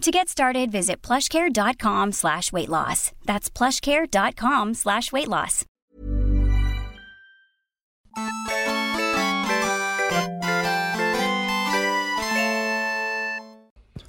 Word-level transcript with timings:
To 0.00 0.10
get 0.10 0.28
started, 0.28 0.72
visit 0.72 1.02
plushcare.com 1.02 2.12
slash 2.12 2.52
weight 2.52 2.68
loss. 2.68 3.12
That's 3.26 3.50
plushcare.com 3.50 4.74
slash 4.74 5.12
weight 5.12 5.28
loss. 5.28 5.66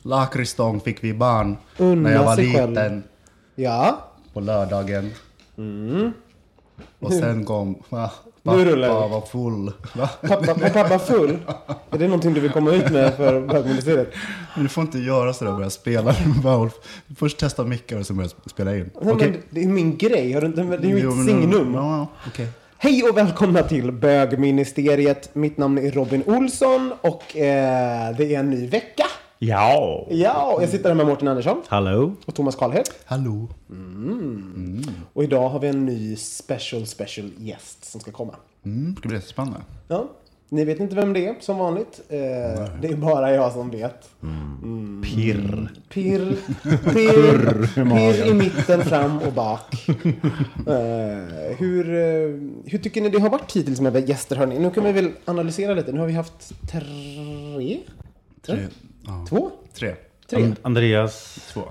Lakritsstång 0.01 0.79
fick 0.81 1.03
vi 1.03 1.13
barn 1.13 1.57
Unna 1.77 2.09
när 2.09 2.15
jag 2.15 2.23
var 2.23 2.35
sig 2.35 2.53
själv. 2.53 2.69
liten 2.69 3.03
Ja, 3.55 4.11
på 4.33 4.39
lördagen. 4.39 5.11
Mm. 5.57 6.11
Och 6.99 7.13
sen 7.13 7.45
kom 7.45 7.83
pappa 8.43 9.07
var 9.07 9.21
full. 9.21 9.71
Va? 9.95 10.09
pappa, 10.27 10.53
var 10.53 10.69
pappa 10.69 10.99
full? 10.99 11.37
Är 11.91 11.97
det 11.97 12.05
någonting 12.05 12.33
du 12.33 12.39
vill 12.39 12.51
komma 12.51 12.71
ut 12.71 12.89
med 12.91 13.13
för 13.13 13.41
bögministeriet? 13.41 14.13
Men 14.55 14.63
du 14.63 14.69
får 14.69 14.81
inte 14.81 14.99
göra 14.99 15.33
sådär 15.33 15.51
och 15.51 15.57
börja 15.57 15.69
spela. 15.69 16.15
Först 17.17 17.37
testa 17.37 17.63
mickar 17.63 17.99
och 17.99 18.05
sen 18.05 18.17
börja 18.17 18.29
spela 18.45 18.75
in. 18.75 18.89
Nej, 19.01 19.13
Okej. 19.13 19.29
men 19.31 19.41
det 19.49 19.63
är 19.63 19.67
min 19.67 19.97
grej, 19.97 20.33
har 20.33 20.41
du 20.41 20.47
inte, 20.47 20.61
det 20.63 20.87
är 20.87 20.97
Jo, 20.97 21.07
mitt 21.07 21.17
men- 21.17 21.25
signum. 21.25 21.73
Ja, 21.73 21.97
ja, 21.97 22.07
okej. 22.27 22.47
Hej 22.77 23.03
och 23.03 23.17
välkomna 23.17 23.63
till 23.63 23.91
bögministeriet. 23.91 25.35
Mitt 25.35 25.57
namn 25.57 25.77
är 25.77 25.91
Robin 25.91 26.23
Olsson 26.25 26.93
och 27.01 27.37
eh, 27.37 28.15
det 28.17 28.35
är 28.35 28.39
en 28.39 28.49
ny 28.49 28.67
vecka. 28.67 29.03
Ja. 29.43 30.07
Ja, 30.09 30.57
jag 30.61 30.69
sitter 30.69 30.89
här 30.89 30.95
med 30.95 31.05
Mårten 31.05 31.27
Andersson 31.27 31.61
Hallå. 31.67 32.13
och 32.25 32.35
Thomas 32.35 32.55
Karlhed. 32.55 32.89
Hallå. 33.05 33.47
Och 35.13 35.23
idag 35.23 35.49
har 35.49 35.59
vi 35.59 35.67
en 35.67 35.85
ny 35.85 36.15
special, 36.15 36.85
special 36.87 37.31
gäst 37.37 37.85
som 37.85 38.01
ska 38.01 38.11
komma. 38.11 38.35
Mm, 38.65 38.95
det 39.01 39.07
blir 39.07 39.17
jättespännande. 39.17 39.59
Ja, 39.87 40.09
ni 40.49 40.65
vet 40.65 40.79
inte 40.79 40.95
vem 40.95 41.13
det 41.13 41.27
är 41.27 41.35
som 41.39 41.57
vanligt. 41.57 42.01
Eh, 42.09 42.17
det 42.81 42.87
är 42.87 42.95
bara 42.95 43.31
jag 43.31 43.51
som 43.51 43.69
vet. 43.69 44.09
Pirr. 45.03 45.69
Pirr, 45.89 46.35
pirr, 46.93 47.73
pirr 47.75 48.27
i 48.27 48.33
mitten, 48.33 48.81
fram 48.85 49.17
och 49.19 49.33
bak. 49.33 49.87
Eh, 50.67 51.57
hur, 51.57 51.89
eh, 51.93 52.39
hur 52.65 52.77
tycker 52.77 53.01
ni 53.01 53.09
det 53.09 53.19
har 53.19 53.29
varit 53.29 53.55
hittills 53.55 53.81
med 53.81 54.09
gäster 54.09 54.35
hörni? 54.35 54.59
Nu 54.59 54.71
kan 54.71 54.83
vi 54.83 54.91
väl 54.91 55.11
analysera 55.25 55.73
lite. 55.73 55.91
Nu 55.91 55.99
har 55.99 56.07
vi 56.07 56.13
haft 56.13 56.53
tre? 56.71 57.79
Tre. 58.45 58.67
Ja. 59.05 59.25
Två? 59.29 59.51
Tre. 59.73 59.95
Tre? 60.29 60.39
And- 60.39 60.55
Andreas, 60.61 61.39
Två. 61.53 61.61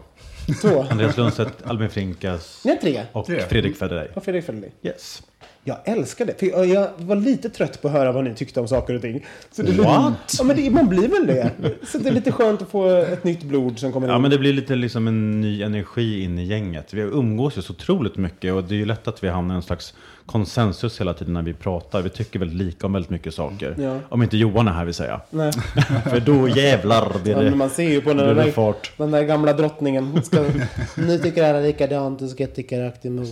Två? 0.63 0.83
Andreas 0.91 1.17
Lundstedt, 1.17 1.63
Albin 1.67 1.91
Frinkas 1.91 2.63
Nej, 2.65 2.79
tre. 2.83 3.03
och 3.13 3.27
Tre. 3.27 3.43
Fredrik 3.49 3.77
Federley. 3.77 4.09
Har 4.15 4.21
Fredrik 4.21 4.45
Federley. 4.45 4.71
Yes. 4.83 5.23
Jag 5.65 5.77
älskar 5.85 6.25
det. 6.25 6.39
För 6.41 6.47
jag, 6.47 6.67
jag 6.67 6.91
var 6.97 7.17
lite 7.17 7.51
trött 7.51 7.83
på 7.83 7.89
att 7.89 7.95
höra 7.95 8.13
vad 8.13 8.25
ni 8.25 8.35
tyckte 8.35 8.61
om 8.61 8.69
saker 8.69 8.95
och 8.95 9.03
ting. 9.03 9.27
Så 9.51 9.63
det, 9.63 9.73
What? 9.73 10.35
Ja, 10.39 10.45
men 10.45 10.57
det, 10.57 10.71
man 10.71 10.89
blir 10.89 11.09
väl 11.09 11.27
det. 11.27 11.51
Så 11.87 11.99
det 11.99 12.09
är 12.09 12.13
lite 12.13 12.33
skönt 12.33 12.63
att 12.63 12.71
få 12.71 12.89
ett 12.89 13.25
nytt 13.25 13.43
blod 13.43 13.79
som 13.79 13.93
kommer 13.93 14.07
in. 14.07 14.13
Ja, 14.13 14.19
men 14.19 14.31
det 14.31 14.39
blir 14.39 14.53
lite 14.53 14.75
liksom 14.75 15.09
en 15.09 15.41
ny 15.41 15.63
energi 15.63 16.23
in 16.23 16.39
i 16.39 16.45
gänget. 16.45 16.95
Vi 16.95 17.01
umgås 17.01 17.59
ju 17.59 17.63
så 17.63 17.73
otroligt 17.73 18.17
mycket 18.17 18.53
och 18.55 18.65
det 18.65 18.75
är 18.75 18.79
ju 18.79 18.85
lätt 18.85 19.09
att 19.09 19.25
vi 19.25 19.29
hamnar 19.29 19.55
i 19.55 19.57
en 19.57 19.63
slags 19.63 19.95
konsensus 20.31 21.01
hela 21.01 21.15
tiden 21.15 21.35
när 21.35 21.43
vi 21.43 21.53
pratar. 21.55 22.03
Vi 22.03 22.11
tycker 22.11 22.39
väldigt 22.39 22.59
lika 22.59 22.87
om 22.87 22.93
väldigt 22.93 23.11
mycket 23.11 23.35
saker. 23.35 23.75
Ja. 23.79 23.99
Om 24.09 24.23
inte 24.23 24.37
Johan 24.37 24.69
är 24.69 24.73
här 24.73 24.85
vill 24.85 24.95
säga. 24.95 25.21
Nej. 25.31 25.53
För 26.11 26.21
då 26.21 26.49
jävlar 26.49 27.19
blir 27.23 27.33
Ja, 27.33 27.43
det, 27.43 27.55
man 27.57 27.71
ser 27.71 27.89
ju 27.91 28.01
på 28.01 28.13
den 28.13 28.37
där, 28.37 28.51
fart. 28.51 28.93
den 28.97 29.11
där 29.11 29.23
gamla 29.23 29.53
drottningen. 29.53 30.23
Ska, 30.25 30.45
nu 30.97 31.19
tycker 31.19 31.45
alla 31.51 31.61
likadant 31.61 32.23
och 32.23 32.29
ska 32.31 32.43
jag 32.43 32.55
tycka 32.55 32.81
rakt 32.87 33.05
emot. 33.07 33.29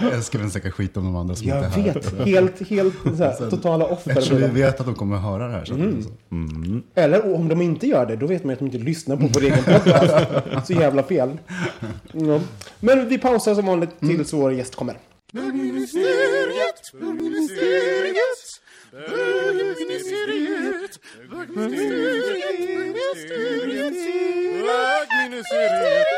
Jag 0.00 0.12
älskar 0.12 0.38
vem 0.38 0.50
som 0.50 0.60
snackar 0.60 0.70
skit 0.70 0.96
om 0.96 1.04
de 1.04 1.16
andra 1.16 1.34
som 1.34 1.48
Jag 1.48 1.64
inte 1.64 1.80
är 1.80 1.84
här. 1.84 1.94
vet. 1.94 2.26
Helt, 2.26 2.68
helt 2.68 2.94
så 3.02 3.24
här, 3.24 3.50
totala 3.50 3.84
offer. 3.84 4.10
Eftersom 4.10 4.36
vi 4.38 4.46
vet 4.46 4.80
att 4.80 4.86
de 4.86 4.94
kommer 4.94 5.16
höra 5.16 5.46
det 5.46 5.52
här. 5.52 5.64
Så 5.64 5.74
Mm. 5.74 6.02
så. 6.94 7.00
Eller 7.00 7.34
om 7.34 7.48
de 7.48 7.60
inte 7.62 7.86
gör 7.86 8.06
det, 8.06 8.16
då 8.16 8.26
vet 8.26 8.44
man 8.44 8.52
att 8.52 8.58
de 8.58 8.64
inte 8.64 8.78
lyssnar 8.78 9.16
på 9.16 9.26
vår 9.34 9.42
egen 9.42 9.64
podcast. 9.64 10.14
Så 10.66 10.72
jävla 10.72 11.02
fel. 11.02 11.30
Ja. 12.12 12.40
Men 12.80 13.08
vi 13.08 13.18
pausar 13.18 13.54
som 13.54 13.66
vanligt 13.66 14.00
tills 14.00 14.32
vår 14.32 14.50
gäst 14.56 14.76
kommer. 14.76 14.98
Bögministeriet, 15.32 16.92
bögministeriet, 16.92 18.60
bögministeriet, 18.92 20.98
bögministeriet, 21.30 23.06
bögministeriet. 24.60 26.16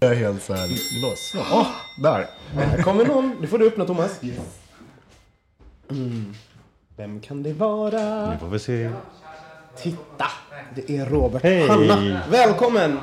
Jag 0.00 0.10
är 0.10 0.14
helt 0.14 0.42
såhär 0.42 0.68
loss. 1.02 1.32
Åh, 1.52 1.66
där. 2.02 2.26
Här 2.54 2.82
kommer 2.82 3.04
någon. 3.04 3.36
Nu 3.40 3.46
får 3.46 3.58
du 3.58 3.66
öppna 3.66 3.84
Thomas. 3.84 4.20
Mm. 5.90 6.34
Vem 6.96 7.20
kan 7.20 7.42
det 7.42 7.52
vara? 7.52 8.30
Nu 8.30 8.38
får 8.38 8.48
vi 8.48 8.58
se. 8.58 8.90
Titta! 9.76 10.26
Det 10.74 10.96
är 10.96 11.06
Robert. 11.06 11.68
Hanna. 11.68 12.20
Välkommen! 12.30 12.98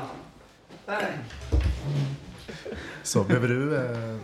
Så 3.02 3.24
behöver 3.24 3.48
du... 3.48 3.76
Eh, 3.76 4.16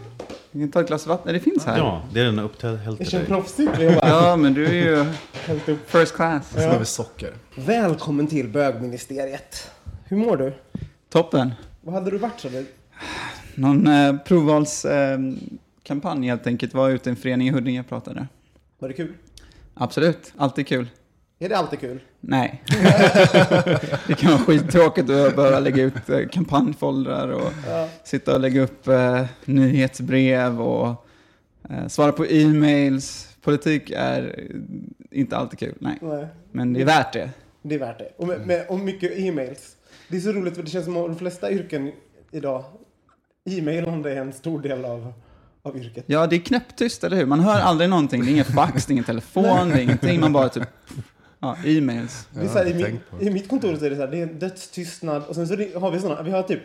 Vi 0.50 0.60
kan 0.60 0.70
ta 0.70 0.80
ett 0.80 0.86
glas 0.86 1.06
vatten. 1.06 1.34
Det 1.34 1.40
finns 1.40 1.64
här. 1.64 1.78
Ja, 1.78 2.02
det 2.12 2.20
är 2.20 2.24
den 2.24 2.38
upp 2.38 2.58
till 2.58 2.76
helt 2.76 2.98
Det 2.98 3.04
känns 3.04 3.26
proffsigt. 3.28 3.70
Ja, 4.02 4.36
men 4.36 4.54
du 4.54 4.66
är 4.66 4.72
ju 4.72 5.04
first 5.86 6.14
class. 6.14 6.48
så 6.50 6.56
behöver 6.56 6.84
socker. 6.84 7.32
Välkommen 7.56 8.26
till 8.26 8.48
bögministeriet. 8.48 9.70
Hur 10.04 10.16
mår 10.16 10.36
du? 10.36 10.52
Toppen. 11.10 11.52
Vad 11.80 11.94
hade 11.94 12.10
du 12.10 12.18
varit 12.18 12.40
så? 12.40 12.48
Någon 13.54 13.86
eh, 13.86 14.16
provvalskampanj 14.16 16.26
eh, 16.26 16.30
helt 16.30 16.46
enkelt. 16.46 16.74
Var 16.74 16.90
ute 16.90 17.08
i 17.08 17.10
en 17.10 17.16
förening 17.16 17.48
i 17.48 17.50
Huddinge 17.50 17.80
och 17.80 17.88
pratade. 17.88 18.26
Var 18.78 18.88
det 18.88 18.94
kul? 18.94 19.12
Absolut, 19.74 20.32
alltid 20.36 20.66
kul. 20.66 20.86
Är 21.41 21.49
det 21.49 21.56
alltid 21.56 21.81
kul? 21.81 22.00
Nej. 22.21 22.62
det 24.06 24.15
kan 24.19 24.31
vara 24.31 24.41
skittråkigt 24.41 25.10
att 25.10 25.37
behöva 25.37 25.60
lägga 25.60 25.82
ut 25.82 26.09
eh, 26.09 26.28
kampanjfoldrar 26.28 27.28
och 27.28 27.53
sitta 28.04 28.34
och 28.34 28.41
lägga 28.41 28.62
upp 28.62 28.88
eh, 28.88 29.25
nyhetsbrev 29.44 30.60
och 30.60 31.06
eh, 31.71 31.87
svara 31.88 32.12
på 32.12 32.26
e-mails. 32.26 33.37
Politik 33.43 33.91
är 33.97 34.49
inte 35.10 35.37
alltid 35.37 35.59
kul, 35.59 35.75
nej. 35.78 35.99
Nej. 36.00 36.26
Men 36.53 36.72
det 36.72 36.81
är 36.81 36.84
värt 36.84 37.12
det. 37.12 37.31
Det 37.62 37.75
är 37.75 37.78
värt 37.78 37.99
det. 37.99 38.12
Och, 38.16 38.26
med, 38.26 38.47
med, 38.47 38.66
och 38.69 38.78
mycket 38.78 39.19
e-mails. 39.19 39.76
Det 40.09 40.16
är 40.16 40.20
så 40.20 40.32
roligt 40.32 40.55
för 40.56 40.62
det 40.62 40.70
känns 40.70 40.84
som 40.84 40.97
att 40.97 41.06
de 41.06 41.16
flesta 41.16 41.50
yrken 41.50 41.93
idag, 42.31 42.65
e-mail 43.50 43.84
om 43.84 44.03
det 44.03 44.12
är 44.12 44.20
en 44.20 44.32
stor 44.32 44.62
del 44.62 44.84
av, 44.84 45.12
av 45.62 45.76
yrket. 45.76 46.05
Ja, 46.06 46.26
det 46.26 46.37
är 46.37 46.41
knäpptyst, 46.41 47.05
eller 47.05 47.17
hur? 47.17 47.26
Man 47.26 47.41
hör 47.41 47.61
aldrig 47.61 47.91
någonting. 47.91 48.25
Det 48.25 48.31
är 48.31 48.32
ingen 48.32 48.44
fax, 48.44 48.87
det 48.87 48.91
är 48.91 48.93
ingen 48.93 49.05
telefon, 49.05 49.69
det 49.69 49.75
är 49.75 49.82
ingenting. 49.82 50.20
Man 50.20 50.32
bara 50.32 50.49
typ, 50.49 50.69
ja, 51.40 51.56
e-mails. 51.64 52.26
Det 52.35 52.40
är 52.40 52.49
så 52.49 52.58
här, 52.58 52.67
i, 52.67 52.75
min. 52.75 53.00
I 53.20 53.31
mitt 53.31 53.49
kontor 53.49 53.76
så 53.76 53.85
är 53.85 53.90
det 53.90 53.96
så 53.96 54.02
här, 54.02 54.11
det 54.11 54.20
är 54.20 54.26
dödstystnad 54.26 55.23
och 55.29 55.35
sen 55.35 55.49
så 55.49 55.55
har 55.55 55.90
vi 55.90 56.00
såna, 56.00 56.23
vi 56.23 56.31
har 56.31 56.43
typ 56.43 56.61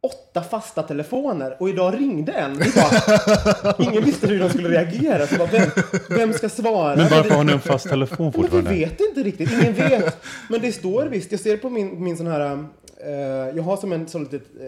åtta 0.00 0.42
fasta 0.42 0.82
telefoner 0.82 1.56
och 1.60 1.68
idag 1.68 1.94
ringde 2.00 2.32
en. 2.32 2.58
Bara, 2.58 3.74
ingen 3.78 4.04
visste 4.04 4.26
hur 4.26 4.40
de 4.40 4.48
skulle 4.50 4.68
reagera. 4.68 5.26
Så 5.26 5.36
bara, 5.36 5.48
vem, 5.48 5.70
vem 6.08 6.32
ska 6.32 6.48
svara? 6.48 6.96
Men 6.96 7.08
varför 7.08 7.34
har 7.34 7.44
ni 7.44 7.52
en 7.52 7.60
fast 7.60 7.88
telefon 7.88 8.16
Men 8.26 8.32
vi 8.32 8.36
fortfarande? 8.42 8.70
vet 8.70 9.00
inte 9.00 9.22
riktigt. 9.22 9.52
Ingen 9.52 9.74
vet. 9.74 10.16
Men 10.48 10.60
det 10.60 10.72
står 10.72 11.06
visst. 11.06 11.30
Jag 11.32 11.40
ser 11.40 11.56
på 11.56 11.70
min, 11.70 12.04
min 12.04 12.16
sån 12.16 12.26
här... 12.26 12.64
eh, 13.06 13.12
jag 13.56 13.62
har 13.62 13.76
som 13.76 13.92
en 13.92 14.08
sån 14.08 14.22
litet 14.24 14.42
eh, 14.60 14.66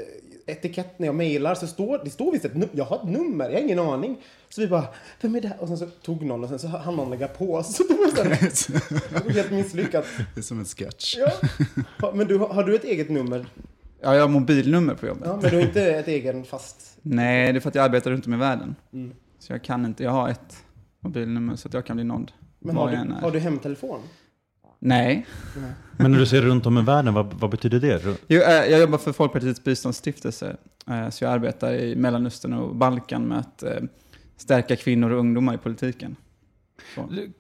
etikett 0.51 0.99
när 0.99 1.07
jag 1.07 1.15
mejlar. 1.15 1.55
Så 1.55 1.67
står, 1.67 2.01
det 2.05 2.11
står 2.11 2.33
visst 2.33 2.45
ett 2.45 2.55
nummer. 2.55 2.69
Jag 2.73 2.85
har 2.85 2.97
ett 2.97 3.09
nummer. 3.09 3.49
Jag 3.49 3.57
har 3.57 3.61
ingen 3.65 3.79
aning. 3.79 4.17
Så 4.49 4.61
vi 4.61 4.69
bara, 4.69 4.85
vem 5.21 5.35
är 5.35 5.41
det 5.41 5.49
här? 5.49 5.61
Och 5.61 5.69
sen 5.69 5.79
så 5.79 5.87
tog 5.87 6.25
någon 6.25 6.43
och 6.45 6.49
sen 6.49 6.59
så 6.59 6.69
hann 6.69 6.97
någon 6.97 7.11
lägga 7.11 7.29
på. 7.29 7.63
Så 7.65 7.83
det 7.83 7.95
var, 7.95 8.17
så 8.17 8.23
här, 8.23 9.31
helt 9.31 9.51
misslyckat. 9.51 10.07
Det 10.35 10.41
är 10.41 10.43
som 10.43 10.59
en 10.59 10.65
sketch. 10.65 11.17
Ja. 11.19 12.13
Men 12.15 12.27
du, 12.27 12.39
har 12.39 12.65
du 12.65 12.75
ett 12.75 12.85
eget 12.85 13.11
nummer? 13.11 13.47
Ja, 14.03 14.15
jag 14.15 14.23
har 14.23 14.29
mobilnummer 14.29 14.95
på 14.95 15.07
jobbet. 15.07 15.23
Ja, 15.27 15.39
men 15.43 15.51
du 15.51 15.57
har 15.57 15.63
inte 15.63 15.83
ett 15.83 16.09
egen 16.09 16.45
fast... 16.45 16.99
Nej, 17.03 17.53
det 17.53 17.59
är 17.59 17.61
för 17.61 17.69
att 17.69 17.75
jag 17.75 17.85
arbetar 17.85 18.11
runt 18.11 18.27
om 18.27 18.35
i 18.35 18.37
världen. 18.37 18.75
Mm. 18.93 19.13
Så 19.39 19.53
jag 19.53 19.65
kan 19.65 19.87
inte, 19.87 20.05
jag 20.05 20.11
har 20.11 20.29
ett 20.29 20.65
mobilnummer 21.01 21.57
så 21.57 21.69
att 21.69 21.75
jag 21.75 21.87
kan 21.87 21.97
bli 21.97 22.05
nådd. 22.05 22.33
Men 22.59 22.77
har 22.77 22.91
du, 22.91 23.13
har 23.13 23.31
du 23.31 23.39
hemtelefon? 23.39 24.01
Nej. 24.83 25.27
Men 25.97 26.13
när 26.13 26.19
du 26.19 26.27
säger 26.27 26.43
runt 26.43 26.67
om 26.67 26.79
i 26.79 26.83
världen, 26.83 27.15
vad, 27.15 27.33
vad 27.35 27.51
betyder 27.51 27.81
det? 27.81 28.01
Jo, 28.29 28.41
eh, 28.41 28.51
jag 28.71 28.81
jobbar 28.81 28.99
för 28.99 29.13
Folkpartiets 29.13 29.65
biståndsstiftelse. 29.65 30.57
eh, 30.91 31.09
Så 31.11 31.25
jag 31.25 31.33
arbetar 31.33 31.73
i 31.75 31.97
Mellanöstern 31.97 32.53
och 32.53 32.75
Balkan 32.77 33.23
med 33.29 33.39
att 33.39 33.63
eh, 33.63 33.73
stärka 34.37 34.77
kvinnor 34.77 35.11
och 35.11 35.19
ungdomar 35.19 35.55
i 35.55 35.59
politiken. 35.59 36.17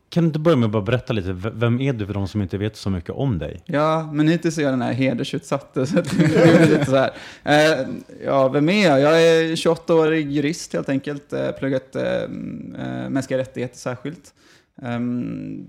Kan 0.08 0.22
du 0.24 0.26
inte 0.26 0.38
börja 0.38 0.56
med 0.56 0.66
att 0.66 0.72
bara 0.72 0.82
berätta 0.82 1.12
lite, 1.12 1.32
vem 1.32 1.80
är 1.80 1.92
du 1.92 2.06
för 2.06 2.14
de 2.14 2.28
som 2.28 2.42
inte 2.42 2.58
vet 2.58 2.76
så 2.76 2.90
mycket 2.90 3.10
om 3.10 3.38
dig? 3.38 3.62
Ja, 3.66 4.10
men 4.12 4.28
hittills 4.28 4.58
är 4.58 4.62
jag 4.62 4.72
den 4.72 4.82
här 4.82 4.92
hedersutsatte. 4.92 5.86
Så 5.86 5.98
att 5.98 6.10
det 6.10 6.16
blir 6.16 6.66
lite 6.70 6.84
så 6.84 6.96
här. 6.96 7.10
Ja, 8.24 8.48
vem 8.48 8.68
är 8.68 8.86
jag? 8.88 9.00
Jag 9.00 9.22
är 9.22 9.42
28-årig 9.56 10.30
jurist 10.30 10.72
helt 10.72 10.88
enkelt. 10.88 11.34
Pluggat 11.58 11.96
mänskliga 13.08 13.38
rättigheter 13.38 13.78
särskilt. 13.78 14.34
Ehm, 14.82 15.66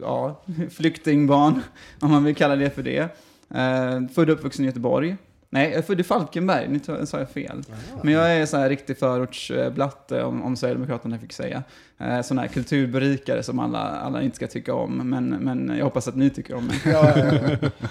ja, 0.00 0.42
flyktingbarn, 0.70 1.62
om 2.00 2.10
man 2.10 2.24
vill 2.24 2.34
kalla 2.34 2.56
det 2.56 2.70
för 2.70 2.82
det. 2.82 3.08
Uh, 3.54 4.08
född 4.08 4.30
och 4.30 4.36
uppvuxen 4.36 4.64
i 4.64 4.68
Göteborg. 4.68 5.16
Nej, 5.52 5.68
jag 5.70 5.78
är 5.78 5.82
född 5.82 6.00
i 6.00 6.02
Falkenberg, 6.02 6.68
nu 6.68 7.06
sa 7.06 7.18
jag 7.18 7.30
fel. 7.30 7.62
Men 8.02 8.14
jag 8.14 8.36
är 8.36 8.46
så 8.46 8.56
här 8.56 8.68
riktig 8.68 8.98
förortsblatte, 8.98 10.22
om, 10.24 10.42
om 10.42 10.56
Sverigedemokraterna 10.56 11.18
fick 11.18 11.32
säga. 11.32 11.62
Eh, 11.98 12.22
sån 12.22 12.38
här 12.38 12.46
kulturberikare 12.46 13.42
som 13.42 13.58
alla, 13.58 13.78
alla 13.78 14.22
inte 14.22 14.36
ska 14.36 14.46
tycka 14.46 14.74
om, 14.74 15.10
men, 15.10 15.28
men 15.28 15.76
jag 15.76 15.84
hoppas 15.84 16.08
att 16.08 16.16
ni 16.16 16.30
tycker 16.30 16.54
om 16.54 16.66
mig. 16.66 16.76
Ja, 16.84 17.18
ja, 17.18 17.24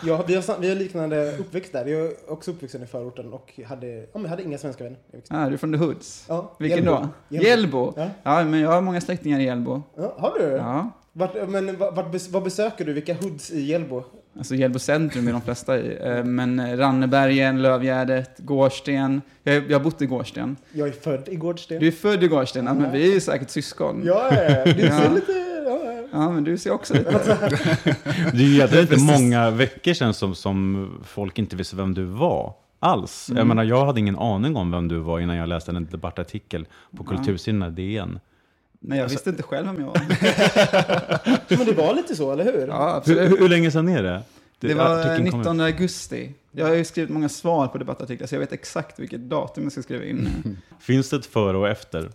ja. 0.05 0.23
vi, 0.27 0.35
har, 0.35 0.59
vi 0.59 0.69
har 0.69 0.75
liknande 0.75 1.37
uppväxt 1.37 1.73
där. 1.73 1.85
Jag 1.85 2.05
är 2.05 2.11
också 2.27 2.51
uppvuxen 2.51 2.83
i 2.83 2.85
förorten 2.85 3.33
och 3.33 3.59
hade, 3.65 3.87
ja, 3.87 4.19
men 4.19 4.25
hade 4.25 4.43
inga 4.43 4.57
svenska 4.57 4.83
vänner. 4.83 4.99
Ah, 5.29 5.47
du 5.47 5.53
är 5.53 5.57
från 5.57 5.71
the 5.71 5.77
hoods. 5.77 6.25
Ja, 6.27 6.55
Vilken 6.59 6.83
Hjällbo. 6.83 7.07
då? 7.29 7.37
Hjällbo. 7.37 7.93
Ja. 7.97 8.09
Ja, 8.23 8.43
men 8.43 8.59
jag 8.59 8.71
har 8.71 8.81
många 8.81 9.01
släktingar 9.01 9.39
i 9.39 9.43
Hjällbo. 9.43 9.81
Ja, 9.97 10.15
har 10.17 10.39
du? 10.39 10.45
Ja. 10.45 10.89
Vart, 11.13 11.49
men 11.49 11.77
vart, 11.77 12.29
vad 12.29 12.43
besöker 12.43 12.85
du? 12.85 12.93
Vilka 12.93 13.13
hoods 13.13 13.51
i 13.51 13.61
Hjällbo? 13.61 14.03
Alltså 14.37 14.55
Hjällbo 14.55 14.79
centrum 14.79 15.27
är 15.27 15.31
de 15.31 15.41
flesta 15.41 15.79
i. 15.79 15.97
Eh, 16.03 16.23
Men 16.23 16.77
Rannebergen, 16.77 17.61
Lövgärdet, 17.61 18.31
Gårdsten. 18.37 19.21
Jag, 19.43 19.71
jag 19.71 19.77
har 19.79 19.83
bott 19.83 20.01
i 20.01 20.05
Gårdsten. 20.05 20.55
Jag 20.71 20.87
är 20.87 20.91
född 20.91 21.27
i 21.27 21.35
Gårdsten. 21.35 21.79
Du 21.79 21.87
är 21.87 21.91
född 21.91 22.23
i 22.23 22.27
Gårdsten, 22.27 22.65
ja, 22.65 22.73
men 22.73 22.91
vi 22.91 23.09
är 23.09 23.13
ju 23.13 23.19
säkert 23.21 23.49
syskon. 23.49 24.01
Ja, 24.05 24.33
ja, 24.33 24.65
du 24.73 24.73
ser 24.73 24.87
Ja. 25.03 25.09
lite... 25.15 25.31
Ja, 25.65 25.79
ja. 25.85 26.03
Ja, 26.11 26.31
men 26.31 26.43
du 26.43 26.57
ser 26.57 26.71
också 26.71 26.93
lite... 26.93 27.11
Det 28.33 28.37
är 28.37 28.47
ju 28.47 28.53
egentligen 28.53 28.83
inte 28.93 28.97
många 29.19 29.49
veckor 29.51 29.93
sedan 29.93 30.13
som, 30.13 30.35
som 30.35 30.89
folk 31.05 31.39
inte 31.39 31.55
visste 31.55 31.75
vem 31.75 31.93
du 31.93 32.03
var. 32.03 32.53
Alls. 32.79 33.29
Jag 33.35 33.47
menar, 33.47 33.63
jag 33.63 33.85
hade 33.85 33.99
ingen 33.99 34.17
aning 34.19 34.55
om 34.55 34.71
vem 34.71 34.87
du 34.87 34.97
var 34.97 35.19
innan 35.19 35.35
jag 35.35 35.49
läste 35.49 35.71
en 35.71 35.85
debattartikel 35.85 36.65
på 36.97 37.03
Kultursidorna 37.03 37.69
DN. 37.69 38.19
Nej, 38.79 38.99
jag 38.99 39.09
visste 39.09 39.29
inte 39.29 39.43
själv 39.43 39.67
vem 39.67 39.79
jag 39.79 39.87
var. 39.87 40.01
Men 41.57 41.65
det 41.65 41.73
var 41.73 41.95
lite 41.95 42.15
så, 42.15 42.31
eller 42.31 42.43
hur? 42.43 42.67
Ja, 42.67 42.89
Hur, 42.89 42.97
absolut. 42.97 43.31
hur, 43.31 43.37
hur 43.37 43.49
länge 43.49 43.71
sedan 43.71 43.89
är 43.89 44.03
det? 44.03 44.21
Det 44.59 44.73
var 44.73 45.17
kom 45.17 45.25
ut. 45.27 45.33
19 45.33 45.59
augusti. 45.61 46.31
Jag 46.51 46.67
har 46.67 46.73
ju 46.73 46.85
skrivit 46.85 47.09
många 47.09 47.29
svar 47.29 47.67
på 47.67 47.77
debattartiklar, 47.77 48.27
så 48.27 48.35
jag 48.35 48.39
vet 48.39 48.53
exakt 48.53 48.99
vilket 48.99 49.21
datum 49.21 49.63
jag 49.63 49.71
ska 49.71 49.81
skriva 49.81 50.05
in. 50.05 50.29
Finns 50.79 51.09
det 51.09 51.15
ett 51.15 51.25
före 51.25 51.57
och 51.57 51.67
efter? 51.67 52.09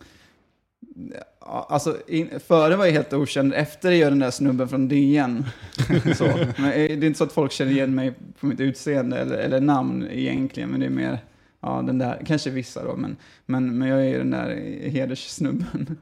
Alltså, 1.41 1.97
in, 2.09 2.41
före 2.47 2.77
var 2.77 2.85
jag 2.85 2.93
helt 2.93 3.13
okänd, 3.13 3.55
efter 3.55 3.93
är 3.93 3.97
jag 3.97 4.13
den 4.13 4.19
där 4.19 4.31
snubben 4.31 4.69
från 4.69 4.89
DN. 4.89 5.45
så. 6.17 6.25
Men 6.57 6.73
eh, 6.73 6.73
det 6.73 6.93
är 6.93 7.05
inte 7.05 7.19
så 7.19 7.25
att 7.25 7.33
folk 7.33 7.53
känner 7.53 7.73
igen 7.73 7.95
mig 7.95 8.15
på 8.41 8.47
mitt 8.47 8.61
utseende 8.61 9.19
eller, 9.19 9.37
eller 9.37 9.61
namn 9.61 10.09
egentligen, 10.11 10.69
men 10.69 10.81
det 10.81 10.87
är 10.87 10.91
mer, 10.91 11.19
ja 11.61 11.83
den 11.87 11.99
där, 11.99 12.23
kanske 12.27 12.51
vissa 12.51 12.85
då, 12.85 12.97
men, 12.97 13.17
men, 13.47 13.79
men 13.79 13.89
jag 13.89 14.07
är 14.07 14.19
den 14.19 14.31
där 14.31 14.49
hederssnubben. 14.89 15.97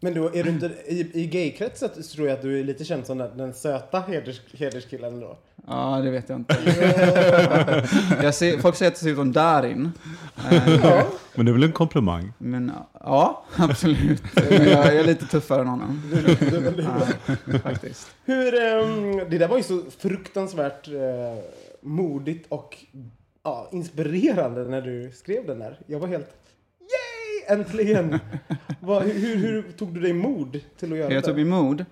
Men 0.00 0.14
då, 0.14 0.34
är 0.34 0.44
du 0.44 0.50
inte, 0.50 0.66
i, 0.86 1.10
i 1.22 1.26
gaykretsen 1.26 1.88
så 1.94 2.02
tror 2.02 2.28
jag 2.28 2.34
att 2.36 2.42
du 2.42 2.60
är 2.60 2.64
lite 2.64 2.84
känd 2.84 3.06
som 3.06 3.18
den, 3.18 3.36
den 3.36 3.54
söta 3.54 4.00
heders, 4.00 4.40
hederskillen 4.52 5.20
då. 5.20 5.38
Ja, 5.66 6.00
det 6.04 6.10
vet 6.10 6.28
jag 6.28 6.38
inte. 6.38 6.54
jag 8.22 8.34
ser, 8.34 8.58
folk 8.58 8.76
säger 8.76 8.90
att 8.92 8.96
jag 8.96 9.02
ser 9.02 9.10
ut 9.10 9.16
som 9.16 9.32
Darin. 9.32 9.92
Eh, 10.50 10.74
Ja. 10.82 11.06
Men 11.34 11.46
det 11.46 11.50
är 11.50 11.52
väl 11.52 11.62
en 11.62 11.72
komplimang? 11.72 12.32
Men 12.38 12.72
ja, 13.00 13.44
absolut. 13.56 14.22
Men 14.50 14.68
jag 14.68 14.96
är 14.96 15.04
lite 15.04 15.26
tuffare 15.26 15.60
än 15.60 15.68
honom. 15.68 16.02
Ja, 16.78 17.58
faktiskt. 17.58 18.10
Hur, 18.24 18.54
ehm, 18.62 19.16
det 19.30 19.38
där 19.38 19.48
var 19.48 19.56
ju 19.56 19.62
så 19.62 19.82
fruktansvärt 19.98 20.88
eh, 20.88 20.94
modigt 21.80 22.46
och 22.48 22.76
ja, 23.42 23.68
inspirerande 23.72 24.64
när 24.64 24.82
du 24.82 25.10
skrev 25.14 25.46
den 25.46 25.58
där. 25.58 25.78
Jag 25.86 25.98
var 25.98 26.08
helt 26.08 26.30
äntligen! 27.48 28.18
Vad- 28.80 29.02
hur, 29.02 29.36
hur, 29.36 29.62
tog 29.72 29.94
du 29.94 30.00
dig 30.00 30.12
mod 30.12 30.60
till 30.78 30.92
att 30.92 30.98
göra 30.98 31.12
Jag 31.12 31.24
tog 31.24 31.34
det? 31.36 31.44
min 31.44 31.48
mod. 31.48 31.84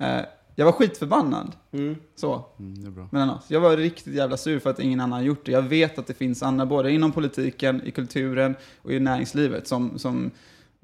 Eh, 0.00 0.20
jag 0.56 0.64
var 0.64 0.72
skitförbannad. 0.72 1.52
Mm. 1.72 1.96
Så, 2.16 2.44
Mm, 2.58 2.74
det 2.82 2.86
är 2.86 2.90
bra. 2.90 3.08
men 3.12 3.22
annars. 3.22 3.42
Jag 3.48 3.60
var 3.60 3.76
riktigt 3.76 4.14
jävla 4.14 4.36
sur 4.36 4.58
för 4.58 4.70
att 4.70 4.80
ingen 4.80 5.00
annan 5.00 5.12
har 5.18 5.26
gjort 5.26 5.46
det. 5.46 5.52
Jag 5.52 5.62
vet 5.62 5.98
att 5.98 6.06
det 6.06 6.14
finns 6.14 6.42
andra, 6.42 6.66
både 6.66 6.92
inom 6.92 7.12
politiken, 7.12 7.82
i 7.84 7.90
kulturen 7.90 8.54
och 8.82 8.92
i 8.92 9.00
näringslivet, 9.00 9.66
som, 9.68 9.98
som 9.98 10.30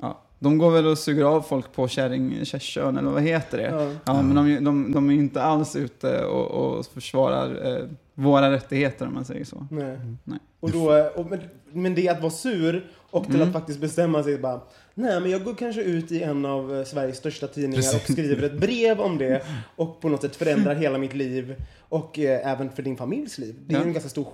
ja, 0.02 0.20
de 0.38 0.58
går 0.58 0.70
väl 0.70 0.86
och 0.86 0.98
suger 0.98 1.24
av 1.24 1.40
folk 1.42 1.72
på 1.72 1.88
kärring, 1.88 2.44
kärrkön, 2.44 2.96
eller 2.98 3.10
vad 3.10 3.22
heter 3.22 3.58
det? 3.58 3.68
Ja. 3.70 3.92
Ja, 4.04 4.22
men 4.22 4.34
de, 4.36 4.64
de, 4.64 4.92
de 4.92 5.10
är 5.10 5.14
inte 5.14 5.42
alls 5.42 5.76
ute 5.76 6.24
och, 6.24 6.50
och 6.78 6.86
försvarar 6.86 7.76
eh, 7.76 7.84
våra 8.14 8.50
rättigheter, 8.52 9.06
om 9.06 9.14
man 9.14 9.24
säger 9.24 9.44
så. 9.44 9.66
Nej. 9.70 9.98
Nej. 10.24 10.38
Och 10.60 10.70
då, 10.70 11.10
och, 11.16 11.30
men, 11.30 11.40
men 11.72 11.94
det 11.94 12.08
att 12.08 12.20
vara 12.20 12.30
sur 12.30 12.90
och 13.10 13.24
till 13.26 13.34
Mm. 13.34 13.48
att 13.48 13.52
faktiskt 13.54 13.80
bestämma 13.80 14.22
sig 14.22 14.38
bara 14.38 14.60
Nej, 14.94 15.20
men 15.20 15.30
jag 15.30 15.44
går 15.44 15.54
kanske 15.54 15.82
ut 15.82 16.12
i 16.12 16.22
en 16.22 16.44
av 16.44 16.76
eh, 16.76 16.84
Sveriges 16.84 17.16
största 17.16 17.46
tidningar 17.46 17.94
och 17.94 18.10
skriver 18.12 18.42
ett 18.42 18.60
brev 18.60 19.00
om 19.00 19.18
det 19.18 19.42
och 19.76 20.00
på 20.00 20.08
något 20.08 20.20
sätt 20.22 20.36
förändrar 20.36 20.74
hela 20.84 20.98
mitt 20.98 21.14
liv 21.14 21.54
och 21.88 22.18
eh, 22.18 22.52
även 22.52 22.70
för 22.70 22.82
din 22.82 22.96
familjs 22.96 23.38
liv. 23.38 23.54
Det 23.66 23.74
är 23.74 23.78
Ja. 23.78 23.84
en 23.84 23.92
ganska 23.92 24.10
stor 24.10 24.26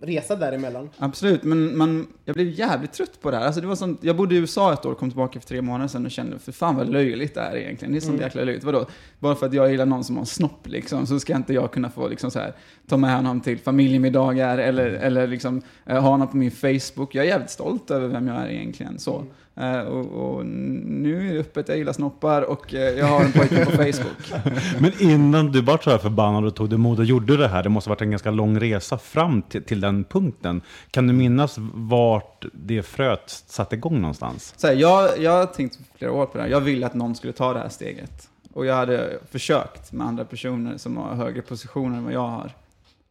resa 0.00 0.36
däremellan. 0.36 0.90
Absolut, 0.98 1.42
men 1.42 1.78
man, 1.78 2.06
jag 2.24 2.34
blev 2.34 2.48
jävligt 2.48 2.92
trött 2.92 3.20
på 3.20 3.30
det 3.30 3.36
här. 3.36 3.46
Alltså 3.46 3.60
det 3.60 3.66
var 3.66 3.76
sånt, 3.76 3.98
jag 4.02 4.16
bodde 4.16 4.34
i 4.34 4.38
USA 4.38 4.72
ett 4.72 4.86
år, 4.86 4.94
kom 4.94 5.10
tillbaka 5.10 5.40
för 5.40 5.48
tre 5.48 5.62
månader 5.62 5.88
sedan 5.88 6.04
och 6.04 6.10
kände, 6.10 6.38
för 6.38 6.52
fan 6.52 6.76
vad 6.76 6.88
löjligt 6.88 7.34
det 7.34 7.40
är 7.40 7.56
egentligen. 7.56 7.92
Det 7.92 7.98
är 7.98 8.00
sånt 8.00 8.20
jäkla 8.20 8.44
löjligt. 8.44 8.64
Vadå? 8.64 8.86
Bara 9.18 9.34
för 9.34 9.46
att 9.46 9.54
jag 9.54 9.70
gillar 9.70 9.86
någon 9.86 10.04
som 10.04 10.16
har 10.16 10.24
snopp 10.24 10.68
liksom, 10.68 11.06
så 11.06 11.20
ska 11.20 11.36
inte 11.36 11.52
jag 11.52 11.72
kunna 11.72 11.90
få 11.90 12.08
liksom 12.08 12.30
så 12.30 12.38
här, 12.38 12.52
ta 12.88 12.96
med 12.96 13.16
honom 13.16 13.40
till 13.40 13.58
familjemiddagar 13.58 14.58
eller, 14.58 14.86
eller 14.86 15.26
liksom, 15.26 15.62
eh, 15.86 16.00
ha 16.00 16.10
honom 16.10 16.28
på 16.28 16.36
min 16.36 16.50
Facebook. 16.50 17.14
Jag 17.14 17.24
är 17.24 17.28
jävligt 17.28 17.50
stolt 17.50 17.90
över 17.90 18.08
vem 18.08 18.28
jag 18.28 18.36
är 18.36 18.48
egentligen. 18.48 18.98
Så. 18.98 19.24
Eh, 19.56 19.80
och, 19.80 20.36
och 20.36 20.46
nu 20.46 21.28
är 21.30 21.34
det 21.34 21.40
öppet, 21.40 21.68
jag 21.68 21.78
gillar 21.78 21.92
snoppar 21.92 22.42
och 22.42 22.74
eh, 22.74 22.98
jag 22.98 23.06
har 23.06 23.24
en 23.24 23.32
pojke 23.32 23.64
på 23.64 23.70
Facebook. 23.70 24.32
Men 24.78 24.92
innan 24.98 25.52
du 25.52 25.60
var 25.62 25.78
så 25.78 25.90
här 25.90 25.98
förbannad 25.98 26.44
och 26.44 26.54
tog 26.54 26.70
det 26.70 26.76
mod 26.76 26.98
och 26.98 27.04
gjorde 27.04 27.36
det 27.36 27.48
här, 27.48 27.62
det 27.62 27.68
måste 27.68 27.90
ha 27.90 27.94
varit 27.94 28.02
en 28.02 28.10
ganska 28.10 28.30
lång 28.30 28.60
resa 28.60 28.98
fram 28.98 29.42
till, 29.42 29.62
till 29.62 29.80
den 29.80 30.04
punkten. 30.04 30.60
Kan 30.90 31.06
du 31.06 31.12
minnas 31.12 31.56
vart 31.74 32.44
det 32.52 32.82
fröet 32.82 33.30
satte 33.46 33.76
igång 33.76 34.00
någonstans? 34.00 34.54
Så 34.56 34.66
här, 34.66 34.74
jag, 34.74 35.18
jag 35.18 35.30
har 35.32 35.46
tänkt 35.46 35.78
flera 35.98 36.12
år 36.12 36.26
på 36.26 36.38
det 36.38 36.44
här. 36.44 36.50
Jag 36.50 36.60
ville 36.60 36.86
att 36.86 36.94
någon 36.94 37.14
skulle 37.14 37.32
ta 37.32 37.52
det 37.52 37.58
här 37.58 37.68
steget. 37.68 38.28
Och 38.52 38.66
jag 38.66 38.74
hade 38.74 39.18
försökt 39.30 39.92
med 39.92 40.06
andra 40.06 40.24
personer 40.24 40.78
som 40.78 40.96
har 40.96 41.14
högre 41.14 41.42
positioner 41.42 41.96
än 41.96 42.04
vad 42.04 42.12
jag 42.12 42.28
har. 42.28 42.50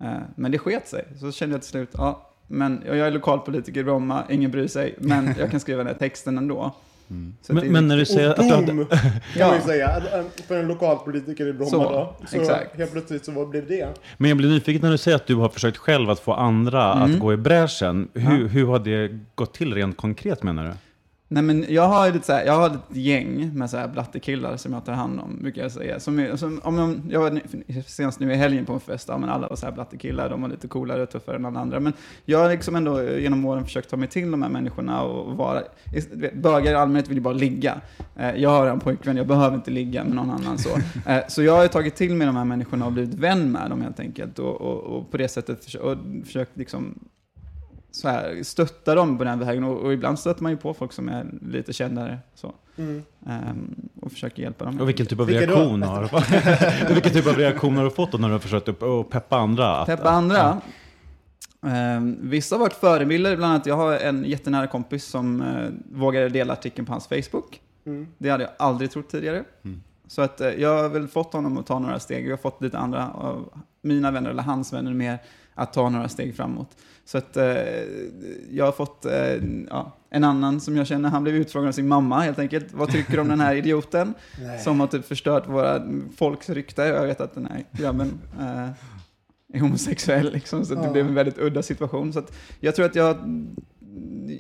Eh, 0.04 0.12
Men 0.36 0.52
det 0.52 0.58
sket 0.58 0.88
sig. 0.88 1.06
Så 1.20 1.32
kände 1.32 1.54
jag 1.56 1.62
till 1.62 1.72
slut, 1.72 1.90
ja, 1.94 2.30
men 2.48 2.84
jag 2.86 2.98
är 2.98 3.12
lokalpolitiker 3.12 3.80
i 3.80 3.84
Bromma, 3.84 4.24
ingen 4.30 4.52
bryr 4.52 4.68
sig, 4.68 4.96
men 4.98 5.36
jag 5.40 5.52
kan 5.52 5.60
skriva 5.60 5.78
den 5.78 5.88
här 5.88 5.94
texten 5.94 6.38
ändå. 6.38 6.72
Är 7.50 7.54
Men, 7.54 7.72
men 7.72 7.88
när 7.88 7.96
du 7.96 8.02
Och 8.02 8.08
säger 8.08 8.30
att 8.30 8.36
du 8.38 8.44
hade! 8.44 8.66
Kan 8.86 8.88
Ja. 9.38 9.48
man 9.48 9.56
ju 9.56 9.62
säga. 9.62 9.98
Eh, 9.98 10.24
För 10.48 10.60
en 10.60 10.68
lokalpolitiker 10.68 11.48
i 11.48 11.54
Bromma 11.54 11.70
Så, 11.70 11.78
då. 11.84 12.16
Så 12.28 12.38
exakt. 12.42 12.78
helt 12.78 12.92
plötsligt 12.92 13.26
så 13.26 13.32
vad 13.32 13.50
blev 13.50 13.68
det? 13.68 13.88
Men 14.18 14.30
jag 14.30 14.38
blir 14.38 14.50
nyfiken 14.50 14.82
när 14.82 14.92
du 14.92 14.98
säger 14.98 15.16
att 15.16 15.28
du 15.28 15.36
har 15.36 15.50
försökt 15.50 15.78
själv 15.78 16.10
att 16.10 16.20
få 16.20 16.34
andra 16.34 16.94
Mm. 16.94 17.04
att 17.14 17.20
gå 17.20 17.34
i 17.34 17.38
bräschen. 17.38 18.08
Hur, 18.14 18.48
hur 18.48 18.66
har 18.68 18.80
det 18.80 19.20
gått 19.36 19.54
till 19.54 19.74
rent 19.74 19.98
konkret 19.98 20.44
menar 20.44 20.64
du? 20.64 20.72
Nej 21.34 21.44
men 21.44 21.66
jag 21.70 21.88
har 21.88 22.12
lite 22.12 22.26
så 22.26 22.34
här, 22.34 22.46
jag 22.46 22.54
har 22.54 22.68
ett 22.68 22.96
gäng 22.98 23.52
med 23.58 23.70
så 23.70 23.78
här 23.78 23.88
blattekillar 23.88 24.58
som 24.58 24.74
jag 24.74 24.86
tar 24.86 24.94
hand 24.94 25.20
om, 25.20 25.38
brukar 25.42 25.62
jag 25.62 25.72
säga. 25.72 26.00
Som 26.00 26.28
som, 26.38 26.62
om 26.64 26.78
jag, 26.78 27.02
jag 27.10 27.20
var 27.20 27.42
senast 27.88 28.20
nu 28.20 28.32
i 28.34 28.36
helgen 28.36 28.66
på 28.66 28.74
en 28.74 28.80
fest, 28.80 29.08
ja, 29.08 29.18
men 29.18 29.30
alla 29.30 29.48
var 29.48 29.56
så 29.56 29.66
här 29.66 29.74
blattekillar, 29.74 30.30
de 30.30 30.42
var 30.42 30.50
lite 30.50 30.68
coolare 30.68 31.04
och 31.04 31.10
tuffare 31.10 31.36
än 31.36 31.46
alla 31.46 31.60
andra. 31.60 31.80
Men 31.80 31.94
jag 32.26 32.40
har 32.40 32.50
liksom 32.50 32.76
ändå 32.76 33.04
genom 33.10 33.46
åren 33.46 33.64
försökt 33.66 33.90
ta 33.90 33.98
mig 33.98 34.08
till 34.08 34.32
de 34.32 34.42
här 34.42 34.50
människorna 34.50 35.02
och 35.02 35.38
vara, 35.38 35.62
bögar 36.34 36.72
i 36.72 36.76
allmänhet 36.76 37.08
vill 37.10 37.18
ju 37.18 37.22
bara 37.24 37.34
ligga. 37.34 37.82
Eh, 38.16 38.36
Jag 38.36 38.50
har 38.50 38.68
en 38.68 38.80
pojkvän, 38.80 39.18
jag 39.18 39.28
behöver 39.28 39.56
inte 39.56 39.72
ligga 39.72 40.04
med 40.04 40.16
någon 40.16 40.30
annan 40.30 40.58
så. 40.58 40.70
Eh, 41.10 41.20
Så 41.28 41.44
jag 41.44 41.56
har 41.56 41.68
tagit 41.68 41.96
till 41.96 42.16
mig 42.16 42.28
de 42.28 42.36
här 42.36 42.46
människorna 42.46 42.86
och 42.86 42.92
blivit 42.92 43.14
vän 43.14 43.52
med 43.52 43.70
dem 43.70 43.82
helt 43.82 44.00
enkelt. 44.00 44.40
Och, 44.40 44.62
och, 44.62 44.80
och 44.98 45.12
på 45.12 45.18
det 45.18 45.28
sättet 45.28 45.74
och 45.76 45.98
försökt 46.26 46.58
liksom 46.58 47.00
så 47.96 48.08
här, 48.08 48.44
stötta 48.44 48.96
dem 48.96 49.18
på 49.18 49.24
den 49.24 49.40
vägen. 49.40 49.64
Och, 49.64 49.78
och 49.78 49.94
ibland 49.94 50.20
stöter 50.20 50.44
man 50.44 50.52
ju 50.52 50.58
på 50.58 50.74
folk 50.74 50.94
som 50.94 51.10
är 51.10 51.26
lite 51.42 51.74
kändare. 51.74 52.20
Så. 52.36 52.54
Mm. 52.78 53.04
Ehm, 53.28 53.76
och 54.02 54.12
försöker 54.12 54.44
hjälpa 54.44 54.66
dem. 54.66 54.82
Och 54.82 54.88
vilken 54.88 55.06
typ 55.06 55.20
av 55.20 55.26
Vilka 55.26 55.46
då? 55.46 55.56
reaktion 55.56 55.84
har 55.84 56.02
du 56.88 56.94
vilken 56.94 57.14
typ 57.14 57.28
av 57.28 57.36
reaktion 57.36 57.78
har 57.78 57.84
du 57.84 57.90
fått 57.90 58.12
då 58.12 58.18
när 58.18 58.28
du 58.28 58.34
har 58.34 58.40
försökt 58.40 58.68
upp, 58.68 58.84
att 58.84 59.10
peppa 59.10 59.38
andra? 59.38 59.78
Att, 59.78 59.88
Peppa 59.88 60.10
andra? 60.10 60.62
Eh, 61.66 62.02
vissa 62.22 62.56
har 62.56 62.60
varit 62.60 62.74
förebilder, 62.74 63.38
bland 63.38 63.54
annat 63.54 63.66
jag 63.66 63.76
har 63.76 63.94
en 63.94 64.26
jättenära 64.26 64.68
kompis 64.68 65.06
som 65.06 65.42
eh, 65.42 65.70
vågade 66.00 66.30
dela 66.30 66.54
artikeln 66.54 66.86
på 66.86 66.92
hans 66.92 67.08
Facebook. 67.08 67.62
Mm. 67.86 68.08
Det 68.18 68.30
hade 68.30 68.44
jag 68.44 68.54
aldrig 68.58 68.92
trott 68.92 69.10
tidigare. 69.10 69.44
Så 70.08 70.22
att 70.22 70.42
eh, 70.42 70.50
jag 70.50 70.82
har 70.84 70.90
väl 70.90 71.08
fått 71.08 71.34
honom 71.34 71.58
att 71.58 71.66
ta 71.66 71.80
några 71.80 72.00
steg. 72.00 72.26
Jag 72.26 72.32
har 72.32 72.38
fått 72.38 72.62
lite 72.62 72.78
andra 72.78 73.12
av 73.12 73.50
mina 73.82 74.12
vänner, 74.12 74.30
eller 74.30 74.44
hans 74.44 74.74
vänner 74.74 74.94
mer, 74.94 75.20
att 75.54 75.74
ta 75.74 75.90
några 75.90 76.10
steg 76.10 76.36
framåt. 76.36 76.78
Så 77.06 77.18
att 77.18 77.38
eh, 77.38 77.46
jag 78.52 78.66
har 78.66 78.72
fått 78.72 79.06
eh, 79.06 79.34
ja, 79.70 79.92
en 80.10 80.24
annan 80.24 80.60
som 80.62 80.78
jag 80.78 80.88
känner, 80.88 81.10
han 81.10 81.24
blev 81.24 81.36
utfrågad 81.36 81.68
av 81.68 81.72
sin 81.72 81.88
mamma 81.88 82.20
helt 82.20 82.40
enkelt. 82.40 82.74
Vad 82.74 82.92
tycker 82.92 83.14
du 83.14 83.20
om 83.20 83.28
den 83.28 83.40
här 83.40 83.56
idioten? 83.64 84.14
som 84.64 84.80
har 84.80 84.88
typ 84.88 85.06
förstört 85.06 85.48
våra 85.50 85.84
folks 86.18 86.50
rykte. 86.50 86.82
Jag 86.82 87.08
vet 87.08 87.22
att 87.22 87.34
den 87.34 87.46
här 87.46 87.64
grabben 87.72 88.12
eh, 88.40 88.70
är 89.54 89.60
homosexuell 89.60 90.32
liksom, 90.34 90.66
så 90.66 90.74
att 90.74 90.80
det 90.82 90.86
Ja. 90.88 90.92
blev 90.94 91.08
en 91.08 91.14
väldigt 91.16 91.38
udda 91.38 91.62
situation. 91.64 92.14
Så 92.14 92.20
att 92.20 92.34
jag 92.60 92.76
tror 92.76 92.86
att 92.86 92.96
jag, 92.96 93.18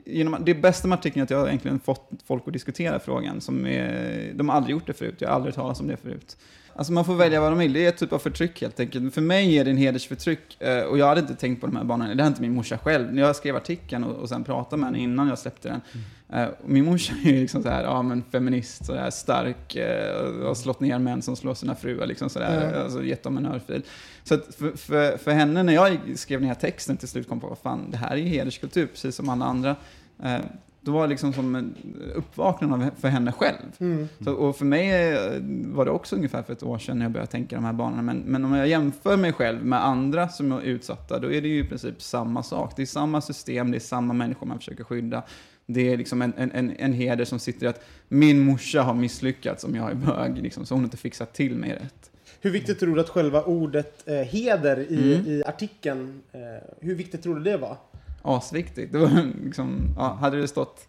genom, 0.05 0.36
det 0.46 0.53
bästa 0.55 0.88
med 0.88 0.98
artikeln 1.00 1.20
är 1.20 1.24
att 1.24 1.29
jag 1.29 1.38
har 1.38 1.48
egentligen 1.48 1.79
fått 1.79 2.10
folk 2.25 2.43
att 2.48 2.53
diskutera 2.53 3.00
frågan. 3.00 3.41
Som 3.41 3.65
är, 3.65 4.32
de 4.36 4.50
har 4.50 4.55
aldrig 4.55 4.72
gjort 4.74 4.88
det 4.88 4.93
förut, 4.93 5.15
jag 5.20 5.29
har 5.29 5.36
aldrig 5.36 5.55
talat 5.55 5.79
om 5.79 5.88
det 5.88 5.98
förut. 5.98 6.38
Alltså 6.75 6.94
man 6.94 7.06
får 7.06 7.15
välja 7.15 7.42
vad 7.42 7.51
de 7.51 7.60
vill, 7.60 7.74
det 7.74 7.86
är 7.86 7.89
ett 7.89 7.98
typ 7.98 8.13
av 8.13 8.20
förtryck 8.20 8.62
helt 8.62 8.80
enkelt. 8.80 9.13
För 9.13 9.22
mig 9.22 9.58
är 9.58 9.65
det 9.65 9.72
en 9.72 9.77
hedersförtryck 9.77 10.62
eh, 10.62 10.84
och 10.84 10.98
jag 10.98 11.08
hade 11.08 11.22
inte 11.22 11.36
tänkt 11.36 11.62
på 11.62 11.68
de 11.68 11.75
här 11.75 11.84
banorna. 11.84 12.15
Det 12.15 12.24
hade 12.24 12.27
inte 12.32 12.42
min 12.42 12.53
morsa 12.53 12.77
själv. 12.77 13.13
När 13.13 13.22
jag 13.22 13.36
skrev 13.36 13.56
artikeln 13.56 14.03
och, 14.03 14.15
och 14.15 14.30
sen 14.30 14.44
pratade 14.44 14.80
med 14.80 14.88
henne 14.89 15.00
innan 15.03 15.27
jag 15.27 15.39
släppte 15.39 15.68
den. 15.70 15.82
Eh, 16.42 16.48
och 16.63 16.70
min 16.70 16.86
morsa 16.86 17.13
är 17.25 17.30
ju 17.32 17.42
liksom 17.42 17.63
så 17.63 17.70
här, 17.70 17.84
ja 17.84 18.01
men 18.01 18.24
feminist, 18.32 18.86
så 18.86 18.96
här, 18.96 19.10
stark, 19.10 19.75
eh, 19.75 20.46
har 20.46 20.56
slått 20.56 20.80
ner 20.80 21.00
män 21.00 21.22
som 21.22 21.36
slår 21.36 21.53
sina 21.53 21.75
fruar, 21.75 22.06
liksom 22.08 22.30
så 22.30 22.39
där, 22.39 22.72
Ja. 22.74 22.84
alltså 22.84 23.03
gett 23.03 23.24
dem 23.24 23.38
en 23.38 23.46
örfil. 23.46 23.82
Så 24.24 24.34
att 24.34 24.56
för, 24.56 24.77
för, 24.77 25.18
för 25.18 25.32
henne, 25.32 25.63
när 25.63 25.74
jag 25.74 25.98
skrev 26.15 26.39
den 26.39 26.48
här 26.48 26.56
texten 26.56 26.98
till 26.98 27.08
slut 27.08 27.30
kom 27.30 27.39
på, 27.39 27.48
vad 27.48 27.58
fan, 27.58 27.92
det 27.92 27.98
här 27.98 28.12
är 28.12 28.15
ju 28.18 28.25
hederskultur, 28.27 28.86
precis 28.88 29.15
som 29.15 29.30
alla 29.30 29.46
andra. 29.46 29.75
Då 30.86 30.92
var 30.92 31.02
det 31.02 31.08
liksom 31.08 31.34
som 31.34 31.56
en 31.56 31.75
uppvaknande 32.16 32.92
för 33.00 33.08
henne 33.08 33.32
själv. 33.32 33.58
Mm. 33.80 34.08
Så, 34.24 34.34
och 34.34 34.56
för 34.58 34.66
mig 34.66 35.12
eh, 35.13 35.42
var 35.66 35.86
det 35.86 35.92
också 35.92 36.16
ungefär 36.16 36.44
för 36.44 36.54
ett 36.54 36.63
år 36.63 36.78
sedan 36.78 36.98
när 37.00 37.06
jag 37.06 37.12
började 37.12 37.32
tänka 37.32 37.56
de 37.56 37.66
här 37.66 37.74
banorna. 37.74 38.02
Men, 38.02 38.18
men 38.18 38.46
om 38.46 38.54
jag 38.54 38.68
jämför 38.68 39.18
mig 39.18 39.34
själv 39.34 39.66
med 39.66 39.86
andra 39.86 40.30
som 40.30 40.52
är 40.52 40.62
utsatta, 40.62 41.20
då 41.20 41.32
är 41.32 41.42
det 41.42 41.48
ju 41.48 41.60
i 41.60 41.63
princip 41.63 42.02
samma 42.02 42.44
sak. 42.44 42.74
Det 42.75 42.82
är 42.82 42.86
samma 42.86 43.22
system, 43.22 43.72
det 43.72 43.78
är 43.78 43.80
samma 43.80 44.13
människor 44.13 44.48
man 44.48 44.58
försöker 44.58 44.84
skydda. 44.84 45.24
Det 45.66 45.94
är 45.94 45.98
liksom 45.98 46.22
en, 46.22 46.34
en, 46.38 46.52
en, 46.52 46.72
en 46.78 46.94
heder 46.94 47.25
som 47.25 47.40
sitter 47.40 47.66
i 47.66 47.70
att 47.70 47.84
min 48.08 48.40
morsa 48.40 48.82
har 48.82 48.94
misslyckats 48.94 49.63
om 49.63 49.75
jag 49.75 49.92
är 49.92 49.96
bög, 49.96 50.38
liksom, 50.38 50.66
så 50.66 50.74
hon 50.75 50.82
har 50.82 50.86
inte 50.86 50.98
fixat 50.98 51.34
till 51.34 51.56
mig 51.56 51.72
rätt. 51.72 52.12
Hur 52.42 52.52
viktigt 52.52 52.80
tror 52.80 52.96
du 52.96 53.02
att 53.02 53.10
själva 53.10 53.44
ordet 53.44 54.08
eh, 54.08 54.13
heder 54.16 54.80
i, 54.80 55.13
Mm. 55.16 55.28
i 55.28 55.44
artikeln, 55.46 56.22
eh, 56.32 56.40
hur 56.80 56.96
viktigt 56.96 57.24
tror 57.24 57.36
du 57.36 57.44
det 57.44 57.58
var? 57.58 57.78
Asviktigt. 58.24 58.92
Det 58.92 58.98
var 58.98 59.32
liksom, 59.46 59.94
ja, 59.98 60.13
hade 60.13 60.38
det 60.42 60.48
stått 60.48 60.88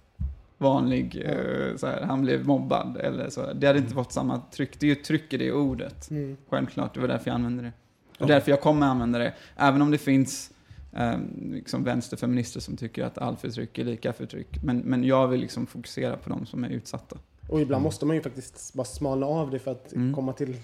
vanlig, 0.59 1.23
eh, 1.25 1.77
så 1.77 1.87
här, 1.87 2.03
han 2.03 2.23
blev 2.23 2.47
mobbad 2.47 2.97
eller 2.97 3.31
så, 3.31 3.53
det 3.53 3.67
hade 3.67 3.79
inte 3.79 3.95
fått 3.95 4.13
samma 4.13 4.41
tryck. 4.53 4.81
Det 4.81 4.87
är 4.87 4.89
ju 4.89 4.95
tryck 4.95 5.33
i 5.33 5.37
det 5.37 5.53
ordet. 5.53 6.11
Mm. 6.11 6.37
Självklart, 6.49 6.95
det 6.95 7.01
var 7.01 7.09
därför 7.09 7.31
jag 7.31 7.35
använde 7.35 7.63
det. 7.63 7.73
Och 8.19 8.27
därför 8.27 8.51
jag 8.51 8.61
kommer 8.61 8.87
använda 8.87 9.19
det. 9.19 9.35
Även 9.57 9.83
om 9.83 9.91
det 9.91 9.99
finns 9.99 10.51
eh, 10.93 11.19
liksom 11.51 11.85
vänsterfeminister 11.85 12.61
som 12.61 12.77
tycker 12.77 13.05
att 13.05 13.19
all 13.19 13.37
förtryck 13.37 13.79
är 13.79 13.85
lika 13.85 14.13
förtryck. 14.13 14.63
Men, 14.63 14.79
men 14.79 15.05
jag 15.05 15.29
vill 15.29 15.41
liksom 15.41 15.67
fokusera 15.67 16.17
på 16.17 16.29
de 16.31 16.47
som 16.47 16.65
är 16.65 16.69
utsatta. 16.69 17.17
Och 17.49 17.61
ibland 17.61 17.83
måste 17.83 18.07
man 18.07 18.17
ju 18.17 18.23
faktiskt 18.23 18.75
bara 18.75 18.85
smalna 18.85 19.27
av 19.27 19.51
det 19.51 19.59
för 19.59 19.71
att 19.71 19.93
Mm. 19.93 20.15
komma 20.15 20.33
till 20.33 20.57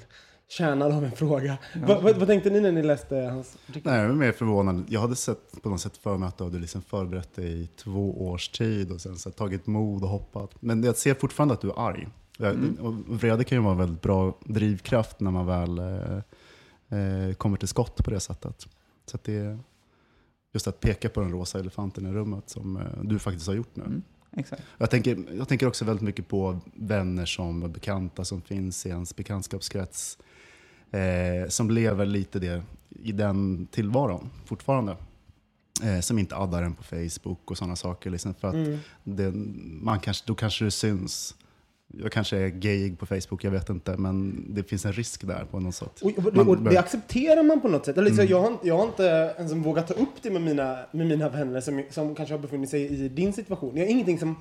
kärnan 0.51 0.93
av 0.93 1.05
en 1.05 1.13
fråga. 1.13 1.59
Vad, 1.75 2.03
vad, 2.03 2.17
vad 2.17 2.29
tänkte 2.29 2.51
ni 2.51 2.61
när 2.61 2.73
ni 2.73 2.83
läste 2.83 3.17
hans 3.17 3.59
artikel? 3.69 3.93
Nej, 3.93 4.01
jag 4.01 4.11
är 4.11 4.15
mer 4.15 4.33
förvånad. 4.33 4.85
Jag 4.89 5.01
hade 5.01 5.17
sett 5.17 5.63
på 5.63 5.69
något 5.69 5.81
sätt 5.81 5.97
för 5.97 6.17
mig 6.17 6.29
att 6.29 6.39
du 6.39 6.45
hade 6.45 6.59
liksom 6.59 6.83
förberett 6.83 7.35
dig 7.35 7.63
i 7.63 7.67
två 7.67 8.29
års 8.29 8.49
tid 8.49 8.93
och 8.93 9.01
sen 9.01 9.17
så 9.17 9.29
här 9.29 9.35
tagit 9.35 9.67
mod 9.67 10.03
och 10.03 10.09
hoppat. 10.09 10.51
Men 10.61 10.83
jag 10.83 10.97
ser 10.97 11.15
fortfarande 11.15 11.55
att 11.55 11.61
du 11.61 11.69
är 11.69 11.89
arg. 11.89 12.09
Mm. 12.39 12.75
Och 12.81 12.95
vrede 12.95 13.45
kan 13.45 13.59
ju 13.59 13.63
vara 13.63 13.73
en 13.73 13.79
väldigt 13.79 14.03
bra 14.03 14.39
drivkraft 14.45 15.21
när 15.21 15.31
man 15.31 15.47
väl 15.47 15.79
eh, 15.79 16.19
eh, 16.99 17.35
kommer 17.35 17.57
till 17.57 17.69
skott 17.69 18.05
på 18.05 18.11
det 18.11 18.21
sättet. 18.21 18.67
Så 19.07 19.17
att 19.17 19.25
det 19.25 19.37
är 19.37 19.59
just 20.53 20.67
att 20.67 20.81
peka 20.81 21.09
på 21.09 21.21
den 21.21 21.33
rosa 21.33 21.59
elefanten 21.59 22.07
i 22.07 22.13
rummet 22.13 22.51
som 22.51 22.77
eh, 22.77 22.83
du 23.03 23.19
faktiskt 23.19 23.47
har 23.47 23.55
gjort 23.55 23.77
nu. 23.77 23.85
Mm. 23.85 24.03
Exakt. 24.37 24.63
Jag 24.79 24.91
tänker, 24.91 25.25
jag 25.37 25.49
tänker 25.49 25.67
också 25.67 25.85
väldigt 25.85 26.05
mycket 26.05 26.29
på 26.29 26.59
vänner 26.75 27.27
som 27.27 27.63
är 27.63 27.69
bekanta 27.69 28.25
som 28.25 28.43
finns 28.43 28.87
i 28.87 28.89
ens 28.89 29.17
bekantskapskrets. 29.17 30.19
Eh, 30.93 31.49
som 31.49 31.71
lever 31.71 32.07
lite 32.07 32.39
det, 32.39 32.63
i 33.03 33.13
den 33.13 33.67
tillvaron 33.71 34.31
fortfarande. 34.45 34.97
Eh, 35.83 36.01
som 36.01 36.19
inte 36.19 36.37
addar 36.37 36.63
en 36.63 36.75
på 36.75 36.83
Facebook 36.83 37.51
och 37.51 37.59
sådana 37.59 37.77
saker. 37.77 38.11
Liksom, 38.11 38.35
för 38.35 38.49
att 38.49 38.55
Mm. 38.55 38.79
det, 39.05 39.33
man 39.83 40.01
kanske, 40.01 40.25
då 40.27 40.35
kanske 40.35 40.65
det 40.65 40.71
syns. 40.71 41.35
Jag 42.03 42.13
kanske 42.13 42.37
är 42.39 42.49
gayig 42.49 42.99
på 42.99 43.07
Facebook, 43.07 43.45
jag 43.45 43.51
vet 43.51 43.69
inte. 43.71 43.97
Men 43.97 44.45
det 44.55 44.63
finns 44.63 44.85
en 44.87 44.93
risk 44.93 45.27
där 45.27 45.45
på 45.51 45.61
något 45.61 45.75
sätt. 45.75 46.01
Och, 46.03 46.19
och, 46.19 46.49
och 46.49 46.59
det 46.59 46.77
accepterar 46.79 47.43
man 47.43 47.61
på 47.61 47.69
något 47.69 47.85
sätt. 47.87 47.99
Eller, 47.99 48.11
så 48.11 48.15
Mm. 48.21 48.31
jag, 48.31 48.41
har, 48.43 48.51
inte- 48.51 48.69
jag 48.69 48.77
har 48.79 48.85
inte 48.87 49.35
ens 49.39 49.53
vågat 49.53 49.87
ta 49.89 49.95
upp 49.95 50.23
det 50.23 50.31
med 50.31 50.43
mina, 50.43 50.79
med 50.93 51.07
mina 51.07 51.29
vänner 51.29 51.61
som, 51.61 51.83
som 51.91 52.15
kanske 52.15 52.35
har 52.35 52.39
befunnit 52.39 52.71
sig 52.71 53.05
i 53.05 53.09
din 53.09 53.33
situation. 53.33 53.77
Jag 53.77 53.85
har 53.85 53.91
ingenting 53.91 54.19
som... 54.19 54.37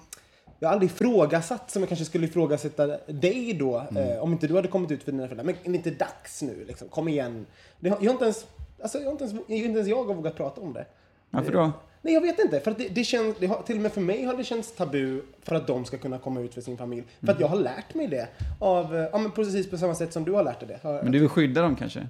Jag 0.59 0.69
har 0.69 0.73
aldrig 0.73 0.91
ifrågasatt 0.91 1.71
som 1.71 1.81
jag 1.81 1.89
kanske 1.89 2.05
skulle 2.05 2.27
ifrågasätta 2.27 2.87
dig 3.07 3.53
då. 3.53 3.77
Mm. 3.91 4.09
Eh, 4.09 4.19
om 4.23 4.31
inte 4.31 4.47
du 4.47 4.55
hade 4.55 4.67
kommit 4.67 4.91
ut 4.91 5.03
för 5.03 5.11
dina 5.11 5.23
föräldrar. 5.27 5.45
Men 5.45 5.55
är 5.63 5.69
det 5.69 5.75
inte 5.75 5.91
dags 5.91 6.41
nu? 6.41 6.65
Liksom? 6.67 6.87
Kom 6.89 7.07
igen. 7.07 7.45
Det, 7.79 7.87
jag 7.89 7.95
har 7.97 8.09
inte 8.11 8.23
ens... 8.23 8.45
Alltså, 8.81 8.97
jag 8.97 9.05
har 9.05 9.11
inte 9.11 9.23
ens, 9.23 9.39
inte 9.49 9.69
ens 9.69 9.87
jag 9.87 10.03
har 10.03 10.13
vågat 10.13 10.35
prata 10.35 10.61
om 10.61 10.73
det. 10.73 10.85
Varför 11.29 11.51
då? 11.51 11.71
Nej, 12.01 12.13
jag 12.13 12.21
vet 12.21 12.39
inte. 12.39 12.59
För 12.59 12.71
att 12.71 12.77
det, 12.77 12.87
det 12.87 13.03
känns, 13.03 13.35
det 13.39 13.47
har, 13.47 13.61
till 13.61 13.75
och 13.75 13.81
med 13.81 13.91
för 13.91 14.01
mig 14.01 14.23
har 14.23 14.37
det 14.37 14.43
känts 14.43 14.75
tabu 14.75 15.21
för 15.43 15.55
att 15.55 15.67
de 15.67 15.85
ska 15.85 15.97
kunna 15.97 16.17
komma 16.17 16.39
ut 16.39 16.53
för 16.53 16.61
sin 16.61 16.77
familj. 16.77 17.03
För 17.19 17.25
Mm. 17.27 17.35
att 17.35 17.41
jag 17.41 17.47
har 17.47 17.55
lärt 17.57 17.93
mig 17.95 18.07
det. 18.07 18.27
Av, 18.59 18.95
eh, 18.97 19.09
ja, 19.11 19.17
men 19.17 19.31
precis 19.31 19.69
på 19.69 19.77
samma 19.77 19.95
sätt 19.95 20.13
som 20.13 20.23
du 20.25 20.31
har 20.31 20.43
lärt 20.43 20.59
dig 20.59 20.67
det. 20.83 21.01
Men 21.03 21.11
du 21.11 21.19
vill 21.19 21.29
skydda 21.29 21.61
dem 21.61 21.75
kanske? 21.75 21.99
Eh, 21.99 22.05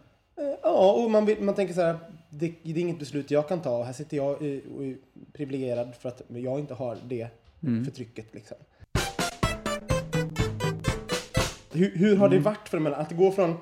Ja, 0.63 0.91
och 1.03 1.11
man, 1.11 1.25
vill, 1.25 1.41
man 1.43 1.55
tänker 1.55 1.73
så 1.73 1.81
här, 1.81 1.97
det, 2.29 2.53
det 2.63 2.69
är 2.71 2.77
inget 2.77 2.99
beslut 2.99 3.31
jag 3.31 3.47
kan 3.47 3.61
ta. 3.61 3.77
Och 3.77 3.85
här 3.85 3.93
sitter 3.93 4.17
jag 4.17 4.29
och 4.31 4.41
är 4.85 4.95
privilegierad 5.33 5.95
för 5.99 6.09
att 6.09 6.21
jag 6.27 6.59
inte 6.59 6.73
har 6.73 6.97
det 7.07 7.27
Mm. 7.63 7.85
förtrycket. 7.85 8.33
Liksom. 8.33 8.57
Hur, 11.73 11.91
hur 11.95 12.15
har 12.17 12.27
Mm. 12.27 12.37
det 12.37 12.43
varit 12.45 12.69
för 12.69 12.77
dem 12.79 12.93
att 12.93 13.11
gå 13.11 13.31
från, 13.31 13.55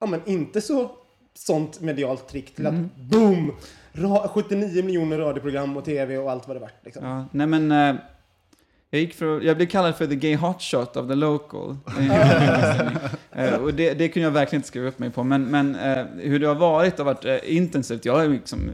ja 0.00 0.06
men 0.06 0.20
inte 0.26 0.60
så 0.60 0.90
sånt 1.34 1.80
medialt 1.80 2.28
trick 2.28 2.54
till 2.54 2.66
Mm. 2.66 2.84
att 2.84 2.90
boom! 2.96 3.52
Ra, 3.92 4.28
79 4.28 4.84
miljoner 4.84 5.18
radioprogram 5.18 5.76
och 5.76 5.84
tv 5.84 6.18
och 6.18 6.30
allt 6.30 6.46
vad 6.48 6.56
det 6.56 6.60
vart. 6.60 6.84
Liksom. 6.84 7.04
Ja, 7.06 7.24
nej 7.32 7.46
men... 7.46 7.98
jag, 8.92 9.00
gick 9.00 9.14
för, 9.14 9.40
jag 9.40 9.56
blev 9.56 9.66
kallad 9.66 9.96
för 9.96 10.06
the 10.06 10.16
gay 10.16 10.36
hotshot 10.36 10.96
of 10.96 11.08
the 11.08 11.14
local. 11.14 11.76
Eh, 13.34 13.54
och 13.54 13.74
det, 13.74 13.94
det 13.94 14.08
kunde 14.08 14.26
jag 14.26 14.30
verkligen 14.32 14.58
inte 14.58 14.68
skriva 14.68 14.88
upp 14.88 14.98
mig 14.98 15.10
på. 15.10 15.24
Men, 15.24 15.44
men 15.44 15.74
eh, 15.74 16.04
hur 16.16 16.38
det 16.38 16.46
har 16.46 16.54
varit 16.54 16.98
har 16.98 17.04
varit 17.04 17.24
eh, 17.24 17.36
intensivt. 17.56 18.04
Jag, 18.04 18.24
är 18.24 18.28
liksom, 18.28 18.70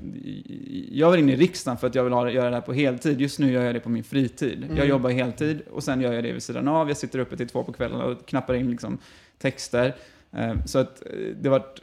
jag 0.90 1.10
var 1.10 1.16
inne 1.16 1.32
i 1.32 1.36
riksdagen 1.36 1.78
för 1.78 1.86
att 1.86 1.94
jag 1.94 2.04
vill 2.04 2.12
ha, 2.12 2.30
göra 2.30 2.48
det 2.50 2.56
här 2.56 2.60
på 2.60 2.72
heltid. 2.72 3.20
Just 3.20 3.38
nu 3.38 3.52
gör 3.52 3.64
jag 3.64 3.74
det 3.74 3.80
på 3.80 3.88
min 3.88 4.04
fritid. 4.04 4.58
Jag 4.68 4.70
Mm. 4.70 4.88
jobbar 4.88 5.10
heltid 5.10 5.60
och 5.70 5.84
sen 5.84 6.00
gör 6.00 6.12
jag 6.12 6.24
det 6.24 6.32
vid 6.32 6.42
sidan 6.42 6.68
av. 6.68 6.88
Jag 6.88 6.96
sitter 6.96 7.18
uppe 7.18 7.36
till 7.36 7.48
två 7.48 7.62
på 7.62 7.72
kvällen 7.72 8.00
och 8.00 8.26
knappar 8.26 8.54
in 8.54 8.70
liksom, 8.70 8.98
texter. 9.38 9.94
Så 10.66 10.78
att 10.78 11.02
det 11.40 11.48
har 11.48 11.58
varit 11.58 11.82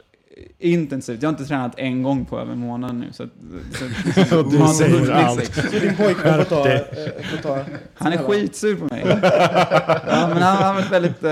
intensivt. 0.58 1.22
Jag 1.22 1.28
har 1.28 1.32
inte 1.32 1.44
tränat 1.44 1.78
en 1.78 2.02
gång 2.02 2.24
på 2.24 2.38
över 2.40 2.52
en 2.52 2.58
månad 2.58 2.94
nu. 2.94 3.06
Så 3.12 3.26
så, 3.72 3.84
så, 4.24 4.42
du 4.50 4.58
man- 4.58 4.74
säger 4.74 4.96
liksom- 4.96 5.14
allt. 5.16 5.54
Så 5.54 5.78
din 5.78 5.96
pojkvän 5.96 6.44
får 6.44 6.44
ta... 6.44 6.68
eh, 6.68 6.80
får 7.22 7.42
ta 7.42 7.58
Han 7.94 8.12
är 8.12 8.18
skitsur 8.18 8.76
på 8.76 8.84
mig. 8.84 9.04
ja, 10.06 10.28
men 10.28 10.42
han, 10.42 10.56
han, 10.56 10.74
var 10.74 10.82
väldigt, 10.90 11.22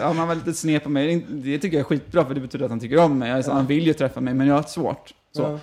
ja, 0.00 0.12
han 0.12 0.28
var 0.28 0.34
lite 0.34 0.52
sned 0.52 0.82
på 0.82 0.88
mig. 0.88 1.26
Det- 1.28 1.58
tycker 1.58 1.76
jag 1.76 1.80
är 1.80 1.84
skitbra 1.88 2.24
för 2.24 2.34
det 2.34 2.40
betyder 2.40 2.64
att 2.64 2.70
han 2.70 2.80
tycker 2.80 2.98
om 2.98 3.18
mig. 3.18 3.32
Alltså, 3.32 3.52
Han 3.52 3.66
vill 3.66 3.86
ju 3.86 3.92
träffa 3.94 4.20
mig 4.20 4.34
men 4.34 4.46
jag 4.46 4.54
har 4.54 4.62
svårt. 4.62 5.10
Så. 5.36 5.42
Ja. 5.42 5.58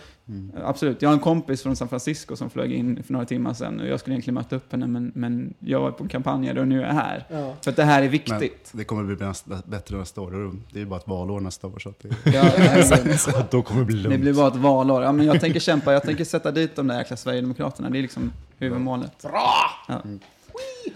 Absolut. 0.63 1.01
Jag 1.01 1.09
har 1.09 1.13
en 1.13 1.19
kompis 1.19 1.63
från 1.63 1.75
San 1.75 1.87
Francisco 1.89 2.35
som 2.35 2.49
flög 2.49 2.71
in 2.71 3.03
för 3.03 3.13
några 3.13 3.25
timmar 3.25 3.53
sedan 3.53 3.79
och 3.79 3.87
jag 3.87 3.99
skulle 3.99 4.13
egentligen 4.13 4.35
möta 4.35 4.55
upp 4.55 4.71
henne 4.71 4.87
men, 4.87 5.11
men 5.15 5.53
jag 5.59 5.81
var 5.81 5.91
på 5.91 6.03
en 6.03 6.09
kampanj 6.09 6.59
och 6.59 6.67
nu 6.67 6.81
är 6.81 6.87
jag 6.87 6.93
här. 6.93 7.25
Ja. 7.29 7.55
För 7.61 7.71
att 7.71 7.75
det 7.77 7.83
här 7.83 7.97
är 7.99 8.01
Men 8.01 8.11
viktigt. 8.11 8.69
det 8.71 8.83
kommer 8.83 9.03
bli 9.15 9.25
nästa, 9.27 9.61
bättre 9.65 9.97
nästa 9.97 10.21
år. 10.21 10.31
Det 10.71 10.79
är 10.79 10.79
ju 10.79 10.85
bara 10.85 10.99
ett 10.99 11.07
valår 11.07 11.39
nästa 11.39 11.67
år. 11.67 11.79
Så 11.79 11.89
att 11.89 11.99
det, 12.01 12.31
Ja, 12.33 12.75
alltså, 12.77 13.43
Då 13.51 13.61
kommer 13.61 13.79
det 13.79 13.85
bli 13.85 13.95
det 13.95 14.03
lugnt. 14.09 14.21
blir 14.21 14.33
bara 14.33 14.47
ett 14.47 14.55
valår. 14.55 15.03
Ja, 15.03 15.11
men 15.11 15.25
jag 15.25 15.41
tänker 15.41 15.59
kämpa, 15.59 15.93
jag 15.93 16.03
tänker 16.03 16.25
sätta 16.25 16.51
dit 16.51 16.75
de 16.75 16.87
där 16.87 16.97
jäkla 16.97 17.17
Sverigedemokraterna. 17.17 17.89
Det 17.89 17.97
är 17.97 18.01
liksom 18.01 18.31
huvudmålet. 18.57 19.21
Bra! 19.21 19.53
Ja. 19.87 20.01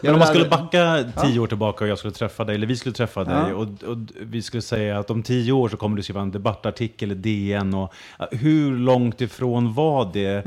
Men 0.01 0.13
om 0.13 0.19
man 0.19 0.27
skulle 0.27 0.49
backa 0.49 1.05
tio 1.21 1.39
år 1.39 1.47
tillbaka 1.47 1.83
och 1.83 1.89
jag 1.89 1.97
skulle 1.97 2.13
träffa 2.13 2.43
dig, 2.43 2.55
eller 2.55 2.67
vi 2.67 2.75
skulle 2.75 2.95
träffa 2.95 3.23
dig, 3.23 3.53
och, 3.53 3.83
och 3.83 3.97
vi 4.19 4.41
skulle 4.41 4.61
säga 4.61 4.99
att 4.99 5.09
om 5.09 5.23
tio 5.23 5.51
år 5.51 5.69
så 5.69 5.77
kommer 5.77 5.97
du 5.97 6.03
skriva 6.03 6.21
en 6.21 6.31
debattartikel 6.31 7.11
i 7.11 7.15
DN. 7.15 7.73
Och, 7.73 7.93
hur 8.31 8.77
långt 8.77 9.21
ifrån 9.21 9.73
var 9.73 10.09
det 10.13 10.45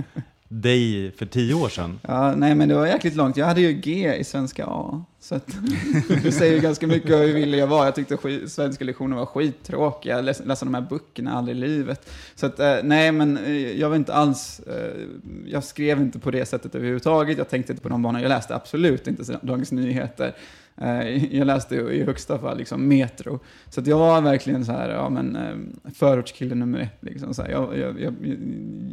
dig 0.48 1.12
för 1.12 1.26
tio 1.26 1.54
år 1.54 1.68
sedan? 1.68 2.00
Ja, 2.02 2.34
nej 2.34 2.54
men 2.54 2.68
det 2.68 2.74
var 2.74 2.86
jäkligt 2.86 3.16
långt. 3.16 3.36
Jag 3.36 3.46
hade 3.46 3.60
ju 3.60 3.72
G 3.72 4.14
i 4.14 4.24
svenska 4.24 4.66
A. 4.66 5.04
Så 5.20 5.34
att, 5.34 5.46
det 6.22 6.32
säger 6.32 6.54
ju 6.54 6.60
ganska 6.60 6.86
mycket 6.86 7.14
om 7.14 7.20
hur 7.20 7.32
villig 7.32 7.58
jag 7.58 7.66
var. 7.66 7.84
Jag 7.84 7.94
tyckte 7.94 8.16
skit, 8.16 8.52
svenska 8.52 8.84
lektioner 8.84 9.16
var 9.16 9.26
skittråkiga. 9.26 10.16
Jag 10.16 10.24
läste, 10.24 10.44
läste 10.44 10.64
de 10.64 10.74
här 10.74 10.86
böckerna 10.90 11.32
aldrig 11.32 11.56
i 11.56 11.60
livet. 11.60 12.10
Så 12.34 12.46
att, 12.46 12.60
eh, 12.60 12.76
nej, 12.82 13.12
men 13.12 13.38
eh, 13.38 13.80
jag 13.80 13.88
var 13.88 13.96
inte 13.96 14.14
alls... 14.14 14.60
Eh, 14.60 15.06
jag 15.46 15.64
skrev 15.64 16.00
inte 16.00 16.18
på 16.18 16.30
det 16.30 16.46
sättet 16.46 16.74
överhuvudtaget. 16.74 17.38
Jag 17.38 17.48
tänkte 17.48 17.72
inte 17.72 17.82
på 17.82 17.88
de 17.88 18.02
banorna. 18.02 18.22
Jag 18.22 18.28
läste 18.28 18.54
absolut 18.54 19.06
inte 19.06 19.38
Dagens 19.42 19.72
Nyheter. 19.72 20.34
Eh, 20.80 21.36
jag 21.36 21.46
läste 21.46 21.74
i 21.76 22.04
högsta 22.04 22.38
fall 22.38 22.58
liksom 22.58 22.88
Metro. 22.88 23.40
Så 23.68 23.80
att 23.80 23.86
jag 23.86 23.98
var 23.98 24.20
verkligen 24.20 24.64
så 24.64 24.72
här, 24.72 24.88
ja 24.88 25.08
men 25.08 25.36
eh, 25.36 25.90
förortskille 25.94 26.54
nummer 26.54 26.78
ett. 26.78 26.98
Liksom, 27.00 27.34
så 27.34 27.42
här. 27.42 27.50
Jag, 27.50 27.78
jag, 27.78 28.00
jag, 28.00 28.14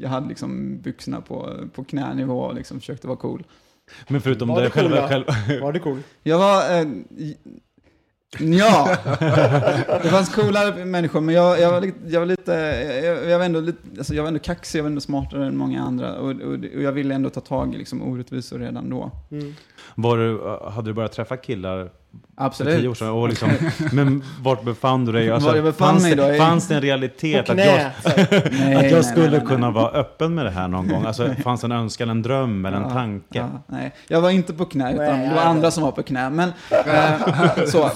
jag 0.02 0.10
hade 0.10 0.28
liksom 0.28 0.78
byxorna 0.82 1.22
på, 1.22 1.54
på 1.74 1.84
knänivå 1.84 2.40
och 2.40 2.56
liksom 2.56 2.80
försökte 2.80 3.08
vara 3.08 3.18
cool. 3.18 3.44
Men 4.08 4.22
förutom 4.22 4.48
Var 4.48 4.56
det 4.56 4.64
det 4.64 4.70
cool, 4.70 4.82
själva... 4.82 5.08
själva 5.08 5.34
Var 5.62 5.74
det 5.74 5.80
cool? 5.80 6.00
Jag 6.24 6.38
var... 6.38 6.80
Eh, 6.80 6.88
ja, 8.40 8.98
det 10.04 10.10
fanns 10.10 10.36
coolare 10.36 10.86
människor, 10.86 11.22
men 11.22 11.36
jag, 11.36 11.60
jag, 11.60 11.72
var, 11.72 11.82
lite, 11.82 12.00
jag 12.08 12.20
var 12.20 12.28
lite... 12.28 12.52
Jag, 13.04 13.30
jag, 13.30 13.38
var 13.38 13.46
ändå 13.46 13.60
lite 13.60 13.80
alltså 13.98 14.14
jag 14.14 14.24
var 14.24 14.28
ändå 14.28 14.40
kaxig, 14.40 14.80
jag 14.80 14.84
var 14.84 14.90
ändå 14.90 15.02
smartare 15.02 15.46
än 15.46 15.58
många 15.58 15.84
andra. 15.84 16.16
Och, 16.16 16.30
och, 16.30 16.54
och 16.54 16.82
jag 16.82 16.92
ville 16.92 17.16
ändå 17.16 17.30
ta 17.30 17.42
tag 17.42 17.76
i 17.76 17.78
liksom 17.78 18.02
orättvisor 18.02 18.60
redan 18.60 18.90
då. 18.90 19.12
Mm. 19.32 19.54
var 19.96 20.18
du, 20.18 20.42
hade 20.72 20.90
du 20.90 20.94
börjat 20.94 21.12
träffa 21.12 21.38
killar 21.38 21.92
för 22.38 22.46
Absolut. 22.46 22.80
tio 22.80 22.88
år 22.90 22.94
sedan? 22.94 23.10
Och 23.10 23.30
liksom, 23.30 23.50
men 23.92 24.24
vart 24.42 24.64
befann 24.64 25.06
du 25.06 25.12
dig? 25.12 25.32
Alltså, 25.34 25.50
Var 25.50 25.56
jag 25.56 25.66
befann 25.66 25.88
fanns, 25.90 26.04
mig 26.04 26.16
då? 26.16 26.28
det, 26.28 26.38
fanns 26.38 26.68
det 26.68 26.76
en 26.76 26.82
realitet 26.82 27.46
På 27.46 27.52
att 27.52 27.58
jag. 27.58 27.68
Nej, 28.06 28.76
att 28.76 28.82
nej, 28.82 28.92
jag 28.92 29.06
skulle 29.06 29.30
nej, 29.30 29.40
nej, 29.40 29.48
kunna 29.48 29.70
nej. 29.70 29.82
vara 29.82 29.92
öppen 29.92 30.36
med 30.36 30.46
det 30.46 30.52
här 30.52 30.68
någon 30.68 30.88
gång? 30.88 31.06
Alltså, 31.06 31.34
fanns 31.44 31.62
det 31.62 31.68
en 31.68 31.72
önskan, 31.72 32.10
en 32.10 32.22
dröm 32.22 32.66
eller 32.66 32.78
en 32.78 32.84
Ja, 32.84 32.90
tanke? 32.90 33.38
Ja, 33.38 33.64
nej. 33.68 33.94
Jag 34.08 34.22
var 34.22 34.30
inte 34.30 34.54
på 34.54 34.66
knä, 34.66 34.94
utan 34.94 35.20
det 35.20 35.36
var 35.36 35.42
andra 35.42 35.72
som 35.72 35.84
var 35.84 35.92
på 35.92 36.04
knä. 36.04 36.30
Men 36.30 36.50
eh, 36.72 37.66
så, 37.66 37.90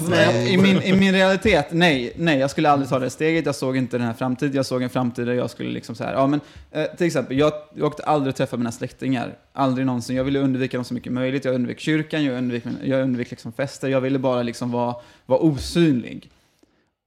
i, 0.47 0.57
min, 0.57 0.81
i 0.81 0.93
min 0.93 1.13
realitet, 1.13 1.67
nej, 1.71 2.13
nej, 2.15 2.39
jag 2.39 2.49
skulle 2.49 2.69
aldrig 2.69 2.89
ta 2.89 2.99
det 2.99 3.09
steget. 3.09 3.45
Jag 3.45 3.55
såg 3.55 3.77
inte 3.77 3.97
den 3.97 4.07
här 4.07 4.13
framtiden. 4.13 4.55
Jag 4.55 4.65
såg 4.65 4.81
en 4.83 4.89
framtid 4.89 5.27
där 5.27 5.33
jag 5.33 5.49
skulle 5.49 5.69
liksom 5.69 5.95
så 5.95 6.03
här, 6.03 6.13
ja 6.13 6.27
men 6.27 6.39
eh, 6.71 6.83
till 6.97 7.07
exempel, 7.07 7.37
jag, 7.37 7.51
jag 7.75 7.87
åkte 7.87 8.03
aldrig 8.03 8.35
träffa 8.35 8.57
mina 8.57 8.71
släktingar. 8.71 9.33
Aldrig 9.53 9.85
någonsin. 9.85 10.15
Jag 10.15 10.23
ville 10.23 10.39
undvika 10.39 10.77
dem 10.77 10.83
så 10.83 10.93
mycket 10.93 11.13
möjligt. 11.13 11.45
Jag 11.45 11.55
undvek 11.55 11.79
kyrkan, 11.79 12.23
jag 12.23 12.37
undvek, 12.37 12.63
jag 12.83 13.01
undvek 13.01 13.29
liksom 13.29 13.53
fester. 13.53 13.87
Jag 13.87 14.01
ville 14.07 14.19
bara 14.19 14.43
liksom 14.43 14.71
vara, 14.71 14.95
vara 15.25 15.39
osynlig. 15.39 16.29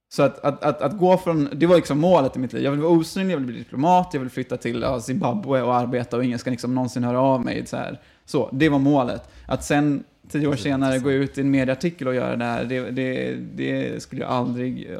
Så 0.09 0.23
att, 0.23 0.39
att, 0.39 0.63
att, 0.63 0.81
att 0.81 0.97
gå 0.97 1.17
från, 1.17 1.49
det 1.53 1.65
var 1.65 1.75
liksom 1.75 1.99
målet 1.99 2.35
i 2.35 2.39
mitt 2.39 2.53
liv. 2.53 2.63
Jag 2.63 2.71
vill 2.71 2.79
vara 2.79 2.91
osynlig, 2.91 3.33
jag 3.33 3.37
vill 3.37 3.47
bli 3.47 3.57
diplomat, 3.57 4.09
jag 4.13 4.19
vill 4.19 4.29
flytta 4.29 4.57
till 4.57 4.81
ja, 4.81 4.99
Zimbabwe 4.99 5.61
och 5.61 5.75
arbeta 5.75 6.17
och 6.17 6.25
ingen 6.25 6.39
ska 6.39 6.49
liksom 6.49 6.75
någonsin 6.75 7.03
höra 7.03 7.19
av 7.21 7.45
mig. 7.45 7.65
Så, 7.65 7.77
här. 7.77 7.99
så 8.25 8.49
det 8.51 8.69
var 8.69 8.79
målet. 8.79 9.29
Att 9.47 9.63
sen 9.63 10.03
tio 10.31 10.47
år 10.47 10.55
senare 10.55 10.99
gå 10.99 11.11
ut 11.11 11.37
i 11.37 11.41
en 11.41 11.51
medieartikel 11.51 12.07
och 12.07 12.15
göra 12.15 12.35
det 12.35 12.45
här, 12.45 12.63
det, 12.63 12.91
det, 12.91 13.35
det 13.55 14.03
skulle 14.03 14.21
jag 14.21 14.31
aldrig 14.31 14.91
eh, 14.91 14.97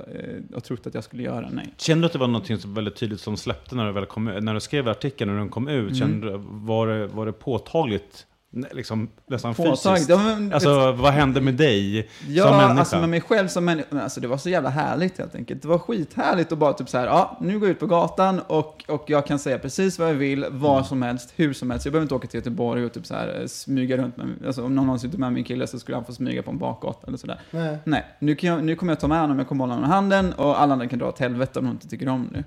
ha 0.53 0.59
trott 0.59 0.87
att 0.87 0.93
jag 0.93 1.03
skulle 1.03 1.23
göra, 1.23 1.49
nej. 1.51 1.73
Kände 1.77 2.01
du 2.01 2.05
att 2.05 2.13
det 2.13 2.19
var 2.19 2.27
något 2.27 2.65
väldigt 2.65 2.95
tydligt 2.95 3.21
som 3.21 3.37
släppte 3.37 3.75
när 3.75 3.85
du, 3.85 3.91
väl 3.91 4.05
kom, 4.05 4.25
när 4.25 4.53
du 4.53 4.59
skrev 4.59 4.87
artikeln, 4.87 5.31
när 5.31 5.39
den 5.39 5.49
kom 5.49 5.67
ut? 5.67 5.81
Mm. 5.81 5.95
Kände, 5.95 6.37
var, 6.37 6.87
det, 6.87 7.07
var 7.07 7.25
det 7.25 7.33
påtagligt? 7.33 8.25
Liksom, 8.71 9.09
nästan 9.27 9.53
Påtagligt. 9.53 9.83
fysiskt? 9.83 10.09
Men, 10.09 10.53
Alltså, 10.53 10.91
vad 10.91 11.13
hände 11.13 11.41
med 11.41 11.53
dig 11.53 12.09
Ja, 12.27 12.43
som 12.47 12.57
människa? 12.57 12.79
alltså 12.79 12.99
med 12.99 13.09
mig 13.09 13.21
själv 13.21 13.47
som 13.47 13.65
människa. 13.65 14.01
Alltså 14.01 14.21
det 14.21 14.27
var 14.27 14.37
så 14.37 14.49
jävla 14.49 14.69
härligt 14.69 15.17
helt 15.17 15.35
enkelt. 15.35 15.61
Det 15.61 15.67
var 15.67 15.77
skithärligt 15.77 16.51
att 16.51 16.57
bara 16.57 16.73
typ 16.73 16.89
så 16.89 16.97
här, 16.97 17.05
ja, 17.05 17.37
nu 17.41 17.59
går 17.59 17.67
jag 17.67 17.73
ut 17.73 17.79
på 17.79 17.85
gatan 17.87 18.39
och, 18.39 18.83
och 18.87 19.03
jag 19.07 19.25
kan 19.27 19.39
säga 19.39 19.59
precis 19.59 19.99
vad 19.99 20.09
jag 20.09 20.13
vill, 20.13 20.45
var 20.49 20.83
som 20.83 21.01
helst, 21.01 21.33
hur 21.35 21.53
som 21.53 21.71
helst. 21.71 21.85
Jag 21.85 21.91
behöver 21.93 22.03
inte 22.05 22.15
åka 22.15 22.27
till 22.27 22.37
Göteborg 22.37 22.85
och 22.85 22.93
typ 22.93 23.05
så 23.05 23.13
här 23.15 23.39
eh, 23.41 23.47
smyga 23.47 23.97
runt 23.97 24.17
med, 24.17 24.27
alltså 24.45 24.65
om 24.65 24.75
någon 24.75 24.85
någonsin 24.85 25.09
sitter 25.09 25.19
med 25.19 25.33
min 25.33 25.43
kille 25.43 25.67
så 25.67 25.79
skulle 25.79 25.97
han 25.97 26.05
få 26.05 26.13
smyga 26.13 26.43
på 26.43 26.51
en 26.51 26.57
bakgata 26.57 27.07
eller 27.07 27.17
sådär. 27.17 27.39
Nej. 27.51 27.77
Nej, 27.83 28.05
nu, 28.19 28.35
kan 28.35 28.49
jag, 28.49 28.63
nu 28.63 28.75
kommer 28.75 28.91
jag 28.91 28.99
ta 28.99 29.07
med 29.07 29.19
honom, 29.21 29.37
jag 29.39 29.47
kommer 29.47 29.63
hålla 29.63 29.73
honom 29.73 29.89
i 29.89 29.93
handen 29.93 30.33
och 30.33 30.61
alla 30.61 30.73
andra 30.73 30.87
kan 30.87 30.99
dra 30.99 31.07
åt 31.07 31.19
helvete 31.19 31.59
om 31.59 31.65
de 31.65 31.71
inte 31.71 31.87
tycker 31.87 32.07
om 32.09 32.29
det. 32.33 32.43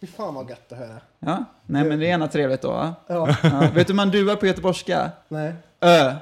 Fy 0.00 0.06
fan 0.06 0.34
vad 0.34 0.50
gött 0.50 0.72
att 0.72 0.78
höra. 0.78 1.00
Ja, 1.18 1.44
nej 1.66 1.84
men 1.84 1.98
det 1.98 2.06
är 2.06 2.10
ena 2.10 2.28
trevligt 2.28 2.62
då 2.62 2.70
va? 2.70 2.94
Ja, 3.06 3.36
Ja. 3.42 3.60
Vet 3.74 3.86
du 3.86 3.92
hur 3.92 3.94
man 3.94 4.10
duar 4.10 4.36
på 4.36 4.46
göteborgska? 4.46 5.10
nej, 5.28 5.52
Ö. 5.80 6.12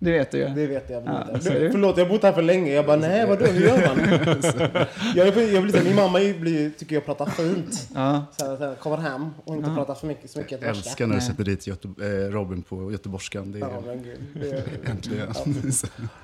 Det 0.00 0.12
vet 0.12 0.30
du 0.30 0.38
ju. 0.38 0.48
det 0.48 0.66
vet 0.66 0.90
jag. 0.90 1.02
Ja, 1.06 1.26
Ja, 1.32 1.38
du? 1.50 1.70
Förlåt, 1.70 1.96
jag 1.98 2.04
har 2.04 2.10
bott 2.10 2.22
här 2.22 2.32
för 2.32 2.42
länge. 2.42 2.72
Jag 2.72 2.86
bara, 2.86 2.96
nej 2.96 3.26
vadå, 3.26 3.44
hur 3.44 3.66
gör 3.66 3.86
man? 3.86 3.98
jag, 5.16 5.28
är, 5.28 5.54
jag 5.54 5.62
blir 5.62 5.72
så 5.72 5.84
min 5.84 5.94
mamma 5.96 6.18
blir, 6.40 6.70
tycker 6.70 6.94
jag 6.96 7.04
pratar 7.04 7.26
fint. 7.26 7.88
Ja. 7.94 8.26
Så 8.38 8.44
här, 8.46 8.56
så 8.56 8.64
här, 8.64 8.74
kommer 8.74 8.96
hem 8.96 9.26
och 9.44 9.54
inte 9.56 9.68
Ja. 9.70 9.74
pratar 9.76 9.94
för 9.94 10.06
mycket, 10.06 10.30
så 10.30 10.38
mycket 10.38 10.60
Jag 10.62 10.70
älskar 10.70 11.06
när 11.06 11.14
du 11.14 11.20
sätter 11.20 11.44
dit 11.44 11.66
Göte, 11.66 11.88
eh, 12.00 12.30
Robin 12.32 12.62
på 12.62 12.92
göteborgskan. 12.92 13.52
Det 13.52 13.58
är 13.58 13.60
Ja, 13.60 13.82
men 13.86 14.02
gud. 14.02 14.18
Det, 14.34 14.64
äntligen. 14.90 15.28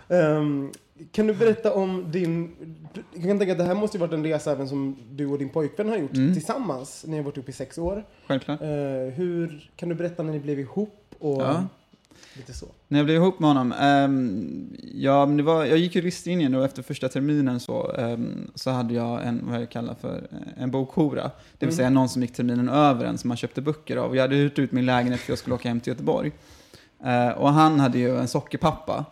Ehm, 0.09 0.73
kan 1.13 1.27
du 1.27 1.35
berätta 1.35 1.73
om 1.73 2.11
din... 2.11 2.51
Jag 3.15 3.23
kan 3.25 3.39
tänka 3.39 3.53
att 3.53 3.59
det 3.59 3.65
här 3.65 3.75
måste 3.75 3.97
ju 3.97 4.01
varit 4.01 4.13
en 4.13 4.25
resa 4.25 4.53
även 4.53 4.69
som 4.69 4.97
du 5.11 5.27
och 5.27 5.39
din 5.39 5.49
pojkvän 5.49 5.89
har 5.89 5.97
gjort 5.97 6.15
Mm. 6.15 6.35
tillsammans. 6.35 7.05
Ni 7.09 7.17
har 7.17 7.25
varit 7.25 7.37
ihop 7.37 7.49
i 7.49 7.53
sex 7.53 7.79
år. 7.79 8.05
Självklart. 8.29 8.61
Eh, 8.63 8.69
hur, 9.15 9.71
kan 9.77 9.89
du 9.89 9.95
berätta 9.95 10.23
när 10.23 10.33
ni 10.33 10.41
blev 10.41 10.61
ihop 10.61 11.01
och 11.19 11.43
Ja. 11.43 11.65
Lite 12.37 12.53
så? 12.53 12.67
När 12.89 12.99
jag 12.99 13.07
blev 13.07 13.17
ihop 13.17 13.39
med 13.41 13.51
honom, 13.51 13.73
ehm, 13.73 14.77
ja, 14.95 15.27
men 15.27 15.37
det 15.37 15.43
var, 15.43 15.65
jag 15.65 15.79
gick 15.79 15.95
juristlinjen 15.95 16.55
och 16.55 16.65
efter 16.65 16.83
första 16.83 17.09
terminen 17.09 17.61
så, 17.61 17.93
ehm, 17.93 18.51
så 18.55 18.71
hade 18.71 18.95
jag 18.95 19.27
en, 19.27 19.41
vad 19.51 19.61
jag 19.61 19.71
kallar 19.71 19.95
för 19.95 20.17
eh, 20.33 20.63
en 20.63 20.71
bokhora. 20.71 21.23
Det 21.23 21.31
vill 21.59 21.69
Mm. 21.69 21.77
säga 21.77 21.91
någon 21.91 22.09
som 22.09 22.23
gick 22.23 22.33
terminen 22.33 22.69
över 22.69 23.05
en 23.05 23.19
som 23.19 23.29
man 23.29 23.37
köpte 23.37 23.61
böcker 23.63 23.97
av. 23.97 24.17
Jag 24.17 24.23
hade 24.23 24.37
hyrt 24.37 24.59
ut 24.59 24.73
min 24.73 24.87
lägenhet 24.87 25.21
för 25.21 25.33
jag 25.33 25.39
skulle 25.39 25.55
åka 25.55 25.69
hem 25.69 25.81
till 25.81 25.91
Göteborg. 25.93 26.33
Eh, 27.05 27.29
och 27.29 27.53
han 27.53 27.81
hade 27.81 27.99
ju 27.99 28.19
en 28.19 28.29
sockerpappa. 28.29 29.05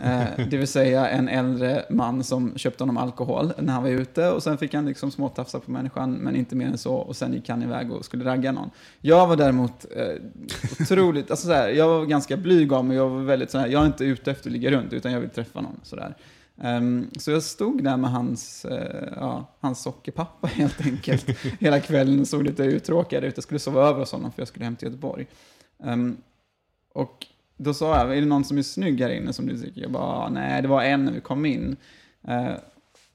Eh, 0.00 0.46
det 0.50 0.56
vill 0.56 0.68
säga 0.68 1.08
en 1.08 1.28
äldre 1.28 1.84
man 1.90 2.24
som 2.24 2.58
köpte 2.58 2.82
honom 2.82 2.96
alkohol 2.96 3.52
när 3.58 3.72
han 3.72 3.82
var 3.82 3.90
ute 3.90 4.30
och 4.30 4.42
sen 4.42 4.58
fick 4.58 4.74
han 4.74 4.86
liksom 4.86 5.10
småtafsa 5.10 5.60
på 5.60 5.70
människan 5.70 6.12
men 6.12 6.36
inte 6.36 6.56
mer 6.56 6.66
än 6.66 6.78
så 6.78 6.94
och 6.94 7.16
sen 7.16 7.32
gick 7.32 7.48
han 7.48 7.62
iväg 7.62 7.92
och 7.92 8.04
skulle 8.04 8.24
ragga 8.24 8.52
någon. 8.52 8.70
Jag 9.00 9.26
var 9.26 9.36
däremot 9.36 9.86
eh, 9.96 10.22
otroligt, 10.80 11.30
alltså 11.30 11.46
såhär, 11.46 11.68
jag 11.68 11.88
var 11.88 12.06
ganska 12.06 12.36
blyg 12.36 12.72
av 12.72 12.84
mig, 12.84 12.96
jag 12.96 13.08
var 13.08 13.22
väldigt 13.22 13.50
såhär, 13.50 13.66
jag 13.66 13.82
är 13.82 13.86
inte 13.86 14.04
ute 14.04 14.30
efter 14.30 14.48
att 14.48 14.52
ligga 14.52 14.70
runt 14.70 14.92
utan 14.92 15.12
jag 15.12 15.20
vill 15.20 15.30
träffa 15.30 15.60
någon 15.60 15.80
sådär. 15.82 16.14
Um, 16.58 16.66
ehm, 16.66 17.10
så 17.18 17.30
jag 17.30 17.42
stod 17.42 17.84
där 17.84 17.96
med 17.96 18.10
hans, 18.10 18.66
uh, 18.70 18.78
ja, 19.16 19.46
hans 19.60 19.82
sockerpappa 19.82 20.46
helt 20.54 20.80
enkelt 20.80 21.38
hela 21.60 21.80
kvällen 21.80 22.20
och 22.20 22.28
såg 22.28 22.42
lite 22.42 22.64
uttråkad 22.64 23.24
ut. 23.24 23.36
Jag 23.36 23.44
skulle 23.44 23.60
sova 23.60 23.88
över 23.88 24.00
hos 24.00 24.12
honom 24.12 24.32
för 24.32 24.40
jag 24.40 24.48
skulle 24.48 24.64
hem 24.64 24.76
till 24.76 24.88
Göteborg. 24.88 25.26
Um, 25.78 26.16
och 26.92 27.26
då 27.56 27.74
sa 27.74 27.98
jag, 27.98 28.16
är 28.16 28.20
det 28.20 28.26
någon 28.26 28.44
som 28.44 28.58
är 28.58 28.62
snygg 28.62 29.00
här 29.00 29.10
inne 29.10 29.32
som 29.32 29.46
du 29.46 29.58
tycker? 29.58 29.80
Jag 29.80 29.90
bara, 29.90 30.02
"Ah, 30.02 30.28
nej, 30.28 30.62
det 30.62 30.68
var 30.68 30.82
en 30.82 31.04
när 31.04 31.12
vi 31.12 31.20
kom 31.20 31.46
in. 31.46 31.76
Eh, 32.28 32.50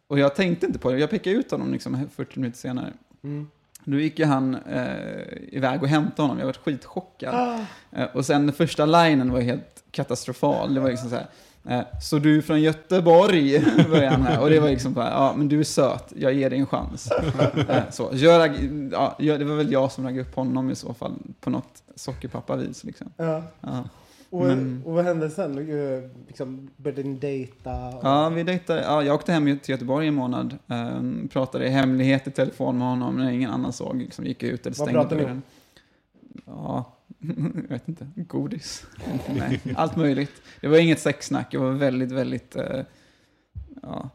och 0.08 0.20
jag 0.20 0.36
tänkte 0.36 0.66
inte 0.66 0.80
på 0.80 0.92
det, 0.92 1.00
jag 1.00 1.10
pekade 1.10 1.36
ut 1.36 1.52
honom 1.52 1.72
liksom 1.74 2.10
40 2.16 2.40
minuter 2.40 2.58
senare. 2.60 2.94
Mm. 3.24 3.48
Då 3.84 4.00
gick 4.00 4.20
ju 4.20 4.26
han 4.26 4.56
eh, 4.56 5.24
iväg 5.52 5.82
och 5.84 5.88
hämtade 5.90 6.22
honom, 6.22 6.40
jag 6.40 6.46
var 6.46 6.54
skitchockad. 6.54 7.60
Eh, 7.92 8.06
och 8.14 8.26
sen 8.26 8.46
den 8.46 8.56
första 8.56 8.86
linen 8.86 9.32
var 9.32 9.42
helt 9.42 9.84
katastrofal, 9.92 10.74
det 10.74 10.80
var 10.80 10.90
liksom 10.90 11.10
så 11.10 11.16
här. 11.16 11.28
Eh, 11.70 12.00
så 12.02 12.20
du 12.20 12.38
är 12.38 12.42
från 12.42 12.62
Göteborg, 12.62 13.60
började 13.90 14.08
han 14.08 14.22
med. 14.24 14.40
Och 14.40 14.50
det 14.50 14.60
var 14.60 14.70
liksom 14.70 14.94
bara, 14.94 15.10
ja 15.10 15.34
men 15.38 15.48
du 15.48 15.60
är 15.60 15.64
söt, 15.64 16.14
jag 16.16 16.34
ger 16.34 16.50
dig 16.50 16.60
en 16.60 16.66
chans. 16.66 17.12
Eh, 17.12 17.84
så, 17.92 18.10
jag, 18.14 18.56
ja, 18.92 19.16
det 19.38 19.44
var 19.46 19.56
väl 19.56 19.72
jag 19.72 19.92
som 19.92 20.04
raggade 20.04 20.22
upp 20.30 20.36
honom 20.36 20.70
i 20.72 20.76
så 20.76 20.94
fall, 20.94 21.14
på 21.40 21.50
något 21.50 21.84
sockerpappa-vis 21.96 22.84
liksom. 22.84 23.10
Ja. 23.18 23.44
Ja. 23.62 23.84
Och, 24.32 24.42
Men- 24.46 24.82
och 24.86 24.94
vad 24.94 25.06
hände 25.06 25.30
sen? 25.30 25.58
Eh, 25.58 26.10
Liksom, 26.28 26.70
började 26.78 27.04
ni 27.04 27.16
dejta? 27.16 27.88
Och... 27.88 28.00
Ja, 28.04 28.30
vi 28.30 28.44
dejtade. 28.44 28.82
Ja, 28.82 29.04
jag 29.04 29.16
åkte 29.16 29.32
hem 29.32 29.60
till 29.60 29.72
Göteborg 29.72 30.08
en 30.08 30.14
månad. 30.14 30.58
Um, 30.68 31.28
pratade 31.34 31.66
i 31.66 31.70
hemlighet 31.70 32.28
i 32.28 32.32
telefon 32.32 32.78
med 32.78 32.88
honom 32.88 33.18
när 33.18 33.32
ingen 33.32 33.50
annan 33.52 33.74
såg. 33.74 33.98
Liksom 34.02 34.26
gick 34.26 34.44
ut 34.44 34.66
eller 34.66 34.76
Vad 34.78 34.88
stängde 34.88 34.94
pratade 35.02 35.16
ni 35.16 35.24
dörren. 35.28 35.42
Ja, 36.46 36.98
jag 37.56 37.70
vet 37.70 37.88
inte. 37.90 38.08
Godis. 38.16 38.86
Nej, 39.36 39.62
allt 39.76 39.96
möjligt. 39.96 40.42
Det 40.62 40.68
var 40.68 40.78
inget 40.78 41.00
sexsnack. 41.00 41.54
Jag 41.54 41.60
var 41.62 41.72
väldigt, 41.72 42.12
väldigt... 42.12 42.56
eh, 42.56 42.82
ja, 43.82 44.10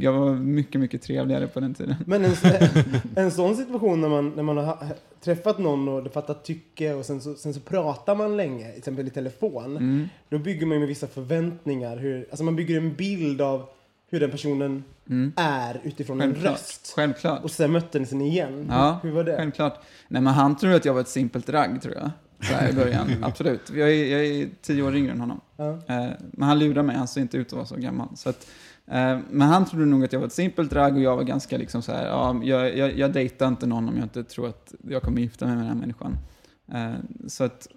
jag 0.00 0.12
var 0.12 0.34
mycket, 0.34 0.80
mycket 0.80 1.02
trevligare 1.02 1.46
på 1.46 1.60
den 1.60 1.74
tiden. 1.74 1.94
Men 2.06 2.24
en, 2.24 2.34
en 3.16 3.30
sån 3.30 3.56
situation 3.56 4.00
när 4.00 4.08
man, 4.08 4.32
när 4.36 4.42
man 4.42 4.56
har 4.56 4.64
ha- 4.64 4.78
träffat 5.20 5.58
någon 5.58 5.88
och 5.88 6.02
det 6.04 6.10
fattar 6.10 6.34
tycke 6.34 6.94
och 6.94 7.04
sen 7.04 7.20
så, 7.20 7.34
sen 7.34 7.54
så 7.54 7.60
pratar 7.60 8.14
man 8.14 8.36
länge, 8.36 8.68
till 8.70 8.78
exempel 8.78 9.06
i 9.06 9.10
telefon. 9.10 9.76
Mm, 9.76 10.08
Då 10.28 10.38
bygger 10.38 10.66
man 10.66 10.74
ju 10.74 10.78
med 10.78 10.88
vissa 10.88 11.06
förväntningar. 11.06 11.96
Hur, 11.96 12.26
alltså 12.30 12.44
man 12.44 12.56
bygger 12.56 12.76
en 12.76 12.94
bild 12.94 13.40
av 13.40 13.66
hur 14.10 14.20
den 14.20 14.30
personen 14.30 14.84
mm. 15.10 15.32
är 15.36 15.80
utifrån 15.84 16.20
en 16.20 16.30
Självklart. 16.30 16.52
röst. 16.52 16.92
Självklart. 16.96 17.44
Och 17.44 17.50
sen 17.50 17.72
mötte 17.72 17.98
ni 17.98 18.06
sen 18.06 18.20
igen. 18.20 18.66
Ja, 18.70 18.98
Hur 19.02 19.10
var 19.10 19.24
det? 19.24 19.36
Självklart. 19.36 19.80
Nej, 20.08 20.22
men 20.22 20.32
han 20.34 20.56
tror 20.56 20.72
att 20.74 20.84
jag 20.84 20.94
var 20.94 21.00
ett 21.00 21.08
simpelt 21.08 21.48
ragg, 21.48 21.82
tror 21.82 21.94
jag. 21.94 22.10
Så 22.48 22.54
här 22.54 22.68
i 22.68 22.72
början. 22.72 23.10
Absolut. 23.22 23.70
Jag 23.74 23.90
är, 23.92 24.04
jag 24.04 24.26
är 24.26 24.48
tio 24.62 24.82
år 24.82 24.96
yngre 24.96 25.12
än 25.12 25.20
honom. 25.20 25.40
Ja. 25.56 25.70
Eh, 25.70 26.06
men 26.32 26.48
han 26.48 26.58
lurade 26.58 26.82
mig, 26.82 26.96
han 26.96 27.08
ser 27.08 27.20
inte 27.20 27.36
ut 27.36 27.46
att 27.46 27.52
vara 27.52 27.66
så 27.66 27.76
gammal. 27.76 28.08
Så 28.16 28.28
att, 28.28 28.46
men 29.30 29.40
han 29.40 29.64
trodde 29.64 29.86
nog 29.86 30.04
att 30.04 30.12
jag 30.12 30.20
var 30.20 30.26
ett 30.26 30.32
simpelt 30.32 30.72
ragg 30.72 30.96
och 30.96 31.02
jag 31.02 31.16
var 31.16 31.22
ganska 31.24 31.58
liksom 31.58 31.82
så 31.82 31.92
här, 31.92 32.06
ja, 32.06 32.40
jag, 32.42 32.76
jag, 32.78 32.98
jag 32.98 33.12
dejtar 33.12 33.48
inte 33.48 33.66
någon 33.66 33.88
om 33.88 33.96
jag 33.96 34.04
inte 34.04 34.24
tror 34.24 34.48
att 34.48 34.74
jag 34.88 35.02
kommer 35.02 35.20
gifta 35.20 35.46
mig 35.46 35.54
med 35.56 35.64
den 35.64 35.68
här 35.72 35.80
människan. 35.80 36.16
Eh, 36.72 36.92
så 37.28 37.44
att 37.44 37.68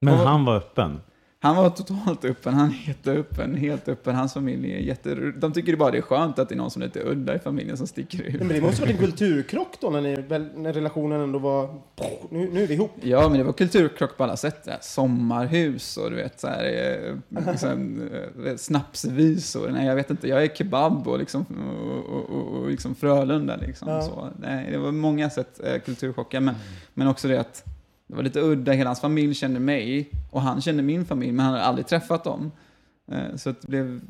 Men 0.00 0.14
Och- 0.14 0.20
han 0.26 0.44
var 0.44 0.56
öppen. 0.56 1.00
Han 1.44 1.56
var 1.56 1.70
totalt 1.70 2.24
öppen, 2.24 2.54
han 2.54 2.68
är 2.68 2.88
jätteöppen, 2.88 3.56
helt 3.56 3.88
öppen. 3.88 4.14
Hans 4.14 4.32
familj 4.34 4.72
är 4.72 4.78
jätte... 4.78 5.14
De 5.14 5.52
tycker 5.52 5.76
bara 5.76 5.90
det 5.90 5.98
är 5.98 6.02
skönt 6.02 6.38
att 6.38 6.48
det 6.48 6.54
är 6.54 6.56
någon 6.56 6.70
som 6.70 6.82
är 6.82 6.86
lite 6.86 7.00
udda 7.00 7.34
i 7.34 7.38
familjen 7.38 7.76
som 7.76 7.86
sticker 7.86 8.22
ut. 8.22 8.38
Men 8.38 8.48
det 8.48 8.60
måste 8.60 8.80
varit 8.82 8.92
en 8.92 8.98
kulturkrock 8.98 9.80
då 9.80 9.90
när, 9.90 10.00
ni, 10.00 10.16
när 10.56 10.72
relationen 10.72 11.20
ändå 11.20 11.38
var... 11.38 11.74
Nu, 12.30 12.50
nu 12.52 12.62
är 12.62 12.66
vi 12.66 12.74
ihop. 12.74 12.90
Ja, 13.00 13.28
men 13.28 13.38
det 13.38 13.44
var 13.44 13.52
kulturkrock 13.52 14.16
på 14.16 14.24
alla 14.24 14.36
sätt. 14.36 14.68
Sommarhus 14.80 15.96
och 15.96 16.10
du 16.10 16.16
vet, 16.16 16.40
så 16.40 16.46
här, 16.46 17.20
liksom, 17.28 18.00
snapsvisor. 18.56 19.68
Nej, 19.70 19.86
jag 19.86 19.94
vet 19.94 20.10
inte. 20.10 20.28
Jag 20.28 20.42
är 20.44 20.48
kebab 20.48 21.08
och, 21.08 21.18
liksom, 21.18 21.46
och, 22.10 22.34
och, 22.34 22.60
och, 22.62 22.70
liksom 22.70 22.94
Frölunda. 22.94 23.56
Liksom, 23.56 23.88
Ja. 23.88 24.02
så. 24.02 24.28
Nej, 24.38 24.68
det 24.70 24.78
var 24.78 24.92
många 24.92 25.30
sätt 25.30 25.60
eh, 25.64 25.78
kulturchockar. 25.80 26.40
Men, 26.40 26.54
men 26.94 27.08
också 27.08 27.28
det 27.28 27.40
att 27.40 27.73
det 28.14 28.16
var 28.16 28.24
lite 28.24 28.40
udda. 28.40 28.72
Hela 28.72 28.88
hans 28.90 29.00
familj 29.00 29.34
kände 29.34 29.60
mig 29.60 30.10
och 30.30 30.42
han 30.42 30.60
kände 30.60 30.82
min 30.82 31.04
familj, 31.04 31.32
men 31.32 31.44
han 31.44 31.54
hade 31.54 31.64
aldrig 31.66 31.86
träffat 31.86 32.24
dem. 32.24 32.52
Eh, 33.12 33.36
så 33.36 33.50
det 33.60 33.66
blev... 33.68 34.00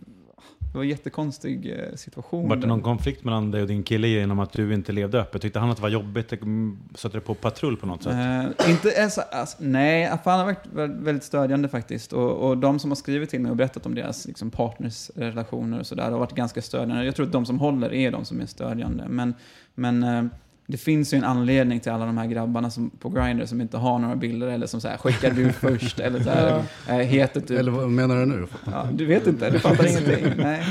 Det 0.73 0.79
var 0.79 0.85
en 0.85 0.91
jättekonstig 0.91 1.73
eh, 1.79 1.95
situation. 1.97 2.49
Var 2.49 2.57
det 2.57 2.67
någon 2.67 2.83
konflikt 2.83 3.25
mellan 3.25 3.51
dig 3.51 3.63
och 3.63 3.69
din 3.69 3.83
kille 3.83 4.09
genom 4.09 4.39
att 4.39 4.53
du 4.53 4.75
inte 4.75 4.93
levde 4.93 5.21
öppet? 5.21 5.43
Tyckte 5.43 5.59
han 5.59 5.71
att 5.71 5.77
det 5.77 5.83
var 5.83 5.89
jobbigt? 5.89 6.33
Mm, 6.33 6.79
Satte 6.95 7.17
det 7.17 7.21
på 7.21 7.35
patrull 7.35 7.77
på 7.77 7.87
något 7.87 8.03
sätt? 8.03 8.13
Eh, 8.13 8.71
inte 8.71 9.03
alltså, 9.03 9.21
alltså, 9.33 9.57
nej, 9.61 10.19
för 10.25 10.31
han 10.31 10.39
har 10.41 10.47
varit 10.47 10.67
vä- 10.75 11.05
väldigt 11.05 11.25
stödjande 11.25 11.69
faktiskt. 11.69 12.13
Och, 12.13 12.49
och 12.49 12.59
de 12.59 12.79
som 12.79 12.91
har 12.91 12.97
skrivit 12.97 13.31
till 13.31 13.41
mig 13.41 13.51
och 13.51 13.57
berättat 13.57 13.87
om 13.87 13.95
deras 13.95 14.27
liksom, 14.27 14.51
partners 14.51 15.11
relationer 15.15 15.81
och 15.81 15.87
sådär 15.87 16.11
har 16.11 16.19
varit 16.19 16.35
ganska 16.35 16.63
stödjande. 16.63 17.05
Jag 17.05 17.17
tror 17.17 17.27
att 17.27 17.33
de 17.33 17.47
som 17.47 17.59
håller 17.59 17.93
är 17.93 18.11
de 18.11 18.25
som 18.25 18.41
är 18.41 18.47
stödjande. 18.47 19.05
Men, 19.09 19.35
men 19.75 20.03
eh, 20.03 20.25
det 20.67 20.77
finns 20.77 21.15
ju 21.15 21.19
en 21.19 21.25
anledning 21.25 21.81
till 21.81 21.93
alla 21.93 22.07
de 22.07 22.19
här 22.19 22.27
grabbarna 22.27 22.71
som, 22.71 22.91
på 22.91 23.09
Grindr 23.09 23.45
som 23.45 23.61
inte 23.61 23.77
har 23.77 23.99
några 23.99 24.17
bilder 24.17 24.47
eller 24.47 24.67
som 24.67 24.81
så 24.81 24.89
här, 24.89 24.97
skickar 24.97 25.31
du 25.31 25.53
först 25.53 26.01
eller 26.01 26.21
så 26.21 26.31
här, 26.31 26.65
eh, 26.89 26.97
heter 26.97 27.41
typ 27.41 27.59
Eller 27.59 27.73
vad 27.73 27.91
menar 27.91 28.17
du 28.17 28.27
nu? 28.27 28.47
Ja, 28.65 28.89
du 28.93 29.07
vet 29.07 29.27
inte, 29.27 29.51
du 29.51 29.59
fattar 29.59 29.87
ingenting. 29.89 30.33
Nej. 30.37 30.65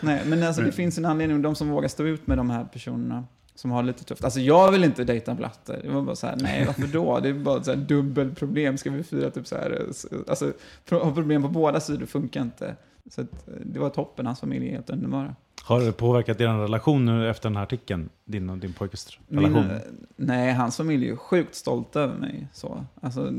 Nej, 0.00 0.22
men 0.26 0.42
alltså, 0.42 0.62
det 0.62 0.72
finns 0.72 0.98
en 0.98 1.04
anledning, 1.04 1.42
de 1.42 1.54
som 1.54 1.68
vågar 1.68 1.88
stå 1.88 2.04
ut 2.04 2.26
med 2.26 2.38
de 2.38 2.50
här 2.50 2.64
personerna 2.64 3.24
som 3.54 3.70
har 3.70 3.82
lite 3.82 4.04
tufft. 4.04 4.24
Alltså 4.24 4.40
jag 4.40 4.72
vill 4.72 4.84
inte 4.84 5.04
dejta 5.04 5.34
blatte. 5.34 5.80
Det 5.82 5.90
var 5.90 6.02
bara 6.02 6.16
så 6.16 6.26
här, 6.26 6.36
nej 6.36 6.64
varför 6.66 6.86
då? 6.86 7.20
Det 7.20 7.28
är 7.28 7.34
bara 7.34 7.62
så 7.62 7.70
här 7.70 7.78
dubbelproblem. 7.78 8.78
Ska 8.78 8.90
vi 8.90 9.02
fira 9.02 9.30
typ 9.30 9.46
så 9.46 9.56
här, 9.56 9.70
eh, 9.70 10.18
alltså 10.28 10.52
ha 10.90 11.14
problem 11.14 11.42
på 11.42 11.48
båda 11.48 11.80
sidor 11.80 12.06
funkar 12.06 12.42
inte. 12.42 12.76
Så 13.10 13.20
att, 13.20 13.48
eh, 13.48 13.54
det 13.64 13.78
var 13.78 13.90
toppen, 13.90 14.26
hans 14.26 14.40
familj 14.40 14.68
är 14.68 14.72
helt 14.72 14.90
underbara. 14.90 15.34
Har 15.66 15.80
det 15.80 15.92
påverkat 15.92 16.40
er 16.40 16.48
relation 16.48 17.04
nu 17.04 17.30
efter 17.30 17.48
den 17.48 17.56
här 17.56 17.62
artikeln? 17.62 18.08
Din 18.24 18.50
och 18.50 18.58
din 18.58 18.72
pojkes 18.72 19.18
Min, 19.28 19.44
relation? 19.44 19.70
eh, 19.70 19.80
nej, 20.16 20.52
hans 20.52 20.76
familj 20.76 21.08
är 21.08 21.16
sjukt 21.16 21.54
stolt 21.54 21.96
över 21.96 22.14
mig. 22.14 22.48
Så. 22.52 22.84
Alltså, 23.00 23.32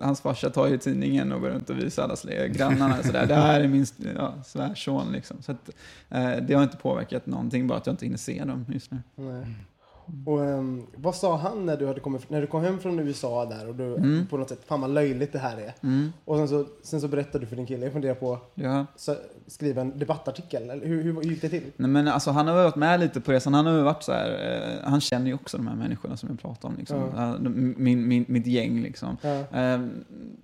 hans 0.00 0.20
farsa 0.20 0.50
tar 0.50 0.66
ju 0.66 0.78
tidningen 0.78 1.32
och 1.32 1.40
går 1.40 1.48
runt 1.48 1.70
och 1.70 1.78
visar 1.78 2.02
alla 2.02 2.46
grannarna. 2.46 3.02
Så 3.02 3.12
där. 3.12 3.26
Det 3.26 3.34
här 3.34 3.60
är 3.60 3.68
min 3.68 3.86
ja, 4.16 4.34
svärson. 4.46 5.12
Liksom. 5.12 5.36
Så 5.42 5.52
att, 5.52 5.70
eh, 6.08 6.36
det 6.36 6.54
har 6.54 6.62
inte 6.62 6.76
påverkat 6.76 7.26
någonting, 7.26 7.66
bara 7.66 7.78
att 7.78 7.86
jag 7.86 7.92
inte 7.92 8.04
hinner 8.04 8.18
se 8.18 8.44
dem 8.44 8.66
just 8.68 8.90
nu. 8.90 8.98
Nej. 9.16 9.46
Och 10.26 10.44
ehm, 10.44 10.86
vad 10.96 11.14
sa 11.14 11.36
han 11.36 11.66
när 11.66 11.76
du, 11.76 11.86
hade 11.86 12.00
kommit, 12.00 12.30
när 12.30 12.40
du 12.40 12.46
kom 12.46 12.62
hem 12.62 12.78
från 12.78 12.98
USA 12.98 13.44
där 13.44 13.68
och 13.68 13.74
du 13.74 13.94
Mm. 13.94 14.26
på 14.26 14.36
något 14.36 14.48
sätt, 14.48 14.60
fan 14.66 14.80
vad 14.80 14.90
löjligt 14.90 15.32
det 15.32 15.38
här 15.38 15.56
är. 15.56 15.74
Mm, 15.82 16.12
Och 16.24 16.36
sen 16.36 16.48
så, 16.48 16.64
sen 16.82 17.00
så 17.00 17.08
berättade 17.08 17.38
du 17.38 17.46
för 17.46 17.56
din 17.56 17.66
kille, 17.66 17.84
jag 17.84 17.92
funderar 17.92 18.14
på 18.14 18.38
ja. 18.54 18.80
att 18.80 19.08
skriva 19.46 19.80
en 19.80 19.98
debattartikel. 19.98 20.70
Eller 20.70 20.86
hur, 20.86 21.02
hur, 21.02 21.12
hur 21.14 21.22
gick 21.22 21.42
det 21.42 21.48
till? 21.48 21.62
Nej, 21.76 21.90
men 21.90 22.08
alltså, 22.08 22.30
han 22.30 22.46
har 22.48 22.54
varit 22.54 22.76
med 22.76 23.00
lite 23.00 23.20
på 23.20 23.32
resan. 23.32 23.54
Han 23.54 23.66
har 23.66 23.82
varit 23.82 24.02
så 24.02 24.12
här, 24.12 24.30
eh, 24.82 24.90
han 24.90 25.00
känner 25.00 25.26
ju 25.26 25.34
också 25.34 25.56
de 25.56 25.66
här 25.66 25.76
människorna 25.76 26.16
som 26.16 26.28
jag 26.28 26.40
pratar 26.40 26.68
om. 26.68 26.74
Liksom. 26.78 26.98
Ja. 27.16 27.36
De- 27.40 27.74
min, 27.78 28.08
min, 28.08 28.24
mitt 28.28 28.46
gäng 28.46 28.82
liksom. 28.82 29.16
Ja. 29.22 29.58
Eh, 29.60 29.80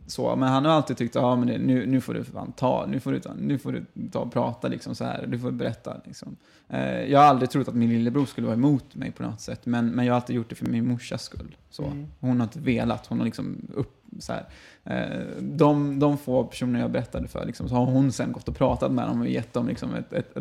så, 0.07 0.37
men 0.37 0.49
han 0.49 0.65
har 0.65 0.73
alltid 0.73 0.97
tyckt 0.97 1.17
att 1.17 1.23
ah, 1.23 1.37
men 1.37 1.49
det, 1.49 1.59
nu, 1.59 1.87
nu 1.87 2.01
får 2.01 2.15
du 2.15 2.25
fan 2.25 2.53
ta, 2.53 2.87
nu 2.89 3.01
får 3.01 3.13
du 3.13 3.21
ta, 3.21 3.31
nu 3.39 3.59
får 3.59 3.73
du 3.73 4.09
ta 4.11 4.19
och 4.19 4.33
prata 4.33 4.69
liksom 4.69 4.95
så 4.95 5.05
här. 5.05 5.27
Du 5.29 5.39
får 5.39 5.51
berätta 5.51 5.97
liksom. 6.05 6.37
Eh, 6.75 7.05
jag 7.05 7.19
har 7.19 7.27
aldrig 7.27 7.51
trott 7.51 7.69
att 7.69 7.75
min 7.75 7.91
lillebror 7.91 8.27
skulle 8.27 8.47
vara 8.47 8.57
emot 8.57 8.95
mig 8.95 9.11
på 9.11 9.23
något 9.23 9.41
sätt. 9.41 9.67
Men, 9.67 9.91
men 9.91 10.07
jag 10.07 10.13
har 10.13 10.21
alltid 10.21 10.37
gjort 10.37 10.49
det 10.49 10.55
för 10.55 10.67
min 10.67 10.89
morsas 10.89 11.23
skull. 11.23 11.57
Så. 11.71 11.85
Mm. 11.85 12.07
Hon 12.21 12.41
har 12.41 12.45
inte 12.45 12.61
velat, 12.61 13.07
hon 13.07 13.19
har 13.19 13.25
liksom 13.25 13.69
upp, 13.75 14.05
så 14.19 14.33
här. 14.33 14.47
Eh, 14.85 15.21
de, 15.41 15.99
de 15.99 16.19
få 16.19 16.45
personer 16.45 16.81
jag 16.81 16.91
berättade 16.91 17.29
för, 17.29 17.47
liksom, 17.47 17.69
så 17.69 17.75
har 17.75 17.85
hon 17.85 18.13
sen 18.13 18.33
gått 18.33 18.49
och 18.49 18.57
pratat 18.57 18.93
med 18.93 19.09
dem 19.09 19.21
och 19.21 19.29
gett 19.29 19.53
dem 19.53 19.69
liksom 19.69 19.95
ett, 19.95 20.13
ett, 20.13 20.35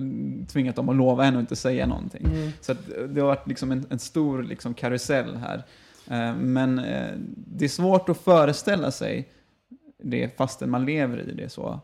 tvingat 0.48 0.76
dem 0.76 0.90
att 0.90 0.96
lova 0.96 1.24
henne 1.24 1.38
och 1.38 1.42
inte 1.42 1.56
säga 1.56 1.88
någonting. 1.88 2.26
Mm. 2.26 2.52
Så 2.62 2.72
att 2.72 2.90
det 3.10 3.22
har 3.22 3.28
varit 3.28 3.48
liksom 3.48 3.72
en, 3.72 3.86
en 3.90 4.00
stor 4.00 4.44
liksom 4.44 4.74
karusell 4.74 5.36
här. 5.36 5.64
Eh, 6.08 6.36
Men 6.36 6.80
eh, 6.80 7.12
det 7.36 7.66
är 7.66 7.70
svårt 7.70 8.10
att 8.10 8.18
föreställa 8.18 8.92
sig 8.92 9.30
det 10.04 10.38
fastän 10.38 10.70
man 10.70 10.86
lever 10.86 11.30
i 11.30 11.34
det 11.34 11.50
så. 11.50 11.80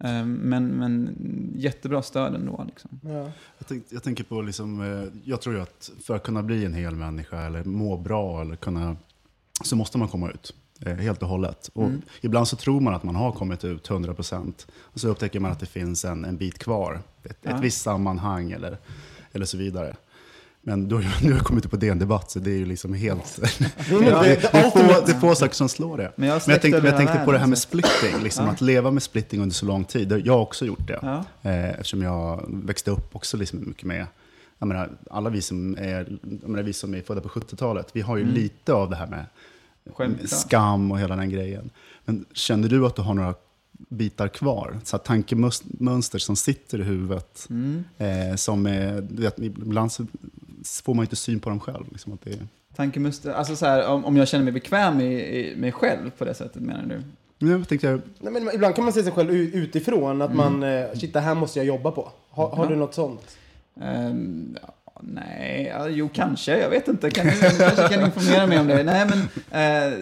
Eh, 0.00 0.24
Men, 0.24 0.66
men 0.66 1.16
jättebra 1.56 2.02
stöd 2.02 2.34
ändå. 2.34 2.64
Liksom. 2.68 3.00
Ja. 3.02 3.10
Jag, 3.58 3.66
tänk, 3.68 3.84
jag 3.88 4.02
tänker 4.02 4.24
på, 4.24 4.42
liksom, 4.42 4.80
eh, 4.82 5.20
jag 5.24 5.40
tror 5.40 5.54
ju 5.54 5.60
att 5.62 5.90
för 6.04 6.16
att 6.16 6.22
kunna 6.22 6.42
bli 6.42 6.64
en 6.64 6.74
hel 6.74 6.94
människa 6.94 7.40
eller 7.40 7.64
må 7.64 7.96
bra 7.96 8.40
eller 8.40 8.56
kunna, 8.56 8.96
så 9.64 9.76
måste 9.76 9.98
man 9.98 10.08
komma 10.08 10.30
ut. 10.30 10.54
eh, 10.86 10.94
Helt 10.94 11.22
och 11.22 11.28
hållet. 11.28 11.70
Och 11.74 11.84
Mm. 11.86 12.02
Ibland 12.20 12.48
så 12.48 12.56
tror 12.56 12.80
man 12.80 12.94
att 12.94 13.02
man 13.02 13.14
har 13.16 13.32
kommit 13.32 13.64
ut 13.64 13.88
100% 13.88 14.66
och 14.72 15.00
så 15.00 15.08
upptäcker 15.08 15.40
man 15.40 15.50
att 15.52 15.60
det 15.60 15.66
finns 15.66 16.04
en, 16.04 16.24
en 16.24 16.36
bit 16.36 16.58
kvar. 16.58 17.00
Ett, 17.22 17.38
Ja. 17.42 17.50
ett 17.50 17.60
visst 17.60 17.80
sammanhang 17.82 18.50
eller, 18.50 18.78
eller 19.32 19.46
så 19.46 19.56
vidare. 19.56 19.96
Men 20.62 20.88
ju 20.88 20.98
nu 21.22 21.30
har 21.30 21.36
jag 21.38 21.40
kommit 21.46 21.64
ut 21.64 21.70
på 21.70 21.76
DN 21.76 21.98
Debatt 21.98 22.30
så 22.30 22.38
det 22.38 22.50
är 22.50 22.56
ju 22.56 22.66
liksom 22.66 22.94
helt... 22.94 23.36
det, 23.58 23.72
Ja. 23.90 24.22
det, 24.22 24.28
det, 24.52 24.54
är 24.58 24.70
få, 24.70 25.06
det 25.06 25.12
är 25.12 25.20
få 25.20 25.34
saker 25.34 25.54
som 25.54 25.68
slår 25.68 25.98
det. 25.98 26.12
Men 26.16 26.28
jag 26.28 26.42
Men 26.46 26.52
jag 26.52 26.62
tänkte, 26.62 26.80
men 26.82 26.86
jag 26.90 26.96
tänkte 26.96 27.22
på 27.24 27.32
det 27.32 27.38
här 27.38 27.46
med 27.46 27.58
splitting, 27.58 28.22
liksom, 28.22 28.44
Ja. 28.46 28.50
att 28.52 28.60
leva 28.60 28.90
med 28.90 29.02
splitting 29.02 29.40
under 29.42 29.54
så 29.54 29.66
lång 29.66 29.84
tid. 29.84 30.22
Jag 30.24 30.32
har 30.32 30.40
också 30.40 30.66
gjort 30.66 30.86
det. 30.86 30.98
Ja. 31.02 31.24
Eh, 31.42 31.70
eftersom 31.70 32.02
jag 32.02 32.44
växte 32.48 32.90
upp 32.90 33.16
också 33.16 33.36
liksom 33.36 33.64
mycket 33.68 33.84
med, 33.84 34.06
jag 34.58 34.66
menar, 34.68 34.90
alla 35.10 35.30
vi 35.30 35.42
som 35.42 35.76
är, 35.78 36.18
menar, 36.22 36.62
vi 36.62 36.72
som 36.72 36.94
är 36.94 37.02
födda 37.02 37.20
på 37.20 37.28
70-talet, 37.28 37.88
vi 37.92 38.00
har 38.00 38.16
ju 38.16 38.22
Mm. 38.22 38.34
lite 38.34 38.72
av 38.72 38.90
det 38.90 38.96
här 38.96 39.06
med 39.06 39.24
Självklart. 39.96 40.30
skam 40.30 40.92
och 40.92 40.98
hela 41.00 41.16
den 41.16 41.30
grejen. 41.30 41.70
Men 42.04 42.24
känner 42.32 42.68
du 42.68 42.86
att 42.86 42.96
du 42.96 43.02
har 43.02 43.14
några 43.14 43.34
bitar 43.72 44.28
kvar? 44.28 44.78
Så 44.84 44.96
här 44.96 45.04
tankemönster 45.04 46.18
som 46.18 46.36
sitter 46.36 46.80
i 46.80 46.82
huvudet, 46.82 47.46
Mm. 47.50 47.84
eh, 47.98 48.36
som 48.36 48.66
är, 48.66 49.00
du 49.10 49.22
vet, 49.22 49.38
ibland 49.38 49.92
så 49.92 50.06
får 50.84 50.94
man 50.94 51.04
inte 51.04 51.16
syn 51.16 51.40
på 51.40 51.50
dem 51.50 51.60
själv. 51.60 51.84
Liksom, 51.90 52.12
att 52.12 52.22
det, 52.24 52.38
Tankemuster, 52.76 53.32
alltså 53.32 53.56
så 53.56 53.66
här, 53.66 53.86
om, 53.88 54.04
om 54.04 54.16
jag 54.16 54.28
känner 54.28 54.44
mig 54.44 54.52
bekväm 54.52 55.00
i, 55.00 55.14
i 55.14 55.56
mig 55.56 55.72
själv 55.72 56.10
på 56.10 56.24
det 56.24 56.34
sättet 56.34 56.62
menar 56.62 56.82
du? 56.86 57.02
men 57.38 57.50
jag 57.52 57.68
tänkte, 57.68 57.86
jag, 57.86 58.00
Nej, 58.18 58.32
men 58.32 58.54
ibland 58.54 58.74
kan 58.74 58.84
man 58.84 58.92
se 58.92 59.02
sig 59.02 59.12
själv 59.12 59.30
utifrån, 59.30 60.22
att 60.22 60.34
man, 60.34 60.62
eh, 60.62 60.86
shit 60.94 61.12
det 61.12 61.20
här 61.20 61.34
måste 61.34 61.58
jag 61.58 61.66
jobba 61.66 61.90
på. 61.90 62.12
Ha, 62.30 62.48
har 62.48 62.56
Mm. 62.56 62.62
Ja. 62.64 62.70
du 62.74 62.76
något 62.80 62.94
sånt? 62.94 63.36
Ehm, 63.80 64.56
ja, 64.62 64.74
nej, 65.02 65.74
jo 65.88 66.08
kanske, 66.14 66.58
jag 66.60 66.70
vet 66.70 66.88
inte. 66.88 67.10
Kan 67.10 67.26
du 67.26 67.32
kanske 67.32 67.88
kan 67.88 68.04
informera 68.04 68.46
mig 68.46 68.58
om 68.60 68.66
det? 68.66 68.82
Nej 68.82 69.06
men... 69.06 69.92
eh, 69.92 69.98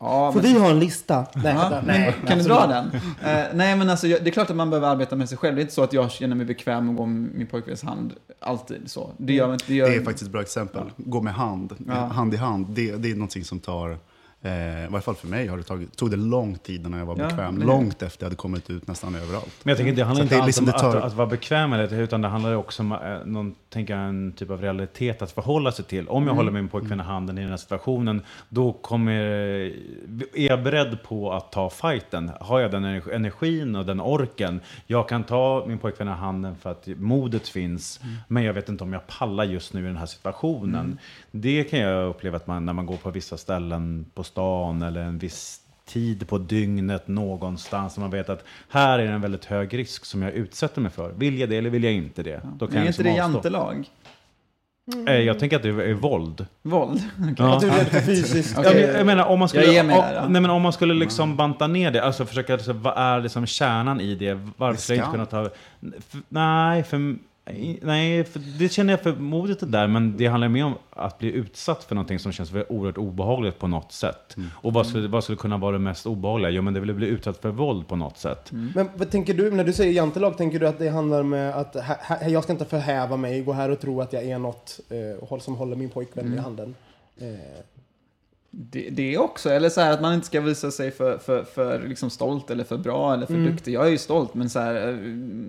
ja, 0.00 0.32
Får 0.32 0.42
men, 0.42 0.52
vi 0.52 0.58
ha 0.58 0.70
en 0.70 0.78
lista? 0.78 1.26
Nej, 1.34 1.54
ja, 1.54 1.80
nej. 1.86 2.12
kan 2.26 2.38
du 2.38 2.44
absolut. 2.44 2.46
dra 2.48 2.66
den? 2.66 2.90
Eh, 3.38 3.46
nej 3.54 3.76
men 3.76 3.90
alltså, 3.90 4.06
jag, 4.06 4.24
det 4.24 4.30
är 4.30 4.32
klart 4.32 4.50
att 4.50 4.56
man 4.56 4.70
behöver 4.70 4.88
arbeta 4.88 5.16
med 5.16 5.28
sig 5.28 5.38
själv. 5.38 5.54
Det 5.56 5.60
är 5.60 5.62
inte 5.62 5.74
så 5.74 5.82
att 5.82 5.92
jag 5.92 6.10
känner 6.10 6.36
mig 6.36 6.46
bekväm 6.46 6.90
att 6.90 6.96
gå 6.96 7.06
med 7.06 7.30
min 7.34 7.46
pojkväns 7.46 7.82
hand 7.82 8.12
alltid. 8.40 8.90
Så. 8.90 9.10
Det 9.16 9.32
gör, 9.32 9.52
inte- 9.52 9.64
det 9.68 9.74
gör, 9.74 9.90
det 9.90 9.96
är 9.96 10.04
faktiskt 10.04 10.22
ett 10.26 10.32
bra 10.32 10.40
exempel. 10.42 10.82
Gå 10.96 11.20
med 11.22 11.34
hand, 11.34 11.74
Ja. 11.88 11.94
hand 11.94 12.34
i 12.34 12.36
hand. 12.36 12.66
Det, 12.68 12.96
det 12.96 13.10
är 13.10 13.14
någonting 13.14 13.44
som 13.44 13.60
tar, 13.60 13.98
eh, 14.42 14.84
i 14.84 14.86
varje 14.90 15.02
fall 15.02 15.14
för 15.14 15.28
mig, 15.28 15.46
har 15.46 15.56
det 15.56 15.62
tagit, 15.62 15.96
tog 15.96 16.10
det 16.10 16.16
lång 16.16 16.54
tid 16.58 16.86
innan 16.86 16.98
jag 16.98 17.06
var 17.06 17.16
Ja, 17.18 17.26
bekväm. 17.28 17.58
det- 17.58 17.66
Långt 17.66 18.02
efter 18.02 18.24
jag 18.24 18.26
hade 18.26 18.36
kommit 18.36 18.70
ut 18.70 18.86
nästan 18.86 19.14
överallt. 19.14 19.54
Men 19.62 19.70
jag 19.70 19.76
tänker, 19.78 19.92
det 19.96 20.04
handlar 20.04 20.20
Så 20.22 20.24
inte 20.24 20.36
alls 20.36 20.46
liksom 20.46 20.64
om 20.64 20.72
det 20.72 20.78
tar- 20.78 20.96
att, 20.96 21.04
att 21.04 21.12
vara 21.14 21.26
bekväm 21.26 21.70
med 21.70 21.88
det, 21.90 21.96
utan 21.96 22.22
det 22.22 22.28
handlar 22.28 22.54
också 22.54 22.82
om 22.82 22.92
eh, 22.92 22.98
någon, 23.24 23.54
tänker 23.70 23.96
jag, 23.96 24.08
en 24.08 24.32
typ 24.32 24.50
av 24.50 24.60
realitet 24.60 25.22
att 25.22 25.32
förhålla 25.32 25.72
sig 25.72 25.84
till. 25.84 26.08
Om 26.08 26.22
jag 26.22 26.22
Mm. 26.22 26.36
håller 26.36 26.50
min 26.52 26.68
pojkvän 26.68 27.00
i 27.00 27.02
handen 27.02 27.38
i 27.38 27.40
den 27.40 27.50
här 27.50 27.56
situationen, 27.56 28.22
då 28.48 28.72
kommer, 28.72 29.12
är 29.12 30.46
jag 30.46 30.62
beredd 30.62 30.98
på 31.02 31.32
att 31.32 31.52
ta 31.52 31.70
fighten. 31.70 32.30
Har 32.40 32.60
jag 32.60 32.70
den 32.70 32.84
energi- 32.84 33.14
energin 33.14 33.76
och 33.76 33.86
den 33.86 34.00
orken, 34.00 34.60
jag 34.86 35.08
kan 35.08 35.24
ta 35.24 35.64
min 35.68 35.78
pojkvän 35.78 36.08
i 36.08 36.10
handen 36.10 36.56
för 36.56 36.70
att 36.70 36.86
modet 36.96 37.48
finns, 37.48 38.00
Mm. 38.02 38.16
men 38.28 38.42
jag 38.42 38.52
vet 38.52 38.68
inte 38.68 38.84
om 38.84 38.92
jag 38.92 39.06
pallar 39.06 39.44
just 39.44 39.72
nu 39.72 39.80
i 39.80 39.86
den 39.86 39.96
här 39.96 40.06
situationen. 40.06 40.98
Det 41.40 41.64
kan 41.64 41.78
jag 41.78 42.08
uppleva 42.08 42.36
att 42.36 42.46
man, 42.46 42.66
när 42.66 42.72
man 42.72 42.86
går 42.86 42.96
på 42.96 43.10
vissa 43.10 43.36
ställen 43.36 44.06
på 44.14 44.24
stan 44.24 44.82
eller 44.82 45.00
en 45.00 45.18
viss 45.18 45.60
tid 45.86 46.28
på 46.28 46.38
dygnet 46.38 47.08
någonstans 47.08 47.98
man 47.98 48.10
vet 48.10 48.28
att 48.28 48.44
här 48.70 48.98
är 48.98 49.06
det 49.06 49.12
en 49.12 49.20
väldigt 49.20 49.44
hög 49.44 49.78
risk 49.78 50.04
som 50.04 50.22
jag 50.22 50.32
utsätter 50.32 50.80
mig 50.80 50.90
för. 50.90 51.12
Vill 51.12 51.38
jag 51.38 51.48
det 51.48 51.56
eller 51.56 51.70
vill 51.70 51.84
jag 51.84 51.92
inte 51.92 52.22
det? 52.22 52.40
Då 52.58 52.66
kan 52.66 52.76
är 52.76 52.80
jag 52.80 52.86
inte 52.88 53.02
liksom 53.02 53.04
det 53.04 53.22
avstå. 53.22 53.34
jantelag? 53.36 53.88
Eh, 55.08 55.14
Jag 55.14 55.38
tänker 55.38 55.56
att 55.56 55.62
det 55.62 55.68
är 55.68 55.94
våld. 55.94 56.46
Våld? 56.62 57.02
Ja. 57.38 57.54
Att 57.54 57.60
du 57.60 57.68
är 57.68 57.72
rädd 57.78 57.86
för 57.86 58.00
fysiskt. 58.00 58.58
Okej. 58.58 58.80
Ja, 58.80 58.96
jag 58.98 59.06
menar 59.06 59.24
om 59.26 59.38
man 59.38 59.48
skulle, 59.48 59.80
om, 59.80 59.86
nej, 60.32 60.42
men 60.42 60.50
om 60.50 60.62
man 60.62 60.72
skulle 60.72 60.94
liksom 60.94 61.36
banta 61.36 61.66
ner 61.66 61.90
det, 61.90 62.02
alltså 62.04 62.26
försöka, 62.26 62.52
alltså, 62.52 62.72
vad 62.72 62.98
är 62.98 63.20
liksom 63.20 63.46
kärnan 63.46 64.00
i 64.00 64.14
det? 64.14 64.34
Varför 64.56 64.72
Det 64.74 64.80
skulle 64.80 64.98
jag 64.98 65.06
inte 65.06 65.12
kunna 65.12 65.26
ta... 65.26 65.50
F- 65.98 66.22
nej, 66.28 66.82
för 66.82 67.16
Nej, 67.46 67.78
Nej, 67.82 68.24
för 68.24 68.40
det 68.58 68.68
känner 68.68 68.92
jag 68.92 69.00
för 69.00 69.12
modigt 69.12 69.60
det 69.60 69.66
där, 69.66 69.86
men 69.86 70.16
det 70.16 70.26
handlar 70.26 70.48
mer 70.48 70.64
om 70.64 70.74
att 70.90 71.18
bli 71.18 71.32
utsatt 71.32 71.84
för 71.84 71.94
någonting 71.94 72.18
som 72.18 72.32
känns 72.32 72.52
oerhört 72.68 72.98
obehagligt 72.98 73.58
på 73.58 73.66
något 73.66 73.92
sätt. 73.92 74.36
Och 74.52 74.72
vad 74.72 74.86
skulle, 74.86 75.08
vad 75.08 75.24
skulle 75.24 75.38
kunna 75.38 75.56
vara 75.56 75.72
det 75.72 75.78
mest 75.78 76.06
obehagliga? 76.06 76.50
Jo, 76.50 76.62
men 76.62 76.74
det 76.74 76.78
är 76.78 76.80
väl 76.80 76.90
att 76.90 76.96
bli 76.96 77.06
utsatt 77.06 77.38
för 77.38 77.48
våld 77.48 77.88
på 77.88 77.96
något 77.96 78.18
sätt. 78.18 78.52
Men 78.52 78.88
vad 78.94 79.10
tänker 79.10 79.34
du, 79.34 79.50
när 79.50 79.64
du 79.64 79.72
säger 79.72 79.92
jantelag, 79.92 80.36
tänker 80.36 80.60
du 80.60 80.68
att 80.68 80.78
det 80.78 80.88
handlar 80.88 81.22
med 81.22 81.54
att 81.54 81.74
ha, 81.74 81.96
ha, 82.08 82.28
jag 82.28 82.42
ska 82.42 82.52
inte 82.52 82.64
förhäva 82.64 83.16
mig, 83.16 83.42
gå 83.42 83.52
här 83.52 83.70
och 83.70 83.80
tro 83.80 84.00
att 84.00 84.12
jag 84.12 84.24
är 84.24 84.38
något 84.38 84.80
eh, 85.30 85.38
som 85.38 85.56
håller 85.56 85.76
min 85.76 85.90
pojkvän 85.90 86.34
i 86.34 86.36
handen? 86.36 86.74
Eh, 87.18 87.26
Det, 88.58 88.88
det 88.90 89.18
också, 89.18 89.50
eller 89.50 89.68
så 89.68 89.80
här 89.80 89.92
att 89.92 90.00
man 90.00 90.14
inte 90.14 90.26
ska 90.26 90.40
visa 90.40 90.70
sig 90.70 90.90
för, 90.90 91.18
för, 91.18 91.44
för 91.44 91.80
liksom 91.88 92.10
stolt 92.10 92.50
eller 92.50 92.64
för 92.64 92.76
bra 92.78 93.14
eller 93.14 93.26
för 93.26 93.34
duktig. 93.50 93.72
Jag 93.74 93.86
är 93.86 93.90
ju 93.90 93.98
stolt, 93.98 94.34
men 94.34 94.50
så 94.50 94.58
här, 94.58 94.88
eh, 94.88 94.94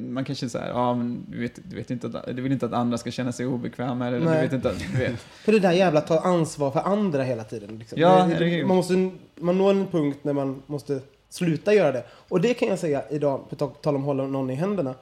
man 0.10 0.26
kanske 0.26 0.50
så 0.50 0.58
här, 0.58 0.70
ja, 0.70 0.94
men 0.96 1.26
du 1.28 1.40
vet, 1.40 1.60
du 1.70 1.76
vet 1.76 1.92
inte 1.92 2.08
att, 2.08 2.36
du 2.36 2.42
vill 2.42 2.52
inte 2.52 2.66
att 2.66 2.74
andra 2.74 2.98
ska 2.98 3.12
känna 3.12 3.32
sig 3.32 3.46
obekväma 3.46 4.08
eller 4.08 4.20
du 4.20 4.26
vet 4.26 4.54
inte 4.54 4.70
att, 4.70 4.80
du 4.94 5.00
vet. 5.00 5.20
För 5.46 5.52
det 5.52 5.60
där 5.60 5.72
jävla 5.72 6.02
ta 6.02 6.20
ansvar 6.20 6.72
för 6.72 6.80
andra 6.80 7.24
hela 7.24 7.44
tiden. 7.44 7.80
Liksom. 7.80 8.00
Ja, 8.02 8.26
Det- 8.40 8.46
det, 8.46 8.66
man, 8.66 8.76
måste, 8.78 9.12
man 9.36 9.58
når 9.58 9.70
en 9.72 9.88
punkt 9.88 10.20
när 10.22 10.34
man 10.34 10.62
måste 10.66 11.00
sluta 11.30 11.74
göra 11.74 11.92
det. 11.92 12.04
Och 12.30 12.42
det 12.42 12.54
kan 12.54 12.68
jag 12.68 12.80
säga 12.80 13.02
idag, 13.10 13.50
på 13.50 13.56
ta- 13.56 13.68
tal 13.68 13.96
om 13.96 14.02
att 14.02 14.06
hålla 14.06 14.28
någon 14.28 14.50
i 14.50 14.56
händerna. 14.56 14.96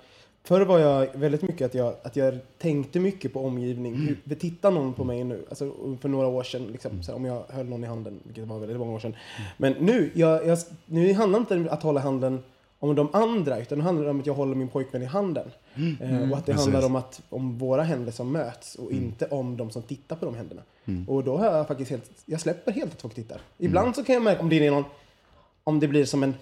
Förr 0.45 0.61
var 0.61 0.79
jag 0.79 1.07
väldigt 1.13 1.41
mycket 1.41 1.65
att 1.65 1.73
jag, 1.73 1.93
att 2.03 2.15
jag 2.15 2.37
tänkte 2.57 2.99
mycket 2.99 3.33
på 3.33 3.45
omgivning. 3.45 3.95
Mm. 3.95 4.15
Hur, 4.25 4.35
tittar 4.35 4.71
någon 4.71 4.93
på 4.93 5.03
mig 5.03 5.23
nu? 5.23 5.45
Alltså 5.49 5.71
för 6.01 6.09
några 6.09 6.27
år 6.27 6.43
sedan, 6.43 6.67
liksom, 6.71 7.01
här, 7.07 7.15
om 7.15 7.25
jag 7.25 7.43
höll 7.49 7.65
någon 7.65 7.83
i 7.83 7.87
handen, 7.87 8.19
vilket 8.23 8.47
var 8.47 8.59
väldigt 8.59 8.77
många 8.77 8.93
år 8.93 8.99
sedan. 8.99 9.15
Mm. 9.37 9.49
Men 9.57 9.85
nu, 9.85 10.11
jag, 10.13 10.47
jag, 10.47 10.57
nu 10.85 11.13
handlar 11.13 11.39
det 11.39 11.41
inte 11.41 11.55
om 11.55 11.67
att 11.69 11.83
hålla 11.83 11.99
handen 11.99 12.43
om 12.79 12.95
de 12.95 13.09
andra, 13.13 13.59
utan 13.59 13.77
det 13.77 13.83
handlar 13.83 14.09
om 14.09 14.19
att 14.19 14.25
jag 14.25 14.33
håller 14.33 14.55
min 14.55 14.67
pojkvän 14.67 15.01
i 15.01 15.05
handen. 15.05 15.51
Eh, 15.99 16.31
och 16.31 16.37
att 16.37 16.45
det 16.45 16.51
Precis. 16.51 16.71
handlar 16.71 16.85
om, 16.85 16.95
att, 16.95 17.21
om 17.29 17.57
våra 17.57 17.83
händer 17.83 18.11
som 18.11 18.31
möts 18.31 18.75
och 18.75 18.91
inte 18.91 19.25
om 19.25 19.57
de 19.57 19.71
som 19.71 19.81
tittar 19.81 20.15
på 20.15 20.25
de 20.25 20.35
händerna. 20.35 20.61
Och 21.07 21.23
då 21.23 21.37
har 21.37 21.45
jag 21.45 21.67
faktiskt 21.67 21.91
helt, 21.91 22.11
jag 22.25 22.39
släpper 22.39 22.71
helt 22.71 22.93
att 22.93 23.01
folk 23.01 23.13
tittar. 23.13 23.41
Ibland 23.57 23.95
så 23.95 24.03
kan 24.03 24.15
jag 24.15 24.23
märka 24.23 24.41
om 24.41 24.49
det 24.49 24.67
är 24.67 24.71
någon, 24.71 24.83
om 25.63 25.79
det 25.79 25.87
blir 25.87 26.05
som 26.05 26.23
en 26.23 26.33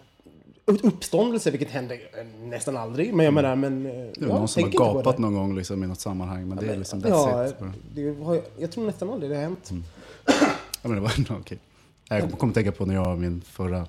uppståndelse, 0.65 1.51
vilket 1.51 1.71
händer 1.71 1.95
eh, 1.95 2.47
nästan 2.49 2.77
aldrig. 2.77 3.13
Men 3.13 3.25
jag 3.25 3.33
menar, 3.33 3.55
men... 3.55 3.85
eh, 3.85 3.91
Det 3.91 3.99
är 3.99 4.11
ja, 4.19 4.27
någon 4.27 4.47
som 4.47 4.63
har 4.63 4.69
gapat 4.69 5.17
någon 5.17 5.33
gång 5.33 5.55
liksom, 5.55 5.83
i 5.83 5.87
något 5.87 5.99
sammanhang, 5.99 6.47
men 6.47 6.57
det 6.57 6.67
är 6.73 6.77
liksom 6.77 7.03
Ja, 7.07 7.47
it. 7.47 7.55
det 7.95 8.23
har, 8.23 8.41
jag- 8.57 8.71
tror 8.71 8.85
nästan 8.85 9.09
aldrig 9.09 9.31
det 9.31 9.35
har 9.35 9.43
hänt. 9.43 9.71
Ja, 10.25 10.33
men 10.81 10.95
det 10.95 10.99
var, 11.01 11.11
okej. 11.39 11.57
Jag 12.09 12.31
kommer 12.31 12.51
att 12.51 12.55
tänka 12.55 12.71
på 12.71 12.85
när 12.85 12.95
jag 12.95 13.07
och 13.11 13.17
min 13.17 13.41
förra 13.51 13.85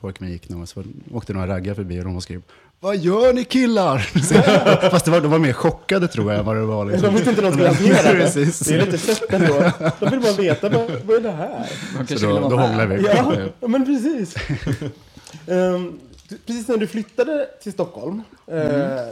pojkvän 0.00 0.30
gick 0.30 0.48
någon 0.48 0.66
så 0.66 0.82
åkte 1.12 1.32
några 1.32 1.46
raggar 1.46 1.74
förbi 1.74 2.00
och 2.00 2.04
de 2.04 2.20
skrev 2.20 2.42
Vad 2.80 2.96
gör 2.96 3.32
ni 3.32 3.44
killar? 3.44 3.98
Fast 4.90 5.04
det 5.04 5.10
var, 5.10 5.20
de 5.20 5.30
var 5.30 5.38
mer 5.38 5.52
chockade 5.52 6.08
tror 6.08 6.30
jag 6.32 6.38
än 6.40 6.46
vad 6.46 6.56
det 6.56 6.62
var. 6.62 6.84
Liksom. 6.84 7.06
De 7.06 7.14
visste 7.14 7.30
inte 7.30 7.42
hur 7.42 7.48
de 7.50 7.52
skulle 7.52 7.68
hantera 7.92 8.12
det. 8.12 8.36
Är 8.72 8.84
lite 8.86 8.98
sött 8.98 9.32
ändå. 9.32 9.70
De 10.00 10.10
vill 10.10 10.20
bara 10.20 10.32
veta, 10.32 10.68
vad, 10.68 10.90
vad 11.04 11.16
är 11.16 11.20
det 11.20 11.30
här? 11.32 11.66
Så 12.16 12.26
då, 12.26 12.48
då 12.48 12.56
hånglar 12.56 12.86
vi. 12.86 13.02
Ja, 13.04 13.34
ja, 13.60 13.68
men 13.68 13.84
precis. 13.86 14.34
Ehm, 15.48 15.98
precis 16.46 16.68
när 16.68 16.76
du 16.76 16.86
flyttade 16.86 17.46
till 17.62 17.72
Stockholm. 17.72 18.22
eh, 18.46 19.08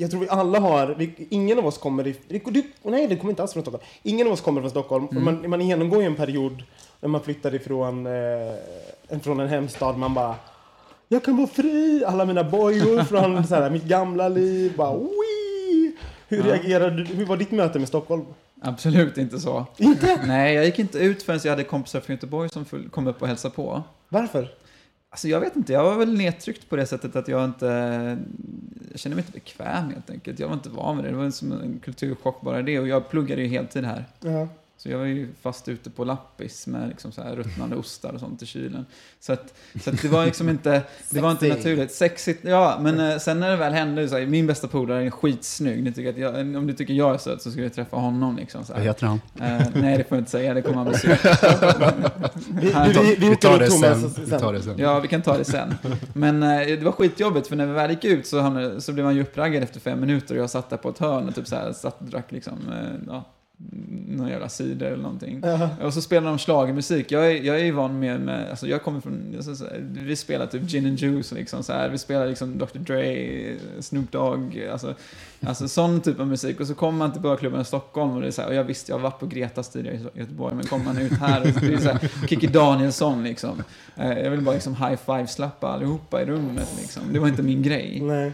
jag 0.00 0.10
tror 0.10 0.20
vi 0.20 0.28
alla 0.28 0.60
har, 0.60 0.86
vi, 0.98 1.26
ingen 1.30 1.58
av 1.58 1.66
oss 1.66 1.78
kommer 1.78 2.06
i, 2.06 2.16
du, 2.28 2.62
nej 2.82 3.06
det 3.06 3.16
kommer 3.16 3.30
inte 3.30 3.42
alls 3.42 3.52
från 3.52 3.62
Stockholm. 3.62 3.84
Ingen 4.02 4.26
av 4.26 4.32
oss 4.32 4.40
kommer 4.40 4.60
från 4.60 4.70
Stockholm. 4.70 5.08
För 5.08 5.20
man, 5.20 5.50
man 5.50 5.60
genomgår 5.60 6.00
ju 6.00 6.06
en 6.06 6.14
period 6.14 6.62
när 7.00 7.08
man 7.08 7.20
flyttar 7.20 7.54
ifrån 7.54 8.06
eh, 8.06 9.20
från 9.22 9.40
en 9.40 9.48
hemstad. 9.48 9.98
Man 9.98 10.14
bara, 10.14 10.34
jag 11.08 11.24
kan 11.24 11.36
vara 11.36 11.46
fri. 11.46 12.04
Alla 12.06 12.24
mina 12.24 12.44
bojor 12.44 13.02
från 13.02 13.46
så 13.46 13.54
här, 13.54 13.70
mitt 13.70 13.84
gamla 13.84 14.28
liv. 14.28 14.72
Bara, 14.76 14.94
Wii! 14.98 15.96
Hur 16.28 16.42
reagerade 16.42 16.96
du? 16.96 17.04
Hur 17.04 17.26
var 17.26 17.36
ditt 17.36 17.50
möte 17.50 17.78
med 17.78 17.88
Stockholm? 17.88 18.24
Absolut 18.62 19.18
inte 19.18 19.38
så. 19.40 19.66
Inte? 19.76 20.20
Nej, 20.26 20.54
jag 20.54 20.64
gick 20.64 20.78
inte 20.78 20.98
ut 20.98 21.22
förrän 21.22 21.40
jag 21.44 21.50
hade 21.50 21.64
kompisar 21.64 22.00
från 22.00 22.16
Göteborg 22.16 22.48
som 22.48 22.64
kom 22.90 23.06
upp 23.06 23.22
och 23.22 23.28
hälsade 23.28 23.54
på. 23.54 23.82
Varför? 24.08 24.48
Alltså 25.10 25.28
jag 25.28 25.40
vet 25.40 25.56
inte, 25.56 25.72
jag 25.72 25.84
var 25.84 25.98
väl 25.98 26.14
nedtryckt 26.14 26.68
på 26.68 26.76
det 26.76 26.86
sättet 26.86 27.16
att 27.16 27.28
jag 27.28 27.44
inte... 27.44 27.66
Jag 28.90 29.00
kände 29.00 29.16
mig 29.16 29.22
inte 29.22 29.32
bekväm 29.32 29.90
helt 29.90 30.10
enkelt. 30.10 30.38
Jag 30.38 30.48
var 30.48 30.54
inte 30.54 30.68
van 30.68 30.96
vid 30.96 31.04
det. 31.04 31.10
Det 31.10 31.16
var 31.16 31.30
som 31.30 31.52
en 31.52 31.78
kulturchock 31.84 32.40
bara 32.40 32.62
det. 32.62 32.78
Och 32.78 32.88
jag 32.88 33.10
pluggade 33.10 33.42
ju 33.42 33.48
heltid 33.48 33.84
här. 33.84 34.04
Ja. 34.20 34.48
Så 34.80 34.88
jag 34.88 34.98
var 34.98 35.04
ju 35.04 35.28
fast 35.42 35.68
ute 35.68 35.90
på 35.90 36.04
lappis 36.04 36.66
med 36.66 36.88
liksom 36.88 37.12
så 37.12 37.22
här 37.22 37.36
ruttnande 37.36 37.76
ostar 37.76 38.12
och 38.12 38.20
sånt 38.20 38.42
i 38.42 38.46
kylen. 38.46 38.86
Så, 39.20 39.32
att, 39.32 39.54
så 39.84 39.90
att 39.90 40.02
det 40.02 40.08
var 40.08 40.24
liksom 40.26 40.48
inte, 40.48 40.82
det 41.10 41.20
var 41.20 41.30
inte 41.30 41.48
naturligt. 41.48 41.92
Sexigt, 41.92 42.40
ja, 42.44 42.78
men 42.80 43.00
eh, 43.00 43.18
sen 43.18 43.40
när 43.40 43.50
det 43.50 43.56
väl 43.56 43.72
hände, 43.72 44.08
så 44.08 44.18
här, 44.18 44.26
min 44.26 44.46
bästa 44.46 44.68
polare 44.68 45.04
är 45.06 45.10
skitsnygg. 45.10 45.82
Ni 45.82 45.92
tycker 45.92 46.10
att 46.10 46.18
jag, 46.18 46.34
om 46.56 46.66
du 46.66 46.72
tycker 46.72 46.94
jag 46.94 47.14
är 47.14 47.18
söt 47.18 47.42
så 47.42 47.50
ska 47.50 47.60
du 47.60 47.68
träffa 47.68 47.96
honom 47.96 48.36
liksom. 48.36 48.64
Så 48.64 48.72
Vad 48.72 48.82
här. 48.82 48.88
heter 48.88 49.06
han? 49.06 49.20
Eh, 49.40 49.66
nej, 49.74 49.98
det 49.98 50.04
får 50.04 50.16
jag 50.16 50.20
inte 50.20 50.30
säga, 50.30 50.54
det 50.54 50.62
kommer 50.62 50.76
han 50.76 50.86
bli 50.88 50.98
sur. 50.98 51.18
Vi, 52.60 52.72
Han- 52.72 52.88
vi, 52.88 52.98
vi, 52.98 53.14
vi 53.16 53.28
Vi 53.30 53.36
tar 53.36 53.58
det 53.58 53.70
sen. 53.70 53.94
Thomas 53.94 54.18
Vi 54.18 54.30
tar 54.38 54.52
det 54.52 54.62
sen. 54.62 54.74
Ja, 54.78 55.00
vi 55.00 55.08
kan 55.08 55.22
ta 55.22 55.38
det 55.38 55.44
sen. 55.44 55.74
Men 56.12 56.42
eh, 56.42 56.58
det 56.66 56.82
var 56.84 56.92
skitjobbigt, 56.92 57.46
för 57.48 57.56
när 57.56 57.66
vi 57.66 57.72
väl 57.72 57.90
gick 57.90 58.04
ut 58.04 58.26
så, 58.26 58.40
hamnade, 58.40 58.80
så 58.80 58.92
blev 58.92 59.04
man 59.04 59.14
ju 59.14 59.22
uppraggad 59.22 59.62
efter 59.62 59.80
fem 59.80 60.00
minuter 60.00 60.34
och 60.34 60.42
jag 60.42 60.50
satt 60.50 60.70
där 60.70 60.76
på 60.76 60.88
ett 60.88 60.98
hörn 60.98 61.28
och 61.28 61.34
typ 61.34 61.46
så 61.46 61.56
här, 61.56 61.72
satt 61.72 62.00
och 62.00 62.06
drack 62.06 62.32
liksom, 62.32 62.54
eh, 62.72 62.88
ja, 63.06 63.24
någon 64.08 64.28
jävla 64.28 64.48
cider 64.48 64.86
eller 64.86 65.02
någonting. 65.02 65.40
Ja. 65.44 65.68
Och 65.82 65.94
så 65.94 66.02
spelar 66.02 66.28
de 66.28 66.38
schlagermusik. 66.38 67.12
Jag 67.12 67.26
är, 67.32 67.42
jag 67.42 67.60
är 67.60 67.64
ju 67.64 67.70
van 67.70 67.98
med, 67.98 68.20
med 68.20 68.50
alltså 68.50 68.66
jag 68.66 68.82
kommer 68.82 69.00
från, 69.00 69.34
alltså, 69.36 69.54
så 69.54 69.64
vi 69.80 70.16
spelar 70.16 70.46
typ 70.46 70.62
Gin 70.62 70.86
and 70.86 70.98
Juice 70.98 71.32
liksom 71.32 71.62
så 71.62 71.72
här, 71.72 71.88
vi 71.88 71.98
spelar 71.98 72.26
liksom 72.26 72.58
Dr. 72.58 72.78
Dre, 72.78 73.54
Snoop 73.80 74.12
Dogg, 74.12 74.68
alltså, 74.72 74.94
alltså 75.40 75.68
sån 75.68 76.00
typ 76.00 76.20
av 76.20 76.26
musik. 76.26 76.60
Och 76.60 76.66
så 76.66 76.74
kommer 76.74 76.98
man 76.98 77.12
till 77.12 77.20
börklubben 77.22 77.60
i 77.60 77.64
Stockholm 77.64 78.10
och 78.10 78.20
det 78.20 78.26
är 78.26 78.30
så 78.30 78.42
här, 78.42 78.48
och 78.48 78.54
jag 78.54 78.64
visste, 78.64 78.92
jag 78.92 78.96
har 78.98 79.02
varit 79.02 79.20
på 79.20 79.26
Gretas 79.26 79.68
tidigare 79.68 79.96
i 80.14 80.18
Göteborg, 80.20 80.54
men 80.54 80.66
kommer 80.66 80.84
man 80.84 80.98
ut 80.98 81.12
här 81.12 81.40
och 81.40 81.46
det 81.60 81.74
är 81.74 81.78
så 81.78 81.88
här, 81.88 82.26
Kikki 82.28 82.46
Danielsson 82.46 83.24
liksom. 83.24 83.62
Eh, 83.96 84.18
Jag 84.18 84.30
vill 84.30 84.40
bara 84.40 84.54
liksom 84.54 84.74
high 84.74 84.96
five-slappa 85.06 85.68
allihopa 85.68 86.22
i 86.22 86.24
rummet 86.24 86.68
liksom. 86.80 87.02
Det 87.12 87.18
var 87.18 87.28
inte 87.28 87.42
min 87.42 87.62
grej. 87.62 88.00
Nej. 88.02 88.32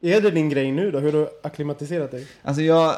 Är 0.00 0.20
det 0.20 0.30
din 0.30 0.48
grej 0.48 0.72
nu 0.72 0.90
då? 0.90 0.98
Hur 0.98 1.12
har 1.12 1.18
du 1.20 1.28
akklimatiserat 1.42 2.10
dig? 2.10 2.26
Alltså 2.42 2.62
jag... 2.62 2.94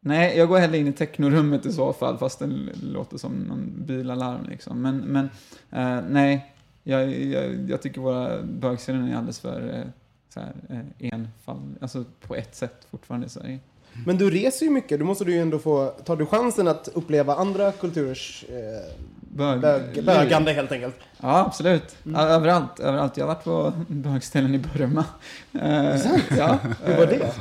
Nej, 0.00 0.38
jag 0.38 0.48
går 0.48 0.58
hellre 0.58 0.78
in 0.78 0.86
i 0.86 0.92
technorummet 0.92 1.66
i 1.66 1.72
så 1.72 1.92
fall, 1.92 2.18
fast 2.18 2.38
det 2.38 2.46
låter 2.82 3.18
som 3.18 3.32
någon 3.32 3.72
bilalarm 3.86 4.46
liksom. 4.48 4.82
Men, 4.82 4.96
men 4.98 5.24
eh, 5.70 6.04
nej, 6.08 6.54
jag, 6.82 7.10
jag, 7.20 7.70
jag 7.70 7.82
tycker 7.82 8.00
våra 8.00 8.42
bögscener 8.42 9.12
är 9.12 9.16
alldeles 9.16 9.40
för 9.40 9.74
eh, 9.74 9.90
så 10.34 10.40
här, 10.40 10.52
eh, 11.00 11.08
enfall, 11.12 11.74
alltså 11.80 12.04
på 12.20 12.34
ett 12.34 12.54
sätt 12.56 12.86
fortfarande 12.90 13.26
i 13.26 13.30
Sverige. 13.30 13.58
Men 14.06 14.18
du 14.18 14.30
reser 14.30 14.66
ju 14.66 14.72
mycket. 14.72 14.98
Då 14.98 15.04
måste 15.04 15.24
du 15.24 15.32
ju 15.32 15.40
ändå 15.40 15.58
få... 15.58 15.86
Tar 16.04 16.16
du 16.16 16.26
chansen 16.26 16.68
att 16.68 16.88
uppleva 16.94 17.34
andra 17.34 17.72
kulturers 17.72 18.44
eh, 18.48 18.94
Bög, 19.20 19.60
bög, 19.60 20.04
bögande 20.04 20.52
helt 20.52 20.72
enkelt? 20.72 20.94
Ja, 21.20 21.38
absolut. 21.46 21.96
Ja, 22.02 22.20
Överallt, 22.20 22.80
överallt. 22.80 23.16
Jag 23.16 23.26
har 23.26 23.34
varit 23.34 23.44
på 23.44 23.72
bögställen 23.88 24.54
i 24.54 24.58
Burma. 24.58 25.04
Eh, 25.52 25.96
ja, 26.38 26.58
Hur 26.84 26.96
var 26.96 27.06
det? 27.06 27.32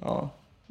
Ja, 0.00 0.30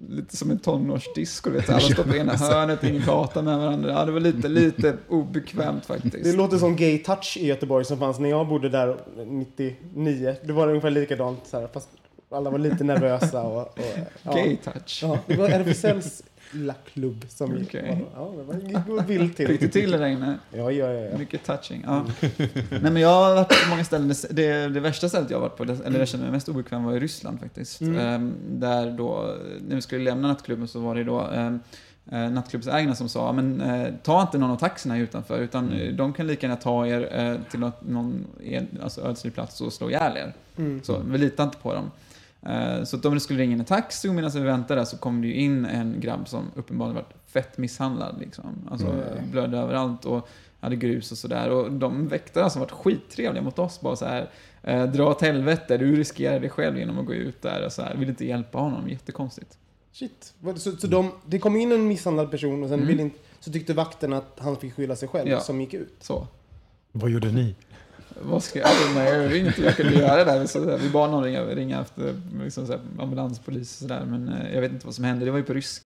lite 0.10 0.38
som 0.38 0.52
en 0.52 0.60
tonårsdisco, 0.60 1.50
vet 1.50 1.68
du. 1.68 1.74
Alla 1.74 1.82
står 1.82 2.04
på 2.04 2.16
ena 2.16 2.34
hörnet, 2.36 2.84
ingen 2.84 3.02
pratar 3.02 3.42
med 3.42 3.58
varandra. 3.58 3.92
Ja, 3.92 4.06
det 4.06 4.12
var 4.12 4.20
lite, 4.20 4.48
lite 4.48 4.98
obekvämt 5.10 5.88
Det 5.88 5.94
faktiskt. 5.94 6.38
låter 6.38 6.58
som 6.58 6.76
Gay 6.76 6.98
Touch 6.98 7.38
i 7.38 7.48
Göteborg 7.48 7.86
som 7.86 7.98
fanns 8.00 8.20
när 8.20 8.30
jag 8.30 8.48
bodde 8.48 8.70
där 8.70 8.98
99. 9.26 10.36
Det 10.44 10.54
var 10.54 10.68
ungefär 10.68 10.90
likadant 10.90 11.40
så 11.48 11.60
här, 11.60 11.68
fast 11.74 11.90
alla 12.30 12.50
var 12.50 12.58
lite 12.58 12.84
nervösa 12.84 13.42
och... 13.44 13.62
och 13.62 13.80
ja. 14.24 14.34
Gay 14.34 14.58
touch. 14.58 15.00
Ja, 15.04 15.20
det 15.28 15.36
var 15.36 15.50
RFSLs 15.50 16.24
lilla 16.52 16.74
klubb 16.94 17.26
som 17.30 17.58
gick. 17.58 17.68
Okej. 17.68 18.06
Ja, 18.16 18.34
det 18.38 18.44
var 18.44 18.56
gick 18.56 19.10
vilt 19.10 19.38
Fick 19.38 19.48
du 19.48 19.58
till. 19.58 19.72
till 19.72 19.92
det 19.92 19.98
där 19.98 20.08
inne? 20.08 20.38
Ja, 20.52 20.72
ja, 20.72 20.94
ja. 20.94 21.18
Mycket 21.18 21.44
touching. 21.44 21.84
Ja. 21.86 22.06
Nej, 22.70 22.92
men 22.92 22.98
jag 22.98 23.10
har 23.10 23.36
varit 23.36 23.64
på 23.64 23.70
många 23.70 23.84
ställen. 23.84 24.08
Det, 24.08 24.28
det, 24.30 24.70
det 24.70 24.80
värsta 24.80 25.10
stället 25.10 25.30
jag 25.30 25.38
har 25.38 25.42
varit 25.50 25.58
på, 25.58 25.64
eller 25.64 26.00
jag 26.00 26.08
kände 26.08 26.26
mig 26.26 26.32
mest 26.32 26.50
obekväm, 26.50 26.84
var 26.84 26.94
i 26.94 27.00
Ryssland 27.00 27.40
faktiskt. 27.40 27.82
Mm. 27.82 27.98
Ehm, 27.98 28.34
där 28.50 28.92
då, 28.92 29.36
när 29.68 29.76
vi 29.76 29.82
skulle 29.82 30.04
lämna 30.04 30.28
nattklubben 30.28 30.68
så 30.68 30.80
var 30.80 30.96
det 30.96 31.04
då 31.04 31.22
ehm, 31.22 31.60
eh, 32.12 32.30
nattklubbsägarna 32.30 32.96
som 32.96 33.10
sa, 33.10 33.32
men 33.32 33.62
eh, 33.62 33.94
ta 34.04 34.22
inte 34.22 34.38
någon 34.38 34.52
av 34.52 34.58
taxierna 34.58 34.98
utanför, 34.98 35.40
utan 35.40 35.72
eh, 35.72 35.94
de 35.94 36.14
kan 36.14 36.28
lika 36.28 36.48
gärna 36.48 36.62
ta 36.62 36.88
er 36.88 37.10
eh, 37.20 37.52
till 37.52 37.60
något, 37.60 37.82
någon 37.82 38.26
en, 38.44 38.68
alltså, 38.84 39.02
ödslig 39.02 39.34
plats 39.34 39.62
och 39.62 39.74
slå 39.74 39.90
ihjäl 39.90 40.18
er. 40.18 40.34
Mm. 40.58 40.84
Så 40.84 41.00
vi 41.00 41.18
litar 41.18 41.44
inte 41.44 41.58
på 41.58 41.74
dem. 41.74 41.92
Eh, 42.46 42.84
Så 42.84 42.98
att 42.98 43.06
om 43.06 43.14
det 43.14 43.20
skulle 43.20 43.40
ringa 43.40 43.54
in 43.54 43.60
en 43.60 43.66
taxi 43.66 44.10
och 44.10 44.14
medan 44.16 44.32
vi 44.32 44.40
väntade 44.40 44.86
så 44.86 44.98
kom 44.98 45.22
det 45.22 45.28
ju 45.28 45.34
in 45.34 45.66
en 45.66 46.00
grabb 46.00 46.28
som 46.28 46.52
uppenbarligen 46.56 46.96
varit 46.96 47.14
fett 47.28 47.58
misshandlad. 47.58 48.16
Liksom. 48.20 48.46
Alltså 48.72 48.88
Mm. 48.88 49.32
blödde 49.32 49.58
överallt 49.58 50.06
och 50.06 50.28
hade 50.60 50.76
grus 50.76 51.12
och 51.12 51.18
sådär. 51.18 51.50
Och 51.50 51.72
de 51.72 52.08
väktarna 52.08 52.50
som 52.50 52.60
varit 52.60 52.72
skittrevliga 52.72 53.44
mot 53.44 53.60
oss 53.60 53.82
bara 53.82 53.96
så 53.96 54.06
här. 54.06 54.30
Eh, 54.64 54.84
dra 54.86 55.10
åt 55.10 55.22
helvete, 55.22 55.78
du 55.78 55.96
riskerar 55.96 56.40
dig 56.40 56.50
själv 56.50 56.78
genom 56.80 57.00
att 57.00 57.06
gå 57.06 57.14
ut 57.14 57.42
där 57.42 57.66
och 57.66 57.72
så 57.72 57.82
här. 57.82 57.96
Vill 57.96 58.10
inte 58.10 58.26
hjälpa 58.26 58.58
honom, 58.58 58.90
jättekonstigt. 58.90 59.58
Shit. 59.92 60.34
Så, 60.56 60.72
så 60.72 60.88
de, 60.88 61.12
det 61.26 61.40
kom 61.40 61.56
in 61.56 61.72
en 61.72 61.88
misshandlad 61.88 62.32
person 62.32 62.64
och 62.64 62.70
sen 62.70 62.74
Mm. 62.80 62.88
ville 62.88 63.02
inte, 63.02 63.18
så 63.40 63.52
tyckte 63.52 63.74
vakten 63.74 64.14
att 64.14 64.38
han 64.42 64.56
fick 64.56 64.74
skylla 64.76 64.96
sig 64.96 65.08
själv 65.10 65.30
Ja. 65.30 65.40
som 65.40 65.62
gick 65.62 65.74
ut? 65.74 65.96
Så. 66.00 66.28
Vad 66.92 67.10
gjorde 67.12 67.32
ni? 67.32 67.56
Vad 68.22 68.44
ska 68.44 68.60
jag, 68.60 68.70
jag 69.58 69.76
kunde 69.76 69.94
göra 69.94 70.24
där. 70.24 70.48
Så, 70.48 70.78
vi 70.78 70.90
bad 70.90 71.12
någon 71.12 71.24
ringa, 71.24 71.44
ringa 71.44 71.82
efter 71.82 72.22
liksom, 72.44 72.68
så 72.68 72.74
och 72.74 73.66
sådär. 73.66 74.06
Men 74.06 74.30
eh, 74.30 74.54
jag 74.54 74.62
vet 74.62 74.72
inte 74.72 74.86
vad 74.86 74.96
som 74.96 75.04
hände. 75.04 75.26
Det 75.26 75.32
var 75.32 75.38
ju 75.38 75.46
på 75.46 75.54
ryska. 75.54 75.84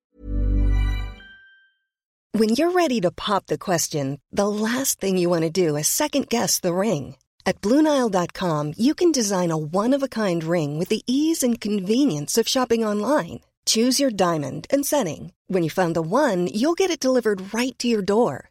When 2.33 2.49
you're 2.49 2.71
ready 2.71 3.01
to 3.01 3.11
pop 3.11 3.47
the 3.47 3.57
question, 3.57 4.19
the 4.31 4.47
last 4.47 5.01
thing 5.01 5.17
you 5.17 5.29
want 5.29 5.43
to 5.43 5.49
do 5.49 5.77
is 5.77 5.87
second 5.87 6.29
guess 6.29 6.61
the 6.61 6.73
ring. 6.73 7.15
At 7.45 7.61
Bluenile.com, 7.61 8.73
you 8.77 8.93
can 8.93 9.11
design 9.11 9.51
a 9.51 9.57
one 9.57 9.93
of 9.93 10.03
a 10.03 10.07
kind 10.07 10.43
ring 10.43 10.79
with 10.79 10.89
the 10.89 11.01
ease 11.07 11.43
and 11.43 11.59
convenience 11.59 12.37
of 12.37 12.47
shopping 12.47 12.85
online. 12.85 13.41
Choose 13.65 13.99
your 13.99 14.11
diamond 14.11 14.65
and 14.69 14.85
setting. 14.85 15.33
When 15.47 15.63
you 15.63 15.69
find 15.69 15.93
the 15.93 16.01
one, 16.01 16.47
you'll 16.47 16.73
get 16.73 16.89
it 16.89 16.99
delivered 16.99 17.53
right 17.53 17.77
to 17.79 17.87
your 17.87 18.01
door. 18.01 18.50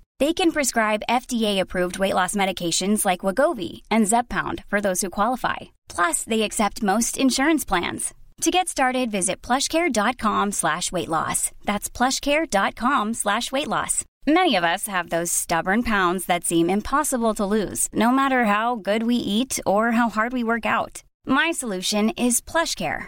They 0.21 0.33
can 0.33 0.51
prescribe 0.51 1.07
FDA-approved 1.09 1.97
weight 1.97 2.13
loss 2.13 2.35
medications 2.35 3.05
like 3.05 3.25
Wagovi 3.25 3.81
and 3.89 4.05
Zepbound 4.05 4.63
for 4.67 4.79
those 4.79 5.01
who 5.01 5.09
qualify. 5.09 5.59
Plus, 5.89 6.23
they 6.25 6.43
accept 6.43 6.83
most 6.83 7.17
insurance 7.17 7.65
plans. 7.65 8.13
To 8.41 8.51
get 8.51 8.67
started, 8.67 9.09
visit 9.09 9.41
plushcare.com 9.41 10.51
slash 10.51 10.91
weight 10.91 11.09
loss. 11.09 11.49
That's 11.65 11.89
plushcare.com 11.89 13.15
slash 13.15 13.51
weight 13.51 13.67
loss. 13.67 14.05
Many 14.27 14.55
of 14.55 14.63
us 14.63 14.85
have 14.85 15.09
those 15.09 15.31
stubborn 15.31 15.81
pounds 15.81 16.27
that 16.27 16.43
seem 16.43 16.69
impossible 16.69 17.33
to 17.33 17.53
lose, 17.55 17.87
no 17.91 18.11
matter 18.11 18.45
how 18.45 18.75
good 18.75 19.01
we 19.01 19.15
eat 19.15 19.59
or 19.65 19.93
how 19.93 20.07
hard 20.09 20.33
we 20.33 20.43
work 20.43 20.67
out. 20.67 21.01
My 21.25 21.49
solution 21.49 22.11
is 22.11 22.41
PlushCare. 22.41 23.07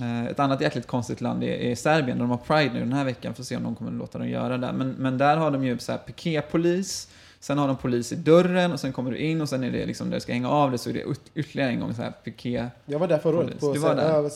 Eh, 0.00 0.26
Ett 0.26 0.40
annat 0.40 0.60
jäkligt 0.60 0.86
konstigt 0.86 1.20
land 1.20 1.44
är, 1.44 1.74
Serbien. 1.74 2.18
De 2.18 2.30
har 2.30 2.36
Pride 2.36 2.74
nu 2.74 2.80
den 2.80 2.92
här 2.92 3.04
veckan. 3.04 3.34
Får 3.34 3.42
se 3.42 3.56
om 3.56 3.62
de 3.62 3.74
kommer 3.74 3.90
låta 3.92 4.18
dem 4.18 4.28
göra 4.28 4.58
det. 4.58 4.72
Men, 4.72 4.90
men 4.90 5.18
där 5.18 5.36
har 5.36 5.50
de 5.50 5.64
ju 5.64 5.78
så 5.78 5.92
här 5.92 5.98
piketpolis. 5.98 7.08
Sen 7.40 7.58
har 7.58 7.66
de 7.68 7.76
polis 7.76 8.12
i 8.12 8.16
dörren 8.16 8.72
och 8.72 8.80
sen 8.80 8.92
kommer 8.92 9.10
du 9.10 9.16
in 9.18 9.40
och 9.40 9.48
sen 9.48 9.64
är 9.64 9.70
det 9.70 9.86
liksom 9.86 10.10
där 10.10 10.16
du 10.16 10.20
ska 10.20 10.32
hänga 10.32 10.48
av 10.50 10.70
det 10.70 10.78
så 10.78 10.90
är 10.90 10.94
det 10.94 11.04
yt- 11.04 11.30
ytterligare 11.34 11.70
en 11.70 11.80
gång 11.80 11.94
så 11.94 12.02
här 12.02 12.10
piket. 12.24 12.64
Jag 12.86 12.98
var 12.98 13.08
där 13.08 13.18
förra 13.18 13.36
året 13.36 13.60
på 13.60 13.72
där? 13.96 14.08
ja, 14.12 14.30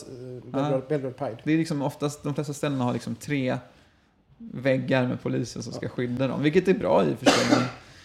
Belgrad, 0.51 0.83
Belgrad 0.89 1.17
Pride. 1.17 1.37
Det 1.43 1.53
är 1.53 1.57
liksom 1.57 1.81
oftast, 1.81 2.23
de 2.23 2.33
flesta 2.33 2.53
ställena 2.53 2.83
har 2.83 2.93
liksom 2.93 3.15
tre 3.15 3.57
väggar 4.37 5.07
med 5.07 5.21
poliser 5.21 5.61
som 5.61 5.73
ska 5.73 5.89
skydda 5.89 6.27
dem. 6.27 6.43
Vilket 6.43 6.67
är 6.67 6.73
bra 6.73 7.03
i 7.05 7.13
och 7.13 7.17
för 7.19 7.25
sig. 7.25 7.63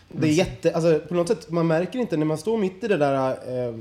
Det 0.09 0.29
är 0.29 0.33
jätte, 0.33 0.73
alltså 0.75 0.99
på 1.09 1.15
något 1.15 1.29
sätt, 1.29 1.51
man 1.51 1.67
märker 1.67 1.99
inte 1.99 2.17
när 2.17 2.27
man 2.27 2.39
står 2.39 2.59
mitt 2.59 2.85
i 2.85 2.89
det 2.89 2.97
där 2.97 3.31
eh, 3.31 3.75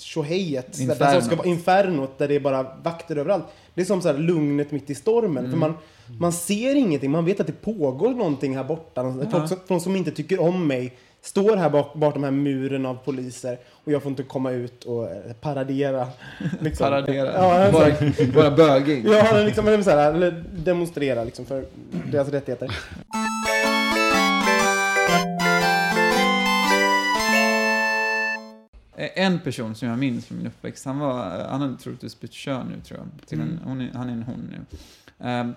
tjohejet, 0.00 0.72
där- 0.72 0.86
där 0.86 0.92
Infernot. 0.94 1.24
ska 1.24 1.36
vara 1.36 1.46
infernot, 1.48 2.18
där 2.18 2.28
det 2.28 2.34
är 2.34 2.40
bara 2.40 2.66
vakter 2.82 3.16
överallt. 3.16 3.44
Det 3.74 3.80
är 3.80 3.84
som 3.84 4.02
så 4.02 4.08
här 4.08 4.18
lugnet 4.18 4.70
mitt 4.70 4.90
i 4.90 4.94
stormen. 4.94 5.38
Mm. 5.38 5.50
För 5.50 5.58
man, 5.58 5.74
man 6.20 6.32
ser 6.32 6.74
ingenting, 6.74 7.10
man 7.10 7.24
vet 7.24 7.40
att 7.40 7.46
det 7.46 7.62
pågår 7.62 8.10
någonting 8.10 8.56
här 8.56 8.64
borta. 8.64 9.14
Folk, 9.30 9.48
som, 9.48 9.58
folk 9.68 9.82
som 9.82 9.96
inte 9.96 10.10
tycker 10.10 10.40
om 10.40 10.66
mig 10.66 10.92
står 11.22 11.56
här 11.56 11.70
bak, 11.70 11.94
bakom 11.94 12.22
den 12.22 12.34
här 12.34 12.40
muren 12.42 12.86
av 12.86 12.94
poliser 12.94 13.58
och 13.84 13.92
jag 13.92 14.02
får 14.02 14.10
inte 14.10 14.22
komma 14.22 14.50
ut 14.50 14.84
och 14.84 15.04
eh, 15.10 15.32
paradera. 15.40 16.08
Liksom. 16.60 16.84
Paradera. 16.84 17.32
Ja, 17.32 17.72
bara, 17.72 17.94
bara, 18.34 18.50
bögig. 18.50 19.06
ja 19.06 19.42
liksom, 19.42 19.84
så 19.84 19.90
här, 19.90 20.12
eller 20.14 20.44
demonstrera 20.52 21.24
liksom, 21.24 21.44
för 21.46 21.64
deras 22.12 22.28
rättigheter. 22.28 22.70
En 28.98 29.40
person 29.40 29.74
som 29.74 29.88
jag 29.88 29.98
minns 29.98 30.26
från 30.26 30.38
min 30.38 30.46
uppväxt, 30.46 30.84
han, 30.84 30.98
var, 30.98 31.46
han 31.48 31.60
hade 31.60 31.76
troligtvis 31.76 32.20
bytt 32.20 32.32
kön 32.32 32.66
nu 32.66 32.80
tror 32.80 33.00
jag. 33.00 33.26
Till 33.26 33.40
en, 33.40 33.60
hon 33.64 33.80
är, 33.80 33.92
han 33.94 34.08
är 34.08 34.12
en 34.12 34.22
hon 34.22 34.50
nu. 34.50 34.78
Ehm, 35.18 35.54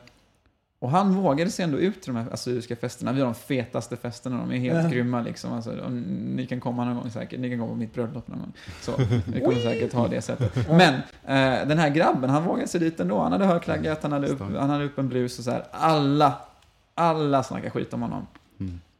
och 0.79 0.89
han 0.91 1.13
vågade 1.15 1.51
sig 1.51 1.65
ändå 1.65 1.77
ut 1.77 2.01
till 2.01 2.13
de 2.13 2.19
här 2.19 2.33
assyriska 2.33 2.75
festerna. 2.75 3.11
Vi 3.11 3.19
har 3.19 3.25
de 3.25 3.35
fetaste 3.35 3.97
festerna, 3.97 4.37
de 4.37 4.51
är 4.51 4.57
helt 4.57 4.91
grymma 4.91 5.21
liksom. 5.21 5.53
Alltså, 5.53 5.89
ni 5.89 6.45
kan 6.45 6.59
komma 6.59 6.85
någon 6.85 6.95
gång 6.95 7.09
säkert, 7.11 7.39
ni 7.39 7.49
kan 7.49 7.59
komma 7.59 7.71
på 7.71 7.77
mitt 7.77 7.93
bröllop 7.93 8.27
någon 8.27 8.39
gång. 8.39 8.53
Så, 8.81 8.91
vi 9.25 9.39
kommer 9.39 9.59
säkert 9.59 9.93
ha 9.93 10.07
det 10.07 10.21
sättet. 10.21 10.69
Men 10.69 10.93
eh, 11.25 11.67
den 11.67 11.77
här 11.77 11.89
grabben, 11.89 12.29
han 12.29 12.43
vågade 12.43 12.67
sig 12.67 12.79
dit 12.79 12.99
ändå. 12.99 13.19
Han 13.19 13.31
hade 13.31 13.45
högklackat, 13.45 14.03
han 14.03 14.11
hade 14.11 14.27
upp, 14.27 14.39
han 14.39 14.69
hade 14.69 14.85
upp 14.85 14.97
en 14.97 15.09
blus 15.09 15.39
och 15.39 15.45
så 15.45 15.51
här. 15.51 15.63
Alla, 15.71 16.33
alla 16.95 17.43
snackar 17.43 17.69
skit 17.69 17.93
om 17.93 18.01
honom. 18.01 18.27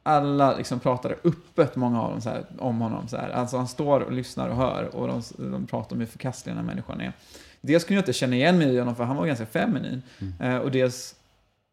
Alla 0.02 0.56
liksom 0.56 0.80
pratade 0.80 1.14
öppet, 1.24 1.76
många 1.76 2.02
av 2.02 2.10
dem, 2.10 2.20
så 2.20 2.28
här, 2.28 2.44
om 2.58 2.80
honom. 2.80 3.08
Så 3.08 3.16
här. 3.16 3.30
Alltså 3.30 3.56
han 3.56 3.68
står 3.68 4.00
och 4.00 4.12
lyssnar 4.12 4.48
och 4.48 4.56
hör 4.56 4.96
och 4.96 5.08
de, 5.08 5.22
de 5.50 5.66
pratar 5.66 5.96
om 5.96 6.00
hur 6.00 6.06
förkastlig 6.06 6.54
den 6.54 6.58
här 6.58 6.66
människan 6.66 7.00
är. 7.00 7.12
Dels 7.60 7.84
kunde 7.84 7.94
jag 7.98 8.02
inte 8.02 8.12
känna 8.12 8.36
igen 8.36 8.58
mig 8.58 8.74
i 8.74 8.78
honom 8.78 8.96
för 8.96 9.04
han 9.04 9.16
var 9.16 9.26
ganska 9.26 9.46
feminin. 9.46 10.02
Eh, 10.40 10.56
och 10.56 10.70
dels 10.70 11.14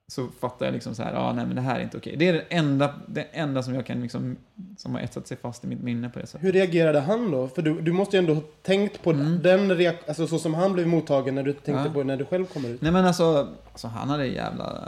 så 0.10 0.28
fattar 0.40 0.66
jag 0.66 0.74
liksom 0.74 0.96
så 0.96 1.04
här, 1.04 1.14
ja 1.14 1.34
nej 1.34 1.46
men 1.46 1.56
det 1.56 1.62
här 1.62 1.80
är 1.80 1.84
inte 1.84 1.98
okej. 1.98 2.16
Det 2.18 2.28
är 2.28 2.34
det 2.34 2.42
enda, 2.50 2.94
det 3.08 3.22
enda 3.22 3.64
som 3.64 3.76
jag 3.76 3.86
kan 3.86 4.02
liksom, 4.02 4.36
som 4.78 4.96
har 4.96 5.02
etsat 5.02 5.28
sig 5.28 5.38
fast 5.38 5.64
i 5.64 5.68
mitt 5.68 5.82
minne 5.84 6.10
på 6.10 6.20
det 6.20 6.26
sättet. 6.28 6.44
Hur 6.48 6.52
reagerade 6.52 7.00
han 7.00 7.32
då? 7.32 7.48
För 7.48 7.62
du, 7.62 7.82
du 7.82 7.92
måste 7.92 8.16
ju 8.18 8.20
ändå 8.20 8.34
ha 8.34 8.42
tänkt 8.62 9.04
på 9.04 9.12
den 9.14 9.72
reak- 9.72 10.08
alltså 10.08 10.28
så 10.28 10.40
som 10.40 10.54
han 10.54 10.74
blev 10.74 10.88
mottagen 10.88 11.36
när 11.36 11.44
du 11.44 11.54
tänkte 11.54 11.72
Mm. 11.72 11.86
Ja. 11.86 11.94
på 11.94 12.04
när 12.04 12.18
du 12.18 12.26
själv 12.26 12.46
kommer 12.46 12.70
ut. 12.70 12.82
Nej 12.82 12.92
men 12.92 13.06
alltså, 13.06 13.48
alltså 13.72 13.88
han 13.88 14.10
hade 14.10 14.26
jävla 14.26 14.84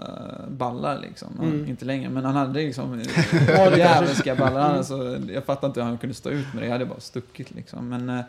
ballar 0.50 1.00
liksom. 1.00 1.28
Han, 1.38 1.68
Inte 1.68 1.86
längre, 1.86 2.10
men 2.10 2.26
han 2.26 2.36
hade 2.36 2.54
liksom 2.60 2.98
det 3.72 3.78
djävulska 3.78 4.36
ballar. 4.36 4.62
Han, 4.62 4.78
Alltså, 4.78 5.18
jag 5.34 5.44
fattar 5.46 5.68
inte 5.68 5.80
hur 5.80 5.88
han 5.88 5.98
kunde 5.98 6.14
stå 6.16 6.30
ut 6.30 6.54
med 6.54 6.64
det. 6.64 6.68
Jag 6.68 6.74
hade 6.74 6.86
bara 6.86 7.00
stuckit 7.00 7.52
liksom. 7.52 7.90
Men 7.90 8.10
eh, 8.10 8.20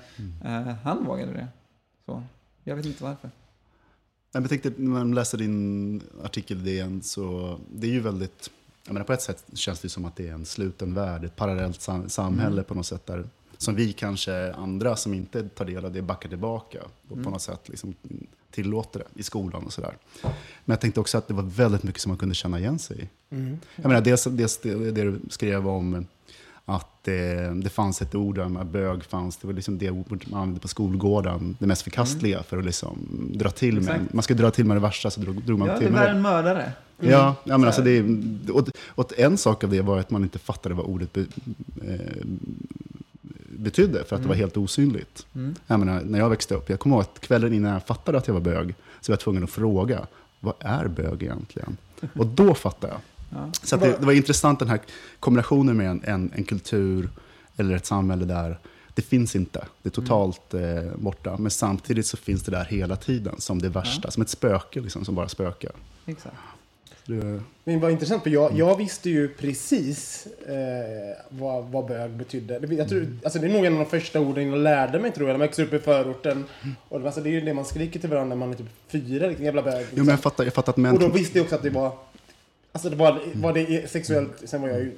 eh, 0.69 0.75
han 0.85 1.05
vågade 1.05 1.33
det. 1.33 1.47
Så, 2.07 2.23
jag 2.65 2.77
vet 2.77 2.87
inte 2.87 3.05
varför. 3.05 3.31
Men 4.33 4.43
Jag 4.43 4.49
tänkte, 4.49 4.73
när 4.77 4.91
man 4.91 5.15
läser 5.15 5.39
din 5.39 6.03
artikel 6.25 6.69
i 6.69 6.77
DN 6.77 7.03
så 7.03 7.59
det 7.75 7.87
är 7.87 7.91
ju 7.91 8.01
väldigt, 8.01 8.51
jag 8.87 8.93
menar 8.93 9.07
på 9.07 9.13
ett 9.13 9.23
sätt 9.23 9.45
känns 9.55 9.81
det 9.81 9.89
som 9.89 10.05
att 10.05 10.17
det 10.17 10.29
är 10.29 10.33
en 10.33 10.45
sluten 10.47 10.95
värld, 10.95 11.25
ett 11.25 11.37
parallellt 11.37 11.81
sam- 11.81 12.09
samhälle 12.09 12.63
på 12.63 12.75
något 12.75 12.87
sätt 12.87 13.07
där, 13.07 13.25
som 13.59 13.75
vi 13.75 13.93
kanske 13.93 14.53
andra 14.53 14.97
som 14.97 15.15
inte 15.15 15.49
tar 15.49 15.65
del 15.65 15.85
av 15.85 15.93
det 15.93 16.03
backar 16.03 16.29
tillbaka 16.29 16.79
och 17.09 17.23
på 17.25 17.31
något 17.31 17.43
sätt 17.43 17.69
liksom 17.69 17.95
tillåter 18.51 18.99
det 18.99 19.21
i 19.21 19.23
skolan 19.23 19.65
och 19.65 19.73
sådär. 19.73 19.97
Men 20.23 20.33
jag 20.73 20.81
tänkte 20.81 21.01
också 21.01 21.19
att 21.19 21.29
det 21.29 21.35
var 21.35 21.43
väldigt 21.43 21.83
mycket 21.83 22.03
som 22.03 22.11
man 22.11 22.19
kunde 22.19 22.35
känna 22.35 22.59
igen 22.59 22.79
sig 22.79 22.99
i. 23.03 23.09
Jag 23.77 23.89
menar, 23.89 24.01
dels, 24.01 24.25
dels 24.25 24.59
det, 24.59 24.75
det 24.91 25.03
du 25.03 25.21
skrev 25.31 25.69
om 25.69 26.07
att 26.65 27.09
eh, 27.09 27.55
det 27.55 27.71
fanns 27.71 28.03
ett 28.03 28.15
ord, 28.15 28.35
där, 28.35 28.65
bög 28.65 29.05
fanns, 29.05 29.37
det 29.37 29.47
var 29.47 29.55
liksom 29.55 29.79
det 29.79 29.91
ord 29.91 30.25
man 30.27 30.41
använde 30.41 30.61
på 30.61 30.69
skolgården, 30.69 31.57
det 31.59 31.67
mest 31.67 31.83
förkastliga 31.83 32.43
för 32.43 32.59
att 32.59 32.65
liksom 32.65 32.99
dra 33.35 33.51
till 33.51 33.75
med. 33.75 33.83
Exakt. 33.95 34.13
Man 34.13 34.23
ska 34.23 34.35
dra 34.35 34.51
till 34.51 34.65
med 34.65 34.77
det 34.77 34.81
värsta 34.81 35.11
så 35.11 35.21
drog, 35.21 35.43
drog 35.43 35.59
man 35.59 35.69
Ja, 35.69 35.75
det 35.75 35.81
till 35.81 35.91
med 35.91 36.01
värre 36.01 36.11
det. 36.11 36.17
än 36.17 36.23
mördare. 36.23 36.73
Ja, 37.01 37.35
ja 37.45 37.59
men 37.59 37.65
alltså 37.67 37.83
det, 37.83 38.03
och, 38.53 38.69
och 38.89 39.19
en 39.19 39.39
sak 39.39 39.65
av 39.65 39.71
det 39.71 39.81
var 39.81 39.99
att 39.99 40.11
man 40.11 40.23
inte 40.23 40.39
fattade 40.39 40.75
vad 40.75 40.87
ordet 40.87 41.13
be, 41.13 41.21
eh, 41.89 42.27
betydde, 43.49 44.05
för 44.05 44.17
att 44.17 44.23
det 44.23 44.29
var 44.29 44.35
helt 44.35 44.57
osynligt. 44.57 45.27
Jag 45.67 45.79
menar, 45.79 46.01
när 46.05 46.19
jag 46.19 46.31
växte 46.31 46.55
upp, 46.55 46.71
jag 46.71 46.81
kommer 46.81 46.97
ihåg 46.97 47.03
att 47.03 47.21
kvällen 47.21 47.53
innan 47.53 47.73
jag 47.73 47.87
fattade 47.87 48.19
att 48.19 48.27
jag 48.27 48.35
var 48.35 48.41
bög, 48.41 48.75
så 49.01 49.13
var 49.13 49.15
jag 49.15 49.21
tvungen 49.21 49.45
att 49.45 49.51
fråga, 49.51 50.07
vad 50.41 50.55
är 50.59 50.89
bög 50.89 51.23
egentligen? 51.23 51.77
Och 52.19 52.27
då 52.27 52.55
fattade 52.55 52.93
jag. 52.93 53.01
Så 53.63 53.75
att 53.75 53.81
det, 53.81 53.97
det 54.01 54.07
var 54.07 54.13
intressant 54.13 54.59
den 54.59 54.69
här 54.69 54.81
kombinationen 55.21 55.77
med 55.77 55.91
en, 55.91 56.03
en, 56.05 56.33
en 56.35 56.45
kultur 56.45 57.11
eller 57.57 57.75
ett 57.77 57.87
samhälle 57.87 58.25
där 58.25 58.59
det 58.95 59.03
finns 59.03 59.37
inte, 59.37 59.65
det 59.83 59.89
är 59.89 59.91
totalt 59.91 60.55
eh, 60.55 60.61
borta. 60.97 61.37
Men 61.39 61.51
samtidigt 61.51 62.07
så 62.07 62.17
finns 62.17 62.43
det 62.43 62.51
där 62.51 62.65
hela 62.65 62.97
tiden 62.97 63.35
som 63.41 63.59
det 63.63 63.69
värsta, 63.69 64.11
som 64.11 64.23
ett 64.23 64.29
spöke 64.29 64.81
liksom, 64.81 65.05
som 65.05 65.15
bara 65.15 65.29
spökar. 65.29 65.73
Exakt. 66.07 66.37
Det, 67.07 67.41
Men 67.65 67.81
vad 67.81 67.91
intressant, 67.91 68.23
för 68.23 68.31
jag, 68.31 68.53
jag 68.59 68.77
visste 68.77 69.11
ju 69.11 69.29
precis 69.29 70.27
eh, 70.47 70.55
vad, 71.29 71.65
vad 71.65 71.87
bög 71.87 72.11
betydde. 72.11 72.59
Det, 72.59 72.75
jag 72.75 72.89
tror, 72.89 73.17
alltså 73.25 73.39
det 73.39 73.47
är 73.47 73.53
nog 73.53 73.65
en 73.65 73.73
av 73.73 73.79
de 73.79 73.87
första 73.87 74.21
orden 74.21 74.49
jag 74.49 74.59
lärde 74.59 74.99
mig 74.99 75.13
tror 75.13 75.29
jag. 75.29 75.35
När 75.35 75.39
man 75.39 75.47
växte 75.47 75.63
upp 75.63 75.73
i 75.73 75.79
förorten. 75.79 76.45
Och 76.89 77.01
det, 77.01 77.07
alltså, 77.07 77.21
det 77.21 77.29
är 77.29 77.33
ju 77.33 77.41
det 77.41 77.55
man 77.55 77.65
skriker 77.65 78.01
till 78.01 78.11
varandra 78.11 78.29
när 78.37 78.47
man 78.47 78.51
är 78.51 78.57
typ 78.57 78.67
fyra, 78.89 79.27
liksom, 79.27 79.45
jävla 79.45 79.63
bög. 79.63 79.75
jo, 79.75 79.81
Liksom. 79.81 80.07
men 80.07 80.09
jag 80.09 80.21
fattar, 80.21 80.45
jag 80.45 80.55
fattar 80.55 80.73
att 80.73 80.77
män... 80.77 80.95
och 80.95 81.01
då 81.01 81.09
visste 81.09 81.39
jag 81.39 81.45
också 81.45 81.55
att 81.55 81.63
det 81.63 81.71
var... 81.71 81.93
Alltså 82.73 82.91
det 82.91 82.97
var, 82.97 83.21
var 83.35 83.53
det 83.53 83.91
sexuellt, 83.91 84.33
sen 84.45 84.63
var 84.63 84.69
jag 84.69 84.79
ju 84.79 84.93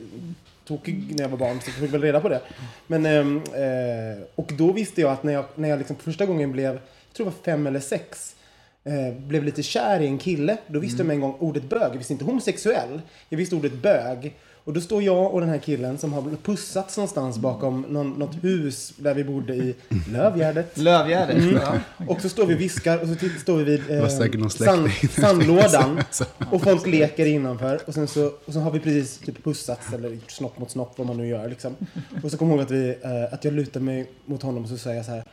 tokig 0.64 1.14
när 1.14 1.22
jag 1.22 1.29
var 1.29 1.39
barn 1.39 1.61
så 1.61 1.70
jag 1.70 1.75
fick 1.75 1.95
väl 1.95 2.03
reda 2.03 2.20
på 2.20 2.29
det. 2.29 2.41
Men, 2.87 3.07
ehm, 3.07 3.37
eh, 3.37 4.22
och 4.35 4.53
då 4.59 4.72
visste 4.72 5.01
jag 5.01 5.12
att 5.12 5.22
när 5.22 5.33
jag, 5.33 5.45
när 5.55 5.68
jag 5.68 5.79
liksom 5.79 5.97
första 5.97 6.27
gången 6.27 6.53
blev, 6.53 6.75
jag 6.75 7.16
tror 7.16 7.27
det 7.27 7.31
var 7.31 7.43
fem 7.45 7.66
eller 7.66 7.81
sex, 7.81 8.37
eh, 8.85 9.14
blev 9.18 9.45
lite 9.45 9.62
kär 9.62 10.01
i 10.01 10.07
en 10.07 10.18
kille, 10.18 10.57
då 10.66 10.79
visste 10.79 10.99
jag 10.99 11.07
med 11.07 11.14
en 11.14 11.20
gång 11.20 11.37
ordet 11.39 11.62
bög. 11.62 11.93
Jag 11.93 11.99
visste 11.99 12.12
inte 12.12 12.25
homosexuell, 12.25 13.01
jag 13.29 13.39
visste 13.39 13.57
ordet 13.57 13.72
bög. 13.72 14.35
Och 14.65 14.73
då 14.73 14.81
står 14.81 15.03
jag 15.03 15.35
och 15.35 15.41
den 15.41 15.49
här 15.51 15.59
killen 15.59 15.99
som 15.99 16.12
har 16.12 16.37
pussats 16.43 16.97
någonstans 16.97 17.39
bakom 17.39 17.81
någon, 17.89 18.11
något 18.11 18.45
hus 18.45 18.93
där 18.97 19.15
vi 19.15 19.25
bodde 19.25 19.55
i 19.55 19.75
Lövgärdet. 20.12 20.79
Lövgärdet. 20.79 21.37
Mm. 21.37 21.55
Ja. 21.55 21.75
Och 22.09 22.21
så 22.21 22.29
står 22.29 22.47
vi 22.47 22.55
och 22.55 22.61
viskar 22.61 22.99
och 22.99 23.09
så 23.09 23.15
står 23.41 23.57
vi 23.57 23.65
vid 23.65 23.91
eh, 23.91 24.09
sand, 24.49 24.91
sandlådan. 25.11 26.01
Och 26.51 26.62
folk 26.62 26.87
leker 26.87 27.27
innanför. 27.27 27.81
Och 27.87 27.95
sen 27.95 28.09
så, 28.09 28.27
och 28.45 28.53
så 28.53 28.61
har 28.61 28.71
vi 28.71 28.81
precis 28.81 29.19
typ 29.19 29.45
pussats 29.45 29.93
eller 29.93 30.09
gjort 30.11 30.31
snopp 30.31 30.59
mot 30.59 30.71
snopp, 30.71 30.99
vad 30.99 31.07
man 31.07 31.17
nu 31.17 31.27
gör. 31.27 31.49
Liksom. 31.49 31.77
Och 32.23 32.31
så 32.31 32.37
kommer 32.39 32.53
jag 32.53 32.59
ihåg 32.59 32.65
att, 32.67 32.71
vi, 32.71 32.89
eh, 33.03 33.35
att 33.35 33.45
jag 33.45 33.55
lutar 33.55 33.81
mig 33.81 34.11
mot 34.25 34.43
honom 34.43 34.62
och 34.62 34.69
så 34.69 34.79
säger 34.79 34.97
jag 34.97 35.07
så 35.07 35.12
här. 35.12 35.25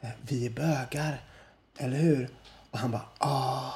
eh, 0.00 0.08
Vi 0.20 0.46
är 0.46 0.50
bögar, 0.50 1.20
eller 1.78 1.96
hur? 1.96 2.28
Och 2.70 2.78
han 2.78 2.90
bara 2.90 3.02
ah. 3.18 3.72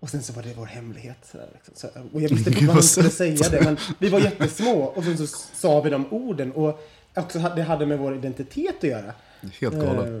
Och 0.00 0.10
sen 0.10 0.22
så 0.22 0.32
var 0.32 0.42
det 0.42 0.54
vår 0.56 0.66
hemlighet. 0.66 1.18
Så 1.32 1.36
där, 1.36 1.48
liksom. 1.54 1.74
så, 1.74 2.00
och 2.12 2.20
jag 2.22 2.28
visste 2.28 2.50
Gud, 2.50 2.58
inte 2.58 2.66
vad 2.66 2.74
han 2.74 2.82
skulle 2.82 3.10
säga 3.10 3.48
det. 3.50 3.64
Men 3.64 3.76
vi 3.98 4.08
var 4.08 4.20
jättesmå. 4.20 4.82
Och 4.82 5.04
sen 5.04 5.18
så 5.18 5.26
sa 5.54 5.80
vi 5.80 5.90
de 5.90 6.06
orden. 6.10 6.52
Och 6.52 6.80
också, 7.14 7.38
det 7.56 7.62
hade 7.62 7.86
med 7.86 7.98
vår 7.98 8.14
identitet 8.14 8.76
att 8.78 8.84
göra. 8.84 9.12
Helt 9.60 9.74
galet. 9.74 10.08
Eh, 10.08 10.20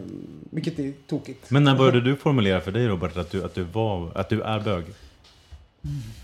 vilket 0.50 0.78
är 0.78 0.92
tokigt. 1.06 1.50
Men 1.50 1.64
när 1.64 1.76
började 1.76 2.00
du 2.00 2.16
formulera 2.16 2.60
för 2.60 2.72
dig 2.72 2.88
Robert 2.88 3.16
att 3.16 3.30
du, 3.30 3.44
att 3.44 3.54
du, 3.54 3.62
var, 3.62 4.10
att 4.14 4.28
du 4.28 4.42
är 4.42 4.60
bög? 4.60 4.84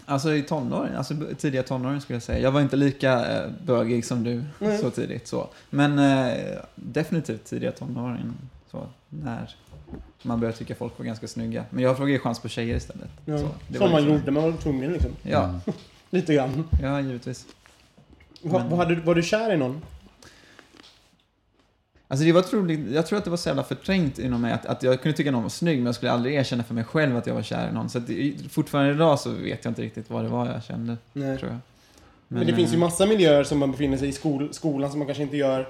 Alltså 0.06 0.34
i 0.34 0.42
tonåren, 0.42 0.96
alltså 0.96 1.14
tidiga 1.38 1.62
tonåren 1.62 2.00
skulle 2.00 2.16
jag 2.16 2.22
säga. 2.22 2.38
Jag 2.38 2.52
var 2.52 2.60
inte 2.60 2.76
lika 2.76 3.36
eh, 3.36 3.50
bögig 3.66 4.04
som 4.04 4.24
du 4.24 4.44
Nej. 4.58 4.78
så 4.78 4.90
tidigt. 4.90 5.28
Så. 5.28 5.48
Men 5.70 5.98
eh, 5.98 6.34
definitivt 6.74 7.44
tidiga 7.44 7.72
tonåren. 7.72 8.34
Så, 8.70 8.86
när 9.08 9.54
man 10.24 10.40
började 10.40 10.58
tycka 10.58 10.74
folk 10.74 10.98
var 10.98 11.04
ganska 11.06 11.28
snygga. 11.28 11.64
Men 11.70 11.84
jag 11.84 11.96
frågade 11.96 12.12
ju 12.12 12.18
chans 12.18 12.40
på 12.40 12.48
tjejer 12.48 12.76
istället. 12.76 13.08
Ja. 13.24 13.38
Så, 13.38 13.48
det 13.68 13.78
Som 13.78 13.86
var 13.86 13.92
man 13.92 14.00
liksom- 14.02 14.18
gjorde, 14.18 14.30
man 14.30 14.42
var 14.42 14.52
tvungen 14.52 14.92
liksom. 14.92 15.10
Ja, 15.22 15.60
Lite 16.10 16.34
grann. 16.34 16.68
ja, 16.82 17.00
givetvis. 17.00 17.46
Va, 18.42 18.64
Men- 18.68 18.78
hade, 18.78 18.94
du- 18.94 19.00
var 19.00 19.14
du 19.14 19.22
kär 19.22 19.54
i 19.54 19.56
någon? 19.56 19.82
Alltså 22.08 22.26
det 22.26 22.32
var 22.32 22.42
troligt, 22.42 22.90
jag 22.90 23.06
tror 23.06 23.18
att 23.18 23.24
det 23.24 23.30
var 23.30 23.36
så 23.36 23.48
jävla 23.48 23.62
förträngt 23.64 24.18
inom 24.18 24.40
mig 24.40 24.52
att, 24.52 24.66
att 24.66 24.82
jag 24.82 25.02
kunde 25.02 25.16
tycka 25.16 25.30
någon 25.30 25.42
var 25.42 25.50
snygg 25.50 25.76
men 25.78 25.86
jag 25.86 25.94
skulle 25.94 26.12
aldrig 26.12 26.34
erkänna 26.34 26.62
för 26.64 26.74
mig 26.74 26.84
själv 26.84 27.16
att 27.16 27.26
jag 27.26 27.34
var 27.34 27.42
kär 27.42 27.68
i 27.68 27.72
någon. 27.72 27.88
Så 27.90 27.98
det, 27.98 28.32
fortfarande 28.50 28.92
idag 28.92 29.20
så 29.20 29.30
vet 29.30 29.64
jag 29.64 29.70
inte 29.70 29.82
riktigt 29.82 30.10
vad 30.10 30.24
det 30.24 30.28
var 30.28 30.46
jag 30.46 30.64
kände, 30.64 30.96
Nej. 31.12 31.38
tror 31.38 31.50
jag. 31.50 31.58
Men, 32.28 32.46
det 32.46 32.54
finns 32.54 32.70
ju 32.72 32.74
eh, 32.74 32.80
massa 32.80 33.06
miljöer 33.06 33.44
som 33.44 33.58
man 33.58 33.70
befinner 33.70 33.96
sig 33.96 34.08
i 34.08 34.12
skol, 34.12 34.54
skolan 34.54 34.90
som 34.90 34.98
man 34.98 35.06
kanske 35.06 35.22
inte 35.22 35.36
gör 35.36 35.68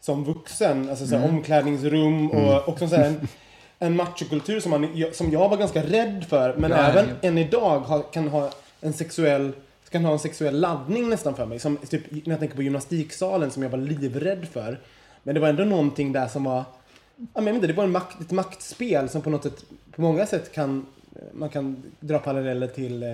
som 0.00 0.24
vuxen. 0.24 0.88
Alltså 0.90 1.06
såhär, 1.06 1.24
Mm. 1.24 1.36
omklädningsrum 1.36 2.30
och 2.30 2.68
också 2.68 2.88
såhär, 2.88 3.04
en, 3.06 3.28
en 3.84 3.96
machokultur 3.96 4.60
som, 4.60 4.70
man, 4.70 5.04
som 5.12 5.30
jag 5.30 5.48
var 5.48 5.56
ganska 5.56 5.82
rädd 5.82 6.24
för. 6.28 6.54
Men 6.56 6.70
Ja, 6.70 6.76
även 6.76 7.08
ja. 7.08 7.28
än 7.28 7.38
idag 7.38 7.80
har, 7.80 8.12
kan 8.12 8.28
ha 8.28 8.50
en 8.80 8.92
sexuell 8.92 9.52
kan 9.90 10.04
ha 10.04 10.12
en 10.12 10.18
sexuell 10.18 10.60
laddning 10.60 11.08
nästan 11.08 11.34
för 11.34 11.46
mig. 11.46 11.58
Som 11.58 11.76
typ, 11.76 12.10
när 12.10 12.30
jag 12.32 12.38
tänker 12.40 12.56
på 12.56 12.62
gymnastiksalen 12.62 13.50
som 13.50 13.62
jag 13.62 13.70
var 13.70 13.78
livrädd 13.78 14.48
för. 14.52 14.80
Men 15.22 15.34
det 15.34 15.40
var 15.40 15.48
ändå 15.48 15.64
någonting 15.64 16.12
där 16.12 16.28
som 16.28 16.44
var... 16.44 16.64
Jag 17.34 17.42
vet 17.42 17.54
inte, 17.54 17.66
det 17.66 17.72
var 17.72 17.84
en 17.84 17.90
makt, 17.90 18.20
ett 18.20 18.30
maktspel 18.30 19.08
som 19.08 19.22
på 19.22 19.30
något 19.30 19.42
sätt, 19.42 19.64
på 19.96 20.02
många 20.02 20.26
sätt 20.26 20.52
kan 20.52 20.86
man 21.32 21.48
kan 21.48 21.82
dra 22.00 22.18
paralleller 22.18 22.66
till 22.66 23.02
eh, 23.02 23.08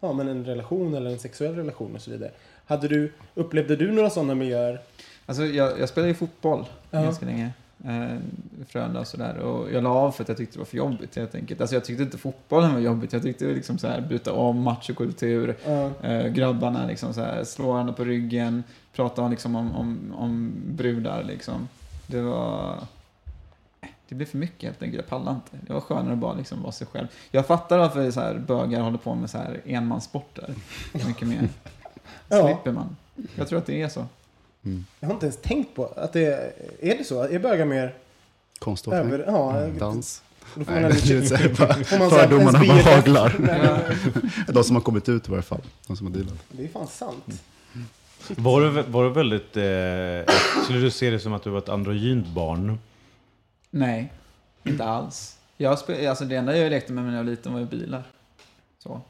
ja, 0.00 0.12
men 0.12 0.28
en 0.28 0.44
relation 0.44 0.94
eller 0.94 1.10
en 1.10 1.18
sexuell 1.18 1.54
relation 1.54 1.94
och 1.94 2.00
så 2.02 2.10
vidare. 2.10 2.30
Hade 2.66 2.88
du, 2.88 3.12
upplevde 3.34 3.76
du 3.76 3.92
några 3.92 4.10
sådana 4.10 4.34
miljöer? 4.34 4.80
Alltså 5.26 5.44
jag, 5.44 5.80
jag 5.80 5.88
spelade 5.88 6.08
ju 6.08 6.14
fotboll 6.14 6.64
Ja. 6.90 7.02
ganska 7.02 7.26
länge. 7.26 7.50
Eh, 7.84 8.18
Frölunda 8.68 9.00
och 9.00 9.06
sådär. 9.06 9.36
Och 9.38 9.72
jag 9.72 9.82
la 9.82 9.90
av 9.90 10.12
för 10.12 10.22
att 10.22 10.28
jag 10.28 10.38
tyckte 10.38 10.54
det 10.54 10.58
var 10.58 10.66
för 10.66 10.76
jobbigt 10.76 11.16
helt 11.16 11.34
enkelt. 11.34 11.60
Alltså 11.60 11.76
jag 11.76 11.84
tyckte 11.84 12.02
inte 12.02 12.18
fotbollen 12.18 12.72
var 12.72 12.80
jobbigt. 12.80 13.12
Jag 13.12 13.22
tyckte 13.22 13.44
liksom 13.44 13.78
så 13.78 13.88
här 13.88 14.00
byta 14.00 14.32
om 14.32 14.62
machokultur. 14.62 15.56
Ja. 15.66 15.90
Eh, 16.02 16.26
grabbarna 16.26 16.86
liksom 16.86 17.14
så 17.14 17.20
här, 17.20 17.44
slå 17.44 17.72
varandra 17.72 17.92
på 17.92 18.04
ryggen. 18.04 18.64
Prata 18.94 19.28
liksom 19.28 19.56
om, 19.56 19.76
om, 19.76 20.14
om 20.16 20.52
brudar 20.66 21.24
liksom. 21.24 21.68
Det 22.06 22.20
var... 22.20 22.78
Det 24.08 24.14
blev 24.14 24.26
för 24.26 24.38
mycket 24.38 24.62
helt 24.62 24.82
enkelt. 24.82 25.02
Jag 25.02 25.10
pallade 25.10 25.36
inte. 25.36 25.66
Det 25.66 25.72
var 25.72 25.80
skönare 25.80 26.12
att 26.12 26.18
bara 26.18 26.34
liksom 26.34 26.62
vara 26.62 26.72
sig 26.72 26.86
själv. 26.86 27.06
Jag 27.30 27.46
fattar 27.46 27.78
varför 27.78 28.10
så 28.10 28.20
här 28.20 28.38
bögar 28.38 28.80
håller 28.80 28.98
på 28.98 29.14
med 29.14 29.30
så 29.30 29.38
här 29.38 29.60
enmanssporter. 29.66 30.54
Mycket 31.06 31.28
mer. 31.28 31.48
Ja. 32.28 32.46
Slipper 32.46 32.72
man. 32.72 32.96
Jag 33.34 33.48
tror 33.48 33.58
att 33.58 33.66
det 33.66 33.82
är 33.82 33.88
så. 33.88 34.06
Jag 35.00 35.08
har 35.08 35.14
inte 35.14 35.26
ens 35.26 35.36
tänkt 35.42 35.74
på 35.74 35.86
att 35.86 36.12
det 36.12 36.26
är 36.80 36.98
det 36.98 37.04
så? 37.04 37.22
Är 37.22 37.38
bögar 37.38 37.64
mer 37.64 37.94
Konståkning. 38.58 39.00
över... 39.00 39.24
Ja, 39.26 39.66
Dans. 39.78 40.22
då 40.54 40.64
får 40.64 40.72
Nej, 40.72 40.82
man 40.82 40.90
det 40.90 41.10
är 41.10 41.14
lite, 41.20 41.26
så 41.26 41.34
här 41.34 41.48
bara 41.48 41.84
får 41.84 41.98
man 41.98 42.10
så 42.10 42.16
här 42.16 42.28
fördomarna 42.28 42.58
bara 42.58 42.94
haglar. 42.94 43.36
De 44.52 44.64
som 44.64 44.76
har 44.76 44.82
kommit 44.82 45.08
ut 45.08 45.28
i 45.28 45.30
varje 45.30 45.42
fall. 45.42 45.62
De 45.86 45.96
som 45.96 46.06
har 46.06 46.14
dealat. 46.14 46.34
Det 46.50 46.64
är 46.64 46.68
fan 46.68 46.86
sant. 46.86 47.42
Var 48.28 48.60
du, 48.60 48.82
var 48.82 49.04
du 49.04 49.10
väldigt... 49.10 49.56
Eh, 49.56 50.34
skulle 50.64 50.78
du 50.80 50.90
se 50.90 51.10
det 51.10 51.18
som 51.20 51.32
att 51.32 51.42
du 51.42 51.50
var 51.50 51.58
ett 51.58 51.68
androgynt 51.68 52.26
barn? 52.26 52.78
Nej, 53.70 54.12
inte 54.64 54.84
alls. 54.84 55.38
Jag 55.56 55.78
spel, 55.78 56.06
alltså 56.08 56.24
det 56.24 56.36
enda 56.36 56.56
jag 56.56 56.70
lekte 56.70 56.92
med 56.92 57.04
när 57.04 57.12
jag 57.12 57.24
var 57.24 57.30
liten 57.30 57.52
var 57.52 57.60
ju 57.60 57.66
bilar. 57.66 58.02
Så. 58.78 59.00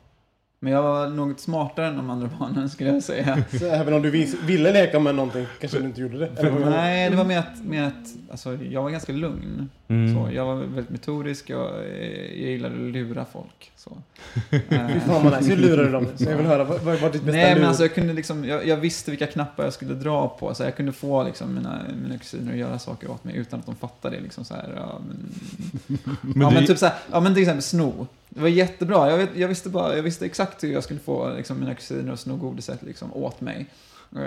Men 0.65 0.73
jag 0.73 0.83
var 0.83 1.09
något 1.09 1.41
smartare 1.41 1.87
än 1.87 1.97
de 1.97 2.11
andra 2.11 2.31
barnen 2.39 2.71
skulle 2.71 2.91
jag 2.91 3.03
säga. 3.03 3.45
Så 3.59 3.67
även 3.67 3.95
om 3.95 4.03
du 4.03 4.11
vis, 4.11 4.35
ville 4.43 4.73
leka 4.73 4.99
med 4.99 5.15
någonting 5.15 5.47
kanske 5.61 5.79
du 5.79 5.85
inte 5.85 6.01
gjorde 6.01 6.19
det? 6.19 6.61
Nej, 6.71 7.11
det 7.11 7.17
var 7.17 7.25
mer 7.25 7.39
att, 7.39 7.65
mer 7.65 7.83
att 7.83 8.31
alltså, 8.31 8.59
jag 8.71 8.83
var 8.83 8.91
ganska 8.91 9.13
lugn. 9.13 9.69
Mm. 9.89 10.15
Så, 10.15 10.35
jag 10.35 10.47
var 10.47 10.55
väldigt 10.55 10.91
metodisk 10.91 11.51
och 11.51 11.85
eh, 11.85 12.43
jag 12.43 12.51
gillade 12.51 12.75
att 12.75 12.81
lura 12.81 13.25
folk. 13.33 13.72
Så. 13.85 13.97
Fy 14.51 15.01
fan 15.01 15.25
vad 15.25 15.33
nice. 15.39 15.51
Hur 15.51 15.57
lurade 15.57 15.85
du 15.85 15.93
dem? 15.93 16.07
Så 16.17 16.25
jag 16.25 16.37
vill 16.37 16.47
höra, 16.47 16.65
vad 16.65 16.81
var 16.81 16.93
ditt 17.11 17.23
bästa 17.23 17.31
Nej, 17.39 17.55
lur? 17.55 17.61
men 17.61 17.69
alltså 17.69 17.83
jag 17.83 17.95
kunde 17.95 18.13
liksom, 18.13 18.45
jag, 18.45 18.67
jag 18.67 18.77
visste 18.77 19.11
vilka 19.11 19.27
knappar 19.27 19.65
jag 19.65 19.73
skulle 19.73 19.95
dra 19.95 20.29
på. 20.29 20.55
Så 20.55 20.63
jag 20.63 20.77
kunde 20.77 20.93
få 20.93 21.23
liksom 21.25 21.55
mina, 21.55 21.81
mina 22.03 22.19
kusiner 22.19 22.53
att 22.53 22.59
göra 22.59 22.79
saker 22.79 23.11
åt 23.11 23.25
mig 23.25 23.37
utan 23.37 23.61
att 23.61 23.67
de 23.67 23.77
fattade 23.77 24.17
det. 24.17 24.23
Liksom 24.23 24.45
så 24.45 24.55
här, 24.55 24.73
ja, 24.77 25.01
men, 25.09 25.33
ja, 26.43 26.49
det- 26.49 26.55
men 26.55 26.67
typ 26.67 26.79
så 26.79 26.87
här, 26.87 26.95
ja 27.13 27.21
men 27.21 27.35
till 27.35 27.43
exempel 27.43 27.63
sno. 27.63 28.07
Det 28.29 28.41
var 28.41 28.49
jättebra. 28.49 29.11
Jag, 29.11 29.19
vet, 29.19 29.31
jag, 29.37 29.49
visste 29.49 29.69
bara, 29.69 29.97
jag 29.97 30.03
visste 30.03 30.27
exakt 30.27 30.65
hur 30.65 30.73
jag 30.73 30.85
skulle 30.85 31.01
få 31.01 31.35
liksom, 31.37 31.61
mina 31.61 31.75
kusiner 31.75 32.13
att 32.13 32.21
sno 32.21 32.37
godiset 32.37 32.83
liksom, 32.83 33.13
åt 33.15 33.41
mig. 33.41 33.67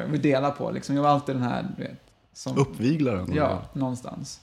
Vi 0.09 0.17
delar 0.17 0.51
på 0.51 0.71
liksom. 0.71 0.95
Jag 0.95 1.03
var 1.03 1.09
alltid 1.09 1.35
den 1.35 1.43
här, 1.43 1.67
du 1.77 1.83
vet. 1.83 1.99
Som, 2.33 2.57
Uppviglaren. 2.57 3.31
Ja, 3.35 3.61
någonstans. 3.73 4.39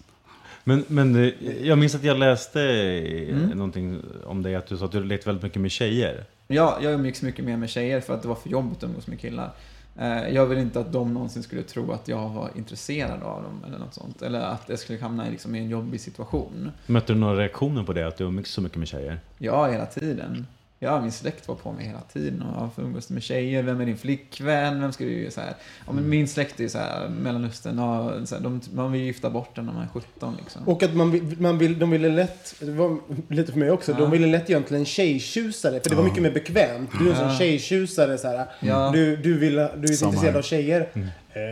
Men, 0.65 0.85
men 0.89 1.17
eh, 1.25 1.33
jag 1.63 1.79
minns 1.79 1.95
att 1.95 2.05
jag 2.05 2.17
läste 2.19 2.63
eh, 2.63 3.37
Mm. 3.37 3.49
någonting 3.59 4.01
om 4.25 4.43
dig, 4.43 4.55
att 4.55 4.67
du 4.67 4.77
sa 4.77 4.85
att 4.85 4.93
du 4.93 5.05
lekte 5.05 5.29
väldigt 5.29 5.43
mycket 5.43 5.61
med 5.63 5.71
tjejer. 5.71 6.25
Ja, 6.49 6.79
jag 6.83 6.93
umgicks 6.93 7.23
mycket 7.23 7.45
mer 7.45 7.57
med 7.57 7.71
tjejer 7.71 8.01
för 8.01 8.15
att 8.15 8.23
det 8.23 8.29
var 8.29 8.35
för 8.35 8.49
jobbigt 8.51 8.77
att 8.79 8.85
umgås 8.85 9.07
med 9.07 9.21
killar. 9.21 9.51
Eh, 9.99 10.29
Jag 10.29 10.47
vill 10.47 10.59
inte 10.59 10.81
att 10.81 10.93
de 10.93 11.15
någonsin 11.15 11.43
skulle 11.43 11.63
tro 11.63 11.93
att 11.93 12.09
jag 12.09 12.29
var 12.29 12.51
intresserad 12.57 13.23
av 13.23 13.43
dem 13.43 13.65
eller 13.67 13.79
något 13.79 13.95
sånt. 13.95 14.23
Eller 14.23 14.41
att 14.41 14.63
jag 14.67 14.79
skulle 14.79 14.99
hamna 15.01 15.29
i 15.29 15.31
liksom, 15.31 15.55
i 15.55 15.59
en 15.59 15.69
jobbig 15.69 16.01
situation. 16.01 16.71
Mötte 16.87 17.13
du 17.13 17.19
några 17.19 17.37
reaktioner 17.37 17.83
på 17.83 17.93
det, 17.93 18.07
att 18.07 18.17
du 18.17 18.25
umgicks 18.25 18.51
så 18.51 18.61
mycket 18.61 18.79
med 18.79 18.89
tjejer? 18.89 19.19
Ja, 19.39 19.67
hela 19.67 19.87
tiden. 19.87 20.47
Ja, 20.85 21.01
min 21.01 21.13
släkt 21.13 21.49
var 21.49 21.55
på 21.55 21.73
mig 21.73 21.87
hela 21.87 22.01
tiden. 22.01 22.43
Och 22.43 22.61
varför 22.61 22.83
umgås 22.83 23.07
du 23.07 23.15
med 23.15 23.23
tjejer? 23.23 23.63
Vem 23.63 23.81
är 23.81 23.87
din 23.87 23.97
flickvän? 23.97 24.81
Vem 24.81 24.93
ska 24.93 25.05
du 25.05 25.31
så 25.31 25.41
här? 25.41 25.55
Ja, 25.87 25.93
men 25.93 26.09
min 26.09 26.29
släkt 26.29 26.61
är 26.61 26.69
så 26.69 26.79
här, 26.79 27.09
Mellanöstern. 27.09 27.79
Och 27.79 28.29
så 28.29 28.35
här, 28.35 28.43
de, 28.43 28.61
man 28.75 28.93
vill 28.93 29.01
gifta 29.03 29.31
bort 29.31 29.57
den 29.57 29.67
när 29.67 29.73
man 29.73 29.83
är 29.83 29.89
17 29.89 30.37
liksom. 30.43 30.69
Och 30.69 30.83
att 30.83 30.95
man, 30.95 31.35
man 31.39 31.59
vill, 31.59 31.79
de 31.79 31.91
ville 31.91 32.09
lätt, 32.09 32.55
det 32.61 32.71
var 32.73 32.99
lite 33.29 33.53
för 33.53 33.59
mig 33.59 33.71
också, 33.71 33.93
Ja. 33.93 33.99
de 33.99 34.11
ville 34.11 34.27
lätt 34.27 34.49
göra 34.49 34.61
en 34.61 34.67
till 34.67 34.77
en 34.77 34.85
tjejtjusare. 34.85 35.81
För 35.81 35.91
det 35.91 35.97
var 35.97 36.05
mycket 36.05 36.23
mer 36.23 36.31
bekvämt. 36.33 36.91
Du 36.99 37.07
är 37.07 37.11
en 37.11 37.17
sån 37.17 37.29
Ja. 37.29 37.39
tjejtjusare 37.39 38.19
så 38.19 38.29
här. 38.29 38.47
Ja. 38.61 38.91
Du, 38.95 39.17
du, 39.17 39.39
vill, 39.39 39.55
du 39.55 39.61
är 39.63 40.05
intresserad 40.05 40.37
av 40.37 40.43
tjejer. 40.43 40.89
Mm. 40.95 41.09
Eh, 41.35 41.43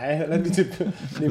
nej, 0.00 0.18
eller 0.20 0.44
typ. 0.44 0.68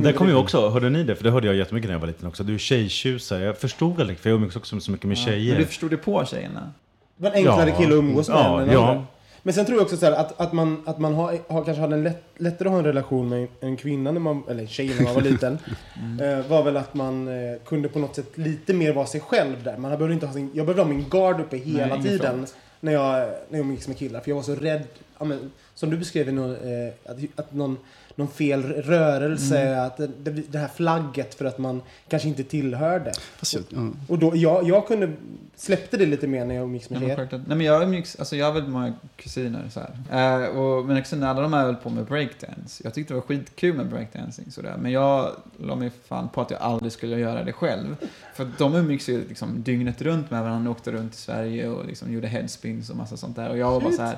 det 0.03 0.13
kom 0.13 0.27
ju 0.27 0.35
också, 0.35 0.69
hörde 0.69 0.89
ni 0.89 1.03
det? 1.03 1.15
För 1.15 1.23
det 1.23 1.31
hörde 1.31 1.47
jag 1.47 1.55
jättemycket 1.55 1.87
när 1.89 1.95
jag 1.95 1.99
var 1.99 2.07
liten 2.07 2.27
också. 2.27 2.43
Du 2.43 2.53
är 2.53 2.57
tjejtjusare. 2.57 3.43
Jag 3.43 3.57
förstod 3.57 4.01
aldrig, 4.01 4.17
för 4.19 4.29
jag 4.29 4.35
umgicks 4.37 4.55
också 4.55 4.79
så 4.79 4.91
mycket 4.91 5.07
med 5.07 5.17
Ja. 5.17 5.25
tjejer. 5.25 5.51
Men 5.53 5.61
du 5.61 5.67
förstod 5.67 5.89
det 5.91 5.97
på 5.97 6.25
tjejerna? 6.25 6.71
Det 7.15 7.23
var 7.23 7.29
en 7.29 7.35
enklare 7.35 7.69
Ja. 7.69 7.77
kille 7.77 7.93
att 7.93 7.99
umgås 7.99 8.29
med 8.29 8.37
Ja, 8.37 8.65
ja. 8.73 9.05
Men 9.45 9.53
sen 9.53 9.65
tror 9.65 9.77
jag 9.77 9.83
också 9.83 9.97
så 9.97 10.05
här, 10.05 10.13
att, 10.13 10.41
att 10.41 10.53
man, 10.53 10.83
att 10.85 10.99
man 10.99 11.13
har, 11.13 11.37
har, 11.47 11.63
kanske 11.63 11.81
hade 11.81 11.95
en 11.95 12.03
lätt, 12.03 12.23
lättare 12.37 12.67
att 12.67 12.71
ha 12.71 12.79
en 12.79 12.85
relation 12.85 13.29
med 13.29 13.47
en 13.59 13.77
kvinna, 13.77 14.11
när 14.11 14.19
man, 14.19 14.43
eller 14.49 14.65
tjej 14.65 14.87
när 14.97 15.03
man 15.03 15.13
var 15.13 15.21
liten. 15.21 15.53
eh, 16.21 16.47
var 16.49 16.63
väl 16.63 16.77
att 16.77 16.93
man 16.93 17.27
eh, 17.27 17.57
kunde 17.65 17.89
på 17.89 17.99
något 17.99 18.15
sätt 18.15 18.37
lite 18.37 18.73
mer 18.73 18.93
vara 18.93 19.05
sig 19.05 19.21
själv 19.21 19.63
där. 19.63 19.77
Man 19.77 19.91
behövde 19.91 20.13
inte 20.13 20.25
ha 20.25 20.33
sin, 20.33 20.51
jag 20.53 20.65
behövde 20.65 20.83
ha 20.83 20.89
min 20.89 21.09
guard 21.09 21.39
uppe 21.41 21.57
hela 21.57 21.87
ingen 21.87 22.03
tiden. 22.03 22.35
front. 22.35 22.55
när 22.79 22.91
jag, 22.93 23.27
när 23.49 23.59
jag 23.59 23.65
umgicks 23.65 23.87
med 23.87 23.97
killar. 23.97 24.19
För 24.19 24.29
jag 24.29 24.35
var 24.35 24.43
så 24.43 24.55
rädd, 24.55 24.83
ja, 25.19 25.25
men, 25.25 25.51
som 25.75 25.89
du 25.89 25.97
beskrev, 25.97 26.29
eh, 26.29 27.11
att, 27.11 27.39
att 27.39 27.53
någon, 27.53 27.77
någon 28.15 28.27
fel 28.27 28.63
rörelse, 28.63 29.81
att 29.81 29.97
det, 29.97 30.31
det, 30.31 30.57
här 30.57 30.67
flagget 30.67 31.35
för 31.35 31.45
att 31.45 31.57
man 31.57 31.81
kanske 32.07 32.27
inte 32.27 32.43
tillhörde. 32.43 33.11
Fast 33.37 33.53
jag, 33.53 33.63
ja. 33.69 33.89
Och 34.07 34.19
då, 34.19 34.35
jag, 34.35 34.67
jag 34.67 34.87
kunde, 34.87 35.11
släppte 35.55 35.97
det 35.97 36.05
lite 36.05 36.27
mer 36.27 36.45
när 36.45 36.55
jag 36.55 36.63
umgicks 36.63 36.87
Ja, 36.89 36.99
med 36.99 37.07
men 37.07 37.19
er. 37.19 37.27
Nej 37.31 37.57
men 37.57 37.61
jag 37.61 37.83
umgicks, 37.83 38.15
alltså 38.19 38.35
jag 38.35 38.45
har 38.45 38.53
väldigt 38.53 38.71
många 38.71 38.93
kusiner 39.15 39.69
så 39.69 39.79
här. 39.79 40.43
Eh, 40.43 40.57
och 40.57 40.85
mina 40.85 41.01
kusiner, 41.01 41.27
alla 41.27 41.41
de 41.41 41.53
är 41.53 41.65
väl 41.65 41.75
på 41.75 41.89
med 41.89 42.05
breakdance. 42.05 42.83
Jag 42.83 42.93
tyckte 42.93 43.13
det 43.13 43.19
var 43.19 43.27
skitkul 43.27 43.75
med 43.75 43.89
breakdancing 43.89 44.51
sådär. 44.51 44.75
Men 44.79 44.91
jag 44.91 45.31
la 45.59 45.75
mig 45.75 45.91
fan 46.05 46.29
på 46.29 46.41
att 46.41 46.51
jag 46.51 46.61
aldrig 46.61 46.91
skulle 46.91 47.19
göra 47.19 47.43
det 47.43 47.53
själv. 47.53 47.95
För 48.35 48.47
de 48.57 48.75
umgicks 48.75 49.09
ju 49.09 49.27
liksom 49.27 49.63
dygnet 49.63 50.01
runt 50.01 50.31
med 50.31 50.43
varandra, 50.43 50.71
åkte 50.71 50.91
runt 50.91 51.13
i 51.13 51.17
Sverige 51.17 51.67
och 51.67 51.85
liksom 51.85 52.13
gjorde 52.13 52.27
headspins 52.27 52.89
och 52.89 52.95
massa 52.95 53.17
sånt 53.17 53.35
där. 53.35 53.49
Och 53.49 53.57
jag 53.57 53.71
var 53.71 53.81
bara 53.81 53.93
så 53.93 54.01
här. 54.01 54.17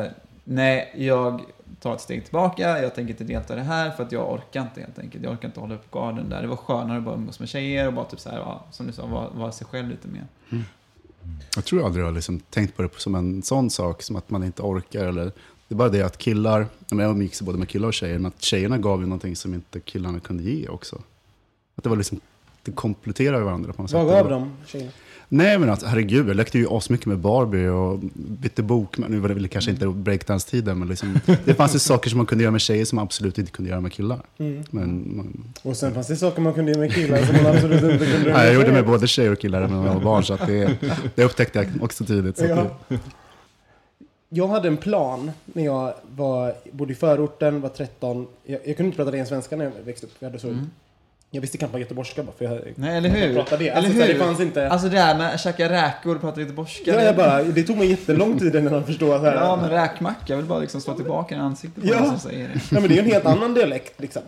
Eh, 0.00 0.10
nej, 0.44 0.94
jag 0.96 1.40
tar 1.80 1.94
ett 1.94 2.00
steg 2.00 2.24
tillbaka, 2.24 2.82
jag 2.82 2.94
tänker 2.94 3.12
inte 3.12 3.24
delta 3.24 3.54
i 3.54 3.56
det 3.56 3.62
här 3.62 3.90
för 3.90 4.02
att 4.02 4.12
jag 4.12 4.32
orkar 4.32 4.62
inte 4.62 4.80
helt 4.80 4.98
enkelt. 4.98 5.24
Jag 5.24 5.32
orkar 5.32 5.48
inte 5.48 5.60
hålla 5.60 5.74
upp 5.74 5.90
garden 5.90 6.28
där. 6.28 6.42
Det 6.42 6.48
var 6.48 6.56
skönare 6.56 6.98
att 6.98 7.04
bara 7.04 7.14
umgås 7.14 7.40
med 7.40 7.48
tjejer 7.48 7.86
och 7.86 7.92
bara 7.92 8.04
typ 8.04 8.20
så 8.20 8.30
här, 8.30 8.38
ja, 8.38 8.64
som 8.70 8.86
du 8.86 8.92
sa, 8.92 9.06
vara, 9.06 9.28
vara 9.30 9.52
sig 9.52 9.66
själv 9.66 9.88
lite 9.88 10.08
mer. 10.08 10.26
Jag 11.54 11.64
tror 11.64 11.84
aldrig 11.86 12.02
jag 12.02 12.08
har 12.08 12.14
liksom 12.14 12.40
tänkt 12.40 12.76
på 12.76 12.82
det 12.82 12.88
som 12.96 13.14
en 13.14 13.42
sån 13.42 13.70
sak, 13.70 14.02
som 14.02 14.16
att 14.16 14.30
man 14.30 14.44
inte 14.44 14.62
orkar. 14.62 15.04
Eller, 15.04 15.24
det 15.68 15.74
är 15.74 15.76
bara 15.76 15.88
det 15.88 16.02
att 16.02 16.18
killar, 16.18 16.66
jag 16.88 17.00
umgicks 17.00 17.42
både 17.42 17.58
med 17.58 17.68
killar 17.68 17.88
och 17.88 17.94
tjejer, 17.94 18.18
men 18.18 18.26
att 18.26 18.42
tjejerna 18.42 18.78
gav 18.78 19.00
ju 19.00 19.06
någonting 19.06 19.36
som 19.36 19.54
inte 19.54 19.80
killarna 19.80 20.20
kunde 20.20 20.42
ge 20.42 20.68
också. 20.68 21.02
Att 21.74 21.84
det 21.84 21.90
var 21.90 21.96
liksom, 21.96 22.20
det 22.62 22.72
kompletterar 22.72 23.40
varandra 23.40 23.72
på 23.72 23.82
något 23.82 23.90
sätt. 23.90 23.98
Vad 23.98 24.08
gav 24.08 24.30
de 24.30 24.56
tjejerna? 24.66 24.90
Nej 25.30 25.58
men 25.58 25.70
att, 25.70 25.82
herregud, 25.82 26.28
jag 26.28 26.36
lekte 26.36 26.58
ju 26.58 26.66
asmycket 26.70 27.06
med 27.06 27.18
Barbie 27.18 27.68
och 27.68 27.98
bytte 28.14 28.62
bok. 28.62 28.98
Men 28.98 29.10
nu 29.10 29.18
var 29.18 29.28
det 29.28 29.34
väl 29.34 29.48
kanske 29.48 29.70
inte 29.70 29.86
breakdance-tiden, 29.86 30.78
men 30.78 30.88
liksom, 30.88 31.20
det 31.44 31.54
fanns 31.54 31.74
ju 31.74 31.78
saker 31.78 32.10
som 32.10 32.16
man 32.16 32.26
kunde 32.26 32.44
göra 32.44 32.52
med 32.52 32.60
tjejer 32.60 32.84
som 32.84 32.96
man 32.96 33.02
absolut 33.02 33.38
inte 33.38 33.52
kunde 33.52 33.70
göra 33.70 33.80
med 33.80 33.92
killar. 33.92 34.20
Mm. 34.38 34.64
Men, 34.70 35.16
man, 35.16 35.44
Och 35.62 35.76
sen 35.76 35.94
fanns 35.94 36.06
det 36.06 36.16
saker 36.16 36.40
man 36.42 36.54
kunde 36.54 36.70
göra 36.70 36.80
med 36.80 36.94
killar 36.94 37.22
som 37.22 37.36
man 37.36 37.46
absolut 37.46 37.82
inte 37.82 38.06
kunde 38.06 38.28
göra 38.28 38.36
nej, 38.36 38.46
jag 38.46 38.54
gjorde 38.54 38.66
tjejer. 38.66 38.82
med 38.82 38.86
både 38.86 39.06
tjejer 39.06 39.32
och 39.32 39.38
killar 39.38 39.68
när 39.68 39.86
jag 39.86 39.94
var 39.94 40.00
barn, 40.00 40.24
så 40.24 40.34
att 40.34 40.46
det, 40.46 40.76
det 41.14 41.24
upptäckte 41.24 41.58
jag 41.58 41.82
också 41.82 42.04
tidigt. 42.04 42.40
Ja. 42.40 42.66
det, 42.88 42.98
Jag 44.28 44.48
hade 44.48 44.68
en 44.68 44.76
plan 44.76 45.30
när 45.44 45.64
jag 45.64 45.94
var, 46.16 46.54
bodde 46.72 46.92
i 46.92 46.96
förorten, 46.96 47.60
var 47.60 47.68
13. 47.68 48.26
Jag, 48.44 48.60
jag 48.64 48.76
kunde 48.76 48.84
inte 48.84 48.96
prata 48.96 49.12
ren 49.12 49.26
svenska 49.26 49.56
när 49.56 49.64
jag 49.64 49.72
växte 49.84 50.06
upp. 50.06 50.12
Jag, 50.18 50.28
hade 50.28 50.38
så, 50.40 50.48
jag 51.30 51.40
visste 51.40 51.58
knappt 51.58 51.72
vad 51.72 51.80
göteborgska 51.80 52.22
var. 52.22 52.32
För 52.38 52.44
jag, 52.44 52.60
Nej, 52.76 52.96
eller 52.96 53.08
hur? 53.08 53.34
Pratade 53.34 53.64
det. 53.64 53.68
Eller 53.70 53.76
Alltså, 53.76 53.92
så 53.92 53.98
här, 54.00 54.06
hur? 54.06 54.14
det 54.14 54.20
fanns 54.24 54.40
inte... 54.40 54.68
Alltså 54.70 54.88
det 54.88 54.96
där 54.96 55.18
med 55.18 55.34
att 55.34 55.40
käka 55.40 55.68
räkor 55.68 56.14
och 56.14 56.20
prata 56.20 56.40
göteborgska. 56.40 56.94
ja, 56.94 57.02
jag 57.02 57.16
bara, 57.16 57.42
det 57.42 57.62
tog 57.62 57.76
mig 57.76 57.90
jättelång 57.90 58.38
tid 58.38 58.54
innan 58.56 58.72
jag 58.72 58.86
förstod 58.86 59.10
att... 59.10 59.22
här- 59.22 59.34
Ja, 59.34 59.56
men 59.60 59.70
räkmacka. 59.70 60.24
Jag 60.26 60.36
vill 60.36 60.46
bara 60.46 60.58
liksom 60.58 60.80
slå 60.80 60.94
tillbaka 60.94 61.34
i 61.34 61.38
ansiktet 61.38 61.82
på 61.84 61.88
Ja. 61.90 62.04
som 62.06 62.18
säger 62.18 62.48
det. 62.48 62.54
Ja, 62.70 62.80
men 62.80 62.82
det 62.82 62.88
är 62.88 62.96
ju 62.96 62.98
en 62.98 63.10
helt 63.12 63.26
annan 63.26 63.54
dialekt 63.54 64.00
liksom. 64.00 64.22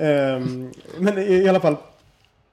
Ehm, 0.00 0.70
men 0.98 1.18
i, 1.18 1.22
i 1.22 1.48
alla 1.48 1.60
fall. 1.60 1.76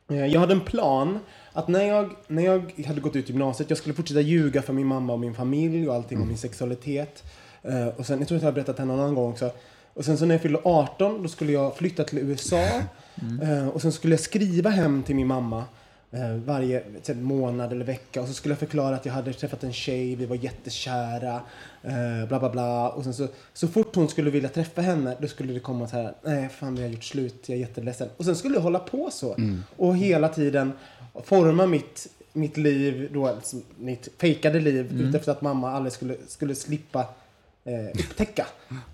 eh, 0.09 0.25
Jag 0.25 0.39
hade 0.39 0.53
en 0.53 0.61
plan 0.61 1.19
att 1.53 1.67
när 1.67 1.83
jag, 1.87 2.09
när 2.27 2.43
jag 2.43 2.83
hade 2.87 3.01
gått 3.01 3.15
ut 3.15 3.29
gymnasiet, 3.29 3.69
jag 3.69 3.77
skulle 3.77 3.95
fortsätta 3.95 4.21
ljuga 4.21 4.61
för 4.61 4.73
min 4.73 4.87
mamma 4.87 5.13
och 5.13 5.19
min 5.19 5.33
familj 5.33 5.89
och 5.89 5.95
allting 5.95 6.21
om 6.21 6.27
min 6.27 6.37
sexualitet. 6.37 7.23
Eh, 7.63 7.87
och 7.87 8.05
sen, 8.05 8.19
jag 8.19 8.27
tror 8.27 8.35
inte 8.35 8.45
jag 8.45 8.51
har 8.51 8.51
berättat 8.51 8.75
det 8.77 8.81
här 8.81 8.87
någon 8.87 8.99
annan 8.99 9.15
gång 9.15 9.31
också. 9.31 9.51
Och 9.93 10.05
sen 10.05 10.17
så 10.17 10.25
när 10.25 10.35
jag 10.35 10.41
fyllde 10.41 10.59
18, 10.63 11.23
då 11.23 11.29
skulle 11.29 11.51
jag 11.51 11.75
flytta 11.75 12.03
till 12.03 12.17
USA. 12.19 12.67
Eh, 13.43 13.67
och 13.67 13.81
sen 13.81 13.91
skulle 13.91 14.13
jag 14.13 14.19
skriva 14.19 14.69
hem 14.69 15.03
till 15.03 15.15
min 15.15 15.27
mamma. 15.27 15.63
eh, 16.11 16.35
Varje 16.45 16.83
månad 17.13 17.71
eller 17.71 17.85
vecka 17.85 18.21
och 18.21 18.27
så 18.27 18.33
skulle 18.33 18.51
jag 18.51 18.59
förklara 18.59 18.95
att 18.95 19.05
jag 19.05 19.13
hade 19.13 19.33
träffat 19.33 19.63
en 19.63 19.73
tjej, 19.73 20.15
vi 20.15 20.25
var 20.25 20.35
jättekära, 20.35 21.41
eh, 21.83 22.27
bla 22.27 22.39
bla 22.39 22.49
bla. 22.49 22.89
Och 22.89 23.03
sen 23.03 23.13
så, 23.13 23.27
så 23.53 23.67
fort 23.67 23.95
hon 23.95 24.07
skulle 24.09 24.31
vilja 24.31 24.49
träffa 24.49 24.81
henne, 24.81 25.15
då 25.21 25.27
skulle 25.27 25.53
det 25.53 25.59
komma 25.59 25.87
så 25.87 25.95
här, 25.95 26.13
nej 26.23 26.49
fan 26.49 26.75
vi 26.75 26.81
har 26.81 26.89
gjort 26.89 27.03
slut, 27.03 27.35
jag 27.45 27.55
är 27.55 27.59
jätteledsen. 27.59 28.09
Och 28.17 28.25
sen 28.25 28.35
skulle 28.35 28.55
jag 28.55 28.61
hålla 28.61 28.79
på 28.79 29.09
så. 29.11 29.35
Och 29.77 29.97
hela 29.97 30.29
tiden 30.29 30.71
forma 31.23 31.65
mitt, 31.65 32.07
mitt 32.33 32.57
liv, 32.57 33.09
då, 33.13 33.27
alltså, 33.27 33.57
mitt 33.77 34.07
fejkade 34.17 34.59
liv, 34.59 35.01
utefter 35.01 35.31
att 35.31 35.41
mamma 35.41 35.71
aldrig 35.71 35.93
skulle, 35.93 36.15
skulle 36.27 36.55
slippa 36.55 36.99
eh, 37.65 37.99
upptäcka. 38.03 38.45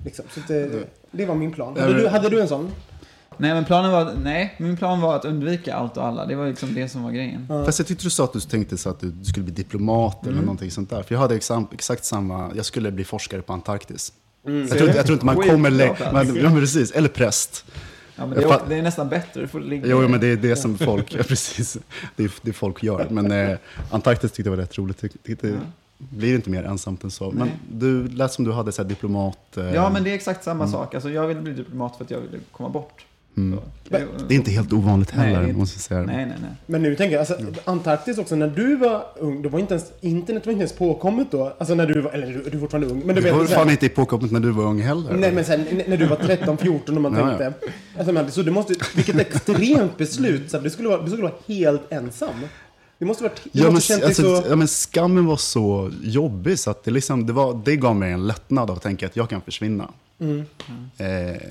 Liksom. 0.06 0.26
Så 0.34 0.40
det, 0.48 0.84
det 1.12 1.26
var 1.26 1.36
min 1.36 1.52
plan. 1.52 1.78
Hade 1.78 1.94
du, 2.02 2.08
hade 2.08 2.30
du 2.30 2.42
en 2.42 2.48
sån? 2.48 2.72
Nej, 3.38 3.54
men 3.54 3.66
planen 3.66 3.92
var, 3.92 4.14
nej, 4.24 4.56
min 4.60 4.78
plan 4.78 5.02
var 5.02 5.16
att 5.16 5.26
undvika 5.26 5.76
allt 5.76 5.98
och 5.98 6.06
alla. 6.06 6.26
Det 6.26 6.36
var 6.36 6.48
liksom 6.48 6.74
det 6.74 6.90
som 6.90 7.04
var 7.04 7.12
grejen. 7.12 7.48
Fast 7.48 7.80
jag 7.80 7.88
tyckte 7.88 8.04
du 8.04 8.10
sa 8.10 8.24
att 8.24 8.34
du 8.34 8.40
tänkte 8.40 8.78
så 8.78 8.90
att 8.90 9.00
du 9.00 9.14
skulle 9.24 9.44
bli 9.44 9.54
diplomat 9.54 10.24
Mm. 10.24 10.34
eller 10.34 10.42
någonting 10.46 10.72
sånt 10.72 10.90
där. 10.90 11.04
För 11.04 11.16
jag 11.16 11.20
hade 11.20 11.36
exakt, 11.36 11.74
exakt 11.74 12.06
samma, 12.06 12.52
jag 12.56 12.66
skulle 12.66 12.92
bli 12.92 13.04
forskare 13.04 13.42
på 13.42 13.54
Antarktis. 13.54 14.14
Mm. 14.46 14.60
Jag, 14.60 14.70
tror, 14.70 14.82
inte- 14.82 14.98
jag 14.98 15.06
tror 15.06 15.14
inte 15.14 15.26
man 15.26 15.36
kommer 15.36 15.70
längre. 15.70 15.96
men- 16.14 16.36
Ja 16.36 16.44
men 16.44 16.60
precis, 16.60 16.92
eller 16.92 17.10
präst. 17.10 17.66
Ja, 18.16 18.26
men 18.26 18.38
det, 18.38 18.44
är, 18.44 18.60
det 18.70 18.76
är 18.76 18.82
nästan 18.82 19.10
bättre, 19.10 19.42
du 19.42 19.48
får 19.48 19.60
ligga 19.60 19.88
Jo, 19.88 20.08
men 20.08 20.20
det 20.20 20.28
är 20.28 20.36
det 20.36 20.56
som 20.56 20.78
folk, 20.78 21.14
ja, 21.14 21.24
precis, 21.24 21.78
det 22.16 22.24
är 22.24 22.32
det 22.42 22.54
folk 22.54 22.84
gör. 22.84 23.08
Men 23.10 23.32
eh, 23.32 23.58
Antarktis 23.92 24.32
tyckte 24.32 24.50
jag 24.50 24.56
var 24.56 24.64
rätt 24.64 24.78
roligt. 24.78 24.98
Tyckte, 24.98 25.18
tyckte, 25.24 25.60
blir 25.98 26.36
inte 26.36 26.50
mer 26.50 26.64
ensamt 26.64 27.04
än 27.04 27.12
så. 27.12 27.32
Men 27.32 27.48
Nej. 27.48 27.58
du 27.72 28.08
lät 28.08 28.34
som 28.34 28.46
du 28.46 28.52
hade 28.52 28.72
så 28.72 28.82
här, 28.82 28.90
diplomat... 28.90 29.58
Eh, 29.58 29.74
Ja, 29.74 29.90
men 29.90 30.04
det 30.04 30.10
är 30.12 30.16
exakt 30.16 30.44
samma 30.44 30.68
sak. 30.68 30.94
Alltså, 30.96 31.10
jag 31.10 31.28
ville 31.28 31.42
bli 31.42 31.54
diplomat 31.54 31.98
för 31.98 32.04
att 32.04 32.12
jag 32.12 32.20
ville 32.20 32.38
komma 32.52 32.70
bort. 32.70 33.06
Mm. 33.38 33.60
Så, 33.90 33.96
Det 34.28 34.34
är 34.34 34.38
inte 34.38 34.52
helt 34.52 34.74
ovanligt 34.74 35.12
Nej, 35.16 35.26
heller, 35.28 35.42
det 35.42 35.48
inte- 35.48 35.60
måste 35.60 35.76
jag 35.76 35.82
säga. 35.82 36.02
Nej, 36.02 36.26
nej, 36.26 36.36
nej. 36.42 36.50
Men 36.66 36.82
nu 36.84 36.96
tänker 36.96 37.14
jag, 37.16 37.20
alltså, 37.20 37.38
Antarktis 37.66 38.18
också, 38.18 38.36
när 38.36 38.48
du 38.48 38.76
var 38.76 39.06
ung, 39.20 39.42
då 39.42 39.50
var 39.50 39.60
inte 39.60 39.74
ens, 39.74 39.92
internet 40.02 40.46
var 40.46 40.52
inte 40.52 40.62
ens 40.62 40.74
påkommet 40.74 41.28
då. 41.32 41.54
Alltså 41.58 41.76
när 41.76 41.86
du 41.88 42.02
var, 42.02 42.12
eller 42.12 42.28
du, 42.28 42.34
du 42.50 42.58
är 42.58 42.60
fortfarande 42.62 42.88
ung. 42.88 43.02
Men 43.06 43.16
du 43.16 43.22
Det 43.22 43.32
var 43.32 43.46
fan 43.46 43.70
inte 43.70 43.90
påkoppet 43.90 44.32
när 44.32 44.40
du 44.40 44.52
var 44.52 44.64
ung 44.64 44.82
heller? 44.82 45.14
Nej 45.14 45.32
men 45.32 45.46
sen 45.46 45.66
när 45.88 45.98
du 45.98 46.06
var 46.06 46.16
13, 46.16 46.58
14 46.58 46.96
och 46.96 47.02
man 47.02 47.14
Ja, 47.16 47.38
tänkte. 47.38 47.54
Alltså, 47.98 48.14
men, 48.14 48.32
så 48.32 48.42
du 48.42 48.52
måste, 48.52 48.74
vilket 48.96 49.20
extremt 49.20 49.98
beslut. 49.98 50.52
Så 50.52 50.60
du, 50.60 50.70
skulle 50.70 50.90
vara, 50.90 51.02
du 51.02 51.08
skulle 51.08 51.24
vara 51.24 51.34
helt 51.48 51.92
ensam. 51.92 52.30
Det 53.00 53.06
måste 53.06 53.24
varit, 53.24 53.42
du 53.44 53.50
Ja 53.60 53.64
men, 53.66 53.74
måste 53.74 54.06
alltså, 54.06 54.42
så... 54.42 54.44
ja 54.50 54.56
men 54.56 54.68
skammen 54.68 55.26
var 55.26 55.38
så 55.38 55.92
jobbig 56.04 56.60
så 56.60 56.72
att 56.72 56.84
det, 56.84 56.92
liksom, 56.92 57.26
det, 57.28 57.34
var, 57.34 57.62
det 57.66 57.76
gav 57.76 57.96
mig 57.96 58.12
en 58.12 58.28
lättnad 58.28 58.70
av 58.70 58.76
att 58.78 58.84
tänka 58.84 59.06
att 59.06 59.16
jag 59.16 59.30
kan 59.30 59.42
försvinna. 59.42 59.90
Mm. 60.20 60.46
Eh, 60.98 61.42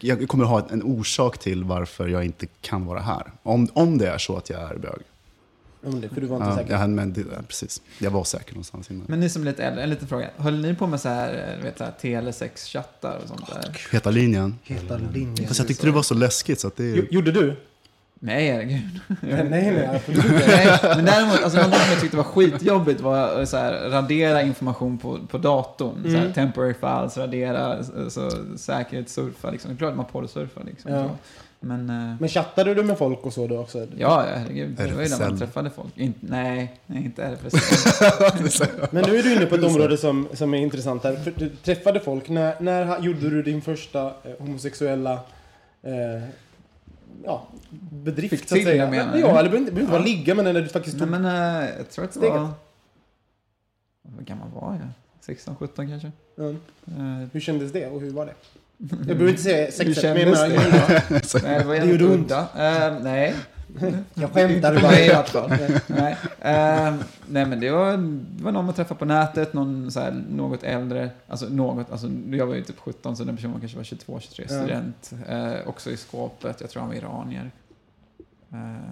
jag, 0.00 0.28
kommer 0.28 0.44
ha 0.44 0.68
en 0.70 0.82
orsak 0.82 1.38
till 1.38 1.64
varför 1.64 2.08
jag 2.08 2.24
inte 2.24 2.46
kan 2.60 2.86
vara 2.86 3.00
här. 3.00 3.32
Om, 3.42 3.68
om 3.72 3.98
det 3.98 4.08
är 4.08 4.18
så 4.18 4.36
att 4.36 4.50
jag 4.50 4.60
är 4.70 4.76
bög. 4.78 5.00
Men 5.80 6.00
det, 6.00 6.08
för 6.08 6.20
du 6.20 6.26
var 6.26 6.36
inte 6.36 6.48
Ja, 6.48 6.56
säker. 6.56 6.72
jag, 6.80 6.90
men 6.90 7.12
det, 7.12 7.20
ja, 7.20 7.42
precis. 7.48 7.82
Jag 7.98 8.10
var 8.10 8.24
säker 8.24 8.52
någonstans 8.52 8.90
innan. 8.90 9.04
Men 9.08 9.20
ni 9.20 9.28
som 9.28 9.42
är 9.42 9.46
lite 9.46 9.64
äldre, 9.64 9.82
en 9.82 9.90
liten 9.90 10.08
fråga. 10.08 10.30
Höll 10.36 10.60
ni 10.60 10.74
på 10.74 10.86
med 10.86 11.00
så 11.00 11.08
här, 11.08 11.34
eh, 11.52 11.56
du 11.58 11.62
vet, 11.62 11.78
så 11.78 11.84
här 11.84 11.92
telesex-chattar 12.00 13.18
och 13.22 13.28
sånt 13.28 13.46
där? 13.46 13.76
Heta 13.92 14.10
linjen. 14.10 14.58
Heta 14.62 14.96
linjen. 14.96 15.46
Fast 15.48 15.58
jag 15.58 15.68
tyckte 15.68 15.86
det 15.86 15.92
var 15.92 16.02
så 16.02 16.14
läskigt 16.14 16.60
så 16.60 16.66
att 16.68 16.76
det... 16.76 16.84
Jo- 16.90 17.06
Gjorde 17.10 17.32
du? 17.32 17.56
Nej, 18.26 18.50
herregud. 18.52 19.00
Nej, 19.20 19.44
nej, 19.50 19.86
absolut. 19.94 20.24
Nej, 20.46 20.78
men 20.96 21.04
däremot, 21.04 21.42
alltså 21.42 21.58
någonting 21.58 21.80
som 21.80 21.90
jag 21.92 22.00
tyckte 22.00 22.16
var 22.16 22.24
skitjobbigt 22.24 23.00
var 23.00 23.42
att 23.42 23.48
så 23.48 23.56
här, 23.56 23.90
radera 23.90 24.42
information 24.42 24.98
på, 24.98 25.18
på 25.30 25.38
datorn. 25.38 26.02
Så 26.04 26.08
här, 26.10 26.18
Mm. 26.18 26.32
temporary 26.32 26.74
files, 26.74 27.16
radera, 27.16 27.84
så, 27.84 28.10
så, 28.10 28.30
säkerhetssurfa 28.56 29.50
liksom. 29.50 29.70
Det 29.70 29.74
är 29.74 29.78
klart 29.78 29.90
att 29.90 29.96
man 29.96 30.06
porrsurfar 30.06 30.64
liksom. 30.64 30.92
Ja. 30.92 31.10
Men, 31.60 31.90
eh, 31.90 32.16
Men 32.20 32.28
chattade 32.28 32.74
du 32.74 32.82
med 32.82 32.98
folk 32.98 33.26
och 33.26 33.32
så 33.32 33.46
då 33.46 33.58
också? 33.58 33.86
ja, 33.96 34.24
herregud. 34.36 34.70
Det 34.76 34.92
var 34.92 35.02
ju 35.02 35.08
när 35.08 35.18
man 35.28 35.38
träffade 35.38 35.70
folk. 35.70 35.98
In, 35.98 36.14
nej, 36.20 36.74
nej, 36.86 37.04
inte 37.04 37.24
RFSL. 37.24 38.66
Men 38.90 39.04
nu 39.10 39.16
är 39.18 39.22
du 39.22 39.32
inne 39.36 39.46
på 39.46 39.54
ett 39.54 39.64
område 39.64 39.96
som, 39.96 40.28
som 40.32 40.54
är 40.54 40.58
intressant 40.58 41.04
här. 41.04 41.16
För 41.16 41.32
du 41.36 41.48
träffade 41.48 42.00
folk. 42.00 42.28
När, 42.28 42.54
när 42.60 43.00
gjorde 43.00 43.30
du 43.30 43.42
din 43.42 43.62
första 43.62 44.06
eh, 44.06 44.12
homosexuella 44.38 45.12
eh, 45.82 46.22
ja, 47.24 47.46
bedrift 47.90 48.30
Fick 48.40 48.48
så 48.48 48.56
att 48.56 48.62
säga? 48.62 48.90
menar. 48.90 49.18
Ja, 49.18 49.28
eller 49.38 49.42
det 49.42 49.48
behöver 49.50 49.70
inte, 49.80 49.92
vara 49.92 50.00
Ja. 50.00 50.04
ligga, 50.06 50.34
men 50.34 50.44
när 50.44 50.52
du 50.54 50.68
faktiskt 50.68 50.96
nej, 50.96 51.08
tog... 51.08 51.20
men 51.20 51.24
eh, 51.64 51.70
jag 51.78 51.90
tror 51.90 52.04
att 52.04 52.12
det 52.12 52.18
Steget. 52.18 52.34
var... 52.40 52.48
Vad 54.02 54.24
gammal 54.26 54.48
var 54.50 54.72
jag? 54.72 54.88
16, 55.20 55.56
17 55.56 55.88
kanske? 55.88 56.12
Ja. 56.36 56.44
Eh, 56.48 57.28
Hur 57.32 57.40
kändes 57.40 57.72
det 57.72 57.86
och 57.86 58.00
hur 58.00 58.10
var 58.10 58.26
det? 58.26 58.32
Jag 58.78 58.98
behöver 58.98 59.28
inte 59.28 59.42
säga 59.42 59.64
Hur 59.64 59.70
sexet, 59.72 60.02
men 60.04 60.16
jag 60.20 60.30
menar... 60.30 60.48
det? 60.48 61.42
Nej, 61.42 61.58
det 61.58 61.64
var 61.64 61.72
Det 61.74 61.78
jävligt 61.78 62.00
gjorde 62.00 62.14
ont. 62.14 62.24
udda. 62.24 62.40
Eh, 62.40 63.02
nej. 63.02 63.34
Jag 64.14 64.32
skämtar 64.32 64.72
Inte 64.74 64.82
bara. 64.82 64.98
i 64.98 65.08
fall. 65.08 65.50
nej. 65.86 66.16
Eh, 66.40 66.94
nej, 67.28 67.46
men 67.46 67.60
det 67.60 67.70
var, 67.70 67.96
det 68.36 68.44
var 68.44 68.52
någon 68.52 68.64
man 68.64 68.74
träffade 68.74 68.98
på 68.98 69.04
nätet, 69.04 69.52
någon 69.52 69.90
så 69.90 70.00
här, 70.00 70.24
något 70.30 70.62
äldre. 70.62 71.10
Alltså 71.28 71.46
något, 71.48 71.90
alltså 71.90 72.06
jag 72.30 72.46
var 72.46 72.54
ju 72.54 72.62
typ 72.62 72.78
17 72.78 73.16
så 73.16 73.24
den 73.24 73.36
personen 73.36 73.60
kanske 73.60 73.76
var 73.76 73.84
22, 73.84 74.20
23, 74.20 74.46
Ja. 74.48 74.54
student. 74.62 75.12
Eh, 75.28 75.68
också 75.68 75.90
i 75.90 75.96
skåpet, 75.96 76.60
jag 76.60 76.70
tror 76.70 76.80
han 76.80 76.88
var 76.88 76.96
iranier. 76.96 77.50
Eh, 78.52 78.90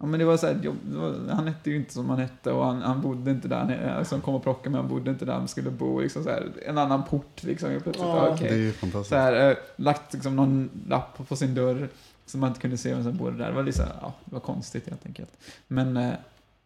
ja 0.00 0.06
men 0.06 0.20
det 0.20 0.24
var 0.26 0.36
så 0.36 0.46
här, 0.46 0.54
det 0.54 0.96
var, 0.96 1.14
han 1.34 1.46
hette 1.46 1.70
ju 1.70 1.76
inte 1.76 1.92
som 1.92 2.10
han 2.10 2.18
hette 2.18 2.52
och 2.52 2.64
han, 2.64 2.82
han 2.82 3.00
bodde 3.00 3.30
inte 3.30 3.48
där, 3.48 3.56
han, 3.56 3.96
alltså, 3.98 4.14
han 4.14 4.22
kom 4.22 4.34
och 4.34 4.42
plockade 4.42 4.70
mig, 4.70 4.80
han 4.80 4.90
bodde 4.90 5.10
inte 5.10 5.24
där 5.24 5.32
han 5.32 5.48
skulle 5.48 5.70
bo. 5.70 6.00
Liksom, 6.00 6.24
så 6.24 6.30
här, 6.30 6.46
en 6.66 6.78
annan 6.78 7.02
port 7.04 7.42
liksom. 7.42 7.68
Plötsligt, 7.70 7.96
Ja. 7.98 8.28
okej. 8.34 8.48
Det 8.48 8.54
är 8.54 8.58
ju 8.58 8.72
fantastiskt. 8.72 9.08
Så 9.10 9.16
här, 9.16 9.50
eh, 9.50 9.56
lagt 9.76 10.12
liksom 10.12 10.36
någon 10.36 10.70
lapp 10.88 11.28
på 11.28 11.36
sin 11.36 11.54
dörr 11.54 11.88
så 12.30 12.38
man 12.38 12.48
inte 12.48 12.60
kunde 12.60 12.76
se 12.76 12.94
vem 12.94 13.02
som 13.04 13.16
bodde 13.16 13.38
där. 13.38 13.46
Det 13.46 13.52
var, 13.52 13.62
här, 13.62 13.96
ja, 14.00 14.14
det 14.24 14.34
var 14.34 14.40
konstigt 14.40 14.88
helt 14.88 15.06
enkelt. 15.06 15.30
Men, 15.68 15.96
eh, 15.96 16.12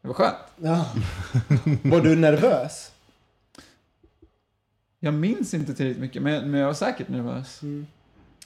Det 0.02 0.08
var 0.08 0.14
skönt. 0.14 0.36
Ja. 0.56 0.86
Var 1.82 2.00
du 2.00 2.16
nervös? 2.16 2.90
Jag 5.00 5.14
minns 5.14 5.54
inte 5.54 5.74
tillräckligt 5.74 6.00
mycket, 6.00 6.22
men, 6.22 6.50
men 6.50 6.60
jag 6.60 6.66
var 6.66 6.74
säkert 6.74 7.08
nervös. 7.08 7.62
Mm. 7.62 7.86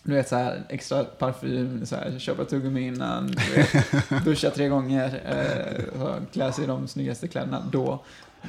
Du 0.02 0.14
vet 0.14 0.28
så 0.28 0.36
här, 0.36 0.62
extra 0.68 1.04
parfym, 1.04 1.86
så 1.86 1.96
här, 1.96 2.18
köpa 2.18 2.44
tuggummi 2.44 2.86
innan, 2.86 3.34
vet, 3.54 4.24
duscha 4.24 4.50
tre 4.50 4.68
gånger, 4.68 5.20
eh, 5.24 6.22
klä 6.32 6.52
sig 6.52 6.64
i 6.64 6.66
de 6.66 6.88
snyggaste 6.88 7.28
kläderna 7.28 7.66
då. 7.72 8.04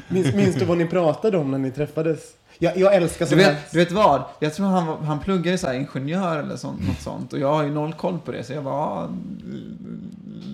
Minns, 0.08 0.36
minns 0.36 0.56
du 0.56 0.66
vad 0.66 0.78
ni 0.78 0.86
pratade 0.86 1.38
om 1.38 1.52
när 1.52 1.58
ni 1.58 1.72
träffades? 1.72 2.34
Jag, 2.62 2.78
jag 2.78 2.96
älskar 2.96 3.26
Du 3.26 3.36
här. 3.36 3.52
vet, 3.54 3.72
du 3.72 3.78
vet 3.78 3.92
vad? 3.92 4.24
Jag 4.40 4.54
tror 4.54 4.66
han, 4.66 5.06
han 5.06 5.20
pluggade 5.20 5.58
så 5.58 5.68
här 5.68 5.74
ingenjör 5.74 6.40
eller 6.40 6.56
sånt, 6.58 6.88
något 6.88 7.02
sånt. 7.02 7.34
Och 7.34 7.40
jag 7.40 7.54
har 7.54 7.64
ju 7.64 7.72
noll 7.72 7.94
koll 7.94 8.20
på 8.26 8.32
det, 8.32 8.44
så 8.44 8.54
jag 8.54 8.64
bara 8.64 9.04
l- 9.06 9.78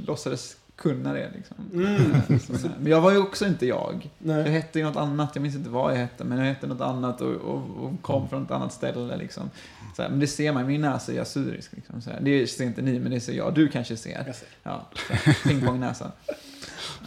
låtsades 0.08 0.56
kunna 0.76 1.14
det. 1.14 1.32
Liksom. 1.36 1.56
Mm. 1.74 2.16
Men 2.80 2.92
jag 2.92 3.02
var 3.02 3.12
ju 3.12 3.18
också 3.18 3.46
inte 3.46 3.66
jag. 3.66 4.10
Jag 4.18 4.28
Nej. 4.38 4.52
hette 4.52 4.80
ju 4.80 4.86
något 4.86 4.96
annat, 4.96 5.30
jag 5.34 5.42
minns 5.42 5.56
inte 5.56 5.70
vad 5.70 5.92
jag 5.94 5.98
hette, 5.98 6.24
men 6.24 6.38
jag 6.38 6.46
hette 6.46 6.68
något 6.68 6.82
annat 6.82 7.22
och, 7.22 7.34
och, 7.36 7.62
och 7.86 8.02
kom 8.02 8.30
från 8.30 8.44
ett 8.44 8.52
annat 8.52 8.74
ställe. 8.74 9.18
Liksom. 9.18 9.50
Så 9.96 10.02
här, 10.02 10.10
men 10.10 10.20
det 10.20 10.28
ser 10.28 10.52
man, 10.52 10.68
min 10.68 10.82
näsa 10.82 11.14
är 11.14 11.22
assyrisk. 11.22 11.72
Liksom, 11.76 12.02
så 12.02 12.10
här. 12.10 12.20
Det 12.22 12.48
ser 12.48 12.64
inte 12.66 12.82
ni, 12.82 13.00
men 13.00 13.12
det 13.12 13.20
ser 13.20 13.34
jag. 13.34 13.54
Du 13.54 13.68
kanske 13.68 13.98
ser. 13.98 14.24
Jag 14.28 14.36
ser. 14.36 14.48
Ja, 14.64 14.86
så 15.08 15.14
här, 15.14 15.38
pingpongnäsa. 15.44 16.12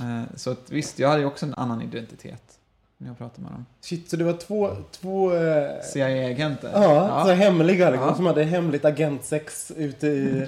Eh, 0.00 0.22
så 0.36 0.50
att, 0.50 0.70
visst, 0.70 0.98
jag 0.98 1.08
hade 1.08 1.20
ju 1.20 1.26
också 1.26 1.46
en 1.46 1.54
annan 1.54 1.82
identitet 1.82 2.57
när 3.00 3.08
jag 3.08 3.18
pratade 3.18 3.42
med 3.42 3.52
dem. 3.52 3.66
Shit, 3.80 4.10
så 4.10 4.16
det 4.16 4.24
var 4.24 4.32
två, 4.32 4.70
två 4.90 5.34
eh, 5.34 5.68
CIA-agenter. 5.92 6.70
ja, 6.74 7.22
Så 7.26 7.32
hemliga 7.32 7.90
liksom, 7.90 8.08
Ja. 8.08 8.14
som 8.14 8.26
hade 8.26 8.44
hemligt 8.44 8.84
agentsex 8.84 9.72
ute 9.76 10.06
i, 10.06 10.46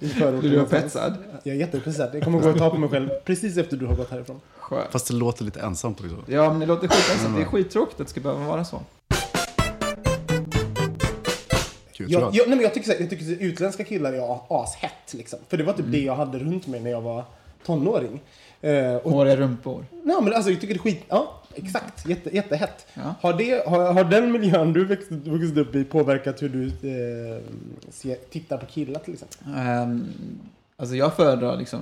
i 0.00 0.08
förorten. 0.08 0.40
Du 0.40 0.50
någonstans. 0.56 0.84
upphetsad? 0.84 1.14
Jag 1.42 1.54
är 1.56 1.60
jätteupphetsad. 1.60 2.10
Jag 2.14 2.22
kommer 2.22 2.40
gå 2.40 2.48
och 2.48 2.58
ta 2.58 2.70
på 2.70 2.76
mig 2.78 2.88
själv 2.88 3.08
precis 3.24 3.56
efter 3.56 3.76
du 3.76 3.86
har 3.86 3.94
gått 3.96 4.10
härifrån. 4.10 4.40
Skönt. 4.58 4.92
Fast 4.92 5.08
det 5.08 5.14
låter 5.14 5.44
lite 5.44 5.60
ensamt 5.60 6.00
också. 6.00 6.16
Ja, 6.32 6.50
men 6.50 6.60
det 6.60 6.66
låter 6.66 6.88
skit. 6.88 7.34
Det 7.36 7.40
är 7.42 7.44
skittråkigt 7.44 8.00
att 8.00 8.06
det 8.06 8.10
ska 8.10 8.20
behöva 8.20 8.44
vara 8.46 8.64
så. 8.64 8.80
Kul, 11.92 12.12
Jag, 12.12 12.22
jag, 12.22 12.32
nej, 12.48 12.56
men 12.56 12.60
jag 12.60 12.74
tycker, 12.74 12.86
så 12.86 12.92
här, 12.92 13.00
jag 13.00 13.10
tycker 13.10 13.24
så 13.24 13.30
här, 13.30 13.38
utländska 13.40 13.84
killar 13.84 14.12
är 14.12 14.38
ashett 14.48 15.14
liksom. 15.14 15.38
För 15.48 15.56
det 15.56 15.64
var 15.64 15.72
typ 15.72 15.80
Mm. 15.80 15.92
det 15.92 15.98
jag 16.00 16.16
hade 16.16 16.38
runt 16.38 16.66
mig 16.66 16.80
när 16.80 16.90
jag 16.90 17.00
var 17.00 17.24
tonåring. 17.66 18.20
Eh, 18.60 18.94
och, 18.96 19.12
Håriga 19.12 19.36
rumpor. 19.36 19.84
nej, 20.04 20.16
men 20.22 20.32
alltså, 20.34 20.50
jag 20.50 20.60
tycker 20.60 20.74
det 20.74 20.78
är 20.80 20.82
skit... 20.82 21.04
Ja, 21.08 21.42
exakt. 21.56 22.08
Jätte, 22.08 22.36
jättehett. 22.36 22.86
Ja. 22.94 23.14
Har, 23.20 23.32
det, 23.38 23.66
har, 23.68 23.92
har 23.92 24.04
den 24.04 24.32
miljön 24.32 24.72
du 24.72 24.84
växt, 24.84 25.10
vuxit 25.10 25.56
upp 25.56 25.74
i 25.74 25.84
påverkat 25.84 26.42
hur 26.42 26.48
du 26.48 26.66
eh, 26.66 27.42
ser, 27.90 28.14
tittar 28.30 28.56
på 28.58 28.66
killar 28.66 29.00
till 29.00 29.12
exempel? 29.12 29.38
Um, 29.82 30.08
alltså 30.76 30.94
jag 30.96 31.14
föredrar 31.16 31.56
liksom 31.56 31.80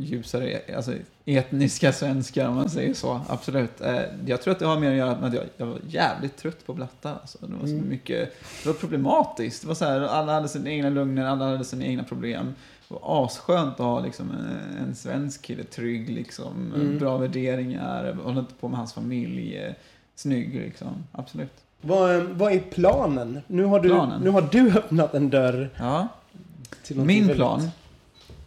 ljusare, 0.00 0.60
alltså 0.76 0.92
etniska 1.24 1.92
svenskar 1.92 2.48
om 2.48 2.54
man 2.54 2.70
säger 2.70 2.94
så. 2.94 3.20
Absolut. 3.28 3.80
Eh, 3.80 4.00
jag 4.26 4.42
tror 4.42 4.52
att 4.52 4.58
det 4.58 4.66
har 4.66 4.78
mer 4.80 4.90
att 4.90 4.96
göra 4.96 5.16
med 5.20 5.28
att 5.28 5.34
jag, 5.34 5.44
jag 5.56 5.66
var 5.66 5.78
jävligt 5.88 6.36
trött 6.36 6.66
på 6.66 6.74
blattar. 6.74 7.12
Alltså. 7.20 7.38
Det 7.46 7.52
var 7.60 7.66
så 7.66 7.72
Mm. 7.74 7.88
mycket, 7.88 8.34
det 8.62 8.66
var 8.68 8.74
problematiskt. 8.74 9.62
Det 9.62 9.68
var 9.68 9.74
så 9.74 9.84
här, 9.84 10.00
alla 10.00 10.32
hade 10.32 10.48
sina 10.48 10.70
egna 10.70 10.90
lugner, 10.90 11.24
alla 11.26 11.44
hade 11.50 11.64
sina 11.64 11.84
egna 11.84 12.04
problem. 12.04 12.54
Var 12.92 13.24
asskönt 13.24 13.72
att 13.72 13.78
ha 13.86 14.00
liksom 14.00 14.30
en, 14.30 14.76
en 14.88 14.94
svensk 14.94 15.42
kille, 15.42 15.64
trygg, 15.64 16.08
liksom, 16.10 16.72
Mm. 16.74 16.98
bra 16.98 17.16
värderingar, 17.16 18.14
håller 18.24 18.40
inte 18.40 18.54
på 18.54 18.68
med 18.68 18.78
hans 18.78 18.92
familj, 18.92 19.56
eh, 19.56 19.72
snygg 20.14 20.54
liksom. 20.54 20.88
Absolut. 21.12 21.52
Vad, 21.80 22.16
eh, 22.16 22.22
vad 22.22 22.52
är 22.52 22.60
planen? 22.60 23.40
Nu 23.46 23.64
har, 23.64 23.80
du, 23.80 23.88
Planen? 23.88 24.20
nu 24.22 24.30
har 24.30 24.42
du 24.52 24.70
öppnat 24.76 25.14
en 25.14 25.30
dörr 25.30 25.70
Ja. 25.78 26.08
Min 26.88 27.06
väldigt- 27.06 27.36
plan, 27.36 27.70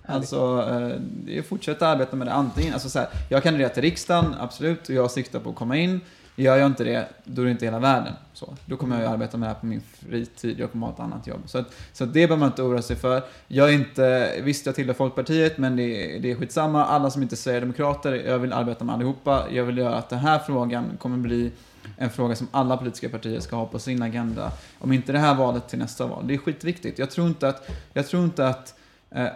alltså, 0.06 0.68
eh, 0.70 1.02
det 1.26 1.36
är 1.36 1.40
att 1.40 1.46
fortsätta 1.46 1.88
arbeta 1.88 2.16
med 2.16 2.28
det. 2.28 2.34
Antingen, 2.34 2.74
alltså 2.74 2.90
så 2.90 3.00
här, 3.00 3.08
jag 3.30 3.44
kandiderar 3.44 3.70
till 3.70 3.82
riksdagen, 3.82 4.36
absolut, 4.40 4.90
och 4.90 4.96
jag 4.96 5.12
siktar 5.12 5.40
på 5.40 5.50
att 5.50 5.56
komma 5.56 5.78
in. 5.78 6.02
Gör 6.36 6.58
jag 6.58 6.66
inte 6.66 6.84
det, 6.84 7.08
då 7.24 7.42
är 7.42 7.46
det 7.46 7.52
inte 7.52 7.66
hela 7.66 7.80
världen. 7.80 8.14
Så, 8.34 8.54
då 8.66 8.78
kommer 8.78 8.96
jag 8.96 9.04
ju 9.04 9.10
arbeta 9.10 9.38
med 9.38 9.50
det 9.50 9.54
här 9.54 9.60
på 9.60 9.66
min 9.66 9.82
fritid, 9.82 10.60
jag 10.60 10.72
kommer 10.72 10.88
ha 10.88 10.94
ett 10.94 11.00
annat 11.00 11.28
jobb. 11.28 11.42
Så, 11.46 11.58
att, 11.58 11.74
så 11.94 12.04
att 12.04 12.10
det 12.10 12.14
behöver 12.14 12.38
man 12.38 12.50
inte 12.50 12.64
oroa 12.64 12.82
sig 12.82 12.96
för. 12.96 13.24
Jag 13.48 13.70
är 13.70 13.74
inte, 13.74 14.34
visst 14.44 14.66
jag 14.66 14.76
tillhör 14.76 14.94
Folkpartiet, 14.94 15.58
men 15.58 15.76
det, 15.76 16.20
det 16.20 16.32
är 16.32 16.36
skitsamma. 16.36 16.86
Alla 16.86 17.10
som 17.10 17.22
inte 17.22 17.36
är 17.36 17.38
Sverigedemokrater, 17.38 18.14
jag 18.14 18.40
vill 18.40 18.54
arbeta 18.54 18.86
med 18.86 18.96
allihopa. 18.96 19.46
Jag 19.52 19.64
vill 19.64 19.78
göra 19.78 19.96
att 19.96 20.10
den 20.10 20.20
här 20.20 20.40
frågan 20.40 20.98
kommer 21.00 21.18
bli 21.18 21.52
en 21.98 22.10
fråga 22.10 22.36
som 22.36 22.48
alla 22.52 22.78
politiska 22.78 23.10
partier 23.10 23.40
ska 23.40 23.56
ha 23.56 23.66
på 23.66 23.80
sin 23.80 24.02
agenda. 24.02 24.52
Om 24.80 24.92
inte 24.92 25.12
det 25.12 25.20
här 25.20 25.36
valet 25.36 25.70
till 25.70 25.80
nästa 25.80 26.08
val. 26.08 26.28
Det 26.28 26.34
är 26.34 26.38
skitviktigt. 26.38 27.00
Jag 27.00 27.12
tror 27.12 27.28
inte 27.28 27.50
att, 27.50 27.70
jag 27.94 28.08
tror 28.08 28.24
inte 28.24 28.48
att 28.48 28.76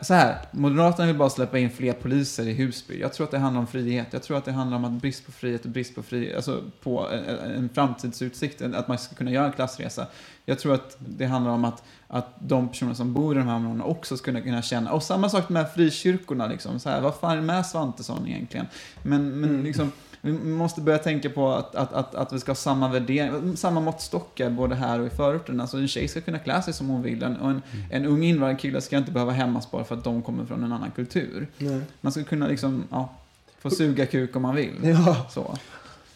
så 0.01 0.13
här, 0.13 0.37
Moderaterna 0.51 1.07
vill 1.07 1.15
bara 1.15 1.29
släppa 1.29 1.59
in 1.59 1.69
fler 1.69 1.93
poliser 1.93 2.47
i 2.47 2.53
Husby. 2.53 2.99
Jag 2.99 3.13
tror 3.13 3.25
att 3.25 3.31
det 3.31 3.37
handlar 3.37 3.59
om 3.61 3.67
frihet. 3.67 4.07
Jag 4.11 4.23
tror 4.23 4.37
att 4.37 4.45
det 4.45 4.51
handlar 4.51 4.77
om 4.77 4.85
att 4.85 4.91
brist 4.91 5.25
på 5.25 5.31
frihet 5.31 5.65
och 5.65 5.71
brist 5.71 5.95
på, 5.95 6.03
fri, 6.03 6.35
alltså 6.35 6.61
på 6.83 7.09
en, 7.09 7.51
en 7.51 7.69
framtidsutsikt, 7.69 8.61
att 8.61 8.87
man 8.87 8.97
ska 8.97 9.15
kunna 9.15 9.31
göra 9.31 9.45
en 9.45 9.51
klassresa. 9.51 10.07
Jag 10.45 10.59
tror 10.59 10.73
att 10.73 10.97
det 10.99 11.25
handlar 11.25 11.51
om 11.51 11.65
att, 11.65 11.83
att 12.07 12.27
de 12.39 12.67
personer 12.69 12.93
som 12.93 13.13
bor 13.13 13.35
i 13.35 13.39
de 13.39 13.47
här 13.47 13.55
områdena 13.55 13.83
också 13.83 14.17
ska 14.17 14.41
kunna 14.41 14.61
känna, 14.61 14.91
och 14.91 15.03
samma 15.03 15.29
sak 15.29 15.49
med 15.49 15.71
frikyrkorna, 15.73 16.47
liksom, 16.47 16.79
så 16.79 16.89
här, 16.89 17.01
vad 17.01 17.15
fan 17.15 17.37
är 17.37 17.41
med 17.41 17.65
Svantesson 17.65 18.27
egentligen? 18.27 18.65
Men, 19.03 19.39
men 19.39 19.49
Mm. 19.49 19.63
liksom, 19.63 19.91
vi 20.21 20.31
måste 20.33 20.81
börja 20.81 20.97
tänka 20.97 21.29
på 21.29 21.49
att, 21.51 21.75
att, 21.75 21.93
att, 21.93 22.15
att 22.15 22.33
vi 22.33 22.39
ska 22.39 22.49
ha 22.51 22.55
samma 22.55 22.87
värdering, 22.91 23.57
samma 23.57 23.79
måttstockar 23.79 24.49
både 24.49 24.75
här 24.75 24.99
och 24.99 25.07
i 25.07 25.09
förorten. 25.09 25.61
Alltså 25.61 25.77
en 25.77 25.87
tjej 25.87 26.07
ska 26.07 26.21
kunna 26.21 26.39
klä 26.39 26.61
sig 26.61 26.73
som 26.73 26.87
hon 26.89 27.01
vill 27.01 27.23
en, 27.23 27.37
och 27.37 27.49
en, 27.49 27.61
en 27.91 28.05
ung 28.05 28.23
invandrarkille 28.23 28.81
ska 28.81 28.97
inte 28.97 29.11
behöva 29.11 29.31
hämmas 29.31 29.71
bara 29.71 29.83
för 29.83 29.95
att 29.97 30.03
de 30.03 30.21
kommer 30.21 30.45
från 30.45 30.63
en 30.63 30.71
annan 30.73 30.91
kultur. 30.91 31.47
Nej. 31.57 31.81
Man 32.01 32.11
ska 32.11 32.23
kunna 32.23 32.47
liksom, 32.47 32.83
ja, 32.89 33.13
få 33.59 33.69
suga 33.69 34.05
kuk 34.05 34.35
om 34.35 34.41
man 34.41 34.55
vill. 34.55 34.73
Ja. 34.83 35.25
Så. 35.31 35.41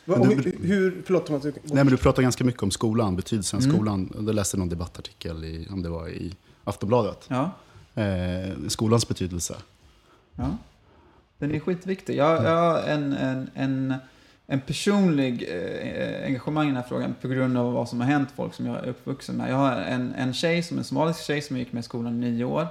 Va, 0.06 0.18
Men 0.18 0.22
och 0.22 0.28
du- 0.44 0.58
hur, 0.62 1.02
förlåt 1.06 1.26
Thomas. 1.26 1.44
Nej, 1.44 1.54
men 1.64 1.88
du 1.88 1.98
pratar 1.98 2.22
ganska 2.24 2.44
mycket 2.44 2.64
om 2.64 2.72
skolan, 2.72 3.16
betydelsen 3.16 3.58
av 3.58 3.64
Mm. 3.64 3.76
skolan. 3.76 4.14
Jag 4.28 4.36
läste 4.36 4.58
någon 4.58 4.70
debattartikel, 4.70 5.44
i, 5.44 5.68
om 5.72 5.82
det 5.84 5.90
var 5.90 6.08
i 6.10 6.36
Aftonbladet. 6.64 7.26
Ja, 7.28 7.52
Eh, 7.96 8.54
skolans 8.68 9.08
betydelse. 9.08 9.56
ja. 10.36 10.50
Den 11.38 11.56
är 11.56 11.60
skitviktig. 11.60 12.16
Jag, 12.16 12.44
jag 12.44 12.56
har 12.56 12.80
en, 12.80 13.14
en, 13.14 13.50
en, 13.54 13.94
en 14.48 14.62
personlig 14.62 15.50
eh, 15.50 16.26
engagemang 16.26 16.66
i 16.66 16.68
den 16.68 16.76
här 16.76 16.90
frågan 16.90 17.16
på 17.22 17.28
grund 17.28 17.58
av 17.58 17.74
vad 17.74 17.90
som 17.90 18.02
har 18.02 18.08
hänt 18.08 18.30
folk 18.36 18.54
som 18.54 18.66
jag 18.66 18.76
är 18.76 18.88
uppvuxen 18.88 19.36
med. 19.36 19.52
Jag 19.52 19.56
har 19.56 19.72
en, 19.76 20.14
en 20.14 20.34
tjej, 20.34 20.64
som 20.64 20.78
en 20.78 20.84
somalisk 20.84 21.26
tjej 21.26 21.42
som 21.42 21.56
jag 21.56 21.64
gick 21.64 21.74
med 21.74 21.80
i 21.80 21.84
skolan 21.84 22.24
i 22.24 22.32
nio 22.32 22.46
år. 22.46 22.68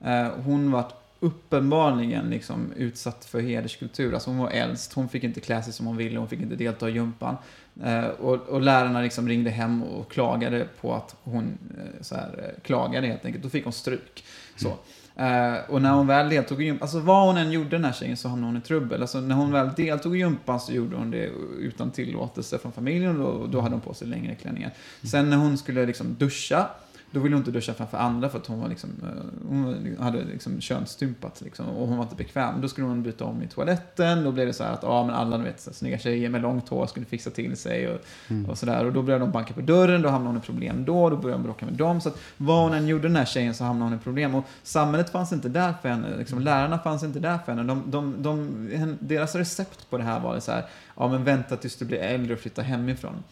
Eh, 0.00 0.28
hon 0.44 0.70
var 0.70 0.86
uppenbarligen 1.20 2.30
liksom 2.30 2.72
utsatt 2.76 3.24
för 3.24 3.40
hederskultur. 3.40 4.14
Alltså 4.14 4.30
hon 4.30 4.38
var 4.38 4.50
äldst, 4.50 4.92
hon 4.92 5.08
fick 5.08 5.24
inte 5.24 5.40
klä 5.40 5.62
sig 5.62 5.72
som 5.72 5.86
hon 5.86 5.96
ville, 5.96 6.18
hon 6.18 6.28
fick 6.28 6.40
inte 6.40 6.56
delta 6.56 6.88
i 6.88 6.92
gympan. 6.92 7.36
Eh, 7.82 8.04
och, 8.04 8.48
och 8.48 8.60
lärarna 8.60 9.02
liksom 9.02 9.28
ringde 9.28 9.50
hem 9.50 9.82
och 9.82 10.10
klagade 10.10 10.66
på 10.80 10.94
att 10.94 11.16
hon 11.22 11.58
eh, 11.78 12.02
så 12.02 12.14
här, 12.14 12.38
eh, 12.38 12.62
klagade 12.62 13.06
helt 13.06 13.24
enkelt. 13.24 13.42
Då 13.42 13.50
fick 13.50 13.64
hon 13.64 13.72
stryk. 13.72 14.24
Så. 14.56 14.68
Mm. 14.68 14.78
Eh, 15.16 15.54
och 15.68 15.82
när 15.82 15.92
hon 15.92 16.06
väl 16.06 16.28
deltog 16.28 16.62
i 16.62 16.64
gympan, 16.64 16.82
alltså 16.82 16.98
vad 16.98 17.26
hon 17.26 17.36
än 17.36 17.52
gjorde 17.52 17.70
den 17.70 17.84
här 17.84 17.92
tjejen 17.92 18.16
så 18.16 18.28
hamnade 18.28 18.52
hon 18.52 18.56
i 18.56 18.60
trubbel. 18.60 19.02
Alltså 19.02 19.20
när 19.20 19.34
hon 19.34 19.52
väl 19.52 19.70
deltog 19.76 20.16
i 20.16 20.18
gympan 20.18 20.60
så 20.60 20.72
gjorde 20.72 20.96
hon 20.96 21.10
det 21.10 21.30
utan 21.58 21.90
tillåtelse 21.90 22.58
från 22.58 22.72
familjen 22.72 23.20
och 23.20 23.38
då, 23.38 23.46
då 23.46 23.60
hade 23.60 23.74
hon 23.74 23.80
på 23.80 23.94
sig 23.94 24.08
längre 24.08 24.34
klänningar. 24.34 24.70
Sen 25.02 25.30
när 25.30 25.36
hon 25.36 25.58
skulle 25.58 25.86
liksom 25.86 26.14
duscha, 26.18 26.66
då 27.14 27.20
ville 27.20 27.34
hon 27.34 27.40
inte 27.40 27.50
duscha 27.50 27.74
framför 27.74 27.98
andra 27.98 28.28
för 28.28 28.38
att 28.38 28.46
hon, 28.46 28.60
var 28.60 28.68
liksom, 28.68 28.90
eh, 29.02 29.48
hon 29.48 29.96
hade 30.00 30.24
liksom 30.24 30.60
könsstympats 30.60 31.42
liksom, 31.42 31.66
och 31.66 31.88
hon 31.88 31.96
var 31.96 32.04
inte 32.04 32.16
bekväm. 32.16 32.60
Då 32.60 32.68
skulle 32.68 32.86
hon 32.86 33.02
byta 33.02 33.24
om 33.24 33.42
i 33.42 33.48
toaletten. 33.48 34.24
Då 34.24 34.32
blev 34.32 34.46
det 34.46 34.52
så 34.52 34.64
här 34.64 34.72
att 34.72 34.82
ja, 34.82 35.06
men 35.06 35.14
alla 35.14 35.38
vet, 35.38 35.60
så 35.60 35.70
här, 35.70 35.74
snygga 35.74 35.98
tjejer 35.98 36.28
med 36.28 36.42
långt 36.42 36.68
hår 36.68 36.86
skulle 36.86 37.06
fixa 37.06 37.30
till 37.30 37.56
sig 37.56 37.88
och, 37.88 38.00
och 38.48 38.58
sådär. 38.58 38.86
Och 38.86 38.92
då 38.92 39.02
började 39.02 39.24
de 39.24 39.30
banka 39.30 39.54
på 39.54 39.60
dörren, 39.60 40.02
då 40.02 40.08
hamnade 40.08 40.30
hon 40.30 40.42
i 40.42 40.46
problem 40.46 40.84
då, 40.84 41.10
då 41.10 41.16
började 41.16 41.38
hon 41.38 41.42
bråka 41.42 41.66
med 41.66 41.74
dem. 41.74 42.00
Så 42.00 42.08
att 42.08 42.18
vad 42.36 42.62
hon 42.62 42.74
än 42.74 42.86
gjorde 42.86 43.08
den 43.08 43.16
här 43.16 43.24
tjejen 43.24 43.54
så 43.54 43.64
hamnade 43.64 43.90
hon 43.90 43.98
i 43.98 44.02
problem. 44.02 44.34
Och 44.34 44.44
samhället 44.62 45.10
fanns 45.10 45.32
inte 45.32 45.48
där 45.48 45.74
för 45.82 45.88
henne, 45.88 46.16
liksom, 46.16 46.40
lärarna 46.40 46.78
fanns 46.78 47.02
inte 47.02 47.18
där 47.20 47.38
för 47.38 47.52
henne. 47.52 47.62
De, 47.62 47.82
de, 47.86 48.22
de, 48.22 48.96
deras 49.00 49.34
recept 49.34 49.90
på 49.90 49.98
det 49.98 50.04
här 50.04 50.20
var 50.20 50.34
det 50.34 50.40
så 50.40 50.52
här, 50.52 50.64
ja 50.96 51.08
men 51.08 51.24
vänta 51.24 51.56
tills 51.56 51.76
du 51.76 51.84
blir 51.84 51.98
äldre 51.98 52.34
och 52.34 52.40
flytta 52.40 52.62
hemifrån. 52.62 53.22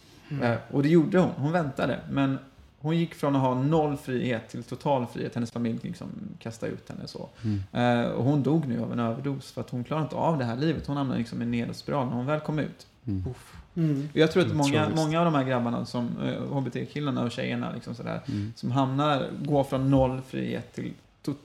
Eh, 0.42 0.54
och 0.70 0.82
det 0.82 0.88
gjorde 0.88 1.18
hon, 1.18 1.30
hon 1.36 1.52
väntade. 1.52 1.98
Men 2.10 2.38
hon 2.82 2.96
gick 2.98 3.14
från 3.14 3.36
att 3.36 3.42
ha 3.42 3.54
noll 3.54 3.96
frihet 3.96 4.48
till 4.48 4.62
total 4.62 5.06
frihet. 5.06 5.34
Hennes 5.34 5.50
familj 5.50 5.78
liksom 5.82 6.08
kastade 6.38 6.72
ut 6.72 6.88
henne 6.88 7.06
så. 7.06 7.28
Eh, 7.72 8.02
och 8.02 8.24
hon 8.24 8.42
dog 8.42 8.66
nu 8.68 8.82
av 8.82 8.92
en 8.92 8.98
överdos 8.98 9.52
för 9.52 9.60
att 9.60 9.70
hon 9.70 9.84
klarade 9.84 10.04
inte 10.04 10.16
av 10.16 10.38
det 10.38 10.44
här 10.44 10.56
livet. 10.56 10.86
Hon 10.86 10.96
hamnade 10.96 11.18
liksom 11.18 11.42
i 11.42 11.44
en 11.44 11.50
nedåtspiral 11.50 12.06
när 12.06 12.14
hon 12.14 12.26
väl 12.26 12.40
kom 12.40 12.58
ut. 12.58 12.86
Mm. 13.06 13.24
Uff. 13.30 13.52
Mm. 13.74 14.08
Och 14.12 14.16
Jag 14.18 14.32
tror 14.32 14.42
att 14.42 14.46
Mm, 14.46 14.58
många, 14.58 14.88
många 14.96 15.18
av 15.18 15.24
de 15.24 15.34
här 15.34 15.44
grabbarna, 15.44 15.84
som 15.86 16.08
eh, 16.22 16.42
HBT-killarna 16.54 17.22
och 17.22 17.30
tjejerna, 17.32 17.72
liksom 17.74 17.94
sådär, 17.94 18.20
Mm. 18.28 18.52
som 18.56 18.70
hamnar, 18.70 19.28
går 19.44 19.64
från 19.64 19.90
noll 19.90 20.20
frihet 20.28 20.72
till 20.74 20.92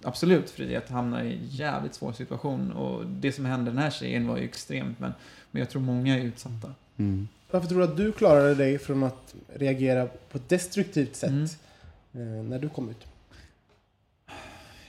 absolut 0.04 0.50
frihet, 0.50 0.90
hamnar 0.90 1.24
i 1.24 1.34
en 1.34 1.48
jävligt 1.48 1.94
svår 1.94 2.12
situation. 2.12 2.72
Och 2.72 3.06
det 3.06 3.32
som 3.32 3.46
hände 3.46 3.72
den 3.72 3.78
här 3.78 3.90
tjejen 3.90 4.28
var 4.28 4.38
ju 4.38 4.44
extremt, 4.44 5.00
men, 5.00 5.14
men 5.52 5.60
jag 5.60 5.70
tror 5.70 5.82
många 5.82 6.18
är 6.18 6.22
utsatta. 6.22 6.72
Mm. 6.98 7.28
Varför 7.52 7.68
tror 7.68 7.80
du 7.80 7.84
att 7.86 7.98
du 7.98 8.12
klarade 8.12 8.56
dig 8.56 8.80
från 8.80 9.04
att 9.04 9.36
reagera 9.48 10.08
på 10.32 10.38
ett 10.38 10.50
destruktivt 10.50 11.16
sätt 11.16 11.30
Mm. 11.30 12.38
eh, 12.38 12.44
när 12.44 12.60
du 12.60 12.70
kom 12.70 12.90
ut? 12.90 13.08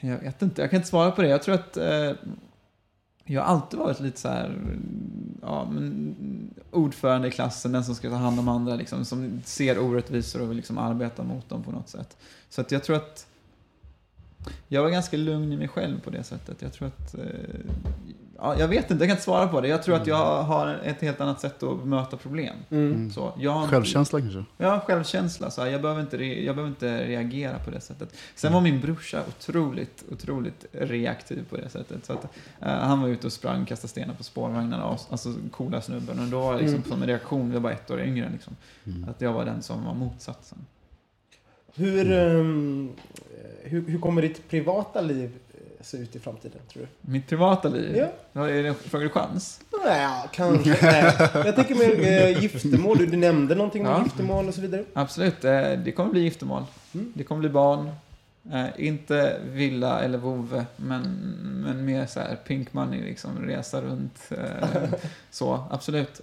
Jag 0.00 0.18
vet 0.18 0.42
inte, 0.42 0.60
jag 0.62 0.70
kan 0.70 0.76
inte 0.76 0.88
svara 0.88 1.10
på 1.10 1.22
det. 1.22 1.28
Jag 1.28 1.42
tror 1.42 1.54
att... 1.54 1.76
Eh, 1.76 2.12
jag 3.30 3.42
har 3.42 3.54
alltid 3.54 3.78
varit 3.78 4.00
lite 4.00 4.20
så 4.20 4.28
här, 4.28 4.58
ja, 5.42 5.68
men, 5.70 6.14
ordförande 6.70 7.28
i 7.28 7.30
klassen, 7.30 7.72
den 7.72 7.84
som 7.84 7.94
ska 7.94 8.10
ta 8.10 8.16
hand 8.16 8.38
om 8.40 8.48
andra, 8.48 8.74
liksom, 8.74 9.04
som 9.04 9.40
ser 9.44 9.78
orättvisor 9.78 10.42
och 10.42 10.50
vill 10.50 10.56
liksom 10.56 10.78
arbeta 10.78 11.22
mot 11.22 11.48
dem 11.48 11.62
på 11.62 11.70
något 11.72 11.88
sätt. 11.88 12.16
Så 12.48 12.60
att 12.60 12.72
jag 12.72 12.84
tror 12.84 12.96
att 12.96 13.26
jag 14.68 14.82
var 14.82 14.90
ganska 14.90 15.16
lugn 15.16 15.52
i 15.52 15.56
mig 15.56 15.68
själv 15.68 16.00
på 16.00 16.10
det 16.10 16.22
sättet. 16.24 16.62
Jag 16.62 16.72
tror 16.72 16.88
att, 16.88 17.14
eh, 17.14 17.24
ja, 18.40 18.58
jag 18.58 18.68
vet 18.68 18.90
inte, 18.90 18.94
jag 19.04 19.08
kan 19.08 19.10
inte 19.10 19.22
svara 19.22 19.48
på 19.48 19.60
det. 19.60 19.68
Jag 19.68 19.82
tror 19.82 19.96
att 19.96 20.06
jag 20.06 20.42
har 20.42 20.80
ett 20.84 21.00
helt 21.00 21.20
annat 21.20 21.40
sätt 21.40 21.62
att 21.62 21.84
möta 21.84 22.16
problem. 22.16 22.56
Mm. 22.70 23.10
Så, 23.10 23.32
jag 23.38 23.68
Självkänsla 23.70 24.20
kanske? 24.20 24.44
Ja, 24.56 24.80
självkänsla. 24.86 25.50
Så 25.50 25.62
här, 25.62 25.68
jag, 25.68 25.82
behöver 25.82 26.00
inte 26.00 26.16
re- 26.18 26.44
jag 26.46 26.56
behöver 26.56 26.70
inte 26.70 27.06
reagera 27.06 27.58
på 27.58 27.70
det 27.70 27.80
sättet. 27.80 28.14
Sen 28.34 28.52
var 28.52 28.60
min 28.60 28.80
brorsa 28.80 29.22
otroligt, 29.28 30.04
otroligt 30.10 30.64
reaktiv 30.72 31.44
på 31.50 31.56
det 31.56 31.68
sättet. 31.68 32.04
Så 32.06 32.12
att, 32.12 32.24
eh, 32.60 32.68
han 32.68 33.00
var 33.02 33.08
ute 33.08 33.26
och 33.26 33.32
sprang, 33.32 33.64
kastade 33.66 33.88
stenar 33.90 34.14
på 34.14 34.24
spårvagnarna. 34.24 34.84
Och, 34.86 35.00
alltså 35.10 35.34
coola 35.50 35.80
snubben. 35.80 36.18
Och 36.18 36.26
då 36.26 36.40
var 36.40 36.52
det 36.54 36.58
liksom 36.58 36.76
Mm. 36.76 36.88
som 36.90 37.02
en 37.02 37.08
reaktion, 37.08 37.52
jag 37.52 37.60
var 37.60 37.70
ett 37.70 37.90
år 37.90 38.00
yngre. 38.00 38.28
Liksom, 38.32 38.56
Mm. 38.86 39.08
att 39.08 39.20
jag 39.20 39.32
var 39.32 39.44
den 39.44 39.62
som 39.62 39.84
var 39.84 39.94
motsatsen. 39.94 40.58
Hur, 41.74 42.12
ehm, 42.12 42.90
hur, 43.62 43.86
hur 43.88 43.98
kommer 43.98 44.22
ditt 44.22 44.48
privata 44.50 45.00
liv 45.00 45.30
se 45.80 45.96
ut 45.96 46.16
i 46.16 46.18
framtiden, 46.18 46.60
tror 46.72 46.82
du? 46.82 47.10
Mitt 47.12 47.26
privata 47.28 47.68
liv? 47.68 48.04
Ja. 48.32 48.48
Är 48.48 48.62
det, 48.62 48.74
frågar 48.74 49.04
du 49.04 49.10
chans? 49.10 49.60
Nej, 49.84 50.28
kanske. 50.32 50.76
Nej. 50.82 51.14
Jag 51.46 51.56
tänker 51.56 51.74
mer 51.74 52.22
eh, 52.22 52.42
giftermål. 52.42 52.98
Du, 52.98 53.06
du 53.06 53.16
nämnde 53.16 53.54
någonting 53.54 53.86
om 53.86 53.92
Ja. 53.92 54.04
giftermål 54.04 54.48
och 54.48 54.54
så 54.54 54.60
vidare. 54.60 54.84
Absolut, 54.92 55.44
eh, 55.44 55.72
det 55.72 55.92
kommer 55.92 56.10
bli 56.10 56.20
giftermål. 56.20 56.64
Mm. 56.94 57.12
Det 57.16 57.24
kommer 57.24 57.40
bli 57.40 57.48
barn. 57.48 57.90
Eh, 58.52 58.66
inte 58.76 59.40
villa 59.44 60.00
eller 60.00 60.18
vovve, 60.18 60.66
men, 60.76 61.02
men 61.66 61.84
mer 61.84 62.06
så 62.06 62.20
här 62.20 62.36
pink 62.46 62.72
money, 62.72 63.00
liksom 63.04 63.30
resa 63.46 63.80
runt. 63.80 64.18
Eh, 64.30 64.88
så, 65.30 65.64
absolut. 65.70 66.20